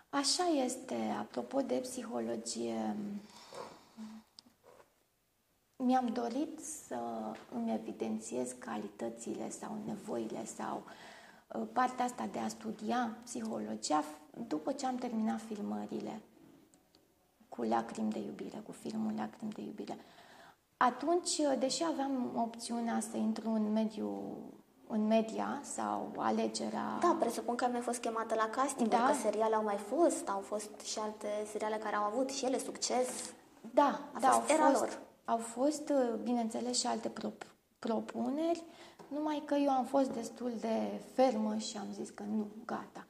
Așa 0.09 0.43
este. 0.63 1.15
Apropo 1.19 1.61
de 1.61 1.75
psihologie, 1.75 2.95
mi-am 5.75 6.07
dorit 6.07 6.59
să 6.87 6.99
îmi 7.51 7.73
evidențiez 7.73 8.51
calitățile 8.59 9.49
sau 9.49 9.77
nevoile 9.85 10.45
sau 10.45 10.83
uh, 10.85 10.91
partea 11.73 12.05
asta 12.05 12.29
de 12.31 12.39
a 12.39 12.47
studia 12.47 13.17
psihologia 13.23 14.03
după 14.47 14.71
ce 14.71 14.85
am 14.85 14.95
terminat 14.95 15.39
filmările 15.41 16.21
cu 17.49 17.61
Lacrimi 17.63 18.11
de 18.11 18.19
iubire, 18.19 18.57
cu 18.65 18.71
filmul 18.71 19.13
Lacrimi 19.17 19.51
de 19.51 19.61
iubire. 19.61 19.97
Atunci, 20.77 21.41
deși 21.59 21.83
aveam 21.83 22.31
opțiunea 22.35 22.99
să 23.11 23.17
intru 23.17 23.49
în 23.49 23.71
mediu 23.71 24.37
în 24.87 25.07
media 25.07 25.61
sau 25.63 26.11
alegerea... 26.17 26.97
Da, 27.01 27.15
presupun 27.19 27.55
că 27.55 27.67
mi-a 27.71 27.81
fost 27.81 27.99
chemată 27.99 28.35
la 28.35 28.49
casting, 28.49 28.89
da. 28.89 28.97
că 29.07 29.13
seriale 29.13 29.55
au 29.55 29.63
mai 29.63 29.77
fost, 29.77 30.29
au 30.29 30.39
fost 30.39 30.79
și 30.79 30.99
alte 30.99 31.27
seriale 31.51 31.75
care 31.75 31.95
au 31.95 32.03
avut 32.03 32.29
și 32.29 32.45
ele 32.45 32.57
succes. 32.59 33.07
Da, 33.73 33.99
A 34.13 34.19
da, 34.19 34.27
fost 34.29 34.49
au 34.49 34.55
era 34.55 34.65
fost, 34.69 34.79
lor. 34.79 34.99
au 35.25 35.37
fost, 35.37 35.91
bineînțeles, 36.23 36.79
și 36.79 36.87
alte 36.87 37.09
pro- 37.09 37.31
propuneri, 37.79 38.63
numai 39.07 39.43
că 39.45 39.55
eu 39.55 39.69
am 39.69 39.85
fost 39.85 40.09
destul 40.11 40.53
de 40.59 41.01
fermă 41.13 41.57
și 41.57 41.77
am 41.77 41.87
zis 41.91 42.09
că 42.09 42.23
nu, 42.23 42.47
gata. 42.65 43.05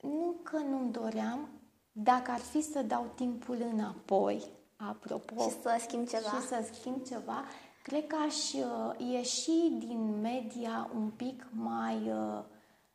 Nu 0.00 0.34
că 0.42 0.56
nu-mi 0.56 0.92
doream, 0.92 1.48
dacă 1.92 2.30
ar 2.30 2.38
fi 2.38 2.62
să 2.62 2.82
dau 2.82 3.06
timpul 3.14 3.66
înapoi, 3.72 4.42
apropo... 4.76 5.42
Și 5.42 5.60
să 5.62 5.76
schimb 5.80 6.08
ceva. 6.08 6.28
Și 6.28 6.46
să 6.46 6.70
schimb 6.72 7.04
ceva, 7.06 7.44
cred 7.82 8.06
că 8.06 8.16
aș 8.26 8.52
uh, 8.52 9.08
ieși 9.10 9.70
din 9.78 10.20
media 10.20 10.90
un 10.94 11.10
pic 11.10 11.46
mai... 11.52 12.10
Uh, 12.10 12.44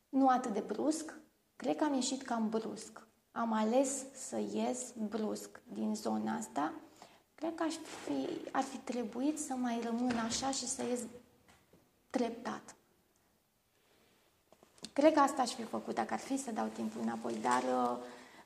nu 0.10 0.28
atât 0.28 0.54
de 0.54 0.64
brusc, 0.68 1.14
cred 1.56 1.76
că 1.76 1.84
am 1.84 1.94
ieșit 1.94 2.22
cam 2.22 2.50
brusc. 2.50 3.08
Am 3.32 3.54
ales 3.54 4.06
să 4.14 4.40
ies 4.54 4.94
brusc 5.10 5.62
din 5.74 5.96
zona 5.96 6.36
asta. 6.36 6.74
Cred 7.36 7.56
că 7.56 7.64
aș 7.64 7.74
fi, 7.74 8.28
ar 8.52 8.64
fi 8.64 8.78
trebuit 8.78 9.40
să 9.40 9.54
mai 9.54 9.82
rămân 9.84 10.18
așa 10.18 10.52
și 10.52 10.68
să 10.68 10.84
ies 10.90 11.00
treptat. 12.12 12.76
Cred 14.94 15.14
că 15.14 15.20
asta 15.20 15.42
aș 15.42 15.52
fi 15.52 15.64
făcut 15.64 15.96
dacă 15.96 16.14
ar 16.14 16.20
fi 16.20 16.38
să 16.38 16.52
dau 16.52 16.68
timpul 16.74 17.02
înapoi, 17.02 17.38
dar 17.42 17.64
uh, 17.64 17.98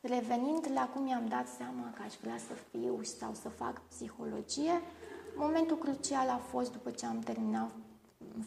revenind 0.02 0.70
la 0.74 0.90
cum 0.94 1.04
mi-am 1.04 1.28
dat 1.28 1.48
seama 1.58 1.94
că 1.96 2.02
aș 2.06 2.14
vrea 2.22 2.38
să 2.38 2.54
fiu 2.72 3.04
sau 3.04 3.34
să 3.34 3.50
fac 3.50 3.82
psihologie, 3.82 4.82
momentul 5.36 5.78
crucial 5.78 6.30
a 6.30 6.42
fost 6.50 6.72
după 6.72 6.90
ce 6.90 7.06
am 7.06 7.20
terminat 7.20 7.72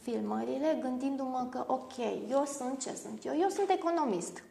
filmările, 0.02 0.78
gândindu-mă 0.80 1.46
că, 1.50 1.64
ok, 1.66 1.96
eu 2.28 2.44
sunt 2.44 2.80
ce 2.80 2.94
sunt 2.94 3.24
eu? 3.24 3.38
Eu 3.38 3.48
sunt 3.48 3.70
economist, 3.70 4.42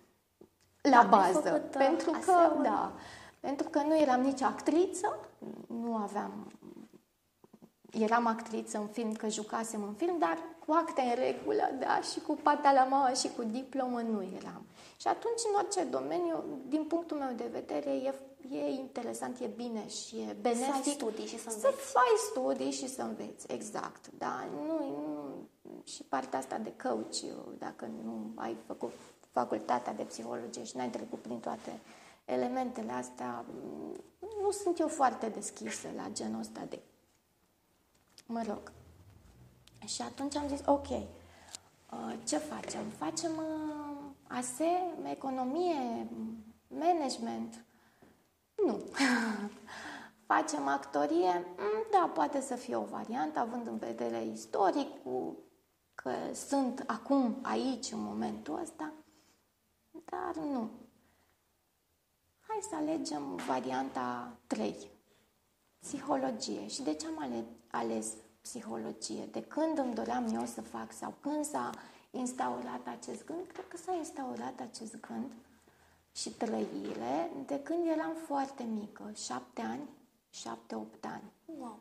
la 0.81 1.01
da, 1.03 1.07
bază. 1.07 1.39
Făcut, 1.39 1.75
uh, 1.75 1.77
pentru 1.77 2.11
că, 2.11 2.31
aseori. 2.31 2.63
da, 2.63 2.91
pentru 3.39 3.69
că 3.69 3.81
nu 3.81 3.97
eram 3.97 4.21
nici 4.21 4.41
actriță, 4.41 5.19
nu 5.67 5.95
aveam 5.95 6.51
eram 7.91 8.25
actriță 8.25 8.77
în 8.77 8.87
film, 8.87 9.13
că 9.13 9.27
jucasem 9.27 9.83
în 9.83 9.93
film, 9.93 10.17
dar 10.19 10.37
cu 10.67 10.73
acte 10.73 11.01
în 11.01 11.15
regulă, 11.15 11.71
da, 11.79 12.01
și 12.01 12.19
cu 12.19 12.33
pata 12.43 12.71
la 12.71 12.83
mama 12.83 13.13
și 13.13 13.29
cu 13.35 13.43
diplomă 13.43 14.01
nu 14.01 14.21
eram. 14.21 14.65
Și 14.97 15.07
atunci, 15.07 15.41
în 15.49 15.55
orice 15.55 15.83
domeniu, 15.83 16.43
din 16.67 16.83
punctul 16.83 17.17
meu 17.17 17.33
de 17.35 17.49
vedere, 17.51 17.89
e, 17.89 18.13
e 18.51 18.69
interesant, 18.69 19.39
e 19.39 19.49
bine 19.55 19.87
și 19.87 20.15
e 20.15 20.35
benefic. 20.41 20.83
Să 20.83 20.89
ai 20.89 20.93
studii 20.93 21.25
și 21.25 21.39
să 21.39 21.49
înveți. 21.49 21.61
Să 21.61 21.71
faci 21.71 22.19
studii 22.29 22.71
și 22.71 22.87
să 22.89 23.01
înveți, 23.01 23.51
exact, 23.51 24.09
da. 24.17 24.47
Nu, 24.55 24.77
nu, 24.77 25.81
și 25.83 26.03
partea 26.03 26.39
asta 26.39 26.57
de 26.57 26.73
coach, 26.83 27.17
dacă 27.57 27.89
nu 28.03 28.31
ai 28.35 28.57
făcut 28.65 28.93
facultatea 29.31 29.93
de 29.93 30.03
psihologie 30.03 30.63
și 30.63 30.77
n-ai 30.77 30.89
trecut 30.89 31.19
prin 31.19 31.39
toate 31.39 31.79
elementele 32.25 32.91
astea, 32.91 33.45
nu 34.41 34.51
sunt 34.51 34.79
eu 34.79 34.87
foarte 34.87 35.29
deschisă 35.29 35.87
la 35.95 36.09
genul 36.13 36.39
ăsta 36.39 36.61
de 36.69 36.79
Mă 38.25 38.41
rog. 38.47 38.71
Și 39.85 40.01
atunci 40.01 40.35
am 40.35 40.47
zis, 40.47 40.61
ok, 40.65 40.89
uh, 40.89 42.13
ce 42.23 42.37
facem? 42.37 42.89
Facem 42.97 43.31
uh, 43.37 43.97
ASE, 44.27 44.93
economie, 45.11 46.07
management? 46.67 47.65
Nu. 48.65 48.83
facem 50.33 50.67
actorie? 50.67 51.45
Mm, 51.57 51.85
da, 51.91 52.11
poate 52.13 52.41
să 52.41 52.55
fie 52.55 52.75
o 52.75 52.83
variantă, 52.83 53.39
având 53.39 53.67
în 53.67 53.77
vedere 53.77 54.25
istoricul, 54.25 55.37
că 55.95 56.11
sunt 56.33 56.83
acum 56.87 57.37
aici, 57.41 57.91
în 57.91 57.99
momentul 57.99 58.59
ăsta, 58.61 58.93
dar 59.91 60.43
nu. 60.43 60.69
Hai 62.39 62.59
să 62.69 62.75
alegem 62.75 63.35
varianta 63.35 64.37
3, 64.47 64.75
psihologie. 65.79 66.67
Și 66.67 66.81
de 66.81 66.93
ce 66.93 67.07
am 67.07 67.19
ales 67.19 67.43
ales 67.71 68.13
psihologie. 68.47 69.25
De 69.31 69.43
când 69.43 69.77
îmi 69.77 69.93
doream 69.93 70.25
eu 70.33 70.45
să 70.45 70.61
fac 70.61 70.93
sau 70.93 71.13
când 71.21 71.45
s-a 71.45 71.69
instaurat 72.11 72.83
acest 72.97 73.25
gând, 73.25 73.39
cred 73.53 73.67
că 73.67 73.77
s-a 73.77 73.93
instaurat 73.95 74.59
acest 74.69 74.99
gând 74.99 75.31
și 76.11 76.29
trăire 76.29 77.31
de 77.45 77.59
când 77.63 77.87
eram 77.87 78.13
foarte 78.25 78.63
mică, 78.63 79.11
șapte 79.15 79.61
ani, 79.61 79.89
șapte, 80.29 80.75
opt 80.75 81.05
ani. 81.05 81.31
Wow. 81.59 81.79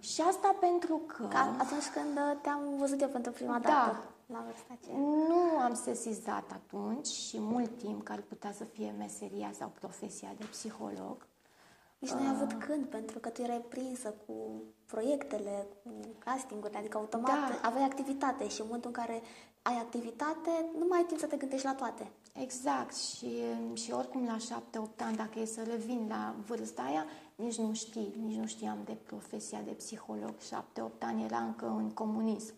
Și 0.00 0.20
asta 0.20 0.56
pentru 0.60 0.96
că... 1.06 1.26
Ca 1.26 1.56
atunci 1.58 1.88
când 1.94 2.16
uh, 2.16 2.38
te-am 2.42 2.76
văzut 2.78 3.00
eu 3.00 3.08
pentru 3.08 3.32
prima 3.32 3.58
Da. 3.58 3.68
dată 3.68 4.02
la 4.26 4.42
vârsta 4.46 4.78
aceea. 4.80 4.96
Nu 4.98 5.58
am 5.58 5.74
sesizat 5.74 6.50
atunci 6.52 7.06
și 7.06 7.36
mult 7.40 7.78
timp 7.78 8.04
că 8.04 8.12
ar 8.12 8.20
putea 8.20 8.52
să 8.52 8.64
fie 8.64 8.94
meseria 8.98 9.50
sau 9.58 9.72
profesia 9.80 10.34
de 10.38 10.44
psiholog. 10.44 11.26
Nici 12.04 12.12
nu 12.12 12.26
ai 12.26 12.34
avut 12.34 12.52
când, 12.52 12.84
pentru 12.86 13.18
că 13.18 13.28
tu 13.28 13.42
erai 13.42 13.64
prinsă 13.68 14.14
cu 14.26 14.62
proiectele, 14.86 15.66
cu 15.82 15.90
castingurile, 16.18 16.78
adică 16.78 16.96
automat 16.96 17.48
Da. 17.48 17.68
aveai 17.68 17.84
activitate 17.84 18.48
și 18.48 18.60
în 18.60 18.66
momentul 18.66 18.90
în 18.94 19.02
care 19.04 19.22
ai 19.62 19.74
activitate, 19.74 20.50
nu 20.78 20.86
mai 20.88 20.98
ai 20.98 21.04
timp 21.04 21.20
să 21.20 21.26
te 21.26 21.36
gândești 21.36 21.66
la 21.66 21.74
toate. 21.74 22.10
Exact 22.34 22.96
și, 22.96 23.28
și 23.72 23.92
oricum 23.92 24.24
la 24.24 24.36
7-8 24.36 25.04
ani, 25.04 25.16
dacă 25.16 25.38
e 25.38 25.44
să 25.44 25.62
revin 25.62 26.06
la 26.08 26.34
vârsta 26.46 26.82
aia, 26.82 27.06
nici 27.34 27.58
nu 27.58 27.74
știi, 27.74 28.14
nici 28.24 28.36
nu 28.36 28.46
știam 28.46 28.78
de 28.84 28.92
profesia 28.92 29.60
de 29.64 29.70
psiholog. 29.70 30.34
7-8 30.34 30.98
ani 30.98 31.24
era 31.24 31.38
încă 31.38 31.66
în 31.66 31.90
comunism, 31.90 32.54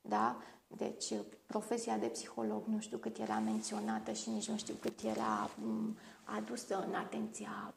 da? 0.00 0.36
Deci 0.66 1.12
profesia 1.46 1.96
de 1.96 2.06
psiholog 2.06 2.62
nu 2.64 2.78
știu 2.78 2.98
cât 2.98 3.18
era 3.18 3.38
menționată 3.38 4.12
și 4.12 4.30
nici 4.30 4.48
nu 4.48 4.56
știu 4.56 4.74
cât 4.80 5.00
era 5.00 5.50
m, 5.62 5.96
adusă 6.24 6.84
în 6.88 6.94
atenția 6.94 7.74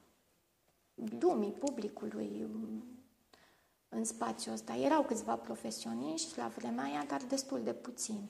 lumii, 1.20 1.52
publicului, 1.52 2.48
m, 2.52 2.84
în 3.90 4.04
spațiul 4.04 4.54
ăsta. 4.54 4.76
Erau 4.76 5.04
câțiva 5.04 5.36
profesioniști 5.36 6.38
la 6.38 6.48
vremea 6.48 6.84
aia, 6.84 7.06
dar 7.08 7.22
destul 7.24 7.64
de 7.64 7.74
puțini. 7.74 8.30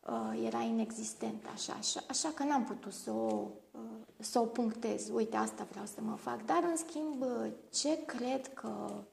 Uh, 0.00 0.42
era 0.44 0.60
inexistent 0.60 1.46
așa, 1.54 1.72
așa, 1.72 2.00
așa 2.08 2.28
că 2.28 2.42
n-am 2.42 2.64
putut 2.64 2.92
să 2.92 3.10
o, 3.10 3.48
uh, 3.70 3.80
să 4.18 4.38
o 4.38 4.44
punctez. 4.44 5.08
Uite, 5.08 5.36
asta 5.36 5.66
vreau 5.70 5.86
să 5.86 6.00
mă 6.00 6.16
fac. 6.16 6.44
Dar, 6.44 6.62
în 6.62 6.76
schimb, 6.76 7.20
uh, 7.20 7.52
ce 7.70 8.04
cred 8.04 8.54
că, 8.54 9.04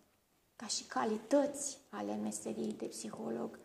ca 0.56 0.65
și 0.65 0.84
calități 0.84 1.77
ale 1.90 2.15
meseriei 2.15 2.73
de 2.73 2.86
psiholog, 2.86 3.60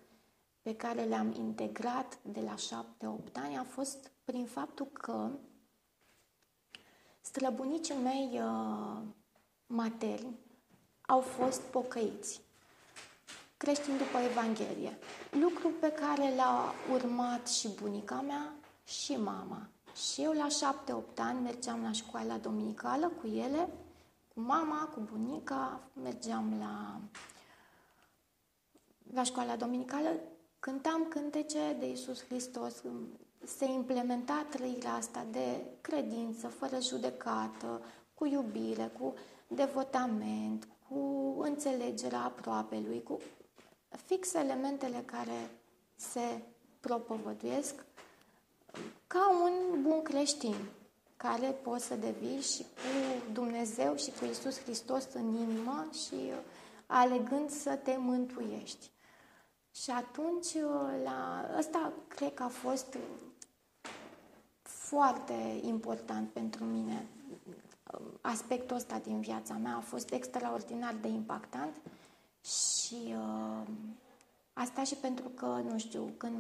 pe 0.63 0.77
care 0.77 1.03
le-am 1.03 1.33
integrat 1.33 2.19
de 2.23 2.41
la 2.41 2.55
7-8 2.55 3.33
ani, 3.33 3.57
a 3.57 3.65
fost 3.65 4.11
prin 4.25 4.47
faptul 4.47 4.87
că 4.87 5.31
străbunicii 7.25 7.95
mei 8.03 8.41
uh, 8.43 9.03
materni 9.67 10.39
au 11.01 11.21
fost 11.21 11.61
pocăiți 11.61 12.41
creștini 13.57 13.99
după 13.99 14.19
Evanghelie. 14.19 14.99
Lucru 15.31 15.69
pe 15.81 15.93
care 15.93 16.35
l-a 16.35 16.75
urmat 16.93 17.49
și 17.49 17.69
bunica 17.83 18.21
mea 18.21 18.53
și 18.85 19.17
mama. 19.17 19.69
Și 19.95 20.23
eu 20.23 20.33
la 20.33 20.49
șapte-opt 20.49 21.19
ani 21.19 21.41
mergeam 21.41 21.83
la 21.83 21.93
școala 21.93 22.37
dominicală 22.37 23.09
cu 23.09 23.27
ele, 23.27 23.69
cu 24.35 24.41
mama, 24.41 24.91
cu 24.95 25.01
bunica, 25.01 25.81
mergeam 26.03 26.59
la, 26.59 27.01
la 29.15 29.23
școala 29.23 29.57
dominicală, 29.57 30.09
cântam 30.59 31.07
cântece 31.09 31.77
de 31.79 31.87
Iisus 31.87 32.25
Hristos, 32.25 32.83
se 33.47 33.65
implementa 33.65 34.47
trăirea 34.51 34.93
asta 34.93 35.27
de 35.31 35.65
credință, 35.81 36.49
fără 36.49 36.81
judecată, 36.81 37.81
cu 38.15 38.27
iubire, 38.27 38.91
cu 38.99 39.15
devotament, 39.47 40.69
cu 40.89 41.35
înțelegerea 41.41 42.23
aproapelui, 42.23 43.03
cu 43.03 43.19
fix 44.05 44.35
elementele 44.35 45.03
care 45.07 45.51
se 45.97 46.43
propovăduiesc 46.81 47.85
ca 49.07 49.31
un 49.31 49.83
bun 49.83 50.03
creștin 50.03 50.55
care 51.17 51.47
poți 51.47 51.85
să 51.85 51.95
devii 51.95 52.41
și 52.41 52.63
cu 52.63 53.33
Dumnezeu 53.33 53.97
și 53.97 54.11
cu 54.11 54.25
Isus 54.25 54.61
Hristos 54.63 55.07
în 55.13 55.35
inimă 55.35 55.89
și 55.93 56.15
uh, 56.15 56.39
alegând 56.87 57.51
să 57.51 57.75
te 57.75 57.97
mântuiești. 57.99 58.91
Și 59.75 59.91
atunci, 59.91 60.55
uh, 60.55 61.03
la 61.05 61.51
ăsta 61.59 61.93
cred 62.09 62.35
că 62.35 62.43
a 62.43 62.49
fost 62.49 62.99
foarte 64.95 65.61
important 65.63 66.29
pentru 66.31 66.65
mine. 66.65 67.07
Aspectul 68.21 68.77
ăsta 68.77 68.99
din 68.99 69.21
viața 69.21 69.55
mea 69.55 69.77
a 69.77 69.81
fost 69.81 70.13
extraordinar 70.13 70.95
de 71.01 71.09
impactant 71.09 71.81
și 72.45 73.15
uh, 73.17 73.67
asta 74.53 74.85
și 74.85 74.95
pentru 74.95 75.29
că, 75.29 75.47
nu 75.47 75.79
știu, 75.79 76.13
când 76.17 76.37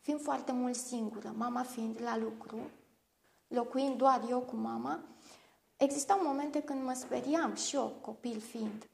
fiind 0.00 0.20
foarte 0.20 0.52
mult 0.52 0.74
singură, 0.74 1.34
mama 1.36 1.62
fiind 1.62 2.00
la 2.02 2.16
lucru, 2.16 2.58
locuind 3.46 3.96
doar 3.96 4.22
eu 4.28 4.40
cu 4.40 4.56
mama, 4.56 5.00
existau 5.76 6.18
momente 6.22 6.62
când 6.62 6.84
mă 6.84 6.92
speriam 6.92 7.54
și 7.54 7.76
eu, 7.76 7.92
copil 8.00 8.40
fiind. 8.40 8.86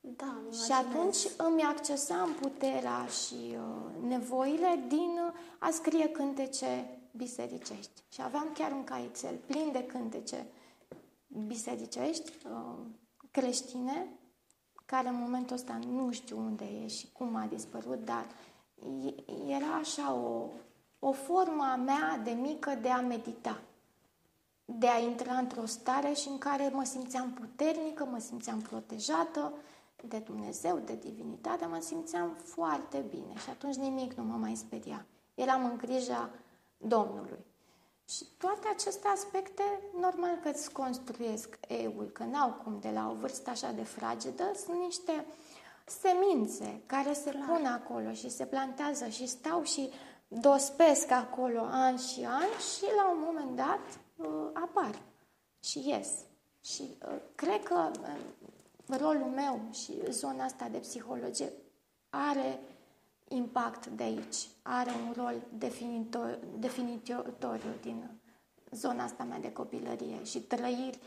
Da, 0.00 0.36
îmi 0.44 0.54
Și 0.54 0.70
imaginez. 0.70 0.94
atunci 0.94 1.16
îmi 1.36 1.62
accesam 1.62 2.32
puterea 2.40 3.06
și 3.06 3.34
uh, 3.34 4.08
nevoile 4.08 4.84
din 4.88 5.18
uh, 5.26 5.32
a 5.58 5.70
scrie 5.70 6.08
cântece 6.08 6.99
bisericești. 7.16 8.02
Și 8.08 8.22
aveam 8.22 8.50
chiar 8.54 8.72
un 8.72 8.84
caietel 8.84 9.36
plin 9.46 9.72
de 9.72 9.84
cântece 9.84 10.46
bisericești, 11.46 12.32
uh, 12.46 12.78
creștine, 13.30 14.06
care 14.86 15.08
în 15.08 15.20
momentul 15.20 15.56
ăsta 15.56 15.78
nu 15.86 16.12
știu 16.12 16.38
unde 16.38 16.64
e 16.64 16.86
și 16.86 17.12
cum 17.12 17.34
a 17.34 17.46
dispărut, 17.46 18.04
dar 18.04 18.26
e- 19.06 19.32
era 19.46 19.74
așa 19.80 20.12
o, 20.12 20.46
o 20.98 21.12
formă 21.12 21.62
a 21.72 21.76
mea 21.76 22.20
de 22.24 22.30
mică 22.30 22.74
de 22.74 22.88
a 22.88 23.00
medita 23.00 23.60
de 24.78 24.86
a 24.88 24.98
intra 24.98 25.32
într-o 25.34 25.66
stare 25.66 26.12
și 26.12 26.28
în 26.28 26.38
care 26.38 26.70
mă 26.72 26.84
simțeam 26.84 27.30
puternică, 27.30 28.04
mă 28.04 28.18
simțeam 28.18 28.60
protejată 28.60 29.52
de 30.08 30.18
Dumnezeu, 30.18 30.78
de 30.84 30.98
divinitate, 31.00 31.66
mă 31.66 31.78
simțeam 31.80 32.36
foarte 32.44 33.04
bine 33.10 33.38
și 33.42 33.50
atunci 33.50 33.74
nimic 33.74 34.12
nu 34.12 34.22
mă 34.22 34.36
mai 34.36 34.54
speria. 34.56 35.06
Eram 35.34 35.64
în 35.64 35.76
grija 35.76 36.30
Domnului. 36.80 37.44
Și 38.08 38.24
toate 38.38 38.68
aceste 38.72 39.08
aspecte, 39.08 39.62
normal 40.00 40.38
că 40.42 40.48
îți 40.48 40.72
construiesc 40.72 41.58
eul, 41.68 42.10
că 42.12 42.24
n-au 42.24 42.50
cum 42.50 42.78
de 42.80 42.90
la 42.90 43.10
o 43.10 43.14
vârstă 43.14 43.50
așa 43.50 43.72
de 43.72 43.82
fragedă, 43.82 44.52
sunt 44.64 44.80
niște 44.80 45.26
semințe 45.84 46.82
care 46.86 47.12
se 47.12 47.30
pun 47.30 47.66
acolo 47.66 48.12
și 48.12 48.30
se 48.30 48.46
plantează 48.46 49.08
și 49.08 49.26
stau 49.26 49.62
și 49.62 49.90
dospesc 50.28 51.10
acolo 51.10 51.60
ani 51.70 51.98
și 51.98 52.24
ani 52.24 52.52
și 52.74 52.84
la 52.96 53.10
un 53.10 53.18
moment 53.24 53.56
dat 53.56 54.00
uh, 54.16 54.50
apar 54.52 55.02
și 55.64 55.88
ies. 55.88 56.08
Și 56.64 56.82
uh, 56.82 57.18
cred 57.34 57.62
că 57.62 57.90
uh, 58.00 58.98
rolul 58.98 59.30
meu 59.34 59.60
și 59.72 60.02
zona 60.10 60.44
asta 60.44 60.68
de 60.68 60.78
psihologie 60.78 61.52
are 62.10 62.60
impact 63.32 63.86
de 63.86 64.02
aici, 64.02 64.48
are 64.62 64.90
un 65.06 65.12
rol 65.16 65.42
definitor, 65.58 66.38
definitoriu 66.58 67.70
din 67.82 68.10
zona 68.70 69.04
asta 69.04 69.24
mea 69.24 69.38
de 69.38 69.52
copilărie 69.52 70.24
și 70.24 70.38
trăiri 70.40 70.98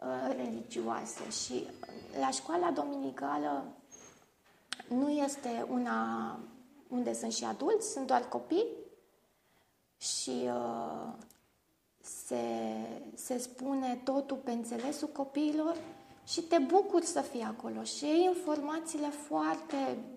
uh, 0.00 0.34
religioase. 0.36 1.30
Și 1.30 1.52
uh, 1.52 2.20
la 2.20 2.30
școala 2.30 2.70
dominicală 2.70 3.64
nu 4.88 5.10
este 5.10 5.66
una 5.70 6.38
unde 6.88 7.14
sunt 7.14 7.32
și 7.32 7.44
adulți, 7.44 7.92
sunt 7.92 8.06
doar 8.06 8.28
copii 8.28 8.66
și 9.96 10.42
uh, 10.44 11.12
se, 12.00 12.44
se 13.14 13.38
spune 13.38 14.00
totul 14.04 14.36
pe 14.36 14.50
înțelesul 14.50 15.08
copiilor 15.08 15.76
și 16.26 16.40
te 16.40 16.58
bucuri 16.58 17.04
să 17.06 17.20
fii 17.20 17.42
acolo 17.42 17.82
și 17.82 18.04
iei 18.04 18.24
informațiile 18.24 19.08
foarte 19.08 19.76
um, 19.76 20.15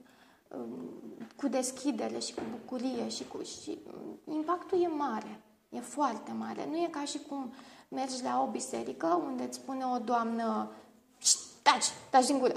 cu 1.36 1.48
deschidere 1.48 2.20
și 2.20 2.34
cu 2.34 2.42
bucurie 2.52 3.10
și, 3.10 3.28
cu, 3.28 3.44
și 3.44 3.80
um, 4.26 4.34
impactul 4.36 4.82
e 4.82 4.88
mare, 4.88 5.42
e 5.70 5.80
foarte 5.80 6.32
mare. 6.32 6.68
Nu 6.70 6.78
e 6.78 6.88
ca 6.92 7.04
și 7.06 7.20
cum 7.28 7.54
mergi 7.88 8.24
la 8.24 8.42
o 8.42 8.52
biserică 8.52 9.08
unde 9.08 9.44
îți 9.44 9.58
spune 9.58 9.86
o 9.86 9.98
doamnă 9.98 10.72
"Șt, 11.18 11.40
taci, 11.62 11.86
taci 12.10 12.26
din 12.26 12.40
gură, 12.40 12.54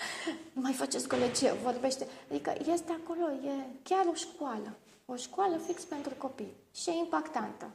nu 0.54 0.60
mai 0.60 0.72
faceți 0.72 1.08
colegie, 1.08 1.52
vorbește. 1.52 2.06
Adică 2.30 2.52
este 2.72 2.92
acolo, 3.02 3.30
e 3.30 3.66
chiar 3.82 4.06
o 4.10 4.14
școală, 4.14 4.76
o 5.04 5.16
școală 5.16 5.56
fix 5.56 5.84
pentru 5.84 6.14
copii 6.14 6.56
și 6.74 6.90
e 6.90 6.92
impactantă 6.92 7.70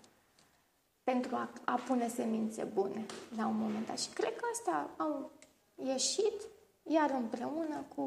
pentru 1.04 1.36
a, 1.36 1.50
a 1.66 1.76
pune 1.88 2.08
semințe 2.08 2.64
bune 2.64 3.06
la 3.38 3.48
un 3.48 3.58
moment 3.58 3.88
dat. 3.88 4.00
Și 4.00 4.10
cred 4.10 4.36
că 4.36 4.46
astea 4.52 4.90
au 4.98 5.32
ieșit, 5.76 6.42
iar 6.84 7.10
împreună 7.10 7.86
cu 7.96 8.04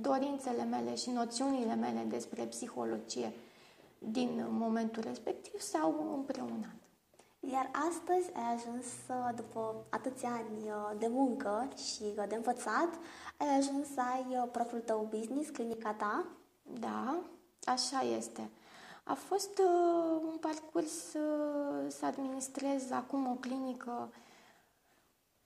dorințele 0.00 0.64
mele 0.64 0.94
și 0.94 1.10
noțiunile 1.10 1.74
mele 1.74 2.04
despre 2.08 2.44
psihologie 2.44 3.32
din 3.98 4.46
momentul 4.50 5.02
respectiv 5.02 5.60
s-au 5.60 6.12
împreunat. 6.14 6.74
Iar 7.40 7.70
astăzi 7.88 8.30
ai 8.34 8.54
ajuns, 8.54 8.86
uh, 9.08 9.34
după 9.36 9.74
atâția 9.90 10.28
ani 10.28 10.68
uh, 10.68 10.98
de 10.98 11.06
muncă 11.10 11.68
și 11.76 12.02
uh, 12.02 12.24
de 12.28 12.34
învățat, 12.34 12.88
ai 13.36 13.56
ajuns 13.58 13.86
să 13.94 14.00
ai 14.00 14.26
uh, 14.28 14.48
propriul 14.52 14.80
tău 14.80 15.08
business, 15.10 15.48
clinica 15.48 15.92
ta. 15.92 16.26
Da, 16.62 17.20
așa 17.64 18.00
este. 18.16 18.50
A 19.04 19.14
fost 19.14 19.58
uh, 19.58 20.20
un 20.30 20.36
parcurs 20.40 21.14
uh, 21.14 21.86
să 21.88 22.06
administrez 22.06 22.90
acum 22.90 23.26
o 23.26 23.34
clinică 23.34 24.12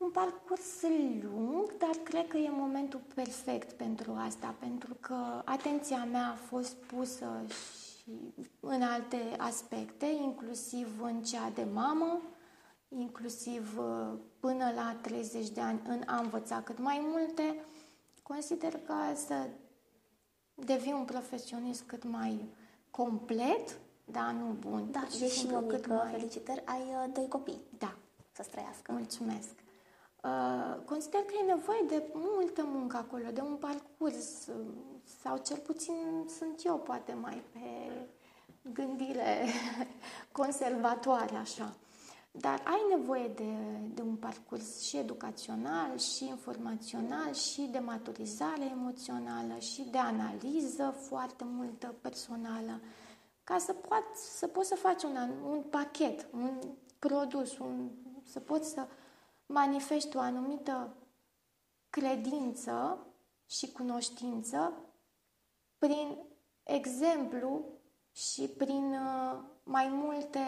un 0.04 0.10
parcurs 0.10 0.82
lung, 1.22 1.76
dar 1.78 1.96
cred 2.02 2.28
că 2.28 2.36
e 2.36 2.50
momentul 2.50 3.00
perfect 3.14 3.72
pentru 3.72 4.14
asta, 4.18 4.54
pentru 4.58 4.96
că 5.00 5.42
atenția 5.44 6.04
mea 6.04 6.28
a 6.28 6.46
fost 6.46 6.74
pusă 6.74 7.44
și 7.48 8.10
în 8.60 8.82
alte 8.82 9.16
aspecte, 9.38 10.06
inclusiv 10.06 11.00
în 11.02 11.22
cea 11.22 11.50
de 11.54 11.66
mamă, 11.72 12.20
inclusiv 12.88 13.78
uh, 13.78 14.18
până 14.40 14.72
la 14.74 14.96
30 15.00 15.48
de 15.48 15.60
ani 15.60 15.80
în 15.86 16.02
a 16.06 16.16
învăța 16.16 16.62
cât 16.62 16.78
mai 16.78 17.00
multe, 17.02 17.64
consider 18.22 18.72
că 18.86 18.94
să 19.26 19.48
devii 20.54 20.92
un 20.92 21.04
profesionist 21.04 21.82
cât 21.86 22.04
mai 22.04 22.48
complet, 22.90 23.78
da, 24.04 24.30
nu 24.30 24.56
bun. 24.58 24.88
Da, 24.90 25.06
și 25.16 25.24
ești 25.24 25.52
o 25.52 25.60
mică, 25.60 25.92
mai... 25.92 26.10
felicitări, 26.10 26.62
ai 26.64 26.80
uh, 26.80 27.12
doi 27.12 27.28
copii. 27.28 27.60
Da. 27.78 27.96
Să 28.32 28.46
trăiască. 28.50 28.92
Mulțumesc. 28.92 29.63
Uh, 30.24 30.74
consider 30.84 31.20
că 31.20 31.32
e 31.42 31.46
nevoie 31.46 31.84
de 31.88 32.02
multă 32.12 32.64
muncă 32.66 32.96
acolo, 32.96 33.30
de 33.32 33.40
un 33.40 33.54
parcurs, 33.54 34.46
uh, 34.46 34.54
sau 35.22 35.36
cel 35.36 35.56
puțin 35.56 36.26
sunt 36.38 36.64
eu 36.64 36.78
poate 36.78 37.12
mai 37.20 37.42
pe 37.52 37.60
gândire 38.72 39.44
conservatoare, 40.32 41.36
așa. 41.36 41.74
Dar 42.30 42.62
ai 42.64 42.96
nevoie 42.96 43.28
de, 43.28 43.52
de 43.94 44.02
un 44.02 44.14
parcurs 44.14 44.80
și 44.80 44.96
educațional, 44.96 45.98
și 45.98 46.28
informațional, 46.28 47.32
și 47.32 47.68
de 47.70 47.78
maturizare 47.78 48.64
emoțională, 48.70 49.58
și 49.58 49.88
de 49.90 49.98
analiză 49.98 50.94
foarte 51.08 51.44
multă 51.46 51.94
personală, 52.00 52.80
ca 53.44 53.58
să 53.58 53.72
poți 53.72 54.38
să, 54.38 54.46
poți 54.46 54.68
să 54.68 54.74
faci 54.74 55.02
un, 55.02 55.16
un 55.50 55.62
pachet, 55.70 56.26
un 56.32 56.58
produs, 56.98 57.58
un, 57.58 57.88
să 58.22 58.40
poți 58.40 58.70
să 58.70 58.86
manifesti 59.46 60.16
o 60.16 60.20
anumită 60.20 60.96
credință 61.90 63.06
și 63.46 63.72
cunoștință 63.72 64.72
prin 65.78 66.18
exemplu 66.62 67.64
și 68.12 68.48
prin 68.48 68.92
uh, 68.92 69.40
mai 69.62 69.88
multe 69.88 70.40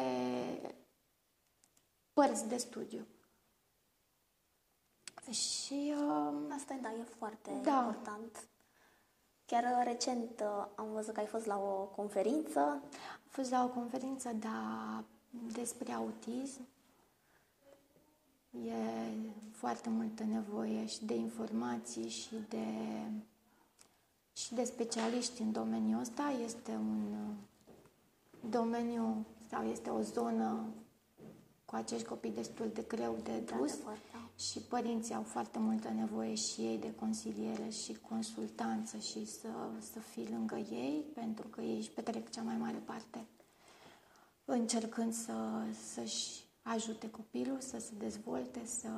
părți 2.12 2.48
de 2.48 2.56
studiu. 2.56 3.06
Și 5.31 5.94
uh, 5.97 6.55
asta 6.56 6.78
da, 6.82 6.93
e 6.93 7.02
foarte 7.02 7.51
da. 7.51 7.70
important. 7.70 8.48
Chiar 9.47 9.64
uh, 9.64 9.85
recent 9.85 10.40
uh, 10.40 10.66
am 10.74 10.93
văzut 10.93 11.14
că 11.14 11.20
ai 11.20 11.27
fost 11.27 11.47
la 11.47 11.59
o 11.59 11.85
conferință. 11.85 12.60
Am 12.60 13.28
fost 13.28 13.51
la 13.51 13.64
o 13.64 13.68
conferință, 13.68 14.32
da, 14.32 15.05
despre 15.52 15.93
autism. 15.93 16.66
E 18.65 18.73
foarte 19.53 19.89
multă 19.89 20.24
nevoie 20.24 20.87
și 20.87 21.05
de 21.05 21.15
informații 21.15 22.09
și 22.09 22.35
de, 22.49 22.66
și 24.33 24.55
de 24.55 24.65
specialiști 24.65 25.43
în 25.43 25.53
domeniul 25.53 26.01
ăsta. 26.01 26.35
Este 26.45 26.70
un 26.70 27.03
uh, 27.12 27.35
domeniu 28.51 29.24
sau 29.51 29.65
este 29.65 29.91
o 29.91 30.01
zonă 30.01 30.65
cu 31.65 31.74
acești 31.74 32.07
copii 32.07 32.31
destul 32.31 32.70
de 32.74 32.85
greu 32.89 33.16
de 33.23 33.55
dus 33.59 33.78
da. 33.85 34.28
și 34.39 34.59
părinții 34.59 35.15
au 35.15 35.23
foarte 35.23 35.59
multă 35.59 35.89
nevoie 35.89 36.35
și 36.35 36.61
ei 36.61 36.78
de 36.78 36.95
consiliere 36.95 37.69
și 37.69 37.99
consultanță 38.09 38.99
și 38.99 39.27
să, 39.27 39.49
să 39.93 39.99
fii 39.99 40.28
lângă 40.31 40.57
ei, 40.57 41.05
pentru 41.15 41.49
că 41.49 41.61
ei 41.61 41.77
își 41.77 41.91
petrec 41.91 42.31
cea 42.31 42.43
mai 42.43 42.57
mare 42.57 42.83
parte 42.85 43.24
încercând 44.47 45.12
să, 45.12 45.33
să-și 45.95 46.45
ajute 46.74 47.10
copilul 47.10 47.60
să 47.60 47.78
se 47.78 47.93
dezvolte, 47.98 48.64
să 48.64 48.88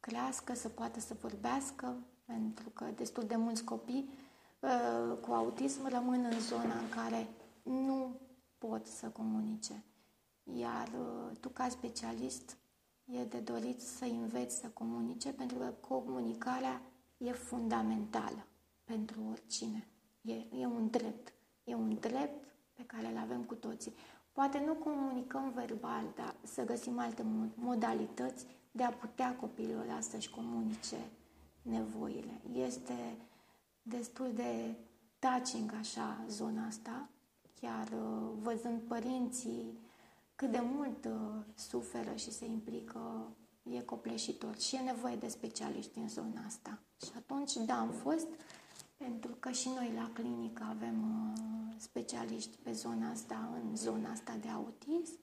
crească, 0.00 0.54
să 0.54 0.68
poată 0.68 1.00
să 1.00 1.16
vorbească, 1.20 1.96
pentru 2.24 2.68
că 2.68 2.84
destul 2.96 3.24
de 3.24 3.36
mulți 3.36 3.64
copii 3.64 4.08
uh, 4.60 5.16
cu 5.20 5.32
autism 5.32 5.88
rămân 5.88 6.24
în 6.24 6.40
zona 6.40 6.78
în 6.78 6.88
care 6.88 7.28
nu 7.62 8.20
pot 8.58 8.86
să 8.86 9.06
comunice. 9.08 9.84
Iar 10.42 10.88
uh, 10.88 11.36
tu, 11.40 11.48
ca 11.48 11.68
specialist, 11.68 12.56
e 13.04 13.24
de 13.24 13.38
dorit 13.38 13.80
să 13.80 14.04
înveți 14.04 14.56
să 14.56 14.66
comunice, 14.68 15.32
pentru 15.32 15.58
că 15.58 15.74
comunicarea 15.80 16.82
e 17.16 17.32
fundamentală 17.32 18.46
pentru 18.84 19.20
oricine. 19.30 19.88
E, 20.20 20.32
e 20.32 20.66
un 20.66 20.88
drept. 20.90 21.32
E 21.64 21.74
un 21.74 21.98
drept 22.00 22.44
pe 22.72 22.84
care 22.86 23.06
îl 23.06 23.16
avem 23.16 23.42
cu 23.42 23.54
toții. 23.54 23.94
Poate 24.32 24.62
nu 24.66 24.74
comunicăm 24.74 25.52
verbal, 25.54 26.04
dar 26.16 26.34
să 26.42 26.64
găsim 26.64 26.98
alte 26.98 27.24
modalități 27.54 28.46
de 28.70 28.82
a 28.82 28.90
putea 28.90 29.36
copilul 29.36 29.80
ăla 29.80 30.00
să-și 30.00 30.30
comunice 30.30 30.96
nevoile. 31.62 32.40
Este 32.52 33.16
destul 33.82 34.32
de 34.34 34.74
touching 35.18 35.72
așa 35.80 36.24
zona 36.28 36.66
asta, 36.66 37.08
chiar 37.60 37.88
uh, 37.88 38.30
văzând 38.42 38.80
părinții 38.80 39.78
cât 40.34 40.50
de 40.50 40.60
mult 40.62 41.04
uh, 41.04 41.44
suferă 41.54 42.14
și 42.14 42.32
se 42.32 42.44
implică, 42.44 43.26
e 43.62 43.80
copleșitor 43.80 44.58
și 44.58 44.76
e 44.76 44.78
nevoie 44.78 45.16
de 45.16 45.28
specialiști 45.28 45.98
în 45.98 46.08
zona 46.08 46.44
asta. 46.46 46.78
Și 47.04 47.10
atunci, 47.16 47.52
da, 47.52 47.74
am 47.74 47.90
fost, 47.90 48.26
pentru 49.02 49.36
că 49.40 49.50
și 49.50 49.68
noi 49.68 49.92
la 49.94 50.10
clinică 50.12 50.66
avem 50.68 51.02
uh, 51.02 51.74
specialiști 51.76 52.56
pe 52.62 52.72
zona 52.72 53.10
asta, 53.10 53.50
în 53.62 53.76
zona 53.76 54.10
asta 54.10 54.36
de 54.40 54.48
autism, 54.48 55.18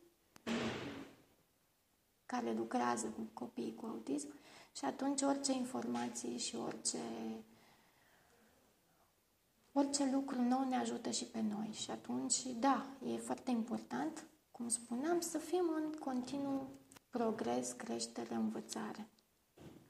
care 2.25 2.53
lucrează 2.53 3.07
cu 3.07 3.21
copiii 3.33 3.75
cu 3.75 3.85
autism 3.85 4.27
și 4.75 4.85
atunci 4.85 5.21
orice 5.21 5.51
informație 5.51 6.37
și 6.37 6.55
orice 6.55 6.99
orice 9.71 10.09
lucru 10.13 10.41
nou 10.41 10.67
ne 10.69 10.75
ajută 10.75 11.09
și 11.09 11.25
pe 11.25 11.41
noi. 11.41 11.69
Și 11.71 11.91
atunci, 11.91 12.43
da, 12.45 12.85
e 13.13 13.17
foarte 13.17 13.51
important 13.51 14.25
cum 14.51 14.67
spuneam, 14.67 15.19
să 15.19 15.37
fim 15.37 15.63
în 15.75 15.91
continuu 15.99 16.69
progres, 17.09 17.71
creștere, 17.71 18.33
învățare. 18.33 19.09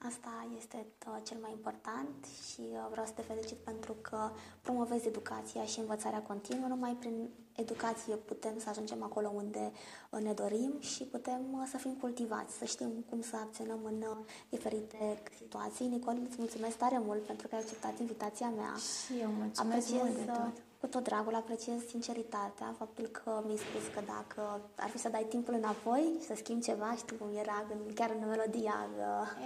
Asta 0.08 0.48
este 0.58 0.86
uh, 1.08 1.18
cel 1.24 1.38
mai 1.42 1.52
important 1.52 2.26
și 2.52 2.62
uh, 2.62 2.88
vreau 2.92 3.06
să 3.06 3.12
te 3.16 3.22
felicit 3.22 3.58
pentru 3.58 3.96
că 4.02 4.30
promovezi 4.62 5.08
educația 5.08 5.66
și 5.66 5.80
învățarea 5.80 6.22
continuă. 6.22 6.68
Numai 6.68 6.96
prin 7.00 7.30
educație 7.56 8.16
putem 8.16 8.60
să 8.60 8.70
ajungem 8.70 9.04
acolo 9.04 9.32
unde 9.36 9.72
uh, 10.10 10.20
ne 10.20 10.34
dorim 10.34 10.74
și 10.80 11.04
putem 11.04 11.68
să 11.72 11.78
fim 11.78 11.94
cultivați, 11.94 12.58
să 12.58 12.66
știm 12.66 13.06
cum 13.10 13.22
să 13.22 13.36
acționăm 13.36 13.80
în 13.84 14.04
diferite 14.50 15.22
situații. 15.38 15.88
Nicol, 15.88 16.18
îți 16.28 16.36
mulțumesc 16.38 16.78
tare 16.78 17.00
mult 17.00 17.24
pentru 17.24 17.48
că 17.48 17.56
ai 17.56 17.62
acceptat 17.62 18.00
invitația 18.00 18.50
mea. 18.50 18.74
Și 18.76 19.20
eu 19.22 19.30
mulțumesc 19.30 19.60
Apreciez 19.60 20.02
mult 20.02 20.16
de 20.16 20.32
tot 20.32 20.69
cu 20.80 20.88
tot 20.88 21.04
dragul 21.04 21.36
apreciez 21.36 21.88
sinceritatea, 21.88 22.76
faptul 22.78 23.06
că 23.06 23.42
mi-ai 23.46 23.58
spus 23.58 23.94
că 23.94 24.02
dacă 24.06 24.62
ar 24.78 24.90
fi 24.90 24.98
să 24.98 25.10
dai 25.10 25.26
timpul 25.30 25.54
înapoi 25.54 26.16
și 26.20 26.26
să 26.26 26.34
schimbi 26.36 26.64
ceva, 26.64 26.96
știu 26.96 27.16
cum 27.16 27.38
era 27.38 27.66
în, 27.72 27.94
chiar 27.94 28.10
în 28.10 28.28
melodia 28.28 28.90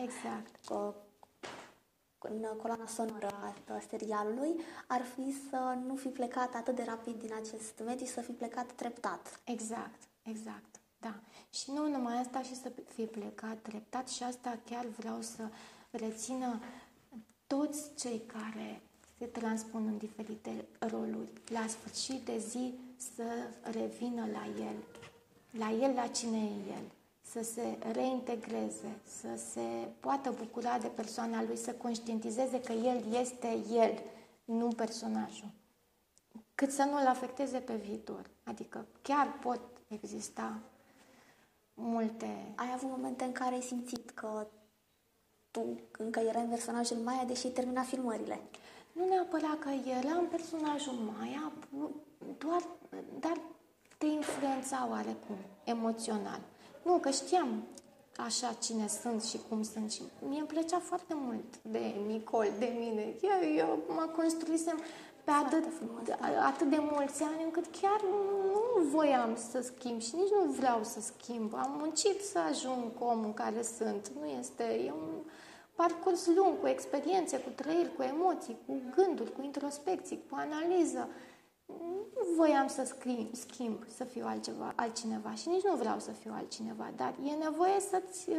exact. 0.04 0.56
cu, 0.68 0.96
în 2.20 2.46
coloana 2.62 2.86
sonoră 2.88 3.28
a 3.28 3.80
serialului, 3.90 4.60
ar 4.88 5.02
fi 5.02 5.36
să 5.50 5.78
nu 5.86 5.96
fi 5.96 6.08
plecat 6.08 6.56
atât 6.56 6.76
de 6.76 6.84
rapid 6.84 7.20
din 7.20 7.34
acest 7.34 7.82
mediu, 7.86 8.06
să 8.06 8.22
fi 8.22 8.32
plecat 8.32 8.72
treptat. 8.72 9.40
Exact, 9.44 10.02
exact, 10.22 10.76
da. 11.00 11.14
Și 11.50 11.72
nu 11.72 11.88
numai 11.88 12.20
asta, 12.20 12.42
și 12.42 12.56
să 12.56 12.72
fi 12.88 13.06
plecat 13.06 13.62
treptat 13.62 14.10
și 14.10 14.24
asta 14.24 14.58
chiar 14.66 14.86
vreau 14.86 15.22
să 15.22 15.48
rețină 15.92 16.60
toți 17.48 17.96
cei 17.96 18.22
care 18.26 18.82
se 19.24 19.30
transpun 19.30 19.88
în 19.88 19.98
diferite 19.98 20.66
roluri. 20.80 21.32
La 21.46 21.66
sfârșit 21.68 22.26
de 22.26 22.38
zi 22.38 22.74
să 23.16 23.24
revină 23.62 24.28
la 24.32 24.66
el, 24.66 24.76
la 25.52 25.86
el, 25.86 25.94
la 25.94 26.08
cine 26.08 26.38
e 26.38 26.72
el, 26.72 26.84
să 27.22 27.44
se 27.44 27.78
reintegreze, 27.92 29.00
să 29.20 29.28
se 29.52 29.88
poată 30.00 30.36
bucura 30.38 30.78
de 30.78 30.88
persoana 30.88 31.44
lui, 31.44 31.58
să 31.58 31.72
conștientizeze 31.72 32.62
că 32.62 32.72
el 32.72 33.04
este 33.22 33.58
el, 33.72 34.02
nu 34.46 34.68
personajul. 34.68 35.50
Cât 36.56 36.72
să 36.72 36.84
nu-l 36.84 37.08
afecteze 37.08 37.58
pe 37.58 37.76
viitor. 37.76 38.30
Adică 38.44 38.86
chiar 39.02 39.40
pot 39.42 39.62
exista 39.88 40.60
multe... 41.74 42.54
Ai 42.56 42.72
avut 42.74 42.90
momente 42.90 43.24
în 43.24 43.32
care 43.32 43.56
ai 43.56 43.62
simțit 43.62 44.10
că 44.10 44.48
tu 45.52 45.80
încă 45.98 46.20
erai 46.20 46.44
în 46.44 46.50
personajul 46.50 46.98
Maia, 46.98 47.24
deși 47.24 47.48
termina 47.48 47.82
filmările? 47.82 48.40
Nu 48.94 49.08
neapărat 49.10 49.60
că 49.60 49.70
eram 50.00 50.28
personajul 50.28 50.94
Maia, 50.94 51.52
doar, 52.38 52.68
dar 53.20 53.38
te 53.98 54.06
influența 54.06 54.88
oarecum, 54.90 55.38
emoțional. 55.64 56.40
Nu, 56.84 56.98
că 56.98 57.10
știam 57.10 57.64
așa 58.18 58.56
cine 58.62 58.88
sunt 58.88 59.24
și 59.24 59.40
cum 59.50 59.64
sunt. 59.64 59.92
Și 59.92 60.02
mie 60.28 60.40
îmi 60.40 60.48
plăcea 60.48 60.80
foarte 60.80 61.14
mult 61.16 61.62
de 61.62 61.96
Nicol, 62.08 62.48
de 62.60 62.74
mine. 62.80 63.16
Eu, 63.22 63.56
eu 63.56 63.84
mă 63.88 64.10
construisem 64.16 64.80
pe 65.24 65.32
atât, 65.32 65.64
frumos, 65.78 66.02
da. 66.04 66.46
atât 66.46 66.70
de 66.70 66.78
mulți 66.80 67.24
ani 67.24 67.44
încât 67.44 67.66
chiar 67.82 68.02
nu 68.52 68.82
voiam 68.90 69.38
să 69.52 69.62
schimb 69.62 70.02
și 70.02 70.16
nici 70.16 70.32
nu 70.32 70.52
vreau 70.52 70.84
să 70.84 71.00
schimb. 71.02 71.54
Am 71.54 71.76
muncit 71.80 72.22
să 72.22 72.40
ajung 72.40 72.92
omul 73.00 73.34
care 73.34 73.62
sunt. 73.62 74.12
Nu 74.20 74.26
este... 74.26 74.64
E 74.64 74.92
un 74.92 75.14
parcurs 75.76 76.28
lung, 76.28 76.60
cu 76.60 76.68
experiențe, 76.68 77.40
cu 77.40 77.50
trăiri, 77.50 77.96
cu 77.96 78.02
emoții, 78.02 78.58
cu 78.66 78.82
gânduri, 78.96 79.34
cu 79.34 79.42
introspecții, 79.42 80.24
cu 80.30 80.36
analiză. 80.36 81.10
Nu 81.66 82.36
voiam 82.36 82.68
să 82.68 82.84
schimb, 82.84 83.36
schimb, 83.36 83.84
să 83.96 84.04
fiu 84.04 84.26
altceva, 84.26 84.74
altcineva 84.76 85.34
și 85.34 85.48
nici 85.48 85.64
nu 85.64 85.76
vreau 85.76 86.00
să 86.00 86.12
fiu 86.12 86.32
altcineva, 86.36 86.92
dar 86.96 87.16
e 87.24 87.44
nevoie 87.44 87.80
să-ți, 87.80 88.30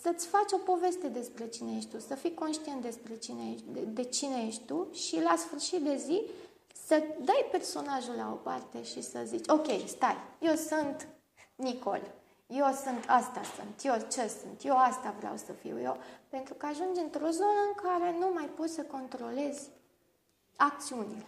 să-ți 0.00 0.26
faci 0.26 0.52
o 0.52 0.56
poveste 0.56 1.08
despre 1.08 1.48
cine 1.48 1.76
ești 1.76 1.90
tu, 1.90 1.98
să 1.98 2.14
fii 2.14 2.34
conștient 2.34 2.82
despre 2.82 3.16
cine 3.16 3.50
ești, 3.52 3.64
de, 3.70 3.80
de 3.80 4.02
cine 4.02 4.44
ești 4.46 4.64
tu 4.64 4.88
și 4.92 5.20
la 5.22 5.34
sfârșit 5.36 5.80
de 5.80 5.96
zi 5.96 6.22
să 6.86 7.02
dai 7.20 7.46
personajul 7.50 8.14
la 8.14 8.30
o 8.32 8.34
parte 8.34 8.82
și 8.82 9.02
să 9.02 9.22
zici, 9.24 9.48
ok, 9.48 9.66
stai, 9.86 10.16
eu 10.40 10.54
sunt 10.54 11.08
Nicol, 11.54 12.14
eu 12.46 12.72
sunt 12.84 13.04
asta 13.06 13.42
sunt, 13.42 13.84
eu 13.84 14.08
ce 14.10 14.28
sunt, 14.28 14.64
eu 14.64 14.76
asta 14.78 15.14
vreau 15.18 15.36
să 15.36 15.52
fiu 15.52 15.80
eu, 15.80 15.96
pentru 16.28 16.54
că 16.54 16.66
ajungi 16.66 17.00
într-o 17.00 17.28
zonă 17.28 17.60
în 17.66 17.82
care 17.82 18.18
nu 18.18 18.30
mai 18.34 18.46
poți 18.46 18.74
să 18.74 18.82
controlezi 18.82 19.68
acțiunile. 20.56 21.26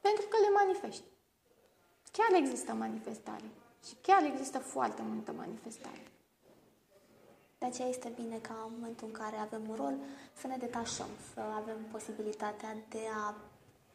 Pentru 0.00 0.26
că 0.28 0.36
le 0.40 0.50
manifesti. 0.54 1.04
Chiar 2.12 2.40
există 2.40 2.72
manifestare. 2.72 3.50
Și 3.86 3.94
chiar 4.00 4.24
există 4.24 4.58
foarte 4.58 5.02
multă 5.02 5.32
manifestare. 5.32 6.06
De 7.58 7.66
aceea 7.66 7.88
este 7.88 8.12
bine 8.14 8.38
ca 8.38 8.54
în 8.66 8.72
momentul 8.78 9.06
în 9.06 9.12
care 9.12 9.36
avem 9.36 9.68
un 9.68 9.74
rol 9.74 9.94
să 10.40 10.46
ne 10.46 10.56
detașăm, 10.56 11.08
să 11.34 11.40
avem 11.40 11.76
posibilitatea 11.90 12.76
de 12.88 13.00
a 13.26 13.34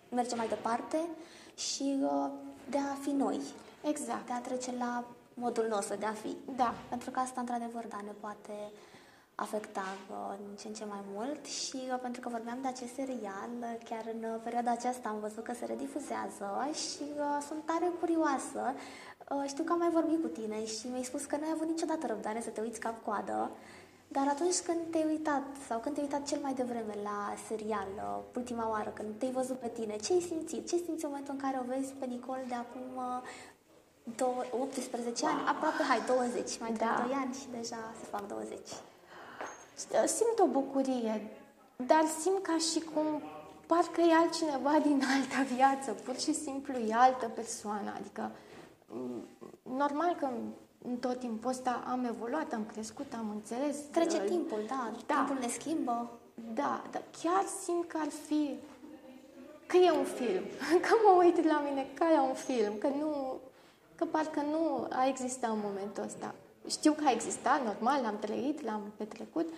merge 0.10 0.36
mai 0.36 0.48
departe 0.48 1.08
și 1.56 1.98
uh, 2.02 2.30
de 2.70 2.78
a 2.78 2.94
fi 3.02 3.10
noi. 3.10 3.42
Exact. 3.82 4.26
De 4.28 4.34
a 4.34 4.40
trece 4.40 4.72
la 4.78 5.04
modul 5.34 5.68
nostru 5.70 5.96
de 5.96 6.06
a 6.06 6.14
fi. 6.14 6.38
Da. 6.56 6.74
Pentru 6.90 7.12
că 7.12 7.20
asta, 7.20 7.40
într-adevăr, 7.40 7.86
da, 7.88 8.00
ne 8.06 8.14
poate 8.20 8.72
afecta 9.36 9.88
uh, 10.10 10.36
din 10.38 10.56
ce 10.60 10.68
în 10.68 10.74
ce 10.74 10.86
mai 10.86 11.04
mult 11.14 11.46
și 11.46 11.80
uh, 11.92 12.00
pentru 12.02 12.22
că 12.22 12.30
vorbeam 12.30 12.60
de 12.62 12.68
acest 12.68 12.94
serial, 12.94 13.52
uh, 13.60 13.76
chiar 13.90 14.04
în 14.14 14.22
uh, 14.30 14.40
perioada 14.44 14.72
aceasta 14.72 15.10
am 15.10 15.20
văzut 15.20 15.44
că 15.44 15.54
se 15.54 15.66
redifuzează 15.66 16.48
și 16.84 17.06
uh, 17.18 17.38
sunt 17.48 17.62
tare 17.66 17.88
curioasă. 18.00 18.64
Uh, 19.30 19.44
știu 19.48 19.64
că 19.64 19.72
am 19.72 19.80
mai 19.80 19.90
vorbit 19.90 20.22
cu 20.22 20.28
tine 20.28 20.66
și 20.66 20.88
mi-ai 20.88 21.04
spus 21.12 21.24
că 21.26 21.36
n-ai 21.38 21.54
avut 21.54 21.68
niciodată 21.68 22.08
răbdare 22.08 22.42
să 22.42 22.50
te 22.50 22.62
uiți 22.62 22.80
cap-coadă, 22.80 23.52
dar 24.08 24.28
atunci 24.28 24.60
când 24.68 24.80
te-ai 24.92 25.06
uitat 25.14 25.44
sau 25.68 25.80
când 25.80 25.94
te-ai 25.96 26.08
uitat 26.08 26.28
cel 26.28 26.40
mai 26.42 26.54
devreme 26.54 26.96
la 27.04 27.20
serial, 27.48 27.90
uh, 27.96 28.24
ultima 28.36 28.70
oară, 28.70 28.90
când 28.90 29.10
te-ai 29.18 29.32
văzut 29.32 29.58
pe 29.60 29.68
tine, 29.68 29.96
ce 29.96 30.14
ai 30.14 30.28
simțit? 30.32 30.68
Ce 30.70 30.78
simți 30.78 31.04
în 31.06 31.10
momentul 31.12 31.34
în 31.34 31.44
care 31.46 31.58
o 31.62 31.70
vezi 31.74 31.92
pe 32.00 32.06
Nicol 32.06 32.42
de 32.48 32.54
acum 32.54 32.88
uh, 34.12 34.18
două- 34.18 34.46
18 34.64 35.26
ani, 35.26 35.42
aproape, 35.48 35.84
hai, 35.84 36.02
20, 36.08 36.60
mai 36.60 36.72
trec 36.72 36.88
Da. 36.90 37.04
2 37.08 37.16
ani 37.24 37.34
și 37.34 37.46
deja 37.52 37.82
se 38.00 38.06
fac 38.10 38.28
20. 38.28 38.58
Simt 40.06 40.40
o 40.40 40.46
bucurie, 40.46 41.30
dar 41.76 42.04
simt 42.22 42.42
ca 42.42 42.58
și 42.72 42.80
cum 42.94 43.22
parcă 43.66 44.02
e 44.02 44.14
altcineva 44.16 44.80
din 44.84 45.02
altă 45.16 45.54
viață, 45.56 45.92
pur 45.92 46.20
și 46.20 46.34
simplu 46.34 46.74
e 46.78 46.94
altă 46.94 47.28
persoană. 47.28 47.94
Adică, 48.00 48.32
m, 48.88 49.28
normal 49.78 50.16
că 50.20 50.28
în 50.84 50.96
tot 50.98 51.20
timpul 51.20 51.50
ăsta 51.50 51.84
am 51.88 52.06
evoluat, 52.06 52.54
am 52.54 52.66
crescut, 52.72 53.14
am 53.18 53.30
înțeles. 53.30 53.78
Trece 53.92 54.18
uh, 54.18 54.26
timpul, 54.28 54.60
da, 54.68 54.92
Da. 55.06 55.14
timpul 55.16 55.38
ne 55.40 55.48
schimbă. 55.52 56.10
Da, 56.54 56.82
dar 56.92 57.02
chiar 57.22 57.46
simt 57.64 57.88
că 57.88 57.98
ar 58.02 58.10
fi, 58.28 58.60
că 59.66 59.78
e 59.78 59.92
un 59.92 60.04
film, 60.06 60.44
că 60.86 60.90
mă 61.06 61.24
uit 61.24 61.46
la 61.46 61.60
mine 61.70 61.88
ca 61.94 62.10
la 62.16 62.22
un 62.22 62.34
film, 62.34 62.74
că 62.80 62.88
nu, 62.88 63.40
că 64.02 64.08
parcă 64.08 64.42
nu 64.42 64.88
a 64.90 65.08
existat 65.08 65.52
în 65.52 65.60
momentul 65.64 66.04
ăsta. 66.04 66.36
Știu 66.68 66.94
că 66.94 67.04
a 67.06 67.12
existat, 67.12 67.64
normal, 67.66 68.02
l-am 68.02 68.20
trăit, 68.20 68.62
l-am 68.62 68.94
petrecut. 68.98 69.50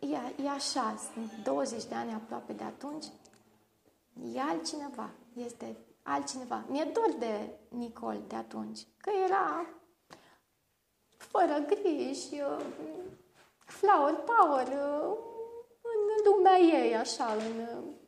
E, 0.00 0.42
e 0.44 0.48
așa, 0.48 0.94
sunt 1.12 1.32
20 1.44 1.84
de 1.84 1.94
ani 1.94 2.12
aproape 2.12 2.52
de 2.52 2.64
atunci. 2.64 3.04
E 4.34 4.40
altcineva, 4.40 5.10
este 5.46 5.76
altcineva. 6.02 6.64
Mi-e 6.68 6.90
dor 6.92 7.14
de 7.18 7.50
Nicol 7.68 8.20
de 8.28 8.36
atunci, 8.36 8.80
că 8.98 9.10
era 9.24 9.66
fără 11.16 11.64
griji, 11.66 12.34
uh, 12.34 12.64
flower 13.64 14.14
power, 14.14 14.66
uh, 14.66 15.16
în 15.82 16.32
lumea 16.32 16.58
ei, 16.58 16.96
așa, 16.96 17.24
în, 17.24 17.60
uh, 17.60 17.82
mi-e 17.82 17.99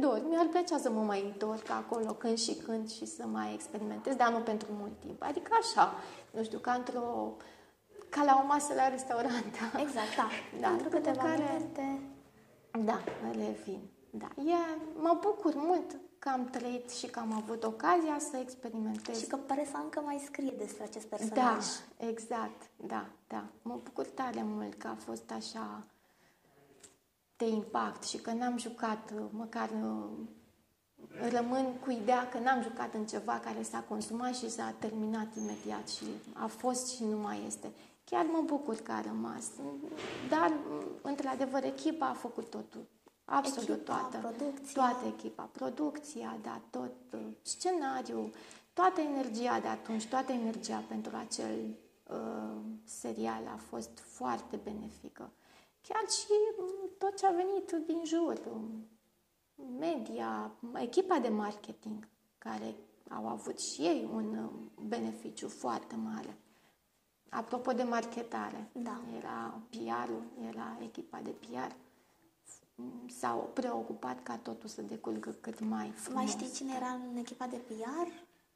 dor. 0.00 0.22
Mi-ar 0.28 0.46
plăcea 0.46 0.78
să 0.78 0.90
mă 0.90 1.00
mai 1.00 1.22
întorc 1.24 1.70
acolo 1.70 2.12
când 2.12 2.38
și 2.38 2.54
când 2.54 2.90
și 2.90 3.06
să 3.06 3.26
mai 3.26 3.54
experimentez, 3.54 4.14
dar 4.14 4.32
nu 4.32 4.38
pentru 4.38 4.68
mult 4.78 4.92
timp. 5.00 5.22
Adică 5.22 5.50
așa, 5.60 5.92
nu 6.30 6.42
știu, 6.42 6.58
ca 6.58 6.72
într-o 6.72 7.32
ca 8.08 8.24
la 8.24 8.40
o 8.42 8.46
masă 8.46 8.74
la 8.74 8.88
restaurant. 8.88 9.54
Exact, 9.84 10.16
da. 10.16 10.28
Da, 10.60 10.66
Pentru 10.68 10.88
după 10.88 10.96
câteva 10.96 11.22
care- 11.22 11.42
momente. 11.42 12.00
Da, 12.84 12.98
revin. 13.32 13.80
Da. 14.10 14.28
E, 14.42 14.54
mă 15.00 15.18
bucur 15.20 15.52
mult 15.56 15.96
că 16.18 16.28
am 16.28 16.44
trăit 16.44 16.90
și 16.90 17.06
că 17.06 17.18
am 17.18 17.32
avut 17.32 17.64
ocazia 17.64 18.16
să 18.30 18.36
experimentez. 18.36 19.18
Și 19.20 19.26
că 19.26 19.36
pare 19.36 19.66
să 19.70 19.76
încă 19.82 20.00
mai 20.04 20.22
scrie 20.24 20.54
despre 20.58 20.82
acest 20.82 21.08
Da, 21.08 21.16
personaj. 21.16 21.64
exact, 21.96 22.62
da, 22.76 23.06
da. 23.28 23.44
Mă 23.62 23.78
bucur 23.82 24.06
tare 24.06 24.42
mult 24.44 24.74
că 24.74 24.86
a 24.86 24.96
fost 25.04 25.30
așa 25.36 25.86
de 27.38 27.48
impact 27.48 28.04
și 28.04 28.16
că 28.16 28.32
n-am 28.32 28.58
jucat, 28.58 29.12
măcar 29.30 29.70
uh, 29.70 30.08
rămân 31.30 31.64
cu 31.84 31.90
ideea 31.90 32.28
că 32.28 32.38
n-am 32.38 32.62
jucat 32.62 32.94
în 32.94 33.06
ceva 33.06 33.40
care 33.44 33.62
s-a 33.62 33.84
consumat 33.88 34.36
și 34.36 34.50
s-a 34.50 34.74
terminat 34.78 35.36
imediat 35.36 35.88
și 35.88 36.04
a 36.32 36.46
fost 36.46 36.94
și 36.94 37.04
nu 37.04 37.16
mai 37.16 37.42
este. 37.46 37.72
Chiar 38.04 38.24
mă 38.24 38.42
bucur 38.44 38.74
că 38.76 38.92
a 38.92 39.00
rămas. 39.00 39.44
Dar, 40.28 40.52
într-adevăr, 41.02 41.64
echipa 41.64 42.06
a 42.06 42.12
făcut 42.12 42.50
totul. 42.50 42.86
Absolut 43.24 43.68
Echipa, 43.68 44.08
toată. 44.10 44.16
producția. 44.16 44.72
Toată 44.72 45.06
echipa. 45.06 45.42
Producția, 45.52 46.38
da, 46.42 46.60
tot 46.70 46.92
uh, 47.12 47.20
scenariul, 47.42 48.30
toată 48.72 49.00
energia 49.00 49.60
de 49.60 49.68
atunci, 49.68 50.06
toată 50.06 50.32
energia 50.32 50.84
pentru 50.88 51.16
acel 51.16 51.76
uh, 52.06 52.60
serial 52.84 53.42
a 53.54 53.58
fost 53.68 53.98
foarte 53.98 54.58
benefică. 54.64 55.30
Chiar 55.82 56.08
și 56.08 56.26
mm, 56.58 56.90
tot 56.98 57.16
ce 57.16 57.26
a 57.26 57.30
venit 57.30 57.70
din 57.86 58.04
jur, 58.04 58.40
um, 58.52 58.86
media, 59.78 60.50
echipa 60.74 61.18
de 61.18 61.28
marketing, 61.28 62.08
care 62.38 62.74
au 63.10 63.28
avut 63.28 63.58
și 63.58 63.80
ei 63.82 64.08
un 64.12 64.36
um, 64.36 64.70
beneficiu 64.88 65.48
foarte 65.48 65.96
mare. 65.96 66.38
Apropo 67.30 67.72
de 67.72 67.82
marketare, 67.82 68.70
Da. 68.72 69.00
era 69.16 69.60
PR-ul, 69.70 70.22
era 70.48 70.78
echipa 70.82 71.20
de 71.20 71.30
PR. 71.30 71.72
Mm, 72.74 73.08
S-au 73.08 73.50
preocupat 73.54 74.22
ca 74.22 74.36
totul 74.36 74.68
să 74.68 74.82
decurgă 74.82 75.30
cât 75.30 75.60
mai 75.60 75.90
frumos. 75.90 76.22
Mai 76.22 76.26
știi 76.30 76.50
cine 76.50 76.72
era 76.76 76.88
în 77.10 77.16
echipa 77.16 77.46
de 77.46 77.56
PR? 77.56 78.08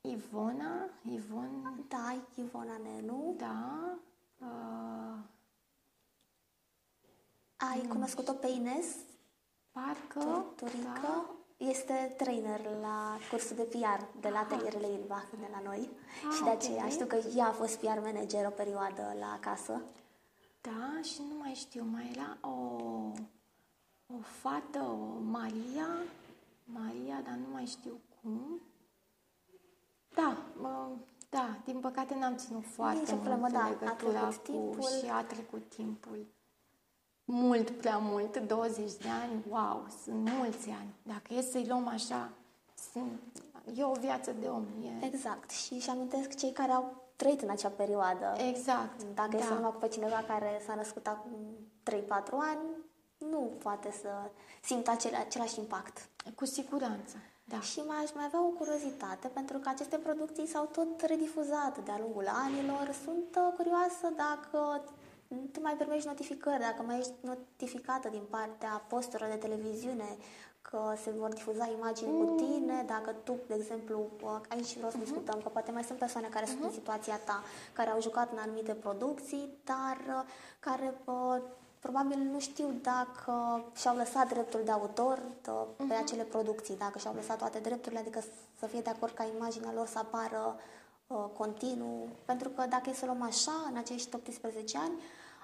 Ivona, 0.08 0.88
Ivon, 1.10 1.84
Da, 1.88 2.16
Ivona 2.34 2.76
Nenu. 2.82 3.34
da, 3.38 3.98
uh, 4.40 5.18
Ai 7.70 7.86
cunoscut-o 7.89 8.32
pe 8.32 8.47
Ines 8.48 8.86
parcă, 9.70 10.44
Turică? 10.56 11.01
da. 11.02 11.24
Este 11.56 12.14
trainer 12.16 12.60
la 12.80 13.16
cursul 13.30 13.56
de 13.56 13.62
PR 13.62 14.05
de 14.20 14.28
la 14.28 14.39
atelierele 14.39 14.86
Ilbach 14.93 15.30
de 15.30 15.48
la 15.52 15.60
noi. 15.64 15.90
Ah, 16.28 16.34
și 16.34 16.43
de 16.43 16.48
ok. 16.51 16.56
aceea 16.56 16.89
știu 16.89 17.06
că 17.06 17.16
ea 17.36 17.47
a 17.47 17.52
fost 17.52 17.76
PR 17.78 17.98
manager 18.02 18.47
o 18.47 18.51
perioadă 18.51 19.16
la 19.20 19.39
casă. 19.40 19.80
Da, 20.60 21.01
și 21.02 21.20
nu 21.28 21.34
mai 21.40 21.52
știu, 21.55 21.84
mai 21.93 22.10
era 22.14 22.39
o, 22.40 22.51
o 24.06 24.18
fată, 24.40 24.78
o 24.78 25.20
Maria, 25.20 25.89
Maria, 26.64 27.20
dar 27.24 27.34
nu 27.34 27.52
mai 27.52 27.66
știu 27.66 28.01
cum. 28.22 28.60
Da, 30.14 30.36
mă, 30.60 30.89
da, 31.30 31.56
din 31.64 31.80
păcate 31.80 32.14
n-am 32.14 32.36
ținut 32.36 32.64
foarte 32.66 32.98
Nici 33.01 33.09
o 33.10 33.14
mult 33.14 33.24
problemă, 33.28 33.48
da, 33.51 33.64
a 33.64 33.68
legătura 33.68 34.28
trecut 34.28 34.44
cu 34.44 34.51
timpul. 34.52 34.89
și 34.89 35.10
a 35.10 35.24
trecut 35.24 35.62
timpul. 35.68 36.26
Mult, 37.24 37.70
prea 37.70 37.98
mult, 37.98 38.36
20 38.38 38.92
de 38.92 39.08
ani, 39.22 39.42
wow, 39.48 39.86
sunt 40.04 40.30
mulți 40.38 40.68
ani. 40.68 40.94
Dacă 41.02 41.34
e 41.34 41.42
să-i 41.42 41.66
luăm 41.68 41.86
așa, 41.88 42.30
sunt, 42.92 43.20
e 43.76 43.84
o 43.84 43.92
viață 43.92 44.32
de 44.40 44.46
om. 44.46 44.64
E, 44.82 45.06
Exact. 45.06 45.50
Și 45.50 45.72
își 45.74 45.88
amintesc 45.90 46.34
cei 46.38 46.52
care 46.52 46.72
au 46.72 46.94
trăit 47.16 47.40
în 47.42 47.50
acea 47.50 47.68
perioadă. 47.68 48.34
exact, 48.48 49.02
Dacă 49.14 49.30
da. 49.30 49.38
e 49.38 49.42
să 49.42 49.54
numai 49.54 49.70
cu 49.70 49.76
pe 49.78 49.88
cineva 49.88 50.24
care 50.26 50.62
s-a 50.66 50.74
născut 50.74 51.06
acum 51.06 51.30
3-4 51.90 51.94
ani, 52.38 52.60
nu 53.18 53.50
poate 53.62 53.90
să 54.00 54.08
simtă 54.62 54.90
acele, 54.90 55.16
același 55.16 55.58
impact. 55.58 56.08
Cu 56.34 56.44
siguranță, 56.44 57.16
Da. 57.44 57.60
Și 57.60 57.80
mai 57.86 57.96
aș 58.04 58.10
mai 58.14 58.24
avea 58.24 58.42
o 58.44 58.48
curiozitate, 58.60 59.28
pentru 59.28 59.58
că 59.58 59.68
aceste 59.68 59.96
producții 59.96 60.46
s-au 60.46 60.64
tot 60.72 61.00
redifuzat 61.00 61.84
de-a 61.84 61.98
lungul 61.98 62.26
anilor. 62.44 62.94
Sunt 63.04 63.36
uh, 63.36 63.52
curioasă 63.56 64.06
dacă 64.16 64.82
tu 65.52 65.60
mai 65.60 65.74
primești 65.74 66.06
notificări, 66.06 66.60
dacă 66.60 66.82
mai 66.86 66.98
ești 66.98 67.12
notificată 67.20 68.09
din 68.09 68.22
partea 68.30 68.84
posturilor 68.88 69.30
de 69.30 69.36
televiziune 69.36 70.16
că 70.62 70.94
se 71.02 71.10
vor 71.10 71.32
difuza 71.32 71.70
imagini 71.78 72.10
mm. 72.10 72.26
cu 72.26 72.34
tine, 72.42 72.84
dacă 72.86 73.10
tu, 73.24 73.34
de 73.46 73.54
exemplu, 73.54 74.10
uh, 74.22 74.40
aici 74.48 74.76
vreau 74.76 74.90
să 74.90 74.96
uh-huh. 74.96 75.00
discutăm, 75.00 75.40
că 75.42 75.48
poate 75.48 75.70
mai 75.70 75.84
sunt 75.84 75.98
persoane 75.98 76.26
care 76.26 76.44
uh-huh. 76.44 76.48
sunt 76.48 76.60
în 76.60 76.66
mhm. 76.66 76.74
situația 76.74 77.16
ta, 77.16 77.42
care 77.72 77.90
au 77.90 78.00
jucat 78.00 78.32
în 78.32 78.38
anumite 78.38 78.72
producții, 78.72 79.48
dar 79.64 79.96
uh, 80.09 80.22
care 80.60 80.94
uh, 81.04 81.36
probabil 81.80 82.18
nu 82.18 82.40
știu 82.40 82.74
dacă 82.82 83.64
și-au 83.74 83.96
lăsat 83.96 84.28
dreptul 84.28 84.60
de 84.64 84.70
autor 84.70 85.22
de, 85.42 85.50
uh-huh. 85.50 85.76
pe 85.76 85.82
mhm. 85.82 86.02
acele 86.02 86.22
producții, 86.22 86.76
dacă 86.76 86.98
și-au 86.98 87.14
lăsat 87.14 87.38
toate 87.38 87.59
drepturile, 87.59 88.00
adică 88.00 88.20
să 88.59 88.66
fie 88.66 88.80
de 88.80 88.90
acord 88.90 89.12
ca 89.14 89.26
imaginea 89.36 89.72
lor 89.72 89.86
să 89.86 89.98
apară 89.98 90.56
uh, 91.06 91.24
continuu, 91.38 92.09
pentru 92.24 92.48
că 92.48 92.66
dacă 92.68 92.90
e 92.90 92.94
să 92.94 93.04
luăm 93.04 93.22
așa, 93.22 93.66
în 93.70 93.76
acești 93.76 94.14
18 94.14 94.78
ani, 94.78 95.00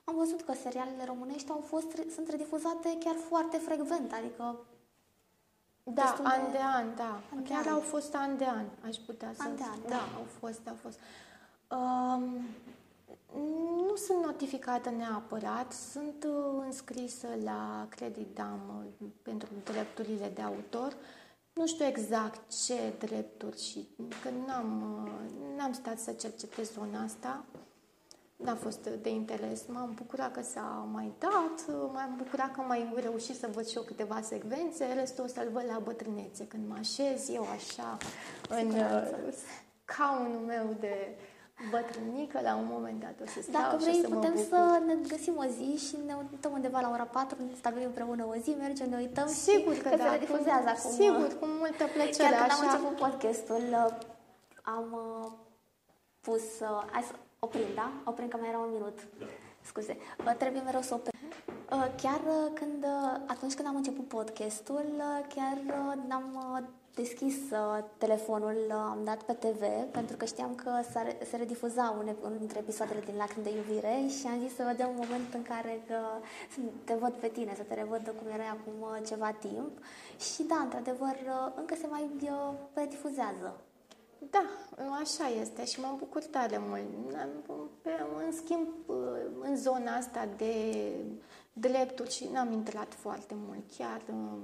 am 0.08 0.14
văzut 0.16 0.40
că 0.42 0.52
serialele 0.62 1.04
românești 1.04 1.50
au 1.50 1.60
fost, 1.66 1.86
sunt 2.14 2.28
redifuzate 2.28 2.96
chiar 2.98 3.14
foarte 3.28 3.56
frecvent, 3.56 4.12
adică 4.12 4.56
da, 5.82 6.16
an 6.22 6.44
de, 6.44 6.50
de 6.50 6.62
an, 6.62 6.94
da. 6.96 7.20
An 7.34 7.42
Chiar 7.42 7.66
an. 7.66 7.72
au 7.72 7.80
fost 7.80 8.14
an 8.14 8.36
de 8.36 8.44
an, 8.44 8.64
aș 8.86 8.96
putea 8.96 9.32
să... 9.36 9.42
An 9.42 9.56
de 9.56 9.62
an, 9.62 9.78
da. 9.82 9.88
da. 9.88 10.02
au 10.16 10.26
fost, 10.38 10.60
au 10.68 10.76
fost. 10.82 10.98
Um, 11.70 12.46
nu 13.86 13.96
sunt 13.96 14.24
notificată 14.24 14.90
neapărat, 14.90 15.72
sunt 15.72 16.24
uh, 16.24 16.62
înscrisă 16.64 17.28
la 17.44 17.86
Credit 17.88 18.34
Dam 18.34 18.60
uh, 19.00 19.08
pentru 19.22 19.48
drepturile 19.64 20.30
de 20.34 20.42
autor. 20.42 20.96
Nu 21.52 21.66
știu 21.66 21.84
exact 21.84 22.40
ce 22.66 22.92
drepturi 22.98 23.62
și 23.62 23.88
că 24.22 24.30
n-am, 24.46 25.02
uh, 25.04 25.56
n-am 25.56 25.72
stat 25.72 25.98
să 25.98 26.12
cercetez 26.12 26.72
zona 26.72 27.02
asta 27.02 27.44
n-a 28.44 28.54
fost 28.54 28.88
de 29.02 29.10
interes. 29.10 29.62
M-am 29.66 29.92
bucurat 29.94 30.32
că 30.32 30.42
s-a 30.42 30.88
mai 30.92 31.12
dat, 31.18 31.76
m-am 31.92 32.14
bucurat 32.16 32.52
că 32.52 32.60
am 32.60 32.66
mai 32.66 32.92
reușit 32.96 33.36
să 33.36 33.48
văd 33.52 33.66
și 33.66 33.76
eu 33.76 33.82
câteva 33.82 34.20
secvențe, 34.20 34.84
restul 34.94 35.24
o 35.24 35.26
să-l 35.26 35.48
văd 35.52 35.64
la 35.68 35.78
bătrânețe, 35.78 36.46
când 36.46 36.68
mă 36.68 36.76
așez 36.78 37.28
eu 37.28 37.46
așa 37.56 37.96
în 38.48 38.74
caunul 39.84 40.40
meu 40.46 40.76
de 40.80 41.16
bătrânică, 41.70 42.40
la 42.42 42.54
un 42.56 42.66
moment 42.70 43.00
dat 43.00 43.14
o 43.22 43.26
să 43.26 43.40
stau 43.42 43.62
Dacă 43.62 43.76
vrei, 43.76 43.94
și 43.94 44.00
să 44.00 44.08
putem 44.08 44.32
mă 44.34 44.44
să 44.48 44.82
ne 44.86 44.94
găsim 45.08 45.36
o 45.36 45.44
zi 45.44 45.86
și 45.86 45.96
ne 46.06 46.14
uităm 46.32 46.52
undeva 46.52 46.80
la 46.80 46.90
ora 46.90 47.04
4, 47.04 47.36
ne 47.38 47.54
stabilim 47.56 47.86
împreună 47.86 48.24
o 48.24 48.34
zi, 48.42 48.50
mergem, 48.58 48.88
ne 48.88 48.96
uităm 48.96 49.26
Sigur 49.26 49.74
și 49.74 49.80
că, 49.80 49.88
că 49.88 49.96
da, 49.96 50.10
se 50.12 50.18
difuzează 50.18 50.68
acum. 50.68 50.90
Sigur, 50.90 51.28
cu 51.40 51.46
multă 51.46 51.84
plăcere. 51.94 52.28
Chiar 52.28 52.38
când 52.38 52.50
așa. 52.50 52.60
am 52.60 52.66
început 52.66 52.94
podcastul, 53.04 53.62
am 54.62 54.86
uh, 54.92 55.30
pus, 56.20 56.44
uh, 56.60 56.82
hai 56.92 57.02
să 57.02 57.12
Oprim, 57.40 57.74
da? 57.74 57.90
Oprim 58.04 58.28
că 58.28 58.36
mai 58.36 58.48
era 58.48 58.58
un 58.58 58.72
minut. 58.72 58.98
Da. 59.18 59.24
Scuze. 59.60 59.96
Trebuie 60.38 60.62
mereu 60.62 60.80
să 60.80 60.94
oprim. 60.94 61.18
Uh, 61.72 61.86
chiar 62.02 62.20
uh, 62.20 62.50
când, 62.54 62.84
uh, 62.84 63.20
atunci 63.26 63.54
când 63.54 63.68
am 63.68 63.76
început 63.76 64.08
podcastul, 64.08 64.86
chiar 65.34 65.56
n-am 66.08 66.28
deschis 66.94 67.36
telefonul, 67.98 68.56
am 68.70 69.00
dat 69.04 69.22
pe 69.22 69.32
TV, 69.32 69.62
pentru 69.90 70.16
că 70.16 70.24
știam 70.24 70.54
că 70.54 70.70
se 71.30 71.36
redifuza 71.36 71.96
unul 72.24 72.38
dintre 72.38 72.58
episoadele 72.58 73.00
din 73.04 73.16
Lacrimi 73.16 73.44
de 73.44 73.56
iubire 73.56 74.06
și 74.18 74.26
am 74.26 74.40
zis 74.46 74.54
să 74.54 74.64
vedem 74.66 74.88
un 74.88 75.00
moment 75.04 75.34
în 75.34 75.42
care 75.42 75.82
că, 75.86 75.98
să 76.52 76.58
te 76.84 76.94
văd 76.94 77.12
pe 77.12 77.28
tine, 77.28 77.52
să 77.56 77.62
te 77.62 77.74
revăd 77.74 78.14
cum 78.18 78.32
erai 78.32 78.56
acum 78.56 79.04
ceva 79.06 79.30
timp. 79.30 79.72
Și 80.18 80.42
da, 80.42 80.56
într-adevăr, 80.56 81.16
încă 81.54 81.74
se 81.74 81.86
mai 81.86 82.10
redifuzează. 82.74 83.56
Da, 84.30 84.44
așa 85.00 85.28
este 85.40 85.64
și 85.64 85.80
mă 85.80 85.94
bucur 85.98 86.22
tare 86.24 86.60
mult. 86.60 86.84
În 88.26 88.32
schimb, 88.32 88.68
în 89.40 89.56
zona 89.56 89.92
asta 89.96 90.28
de 90.36 90.94
drepturi 91.52 92.10
și 92.10 92.28
n-am 92.32 92.52
intrat 92.52 92.94
foarte 92.94 93.34
mult. 93.46 93.62
Chiar 93.78 94.02
uh, 94.08 94.38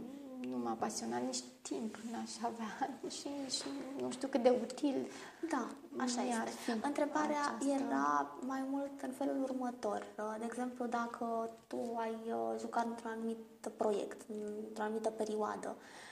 nu 0.51 0.59
m-a 0.59 0.77
pasionat 0.79 1.23
nici 1.23 1.43
timp, 1.63 1.97
n-aș 2.13 2.31
avea 2.43 2.91
și 3.19 3.29
nici 3.43 3.63
nu 4.01 4.11
știu 4.11 4.29
cât 4.29 4.43
de 4.43 4.59
util. 4.63 5.07
Da, 5.51 5.69
așa 5.97 6.23
este. 6.23 6.79
Întrebarea 6.83 7.41
aceasta. 7.59 7.85
era 7.85 8.37
mai 8.41 8.65
mult 8.71 9.03
în 9.03 9.11
felul 9.11 9.43
următor. 9.43 10.07
Uh, 10.19 10.35
de 10.39 10.45
exemplu, 10.45 10.87
dacă 10.87 11.51
tu 11.67 11.95
ai 11.97 12.19
uh, 12.27 12.59
jucat 12.59 12.85
într-un 12.85 13.11
anumit 13.11 13.39
proiect, 13.77 14.21
într-o 14.69 14.83
anumită 14.83 15.11
perioadă, 15.11 15.77
Uh, 15.77 16.04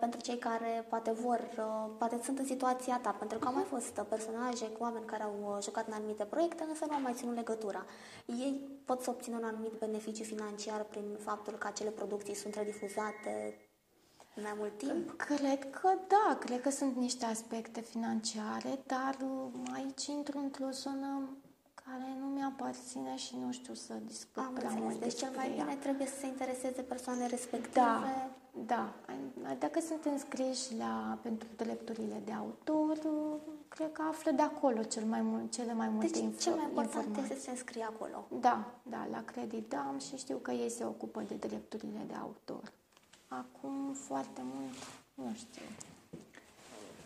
pentru 0.00 0.20
cei 0.20 0.38
care 0.38 0.86
poate 0.88 1.10
vor, 1.10 1.40
uh, 1.58 1.90
poate 1.98 2.20
sunt 2.22 2.38
în 2.38 2.44
situația 2.44 2.98
ta, 3.02 3.10
pentru 3.10 3.38
că 3.38 3.46
au 3.46 3.54
mai 3.54 3.64
fost 3.68 3.96
uh, 3.98 4.04
personaje 4.08 4.66
cu 4.66 4.82
oameni 4.82 5.04
care 5.04 5.22
au 5.22 5.58
jucat 5.62 5.86
în 5.86 5.92
anumite 5.92 6.24
proiecte, 6.24 6.62
însă 6.68 6.84
nu 6.88 6.94
au 6.94 7.00
mai 7.00 7.12
ținut 7.14 7.34
legătura. 7.34 7.84
Ei 8.26 8.60
pot 8.84 9.02
să 9.02 9.10
obțină 9.10 9.36
un 9.36 9.44
anumit 9.44 9.72
beneficiu 9.78 10.24
financiar 10.24 10.82
prin 10.84 11.16
faptul 11.18 11.52
că 11.52 11.66
acele 11.66 11.90
producții 11.90 12.34
sunt 12.34 12.54
redifuzate 12.54 13.58
mai 14.42 14.54
mult 14.58 14.78
timp? 14.78 15.16
Cred 15.16 15.70
că 15.70 15.88
da, 16.08 16.36
cred 16.38 16.60
că 16.60 16.70
sunt 16.70 16.96
niște 16.96 17.24
aspecte 17.24 17.80
financiare, 17.80 18.78
dar 18.86 19.16
aici 19.74 20.06
intru 20.06 20.38
într-o 20.38 20.70
zonă 20.70 21.28
care 21.84 22.16
nu 22.20 22.26
mi-aparține 22.26 23.16
și 23.16 23.36
nu 23.44 23.52
știu 23.52 23.74
să 23.74 23.94
discut 24.06 24.42
Am 24.42 24.52
prea 24.54 24.70
mult 24.70 25.00
Deci 25.00 25.14
cel 25.14 25.30
mai 25.36 25.50
bine 25.50 25.64
ea. 25.68 25.76
trebuie 25.76 26.06
să 26.06 26.18
se 26.18 26.26
intereseze 26.26 26.82
persoane 26.82 27.26
respective. 27.26 27.80
Da, 27.80 28.30
da. 28.52 28.92
Dacă 29.58 29.80
sunt 29.80 30.04
înscriși 30.04 30.76
la, 30.76 31.18
pentru 31.22 31.48
drepturile 31.56 32.22
de 32.24 32.32
autor, 32.32 32.98
cred 33.68 33.92
că 33.92 34.02
află 34.08 34.30
de 34.30 34.42
acolo 34.42 34.82
cel 34.82 35.04
mai 35.04 35.20
mult, 35.20 35.52
cele 35.52 35.72
mai 35.72 35.88
multe 35.88 36.06
deci, 36.06 36.22
info- 36.22 36.38
cel 36.38 36.54
mai 36.54 36.64
important 36.68 37.06
informații. 37.06 37.22
este 37.22 37.34
să 37.34 37.40
se 37.44 37.50
înscrie 37.50 37.82
acolo. 37.82 38.26
Da, 38.40 38.70
da, 38.82 39.06
la 39.10 39.22
credit 39.24 39.68
da 39.68 39.94
și 40.08 40.16
știu 40.16 40.36
că 40.36 40.50
ei 40.50 40.70
se 40.70 40.84
ocupă 40.84 41.22
de 41.28 41.34
drepturile 41.34 42.04
de 42.06 42.14
autor. 42.14 42.72
Acum 43.28 43.92
foarte 43.92 44.40
mult, 44.44 44.76
nu 45.14 45.34
știu. 45.34 45.62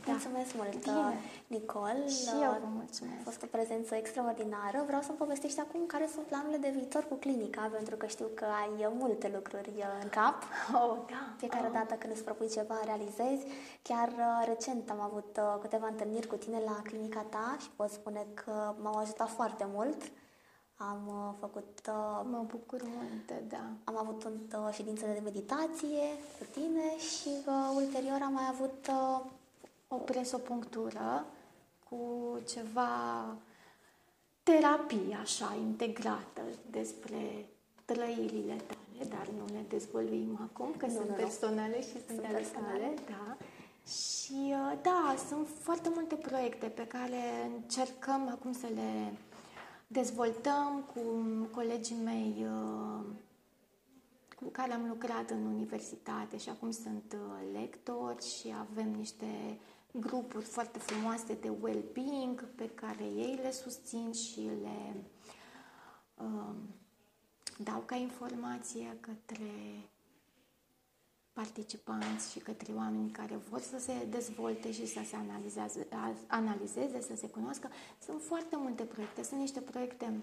Da. 0.04 0.12
Mulțumesc 0.12 0.54
mult, 0.54 0.74
Bine. 0.84 1.14
Nicol. 1.46 1.98
Și 2.08 2.34
eu 2.46 2.52
vă 2.64 2.70
mulțumesc. 2.80 3.20
A 3.20 3.28
fost 3.30 3.42
o 3.42 3.46
prezență 3.56 3.94
extraordinară. 3.94 4.78
Vreau 4.86 5.02
să-mi 5.02 5.18
povestești 5.18 5.60
acum 5.60 5.80
care 5.86 6.06
sunt 6.14 6.26
planurile 6.26 6.58
de 6.66 6.70
viitor 6.78 7.04
cu 7.08 7.14
clinica, 7.14 7.70
pentru 7.72 7.96
că 7.96 8.06
știu 8.06 8.28
că 8.34 8.44
ai 8.62 8.88
multe 9.02 9.30
lucruri 9.34 9.72
uh, 9.76 9.84
în 10.02 10.08
cap. 10.08 10.38
Oh, 10.80 10.96
da. 11.12 11.22
Fiecare 11.36 11.66
oh. 11.66 11.72
dată 11.72 11.94
când 11.94 12.12
îți 12.12 12.24
propui 12.24 12.48
ceva, 12.48 12.76
realizezi. 12.84 13.44
Chiar 13.82 14.08
uh, 14.08 14.46
recent 14.46 14.90
am 14.90 15.00
avut 15.00 15.30
uh, 15.38 15.56
câteva 15.60 15.86
întâlniri 15.86 16.26
cu 16.26 16.36
tine 16.36 16.58
la 16.64 16.76
clinica 16.88 17.22
ta 17.34 17.56
și 17.60 17.68
pot 17.76 17.90
spune 17.90 18.26
că 18.34 18.74
m-au 18.82 18.96
ajutat 18.96 19.28
foarte 19.28 19.66
mult. 19.74 20.00
Am 20.76 21.34
făcut... 21.40 21.80
Mă 22.30 22.44
bucur 22.46 22.80
mult, 22.82 23.48
da. 23.48 23.64
Am 23.84 23.96
avut 23.98 24.26
o 24.66 24.70
ședință 24.70 25.06
de 25.06 25.20
meditație 25.24 26.04
cu 26.38 26.44
tine 26.52 26.98
și 26.98 27.28
uh, 27.46 27.72
ulterior 27.74 28.18
am 28.22 28.32
mai 28.32 28.48
avut 28.50 28.88
uh, 28.88 29.20
o 29.94 29.98
presopunctură 29.98 31.26
cu 31.88 31.98
ceva 32.48 33.36
terapie 34.42 35.18
așa 35.20 35.56
integrată 35.60 36.42
despre 36.70 37.46
trăirile 37.84 38.56
tale, 38.66 39.08
dar 39.08 39.28
nu 39.38 39.44
le 39.54 39.64
dezvăluim 39.68 40.38
acum, 40.42 40.74
că 40.76 40.86
nu, 40.86 40.92
sunt 40.92 41.08
nu, 41.08 41.14
personale 41.14 41.80
și 41.80 41.90
sunt, 41.90 42.04
sunt 42.06 42.20
personale, 42.20 42.94
da. 43.08 43.36
Și 43.86 44.32
uh, 44.32 44.78
da, 44.82 45.14
sunt 45.28 45.48
foarte 45.60 45.90
multe 45.94 46.14
proiecte 46.14 46.66
pe 46.66 46.86
care 46.86 47.50
încercăm 47.56 48.28
acum 48.28 48.52
să 48.52 48.66
le 48.74 49.12
dezvoltăm 49.86 50.84
cu 50.94 51.00
colegii 51.50 51.96
mei 52.04 52.46
uh, 52.46 53.04
cu 54.36 54.44
care 54.50 54.72
am 54.72 54.86
lucrat 54.88 55.30
în 55.30 55.46
universitate 55.46 56.36
și 56.38 56.48
acum 56.48 56.70
sunt 56.70 57.16
uh, 57.16 57.60
lectori 57.60 58.24
și 58.24 58.54
avem 58.70 58.90
niște 58.98 59.58
grupuri 60.00 60.44
foarte 60.44 60.78
frumoase 60.78 61.34
de 61.34 61.48
well-being 61.60 62.48
pe 62.54 62.68
care 62.74 63.04
ei 63.04 63.38
le 63.42 63.50
susțin 63.50 64.12
și 64.12 64.40
le 64.40 65.04
uh, 66.14 66.54
dau 67.58 67.80
ca 67.80 67.94
informație 67.94 68.96
către 69.00 69.50
participanți 71.32 72.30
și 72.32 72.38
către 72.38 72.72
oameni 72.72 73.10
care 73.10 73.36
vor 73.36 73.60
să 73.60 73.78
se 73.78 74.06
dezvolte 74.10 74.72
și 74.72 74.86
să 74.86 75.00
se 75.06 75.16
analizeze, 75.16 75.88
analizeze, 76.26 77.00
să 77.00 77.16
se 77.16 77.28
cunoască. 77.28 77.68
Sunt 78.04 78.22
foarte 78.22 78.56
multe 78.56 78.82
proiecte. 78.82 79.22
Sunt 79.22 79.40
niște 79.40 79.60
proiecte 79.60 80.22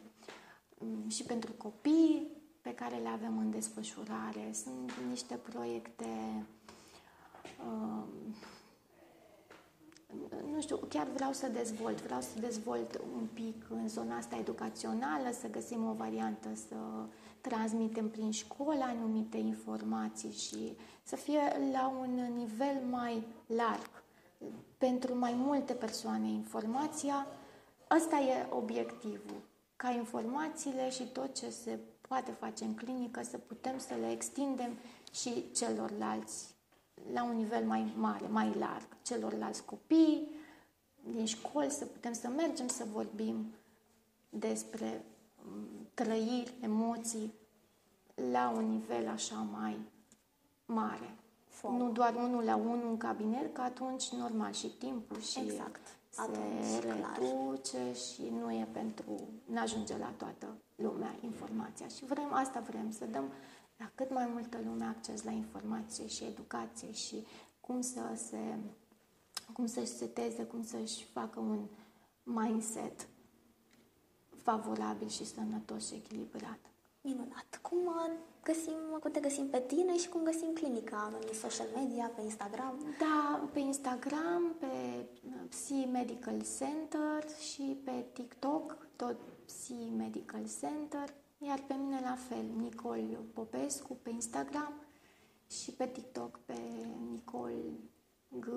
um, 0.78 1.10
și 1.10 1.24
pentru 1.24 1.52
copii 1.52 2.28
pe 2.62 2.74
care 2.74 2.96
le 2.96 3.08
avem 3.08 3.38
în 3.38 3.52
desfășurare. 3.52 4.52
Sunt 4.64 4.92
niște 5.10 5.36
proiecte 5.36 6.46
um, 7.68 8.36
nu 10.54 10.62
știu, 10.62 10.80
chiar 10.90 11.08
vreau 11.14 11.32
să 11.32 11.48
dezvolt, 11.48 12.02
vreau 12.02 12.22
să 12.22 12.40
dezvolt 12.40 13.02
un 13.14 13.28
pic 13.34 13.66
în 13.70 13.88
zona 13.88 14.18
asta 14.18 14.36
educațională, 14.36 15.32
să 15.40 15.50
găsim 15.50 15.90
o 15.90 15.94
variantă, 15.94 16.50
să 16.68 16.76
transmitem 17.42 18.10
prin 18.10 18.32
școală 18.32 18.84
anumite 18.84 19.38
informații 19.38 20.32
și 20.32 20.78
să 21.04 21.16
fie 21.16 21.40
la 21.72 21.94
un 22.00 22.36
nivel 22.36 22.82
mai 22.90 23.24
larg. 23.46 23.90
Pentru 24.78 25.18
mai 25.18 25.34
multe 25.36 25.74
persoane 25.74 26.28
informația, 26.28 27.28
ăsta 27.96 28.18
e 28.18 28.48
obiectivul, 28.50 29.42
ca 29.76 29.90
informațiile 29.90 30.90
și 30.90 31.04
tot 31.04 31.34
ce 31.34 31.50
se 31.50 31.80
poate 32.08 32.32
face 32.32 32.64
în 32.64 32.76
clinică 32.76 33.22
să 33.24 33.38
putem 33.38 33.78
să 33.78 33.94
le 34.00 34.12
extindem 34.12 34.72
și 35.12 35.52
celorlalți 35.52 36.51
la 37.14 37.24
un 37.24 37.36
nivel 37.36 37.66
mai 37.66 37.94
mare, 37.98 38.28
mai 38.28 38.54
larg, 38.60 38.88
celorlalți 39.02 39.66
copii 39.66 40.28
din 41.14 41.26
școli, 41.26 41.70
să 41.70 41.86
putem 41.86 42.14
să 42.14 42.28
mergem 42.28 42.68
să 42.68 42.86
vorbim 42.92 43.54
despre 44.30 45.06
mm, 45.44 45.88
trăiri, 45.94 46.54
emoții 46.62 47.34
la 48.32 48.54
un 48.56 48.70
nivel 48.70 49.08
așa 49.08 49.48
mai 49.52 49.78
mare. 50.66 51.16
Fom. 51.48 51.78
Nu 51.78 51.92
doar 51.92 52.16
unul 52.16 52.44
la 52.44 52.56
unul 52.56 52.90
în 52.90 52.98
cabinet, 52.98 53.54
că 53.54 53.62
atunci 53.62 54.10
normal 54.10 54.52
și 54.52 54.68
timpul 54.68 55.20
și 55.20 55.40
exact. 55.40 55.88
se 56.10 56.22
atunci, 56.22 56.84
reduce 56.84 57.78
clar. 57.78 57.96
și 57.96 58.22
nu 58.40 58.52
e 58.52 58.68
pentru, 58.72 59.20
nu 59.46 59.60
ajunge 59.60 59.98
la 59.98 60.14
toată 60.18 60.48
lumea 60.76 61.16
informația. 61.24 61.88
Și 61.88 62.06
vrem, 62.06 62.34
asta 62.34 62.60
vrem, 62.60 62.92
să 62.92 63.06
dăm 63.06 63.24
la 63.82 63.92
cât 63.96 64.12
mai 64.12 64.30
multă 64.34 64.58
lume 64.66 64.86
acces 64.86 65.24
la 65.24 65.32
informație 65.32 66.08
și 66.08 66.24
educație 66.24 66.92
și 66.92 67.26
cum 67.60 67.82
să 67.82 68.02
se 68.16 68.58
cum 69.54 69.66
să-și 69.66 69.92
seteze, 69.92 70.44
cum 70.44 70.64
să-și 70.64 71.06
facă 71.06 71.40
un 71.40 71.66
mindset 72.24 73.08
favorabil 74.44 75.08
și 75.08 75.26
sănătos 75.26 75.88
și 75.88 75.94
echilibrat. 75.94 76.60
Minunat! 77.02 77.60
Cum 77.62 77.86
uh, 77.86 78.12
găsim, 78.44 78.98
cum 79.00 79.12
te 79.12 79.20
găsim 79.20 79.48
pe 79.48 79.60
tine 79.60 79.98
și 79.98 80.10
cum 80.10 80.24
găsim 80.24 80.54
clinica 80.54 81.14
în 81.14 81.34
social 81.34 81.68
media, 81.76 82.12
pe 82.16 82.22
Instagram? 82.22 82.96
Da, 83.00 83.50
pe 83.54 83.60
Instagram, 83.60 84.56
pe 84.60 85.06
uh, 85.26 85.34
Psi 85.50 85.88
Medical 85.92 86.42
Center 86.58 87.30
și 87.52 87.78
pe 87.84 88.06
TikTok, 88.14 88.78
tot 88.96 89.16
Psi 89.46 89.74
Medical 89.98 90.44
Center. 90.60 91.14
Iar 91.48 91.64
pe 91.68 91.74
mine 91.74 92.00
la 92.04 92.18
fel, 92.28 92.46
Nicol 92.58 93.20
Popescu 93.34 93.98
pe 94.02 94.10
Instagram 94.10 94.74
și 95.48 95.72
pe 95.72 95.88
TikTok 95.88 96.40
pe 96.46 96.58
Nicol 97.12 97.54
G 98.28 98.48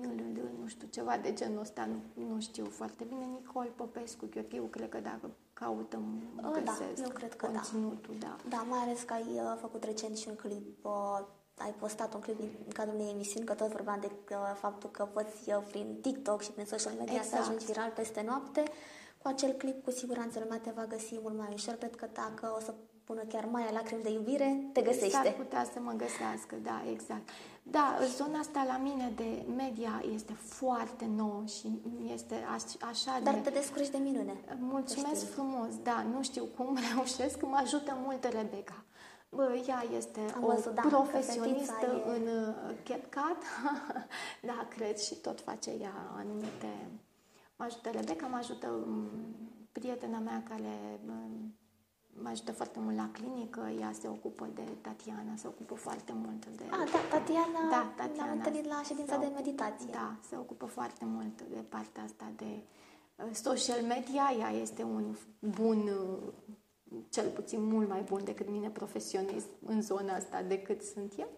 nu, 0.00 0.12
nu, 0.14 0.42
nu 0.60 0.66
știu, 0.66 0.88
ceva 0.88 1.18
de 1.18 1.32
genul 1.32 1.60
ăsta, 1.60 1.86
nu, 1.86 2.24
nu 2.24 2.40
știu 2.40 2.64
foarte 2.64 3.04
bine. 3.04 3.24
Nicol 3.24 3.72
Popescu 3.76 4.26
Gheorghiu, 4.30 4.62
cred 4.70 4.88
că 4.88 4.98
dacă 4.98 5.30
căutăm, 5.52 6.22
găsesc 6.52 6.94
da, 6.94 7.02
eu 7.02 7.08
cred 7.08 7.34
că 7.34 7.46
conținutul, 7.46 8.14
da. 8.18 8.36
da. 8.48 8.56
Da, 8.56 8.62
mai 8.62 8.78
ales 8.78 9.02
că 9.02 9.12
ai 9.12 9.22
uh, 9.22 9.56
făcut 9.60 9.84
recent 9.84 10.16
și 10.16 10.28
un 10.28 10.34
clip, 10.34 10.84
uh, 10.84 11.20
ai 11.58 11.74
postat 11.78 12.14
un 12.14 12.20
clip 12.20 12.38
în 12.40 12.72
cadrul 12.72 12.94
unei 12.94 13.10
emisiuni, 13.12 13.46
că 13.46 13.54
tot 13.54 13.68
vorbeam 13.68 14.00
de 14.00 14.10
uh, 14.30 14.36
faptul 14.54 14.90
că 14.90 15.04
poți 15.04 15.50
uh, 15.50 15.62
prin 15.68 15.98
TikTok 16.00 16.42
și 16.42 16.50
prin 16.50 16.66
social 16.66 16.94
media 16.98 17.14
exact. 17.14 17.28
să 17.28 17.36
ajungi 17.36 17.64
viral 17.64 17.90
peste 17.90 18.22
noapte. 18.22 18.62
Cu 19.24 19.30
acel 19.30 19.52
clip, 19.52 19.84
cu 19.84 19.90
siguranță 19.90 20.38
lumea 20.38 20.58
te 20.58 20.70
va 20.74 20.84
găsi 20.84 21.18
mult 21.22 21.36
mai 21.38 21.48
ușor. 21.52 21.74
Cred 21.74 21.96
că 21.96 22.08
dacă 22.12 22.54
o 22.56 22.60
să 22.60 22.74
pună 23.04 23.22
chiar 23.28 23.44
mai 23.44 23.68
lacrimi 23.72 24.02
de 24.02 24.10
iubire, 24.10 24.70
te 24.72 24.82
găsește. 24.82 25.08
S-ar 25.08 25.32
putea 25.32 25.64
să 25.72 25.78
mă 25.80 25.92
găsească, 25.92 26.54
da, 26.62 26.82
exact. 26.92 27.28
Da, 27.62 27.98
zona 28.16 28.38
asta 28.38 28.64
la 28.66 28.76
mine 28.76 29.12
de 29.16 29.44
media 29.56 30.02
este 30.14 30.32
foarte 30.32 31.06
nouă 31.16 31.42
și 31.46 31.80
este 32.12 32.34
așa 32.90 33.20
Dar 33.22 33.34
de... 33.34 33.40
te 33.40 33.50
descurci 33.50 33.88
de 33.88 33.98
minune. 33.98 34.34
Mulțumesc 34.58 35.32
frumos, 35.32 35.68
da, 35.82 36.06
nu 36.14 36.22
știu 36.22 36.44
cum 36.56 36.78
reușesc, 36.94 37.42
mă 37.42 37.58
ajută 37.62 37.98
mult 38.04 38.24
Rebecca. 38.24 38.84
Bă, 39.28 39.62
ea 39.68 39.84
este 39.96 40.20
Am 40.34 40.44
o 40.44 40.46
văzut, 40.46 40.74
da, 40.74 40.82
profesionistă 40.88 41.86
e... 42.06 42.08
în 42.16 42.22
uh, 42.22 42.76
CapCut, 42.82 43.42
da, 44.50 44.66
cred, 44.76 44.98
și 44.98 45.14
tot 45.14 45.40
face 45.40 45.70
ea 45.70 45.94
anumite... 46.16 46.72
Mă 47.56 47.64
ajută 47.64 47.90
Rebecca, 47.90 48.26
mă 48.26 48.36
ajută 48.36 48.68
um, 48.68 49.08
prietena 49.72 50.18
mea 50.18 50.42
care 50.48 51.00
um, 51.06 51.54
mă 52.22 52.28
ajută 52.28 52.52
foarte 52.52 52.78
mult 52.80 52.96
la 52.96 53.10
clinică, 53.12 53.60
ea 53.80 53.92
se 54.00 54.08
ocupă 54.08 54.48
de 54.54 54.62
Tatiana, 54.80 55.36
se 55.36 55.46
ocupă 55.46 55.74
foarte 55.74 56.12
mult 56.12 56.46
de... 56.46 56.64
Ah, 56.70 56.90
da, 56.92 56.98
Tatiana, 57.10 57.68
da, 57.70 57.92
Tatiana 57.96 58.30
am 58.30 58.36
întâlnit 58.36 58.66
la 58.66 58.82
ședința 58.84 59.16
de 59.16 59.30
meditație. 59.34 59.88
Da, 59.90 60.16
se 60.28 60.36
ocupă 60.36 60.66
foarte 60.66 61.04
mult 61.04 61.42
de 61.42 61.64
partea 61.68 62.02
asta 62.02 62.32
de 62.36 62.62
uh, 63.16 63.30
social 63.32 63.82
media, 63.82 64.34
ea 64.38 64.50
este 64.50 64.82
un 64.82 65.16
bun, 65.38 65.78
uh, 65.78 66.32
cel 67.08 67.28
puțin 67.28 67.64
mult 67.64 67.88
mai 67.88 68.00
bun 68.00 68.24
decât 68.24 68.48
mine 68.48 68.70
profesionist 68.70 69.48
în 69.66 69.82
zona 69.82 70.14
asta 70.14 70.42
decât 70.42 70.82
sunt 70.82 71.12
eu. 71.18 71.28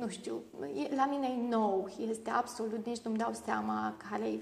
Da, 0.00 0.06
vedem, 0.06 0.06
nu 0.06 0.08
știu, 0.08 0.42
la 0.96 1.06
mine 1.06 1.26
e 1.26 1.48
nou, 1.48 1.88
este 2.08 2.30
absolut, 2.30 2.86
nici 2.86 3.00
nu-mi 3.00 3.16
dau 3.16 3.32
seama 3.44 3.96
care 4.10 4.26
e 4.26 4.40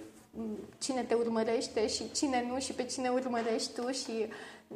cine 0.78 1.02
te 1.02 1.14
urmărește 1.14 1.88
și 1.88 2.12
cine 2.12 2.46
nu 2.50 2.58
și 2.58 2.72
pe 2.72 2.84
cine 2.84 3.08
urmărești 3.08 3.80
tu 3.80 3.90
și 3.90 4.26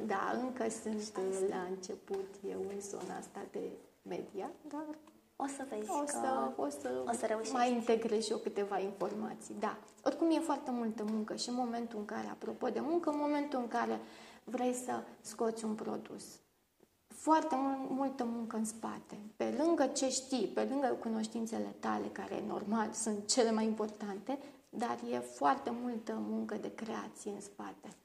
da, 0.07 0.39
încă 0.43 0.67
sunt 0.83 1.49
la 1.49 1.67
început 1.71 2.29
eu 2.51 2.61
în 2.75 2.81
zona 2.81 3.17
asta 3.19 3.41
de 3.51 3.71
media, 4.03 4.51
dar 4.69 4.85
o 5.37 5.47
să 5.47 5.67
vezi 5.69 5.91
o 5.91 6.07
să, 6.07 6.53
că 6.57 6.63
o 6.63 6.69
să, 6.69 7.05
o 7.09 7.13
să 7.13 7.27
reușești. 7.27 7.55
mai 7.55 7.73
integrez 7.73 8.25
și 8.25 8.31
eu 8.31 8.39
câteva 8.39 8.79
informații. 8.79 9.55
Da, 9.59 9.79
oricum 10.05 10.31
e 10.31 10.39
foarte 10.39 10.71
multă 10.71 11.05
muncă 11.11 11.37
și 11.37 11.49
în 11.49 11.55
momentul 11.55 11.99
în 11.99 12.05
care, 12.05 12.27
apropo 12.27 12.69
de 12.69 12.81
muncă, 12.81 13.11
în 13.11 13.19
momentul 13.19 13.59
în 13.59 13.69
care 13.69 14.01
vrei 14.45 14.75
să 14.75 15.03
scoți 15.21 15.65
un 15.65 15.75
produs, 15.75 16.25
foarte 17.23 17.57
multă 17.89 18.25
muncă 18.25 18.57
în 18.57 18.65
spate. 18.65 19.19
Pe 19.37 19.55
lângă 19.59 19.87
ce 19.87 20.09
știi, 20.09 20.47
pe 20.47 20.65
lângă 20.65 20.87
cunoștințele 20.87 21.75
tale, 21.81 22.07
care 22.07 22.43
normal 22.47 22.93
sunt 22.93 23.27
cele 23.27 23.51
mai 23.51 23.65
importante, 23.65 24.39
dar 24.69 24.99
e 25.11 25.19
foarte 25.19 25.71
multă 25.71 26.13
muncă 26.29 26.55
de 26.55 26.75
creație 26.75 27.31
în 27.31 27.41
spate 27.41 27.97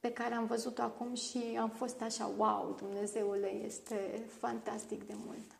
pe 0.00 0.12
care 0.12 0.34
am 0.34 0.46
văzut-o 0.46 0.82
acum 0.82 1.14
și 1.14 1.58
am 1.60 1.70
fost 1.70 2.00
așa, 2.00 2.30
wow, 2.36 2.74
Dumnezeule, 2.78 3.46
este 3.46 4.26
fantastic 4.38 5.06
de 5.06 5.14
mult. 5.26 5.58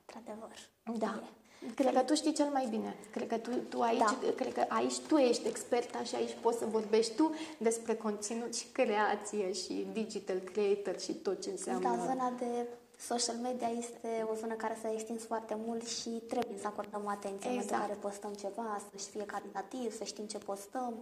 Într-adevăr. 0.00 0.54
Da. 0.98 1.22
E. 1.24 1.37
Cred 1.74 1.94
că 1.94 2.00
tu 2.00 2.14
știi 2.14 2.32
cel 2.32 2.48
mai 2.52 2.66
bine. 2.70 2.96
Cred 3.10 3.28
că 3.28 3.36
tu, 3.36 3.50
tu 3.68 3.80
aici, 3.80 3.98
da. 3.98 4.18
cred 4.36 4.52
că 4.52 4.64
aici 4.68 4.98
tu 4.98 5.16
ești 5.16 5.48
experta 5.48 6.02
și 6.02 6.14
aici 6.14 6.36
poți 6.40 6.58
să 6.58 6.64
vorbești 6.70 7.14
tu 7.14 7.34
despre 7.58 7.94
conținut 7.94 8.56
și 8.56 8.66
creație 8.72 9.52
și 9.52 9.86
digital 9.92 10.36
creator 10.36 11.00
și 11.00 11.12
tot 11.12 11.42
ce 11.42 11.50
înseamnă. 11.50 11.88
Da, 11.88 12.04
zona 12.04 12.32
de 12.38 12.66
social 12.98 13.36
media 13.36 13.68
este 13.68 14.26
o 14.30 14.34
zonă 14.34 14.54
care 14.54 14.78
s-a 14.82 14.92
extins 14.92 15.24
foarte 15.24 15.56
mult 15.66 15.86
și 15.86 16.08
trebuie 16.08 16.58
să 16.58 16.66
acordăm 16.66 17.06
atenție 17.06 17.50
exact. 17.50 17.72
în 17.72 17.78
care 17.78 17.92
postăm 17.92 18.32
ceva, 18.32 18.80
să 18.96 19.08
fie 19.10 19.24
calitativ, 19.24 19.96
să 19.96 20.04
știm 20.04 20.24
ce 20.24 20.38
postăm. 20.38 20.94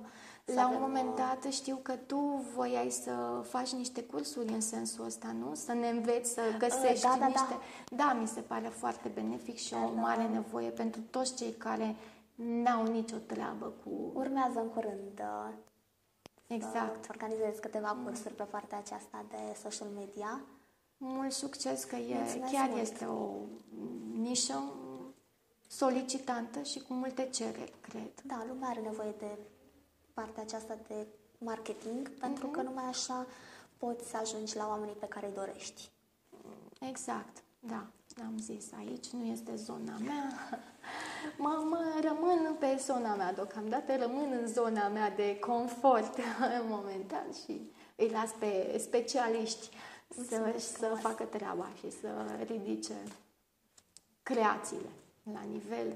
La 0.45 0.69
un 0.69 0.77
moment 0.81 1.09
uh, 1.09 1.15
dat 1.17 1.53
știu 1.53 1.79
că 1.83 1.93
tu 1.93 2.45
voiai 2.55 2.91
să 2.91 3.43
faci 3.49 3.73
niște 3.73 4.03
cursuri 4.03 4.53
în 4.53 4.61
sensul 4.61 5.05
ăsta, 5.05 5.35
nu? 5.39 5.55
Să 5.55 5.73
ne 5.73 5.89
înveți 5.89 6.33
să 6.33 6.41
uh, 6.49 6.57
găsești 6.59 7.03
da, 7.03 7.17
da, 7.19 7.27
niște... 7.27 7.59
Da. 7.91 7.97
da, 7.97 8.13
mi 8.21 8.27
se 8.27 8.41
pare 8.41 8.69
foarte 8.69 9.09
benefic 9.09 9.57
și 9.57 9.75
o 9.75 9.95
da. 9.95 10.01
mare 10.01 10.27
nevoie 10.27 10.71
pentru 10.71 11.01
toți 11.11 11.37
cei 11.37 11.53
care 11.53 11.97
n-au 12.35 12.87
nicio 12.87 13.17
treabă 13.17 13.73
cu... 13.85 13.91
Urmează 14.15 14.61
în 14.61 14.69
curând 14.69 15.21
uh, 15.21 15.53
Exact. 16.47 17.09
Organizez 17.11 17.59
câteva 17.61 17.97
cursuri 18.05 18.35
pe 18.35 18.43
partea 18.43 18.79
aceasta 18.79 19.25
de 19.29 19.57
social 19.63 19.89
media. 19.97 20.41
Mult 20.97 21.33
succes, 21.33 21.85
că 21.85 21.97
e, 21.97 22.41
chiar 22.53 22.69
mult. 22.69 22.81
este 22.81 23.05
o 23.05 23.35
nișă 24.21 24.63
solicitantă 25.69 26.63
și 26.63 26.79
cu 26.79 26.93
multe 26.93 27.29
cereri, 27.33 27.73
cred. 27.81 28.13
Da, 28.23 28.45
lumea 28.49 28.69
are 28.69 28.81
nevoie 28.81 29.15
de 29.19 29.39
partea 30.15 30.43
aceasta 30.43 30.79
de 30.89 31.07
marketing, 31.39 32.11
uh-huh. 32.11 32.21
pentru 32.21 32.47
că 32.47 32.61
mhm. 32.61 32.69
numai 32.69 32.85
așa 32.85 33.27
poți 33.77 34.09
să 34.09 34.17
ajungi 34.17 34.57
la 34.57 34.67
oamenii 34.69 34.95
pe 34.95 35.07
care 35.07 35.27
îi 35.27 35.35
dorești. 35.35 35.91
Exact, 36.81 37.43
da, 37.59 37.87
am 38.23 38.39
zis, 38.39 38.65
aici 38.79 39.07
nu 39.07 39.25
este 39.25 39.55
zona 39.55 39.97
mea. 40.05 40.33
Mă, 41.39 41.65
mă 41.69 42.01
rămân 42.03 42.57
pe 42.59 42.81
zona 42.85 43.15
mea 43.15 43.33
deocamdată, 43.33 43.97
rămân 43.97 44.39
în 44.41 44.47
zona 44.47 44.89
mea 44.89 45.11
de 45.11 45.39
confort 45.39 46.17
momentan 46.69 47.27
și 47.45 47.71
îi 47.97 48.09
las 48.09 48.31
pe 48.39 48.79
specialiști 48.79 49.69
să, 50.29 50.55
să 50.59 50.99
facă 51.01 51.25
treaba 51.25 51.69
și 51.79 51.91
să 52.01 52.09
ridice 52.47 52.95
creațiile 54.23 54.89
la 55.33 55.41
nivel 55.41 55.95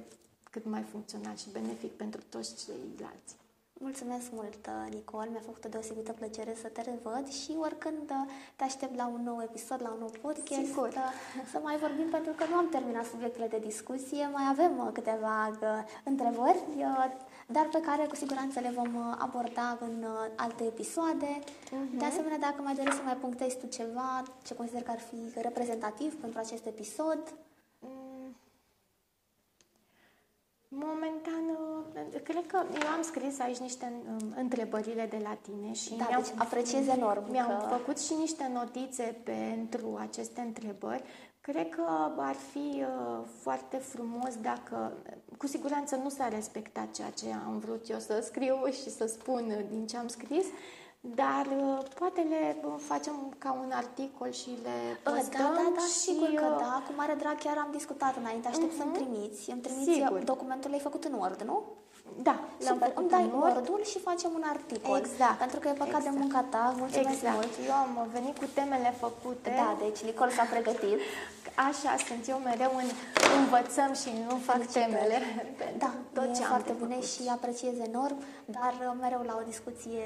cât 0.50 0.64
mai 0.64 0.82
funcțional 0.82 1.36
și 1.36 1.50
benefic 1.50 1.92
pentru 1.92 2.20
toți 2.28 2.64
ceilalți. 2.64 3.34
Mulțumesc 3.82 4.26
mult, 4.32 4.64
Nicol. 4.94 5.26
Mi-a 5.30 5.44
făcut 5.44 5.64
o 5.64 5.68
deosebită 5.68 6.12
plăcere 6.12 6.54
să 6.62 6.68
te 6.68 6.82
revăd 6.90 7.24
și 7.28 7.52
oricând 7.66 8.12
te 8.56 8.64
aștept 8.64 8.96
la 8.96 9.06
un 9.06 9.22
nou 9.24 9.38
episod, 9.42 9.80
la 9.82 9.90
un 9.92 9.98
nou 9.98 10.12
podcast, 10.20 10.66
Sigur. 10.66 10.92
să 11.52 11.58
mai 11.62 11.76
vorbim 11.76 12.08
pentru 12.10 12.32
că 12.32 12.44
nu 12.50 12.56
am 12.56 12.68
terminat 12.68 13.04
subiectele 13.04 13.48
de 13.48 13.58
discuție, 13.58 14.28
mai 14.32 14.46
avem 14.50 14.72
uh, 14.78 14.90
câteva 14.92 15.48
uh, 15.48 15.68
întrebări, 16.04 16.62
uh, 16.76 17.06
dar 17.46 17.66
pe 17.72 17.80
care 17.80 18.06
cu 18.06 18.14
siguranță 18.14 18.60
le 18.60 18.72
vom 18.78 18.92
aborda 19.18 19.78
în 19.80 20.04
alte 20.36 20.64
episoade. 20.64 21.30
Uh-huh. 21.38 21.98
De 21.98 22.04
asemenea, 22.04 22.38
dacă 22.38 22.62
mai 22.62 22.74
dorești 22.74 22.98
să 22.98 23.04
mai 23.04 23.16
punctezi 23.16 23.58
tu 23.58 23.66
ceva 23.66 24.22
ce 24.46 24.54
consider 24.54 24.82
că 24.82 24.90
ar 24.90 25.00
fi 25.10 25.40
reprezentativ 25.40 26.20
pentru 26.20 26.38
acest 26.38 26.66
episod, 26.66 27.20
Momentan, 30.72 31.44
uh, 31.94 32.20
cred 32.22 32.46
că 32.46 32.62
eu 32.82 32.88
am 32.88 33.02
scris 33.02 33.38
aici 33.38 33.56
niște 33.56 33.92
um, 34.08 34.34
întrebările 34.36 35.06
de 35.10 35.20
la 35.22 35.38
tine 35.42 35.72
și 35.72 35.94
da, 35.94 36.06
mi-am, 36.08 36.22
deci 36.22 36.32
apreciez 36.36 36.86
enorm 36.86 37.30
Mi-am 37.30 37.58
că... 37.60 37.66
făcut 37.76 38.00
și 38.00 38.14
niște 38.18 38.50
notițe 38.52 39.20
pentru 39.24 39.98
aceste 40.00 40.40
întrebări. 40.40 41.02
Cred 41.40 41.68
că 41.68 42.12
ar 42.16 42.34
fi 42.34 42.82
uh, 42.82 43.24
foarte 43.40 43.76
frumos 43.76 44.36
dacă, 44.40 44.92
cu 45.36 45.46
siguranță 45.46 45.96
nu 45.96 46.08
s-a 46.08 46.28
respectat 46.28 46.90
ceea 46.90 47.10
ce 47.10 47.26
am 47.46 47.58
vrut 47.58 47.88
eu 47.88 47.98
să 47.98 48.20
scriu 48.24 48.66
și 48.66 48.90
să 48.90 49.06
spun 49.06 49.66
din 49.70 49.86
ce 49.86 49.96
am 49.96 50.08
scris, 50.08 50.46
dar 51.00 51.46
uh, 51.46 51.78
poate 51.98 52.20
le 52.20 52.56
uh, 52.64 52.72
facem 52.76 53.34
ca 53.38 53.52
un 53.64 53.70
articol 53.72 54.30
și 54.30 54.50
le 54.62 54.76
postăm. 55.02 55.30
Da, 55.30 55.60
da, 55.60 55.72
da, 55.74 55.80
și 55.80 55.98
sigur 56.08 56.28
că 56.28 56.46
uh, 56.52 56.58
da. 56.58 56.82
Cu 56.86 56.92
mare 56.96 57.14
drag 57.22 57.38
chiar 57.38 57.56
am 57.58 57.70
discutat 57.72 58.16
înainte. 58.16 58.48
Aștept 58.48 58.72
uh-huh. 58.72 58.80
să-mi 58.80 58.90
mhm. 58.90 59.00
trimiți. 59.00 59.50
Îmi 59.50 59.60
trimiți 59.60 59.92
sigur. 59.92 60.18
documentul, 60.18 60.70
l-ai 60.70 60.86
făcut 60.88 61.04
în 61.04 61.12
Word, 61.12 61.42
nu? 61.42 61.62
Da, 62.22 62.36
l-am 62.64 62.74
Super. 62.74 62.92
Îmi 62.94 63.08
dai 63.08 63.30
Word-ul 63.40 63.82
și 63.84 63.98
facem 63.98 64.30
un 64.34 64.44
articol. 64.54 64.98
Exact. 64.98 65.38
Pentru 65.38 65.58
că 65.60 65.68
e 65.68 65.72
păcat 65.72 66.00
exact. 66.00 66.14
de 66.14 66.20
munca 66.20 66.42
ta. 66.54 66.74
Mulțumesc 66.76 67.16
exact. 67.16 67.34
mult. 67.34 67.52
Eu 67.66 67.74
am 67.84 68.08
venit 68.12 68.38
cu 68.38 68.46
temele 68.54 68.94
făcute. 69.04 69.50
Da, 69.60 69.76
deci 69.84 70.00
Nicol 70.08 70.30
s-a 70.30 70.46
pregătit. 70.54 70.98
Așa 71.68 71.92
sunt 72.06 72.22
eu 72.32 72.38
mereu 72.50 72.72
în 72.82 72.88
învățăm 73.38 73.90
și 74.02 74.10
nu 74.26 74.36
fac 74.36 74.60
temele. 74.76 75.18
Da, 75.78 75.90
tot 76.12 76.28
e 76.30 76.32
ce 76.38 76.42
foarte 76.52 76.72
bine 76.80 76.94
făcut. 76.94 77.10
și 77.12 77.22
apreciez 77.36 77.74
enorm, 77.88 78.18
dar 78.44 78.72
mereu 79.00 79.22
la 79.30 79.34
o 79.40 79.44
discuție 79.52 80.02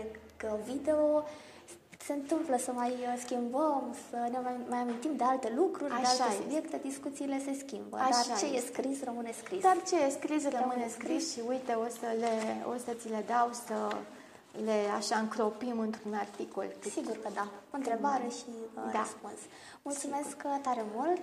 video 0.65 1.25
se 2.07 2.13
întâmplă 2.13 2.57
să 2.57 2.73
mai 2.73 2.91
uh, 2.91 3.21
schimbăm, 3.25 3.95
să 4.11 4.17
ne 4.31 4.39
mai, 4.43 4.57
mai 4.69 4.79
amintim 4.79 5.17
de 5.17 5.25
alte 5.25 5.53
lucruri, 5.57 5.93
Așa 5.93 6.01
de 6.01 6.07
alte 6.07 6.33
este. 6.33 6.43
subiecte, 6.43 6.81
discuțiile 6.83 7.39
se 7.45 7.55
schimbă. 7.67 7.97
Așa 7.97 8.25
Dar 8.29 8.39
ce 8.39 8.45
este. 8.45 8.57
e 8.57 8.73
scris 8.73 9.03
rămâne 9.03 9.33
scris. 9.43 9.63
Dar 9.63 9.79
ce 9.89 9.97
e 9.97 10.09
scris 10.11 10.43
rămâne, 10.43 10.61
rămâne 10.61 10.89
scris, 10.89 11.29
scris 11.29 11.33
și 11.33 11.41
uite, 11.49 11.73
o 11.73 11.89
să, 11.99 12.07
le, 12.23 12.33
o 12.73 12.75
să 12.85 12.91
ți 13.01 13.09
le 13.09 13.25
dau 13.27 13.51
să 13.67 13.77
le 14.65 14.79
așa 14.97 15.17
încropim 15.19 15.79
într-un 15.79 16.15
articol. 16.15 16.67
Sigur 16.91 17.17
că 17.23 17.29
da. 17.35 17.47
Întrebare 17.71 18.29
și 18.39 18.51
uh, 18.51 18.83
da. 18.93 18.99
răspuns. 18.99 19.41
Mulțumesc 19.83 20.29
Sigur. 20.29 20.59
tare 20.63 20.85
mult! 20.95 21.23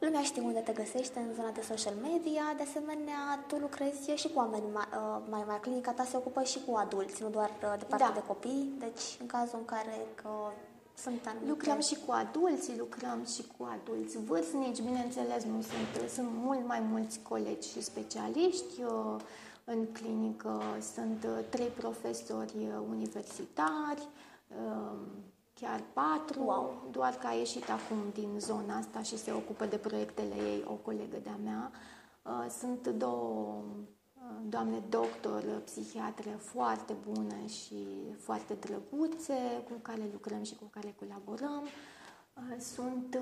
Uh, 0.00 0.06
Lumea 0.06 0.22
știe 0.22 0.42
unde 0.42 0.58
te 0.58 0.72
găsește 0.72 1.18
în 1.18 1.34
zona 1.34 1.50
de 1.50 1.60
social 1.60 1.94
media, 2.02 2.42
de 2.56 2.62
asemenea, 2.62 3.44
tu 3.46 3.56
lucrezi 3.56 4.10
și 4.10 4.28
cu 4.28 4.38
oameni 4.38 4.64
mai, 4.72 4.88
uh, 4.92 5.22
mai 5.30 5.44
mari. 5.46 5.60
Clinica 5.60 5.92
ta 5.92 6.04
se 6.04 6.16
ocupă 6.16 6.42
și 6.42 6.58
cu 6.66 6.76
adulți, 6.76 7.22
nu 7.22 7.28
doar 7.28 7.48
uh, 7.48 7.74
de 7.78 7.84
partea 7.84 8.08
da. 8.08 8.14
de 8.14 8.22
copii, 8.26 8.72
deci 8.78 9.04
în 9.20 9.26
cazul 9.26 9.58
în 9.58 9.64
care 9.64 10.06
că 10.14 10.30
sunt 10.94 11.26
anumite... 11.26 11.50
Lucrăm 11.50 11.80
și 11.80 11.96
cu 12.06 12.12
adulți, 12.12 12.78
lucrăm 12.78 13.24
și 13.34 13.42
cu 13.56 13.68
adulți 13.74 14.18
vârstnici, 14.18 14.80
bineînțeles, 14.80 15.44
nu 15.44 15.60
sunt, 15.60 16.10
sunt 16.10 16.28
mult 16.32 16.66
mai 16.66 16.80
mulți 16.80 17.20
colegi 17.28 17.68
și 17.68 17.82
specialiști. 17.82 18.80
Eu, 18.80 19.20
în 19.64 19.86
clinică 19.92 20.62
sunt 20.94 21.24
uh, 21.24 21.44
trei 21.48 21.66
profesori 21.66 22.54
universitari, 22.88 24.08
um, 24.60 24.98
chiar 25.60 25.82
patru, 25.92 26.42
wow. 26.42 26.88
doar 26.90 27.14
că 27.14 27.26
a 27.26 27.32
ieșit 27.32 27.70
acum 27.70 27.96
din 28.12 28.38
zona 28.38 28.76
asta 28.76 29.02
și 29.02 29.18
se 29.18 29.32
ocupă 29.32 29.66
de 29.66 29.76
proiectele 29.76 30.34
ei 30.34 30.64
o 30.66 30.72
colegă 30.72 31.16
de-a 31.22 31.38
mea. 31.44 31.70
Uh, 32.22 32.46
sunt 32.58 32.86
două 32.86 33.62
uh, 34.14 34.22
doamne 34.48 34.82
doctor, 34.88 35.42
psihiatre 35.64 36.30
foarte 36.30 36.96
bune 37.10 37.46
și 37.46 37.86
foarte 38.18 38.54
drăguțe, 38.54 39.64
cu 39.70 39.78
care 39.82 40.08
lucrăm 40.12 40.42
și 40.42 40.54
cu 40.54 40.64
care 40.64 40.94
colaborăm. 40.98 41.62
Uh, 41.62 42.60
sunt 42.60 43.18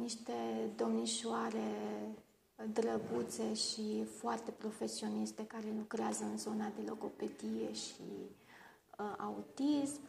niște 0.00 0.32
domnișoare 0.76 1.68
drăguțe 2.72 3.54
și 3.54 4.04
foarte 4.04 4.50
profesioniste 4.50 5.46
care 5.46 5.74
lucrează 5.78 6.24
în 6.24 6.38
zona 6.38 6.72
de 6.76 6.82
logopedie 6.86 7.72
și 7.72 8.02
autism. 9.18 10.00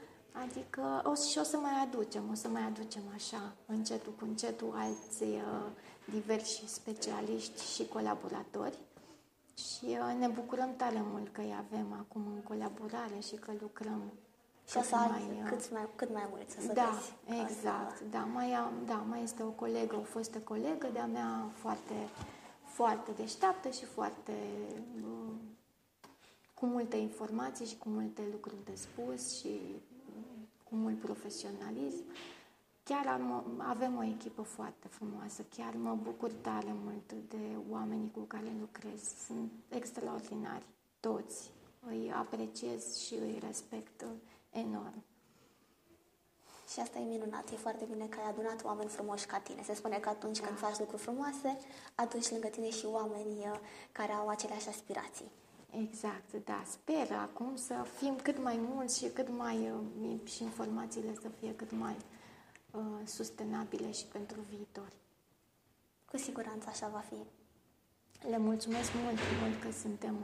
Adică 0.43 1.01
o, 1.05 1.13
și 1.15 1.37
o 1.37 1.43
să 1.43 1.57
mai 1.57 1.71
aducem, 1.83 2.23
o 2.31 2.33
să 2.33 2.47
mai 2.47 2.61
aducem 2.61 3.01
așa, 3.13 3.53
încetul 3.65 4.11
cu 4.11 4.25
încetul, 4.25 4.73
alți 4.75 5.23
uh, 5.23 5.67
diversi 6.11 6.63
specialiști 6.67 7.73
și 7.73 7.87
colaboratori. 7.87 8.77
Și 9.55 9.85
uh, 9.85 10.15
ne 10.19 10.27
bucurăm 10.27 10.75
tare 10.75 11.01
mult 11.11 11.33
că 11.33 11.41
îi 11.41 11.55
avem 11.57 11.93
acum 11.99 12.21
în 12.35 12.41
colaborare 12.41 13.19
și 13.27 13.35
că 13.35 13.51
lucrăm 13.61 14.01
și 14.67 14.81
să 14.81 14.95
mai, 14.95 15.39
uh, 15.43 15.49
cât 15.49 15.71
mai, 15.71 15.87
cât 15.95 16.13
mai 16.13 16.27
mult 16.29 16.49
să 16.49 16.73
Da, 16.73 16.99
vezi. 17.25 17.41
exact. 17.41 17.91
Asta. 17.91 18.05
Da, 18.11 18.19
mai, 18.19 18.51
am, 18.51 18.73
da, 18.85 18.95
mai 19.09 19.23
este 19.23 19.43
o 19.43 19.49
colegă, 19.49 19.95
o 19.95 20.01
fostă 20.01 20.37
colegă 20.39 20.87
de-a 20.93 21.05
mea 21.05 21.49
foarte, 21.53 21.93
foarte 22.63 23.11
deșteaptă 23.11 23.69
și 23.69 23.85
foarte 23.85 24.33
uh, 25.03 25.33
cu 26.53 26.65
multe 26.65 26.95
informații 26.97 27.65
și 27.65 27.77
cu 27.77 27.89
multe 27.89 28.21
lucruri 28.31 28.65
de 28.65 28.75
spus 28.75 29.39
și 29.39 29.59
cu 30.75 30.81
mult 30.81 30.99
profesionalism. 30.99 32.03
Chiar 32.83 33.07
am, 33.07 33.43
avem 33.57 33.97
o 33.97 34.03
echipă 34.03 34.41
foarte 34.41 34.87
frumoasă, 34.87 35.45
chiar 35.57 35.73
mă 35.75 35.97
bucur 36.01 36.31
tare 36.31 36.75
mult 36.83 37.11
de 37.29 37.57
oamenii 37.69 38.11
cu 38.11 38.19
care 38.19 38.55
lucrez. 38.59 39.01
Sunt 39.25 39.51
extraordinari, 39.69 40.65
toți. 40.99 41.51
Îi 41.87 42.11
apreciez 42.11 42.97
și 42.97 43.13
îi 43.13 43.39
respect 43.45 44.05
enorm. 44.51 45.03
Și 46.71 46.79
asta 46.79 46.99
e 46.99 47.03
minunat, 47.03 47.51
e 47.51 47.55
foarte 47.55 47.85
bine 47.91 48.05
că 48.05 48.19
ai 48.19 48.29
adunat 48.29 48.63
oameni 48.63 48.89
frumoși 48.89 49.25
ca 49.25 49.39
tine. 49.39 49.61
Se 49.63 49.73
spune 49.73 49.97
că 49.97 50.09
atunci 50.09 50.39
da. 50.39 50.45
când 50.45 50.57
faci 50.57 50.79
lucruri 50.79 51.01
frumoase, 51.01 51.57
atunci 51.95 52.29
lângă 52.29 52.47
tine 52.47 52.69
și 52.69 52.85
oameni 52.85 53.37
uh, 53.37 53.59
care 53.91 54.11
au 54.11 54.27
aceleași 54.27 54.67
aspirații. 54.67 55.31
Exact, 55.81 56.45
da. 56.45 56.63
Sper 56.65 57.11
acum 57.11 57.55
să 57.55 57.85
fim 57.97 58.15
cât 58.23 58.43
mai 58.43 58.59
mulți 58.73 58.97
și 58.97 59.09
cât 59.13 59.29
mai 59.29 59.71
uh, 60.01 60.19
și 60.23 60.43
informațiile 60.43 61.13
să 61.21 61.29
fie 61.39 61.55
cât 61.55 61.71
mai 61.71 61.95
uh, 62.71 62.81
sustenabile 63.05 63.91
și 63.91 64.05
pentru 64.05 64.39
viitor. 64.49 64.91
Cu 66.05 66.17
siguranță 66.17 66.69
așa 66.69 66.87
va 66.87 66.99
fi. 66.99 67.17
Le 68.29 68.37
mulțumesc 68.37 68.91
mult, 69.03 69.17
mult 69.41 69.61
că 69.61 69.71
suntem 69.71 70.15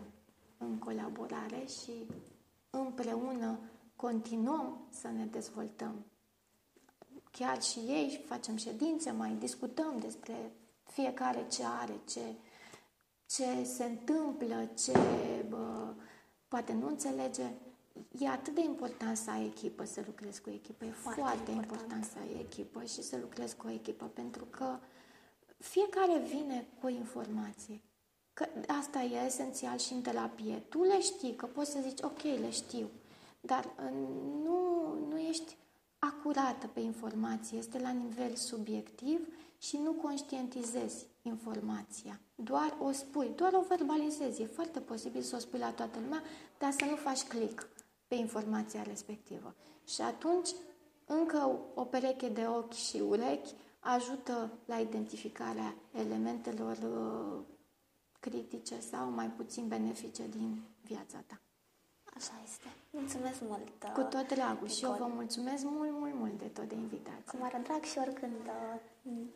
în 0.58 0.78
colaborare 0.78 1.66
și 1.66 1.92
împreună 2.70 3.60
continuăm 3.96 4.88
să 4.90 5.08
ne 5.08 5.26
dezvoltăm. 5.26 6.06
Chiar 7.32 7.62
și 7.62 7.80
ei 7.80 8.24
facem 8.28 8.56
ședințe, 8.56 9.12
mai 9.12 9.36
discutăm 9.40 10.00
despre 10.00 10.52
fiecare 10.84 11.48
ce 11.48 11.64
are, 11.82 12.00
ce, 12.10 12.22
ce 13.36 13.64
se 13.64 13.84
întâmplă, 13.84 14.70
ce 14.84 15.00
bă, 15.50 15.94
poate 16.48 16.74
nu 16.74 16.88
înțelege. 16.88 17.52
E 18.20 18.28
atât 18.28 18.56
de 18.56 18.62
important 18.62 19.18
să 19.18 19.30
ai 19.30 19.46
echipă, 19.46 19.86
să 19.86 20.04
lucrezi 20.06 20.42
cu 20.42 20.50
echipă. 20.50 20.86
E 20.86 20.92
foarte, 20.92 21.22
foarte 21.22 21.52
important. 21.52 21.72
important 21.72 22.06
să 22.06 22.18
ai 22.20 22.40
echipă 22.40 22.84
și 22.84 23.02
să 23.02 23.18
lucrezi 23.22 23.56
cu 23.56 23.68
o 23.68 23.72
echipă, 23.72 24.06
pentru 24.06 24.46
că 24.50 24.80
fiecare 25.58 26.20
vine 26.20 26.68
cu 26.80 26.86
o 26.86 26.90
informație. 26.90 27.82
Că 28.34 28.46
asta 28.68 29.02
e 29.02 29.26
esențial 29.26 29.78
și 29.78 29.94
în 29.94 30.02
terapie. 30.02 30.64
Tu 30.70 30.84
le 30.84 31.02
știi, 31.02 31.36
că 31.36 31.46
poți 31.46 31.72
să 31.72 31.80
zici, 31.82 32.02
ok, 32.02 32.22
le 32.22 32.50
știu, 32.50 32.90
dar 33.42 33.76
nu, 34.44 34.94
nu 35.10 35.20
ești 35.20 35.58
acurată 36.00 36.68
pe 36.68 36.80
informație, 36.80 37.58
este 37.58 37.80
la 37.80 37.92
nivel 37.92 38.36
subiectiv 38.36 39.28
și 39.62 39.78
nu 39.78 39.92
conștientizezi 39.94 41.08
informația. 41.22 42.20
Doar 42.36 42.78
o 42.80 42.92
spui, 42.92 43.32
doar 43.36 43.54
o 43.54 43.66
verbalizezi. 43.68 44.42
E 44.42 44.46
foarte 44.46 44.80
posibil 44.80 45.22
să 45.22 45.36
o 45.36 45.40
spui 45.40 45.60
la 45.60 45.72
toată 45.72 46.00
lumea, 46.00 46.24
dar 46.58 46.72
să 46.72 46.86
nu 46.86 46.96
faci 46.96 47.24
click 47.24 47.70
pe 48.08 48.16
informația 48.16 48.82
respectivă. 48.82 49.56
Și 49.88 50.02
atunci, 50.02 50.50
încă 51.06 51.60
o 51.76 51.84
pereche 51.84 52.30
de 52.30 52.46
ochi 52.46 52.74
și 52.74 52.98
urechi 52.98 53.54
ajută 53.80 54.52
la 54.66 54.80
identificarea 54.80 55.76
elementelor 55.92 56.78
uh, 56.78 57.46
critice 58.20 58.80
sau 58.80 59.10
mai 59.10 59.30
puțin 59.30 59.68
benefice 59.68 60.28
din 60.28 60.62
viața 60.84 61.24
ta. 61.28 61.42
Așa 62.18 62.34
este. 62.48 62.68
Mulțumesc 62.90 63.40
mult. 63.42 63.68
Cu 63.94 64.02
tot 64.02 64.28
dragul 64.28 64.68
și 64.68 64.84
eu 64.84 64.92
Nicole. 64.92 65.10
vă 65.10 65.16
mulțumesc 65.20 65.64
mult, 65.64 65.92
mult, 65.92 66.14
mult 66.14 66.38
de 66.38 66.46
tot 66.46 66.68
de 66.68 66.76
invitație. 66.76 67.24
Cu 67.32 67.38
mare 67.40 67.60
drag 67.64 67.84
și 67.84 67.98
oricând 67.98 68.42
uh, 68.46 68.80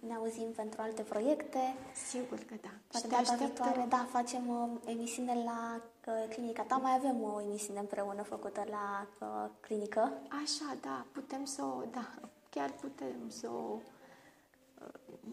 ne 0.07 0.13
auzim 0.15 0.49
pentru 0.55 0.81
alte 0.81 1.01
proiecte. 1.01 1.75
Sigur 2.09 2.39
că 2.49 2.55
da. 2.61 2.73
Poate 2.87 2.97
Și 2.97 3.01
te 3.01 3.07
data 3.07 3.21
aștept 3.21 3.39
viitoare, 3.39 3.85
da, 3.89 4.07
facem 4.09 4.43
uh, 4.47 4.69
emisiune 4.85 5.33
la 5.49 5.59
uh, 6.07 6.13
clinica 6.33 6.63
ta. 6.63 6.75
Mai 6.75 6.93
avem 6.95 7.17
o 7.23 7.41
emisiune 7.41 7.79
împreună 7.79 8.21
făcută 8.21 8.61
la 8.69 9.07
uh, 9.19 9.49
clinică. 9.59 10.11
Așa, 10.43 10.69
da, 10.81 11.05
putem 11.11 11.45
să 11.45 11.61
o, 11.63 11.81
da, 11.91 12.05
chiar 12.49 12.69
putem 12.81 13.17
să 13.27 13.47
o, 13.49 13.75
uh, 13.75 13.94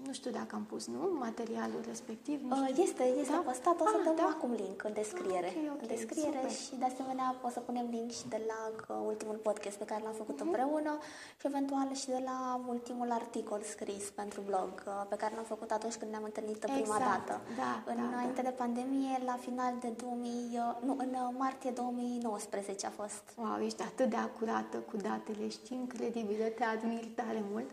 nu 0.06 0.12
știu 0.12 0.30
dacă 0.30 0.52
am 0.54 0.64
pus, 0.72 0.86
nu, 0.86 1.02
materialul 1.26 1.82
respectiv, 1.92 2.38
nu 2.42 2.56
Uh, 2.60 2.66
știu. 2.70 2.82
Este, 2.82 3.02
este 3.22 3.32
Da? 3.32 3.38
postat, 3.50 3.80
o 3.80 3.86
să 3.92 3.96
Ah, 3.98 4.04
dăm 4.04 4.16
da. 4.16 4.28
acum 4.36 4.50
link 4.64 4.78
în 4.88 4.92
descriere. 4.92 5.46
Ah, 5.46 5.62
ok, 5.66 5.72
ok, 5.74 5.80
în 5.82 5.86
descriere 5.96 6.38
super. 6.42 6.50
și 6.50 6.74
de 6.82 6.84
asemenea 6.92 7.28
o 7.46 7.48
să 7.48 7.60
punem 7.60 7.86
link 7.90 8.10
și 8.10 8.28
de 8.34 8.40
la 8.50 8.60
uh, 8.94 9.02
ultimul 9.10 9.34
podcast 9.48 9.76
pe 9.82 9.84
care 9.84 10.00
l-am 10.04 10.12
făcut 10.22 10.36
Mhm. 10.38 10.46
împreună 10.46 10.92
și 11.40 11.46
eventual 11.46 11.88
și 11.94 12.06
de 12.06 12.20
la 12.24 12.60
ultimul 12.74 13.10
articol 13.10 13.60
scris 13.74 14.04
pentru 14.20 14.40
blog 14.48 14.70
uh, 14.86 14.92
pe 15.08 15.16
care 15.16 15.32
l-am 15.34 15.44
făcut 15.54 15.70
atunci 15.70 15.94
când 16.00 16.10
ne-am 16.10 16.24
întâlnit 16.30 16.58
prima 16.58 16.78
Exact, 16.78 17.04
dată. 17.26 17.34
da, 17.56 17.72
da, 17.86 17.92
Înainte 17.92 18.42
da. 18.42 18.48
de 18.48 18.54
pandemie, 18.62 19.14
la 19.24 19.36
final 19.46 19.72
de 19.80 19.88
2000, 19.88 20.30
uh, 20.52 20.76
nu, 20.86 20.92
în 21.04 21.08
uh, 21.22 21.28
martie 21.38 21.70
2019 21.70 22.86
a 22.86 22.90
fost. 23.00 23.22
Wow, 23.36 23.58
ești 23.64 23.82
atât 23.82 24.08
de 24.10 24.16
acurată 24.16 24.76
cu 24.90 24.96
datele, 24.96 25.48
știi, 25.48 25.76
incredibilă, 25.76 26.44
te 26.44 26.64
admir 26.64 27.04
tare 27.14 27.42
mult. 27.50 27.70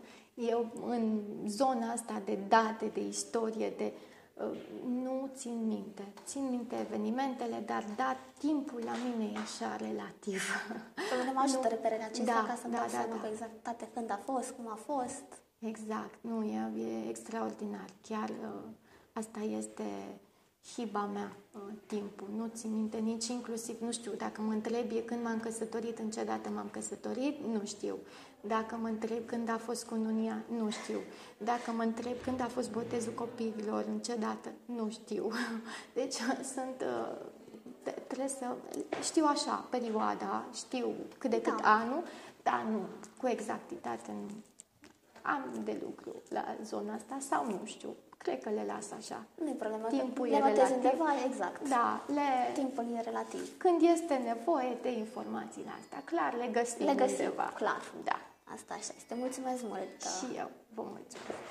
Eu, 0.48 0.66
în 0.86 1.20
zona 1.46 1.90
asta 1.92 2.22
de 2.24 2.38
date, 2.48 2.90
de 2.94 3.00
istorie, 3.06 3.72
de 3.76 3.92
uh, 4.34 4.58
nu 5.02 5.30
țin 5.34 5.66
minte. 5.66 6.12
Țin 6.24 6.48
minte 6.50 6.76
evenimentele, 6.80 7.62
dar 7.66 7.84
da, 7.96 8.16
timpul 8.38 8.82
la 8.84 8.92
mine 9.04 9.30
e 9.34 9.38
așa 9.38 9.76
relativ. 9.76 10.42
Pe 10.94 11.14
mine 11.18 11.32
mă 11.32 11.40
ajută 11.44 11.62
Nu. 11.62 11.68
reperele 11.68 12.02
acestea 12.02 12.34
Da, 12.34 12.46
ca 12.46 12.58
să-mi 12.60 12.72
da, 12.72 12.78
dau 12.78 12.86
da, 12.86 12.92
seama 12.92 13.14
da. 13.14 13.20
cu 13.20 13.26
exactitate 13.32 13.88
când 13.94 14.10
a 14.10 14.20
fost, 14.24 14.50
cum 14.50 14.68
a 14.68 14.78
fost. 14.86 15.24
Exact, 15.58 16.18
nu, 16.20 16.44
e, 16.44 16.72
e 16.78 17.08
extraordinar. 17.08 17.88
Chiar 18.08 18.28
uh, 18.28 18.68
asta 19.12 19.40
este 19.40 19.84
hiba 20.74 21.04
mea, 21.06 21.36
uh, 21.52 21.60
timpul. 21.86 22.28
Nu 22.36 22.50
țin 22.54 22.74
minte 22.74 22.96
nici 22.98 23.26
inclusiv, 23.26 23.80
nu 23.80 23.92
știu, 23.92 24.12
dacă 24.16 24.40
mă 24.40 24.52
întreb 24.52 24.90
e 24.90 25.00
când 25.00 25.22
m-am 25.22 25.40
căsătorit, 25.40 25.98
în 25.98 26.10
ce 26.10 26.24
dată 26.24 26.48
m-am 26.48 26.68
căsătorit, 26.70 27.44
nu 27.52 27.64
știu. 27.64 27.96
Dacă 28.40 28.76
mă 28.80 28.86
întreb 28.88 29.26
când 29.26 29.48
a 29.48 29.56
fost 29.58 29.84
cununia, 29.86 30.36
nu 30.58 30.70
știu. 30.70 30.98
Dacă 31.38 31.70
mă 31.70 31.82
întreb 31.82 32.14
când 32.24 32.40
a 32.40 32.46
fost 32.46 32.70
botezul 32.70 33.12
copiilor, 33.12 33.84
în 33.88 33.98
ce 33.98 34.14
dată, 34.16 34.48
nu 34.64 34.90
știu. 34.90 35.30
Deci 35.94 36.14
sunt... 36.54 36.84
uh, 36.84 37.16
te- 37.82 37.90
trebuie 38.06 38.28
să... 38.28 38.46
Știu 39.02 39.24
așa, 39.28 39.64
perioada, 39.70 40.44
știu 40.54 40.94
cât 41.18 41.30
de 41.30 41.40
cât 41.40 41.60
Da. 41.62 41.68
anul, 41.80 42.02
dar 42.42 42.62
nu, 42.70 42.80
cu 43.20 43.26
exactitate 43.28 44.12
nu 44.12 44.34
am 45.22 45.44
de 45.64 45.80
lucru 45.84 46.22
la 46.28 46.56
zona 46.64 46.94
asta 46.94 47.16
sau 47.28 47.44
nu 47.46 47.60
știu. 47.64 47.88
Cred 48.18 48.42
că 48.42 48.48
le 48.50 48.64
las 48.66 48.90
așa. 48.90 49.24
Nu-i 49.44 49.52
problemă. 49.52 49.86
Timpul 49.88 50.26
le 50.26 50.36
e 50.36 50.38
notezi 50.38 50.56
relativ. 50.58 50.76
undeva, 50.76 51.10
exact. 51.28 51.68
Da, 51.68 52.04
le, 52.06 52.52
Timpul 52.54 52.84
e 52.96 53.00
relativ. 53.00 53.58
când 53.58 53.80
este 53.94 54.14
nevoie 54.14 54.76
de 54.82 54.90
informațiile 54.92 55.70
astea, 55.80 56.02
clar, 56.04 56.34
le 56.36 56.46
găsim 56.52 56.86
Le 56.86 56.94
găsim, 56.94 57.24
undeva. 57.24 57.52
clar. 57.54 57.80
Da. 58.04 58.20
Asta 58.54 58.74
așa 58.74 58.92
este. 58.96 59.14
Mulțumesc 59.14 59.62
mult. 59.62 59.96
Și 60.14 60.26
eu 60.36 60.50
vă 60.74 60.82
mulțumesc. 60.82 61.44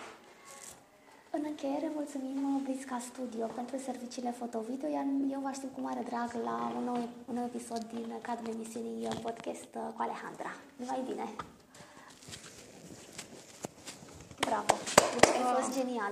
În 1.32 1.44
încheiere, 1.46 1.92
mulțumim 1.96 2.62
Blisca 2.64 3.00
Studio 3.00 3.46
pentru 3.46 3.78
serviciile 3.78 4.32
foto-video, 4.32 4.90
iar 4.90 5.06
eu 5.32 5.40
vă 5.40 5.48
aștept 5.48 5.74
cu 5.74 5.82
mare 5.82 6.04
drag 6.10 6.30
la 6.44 6.74
un 6.78 6.84
nou, 6.84 7.10
un 7.30 7.36
nou 7.36 7.46
episod 7.46 7.84
din 7.94 8.14
cadrul 8.22 8.54
emisiunii 8.54 9.08
podcast 9.22 9.72
uh, 9.76 9.82
cu 9.96 10.02
Alejandra. 10.06 10.52
Numai 10.76 11.02
bine! 11.10 11.26
Bravo! 14.40 14.74
Deci 15.14 15.30
ai 15.36 15.54
fost 15.56 15.78
genial! 15.78 16.08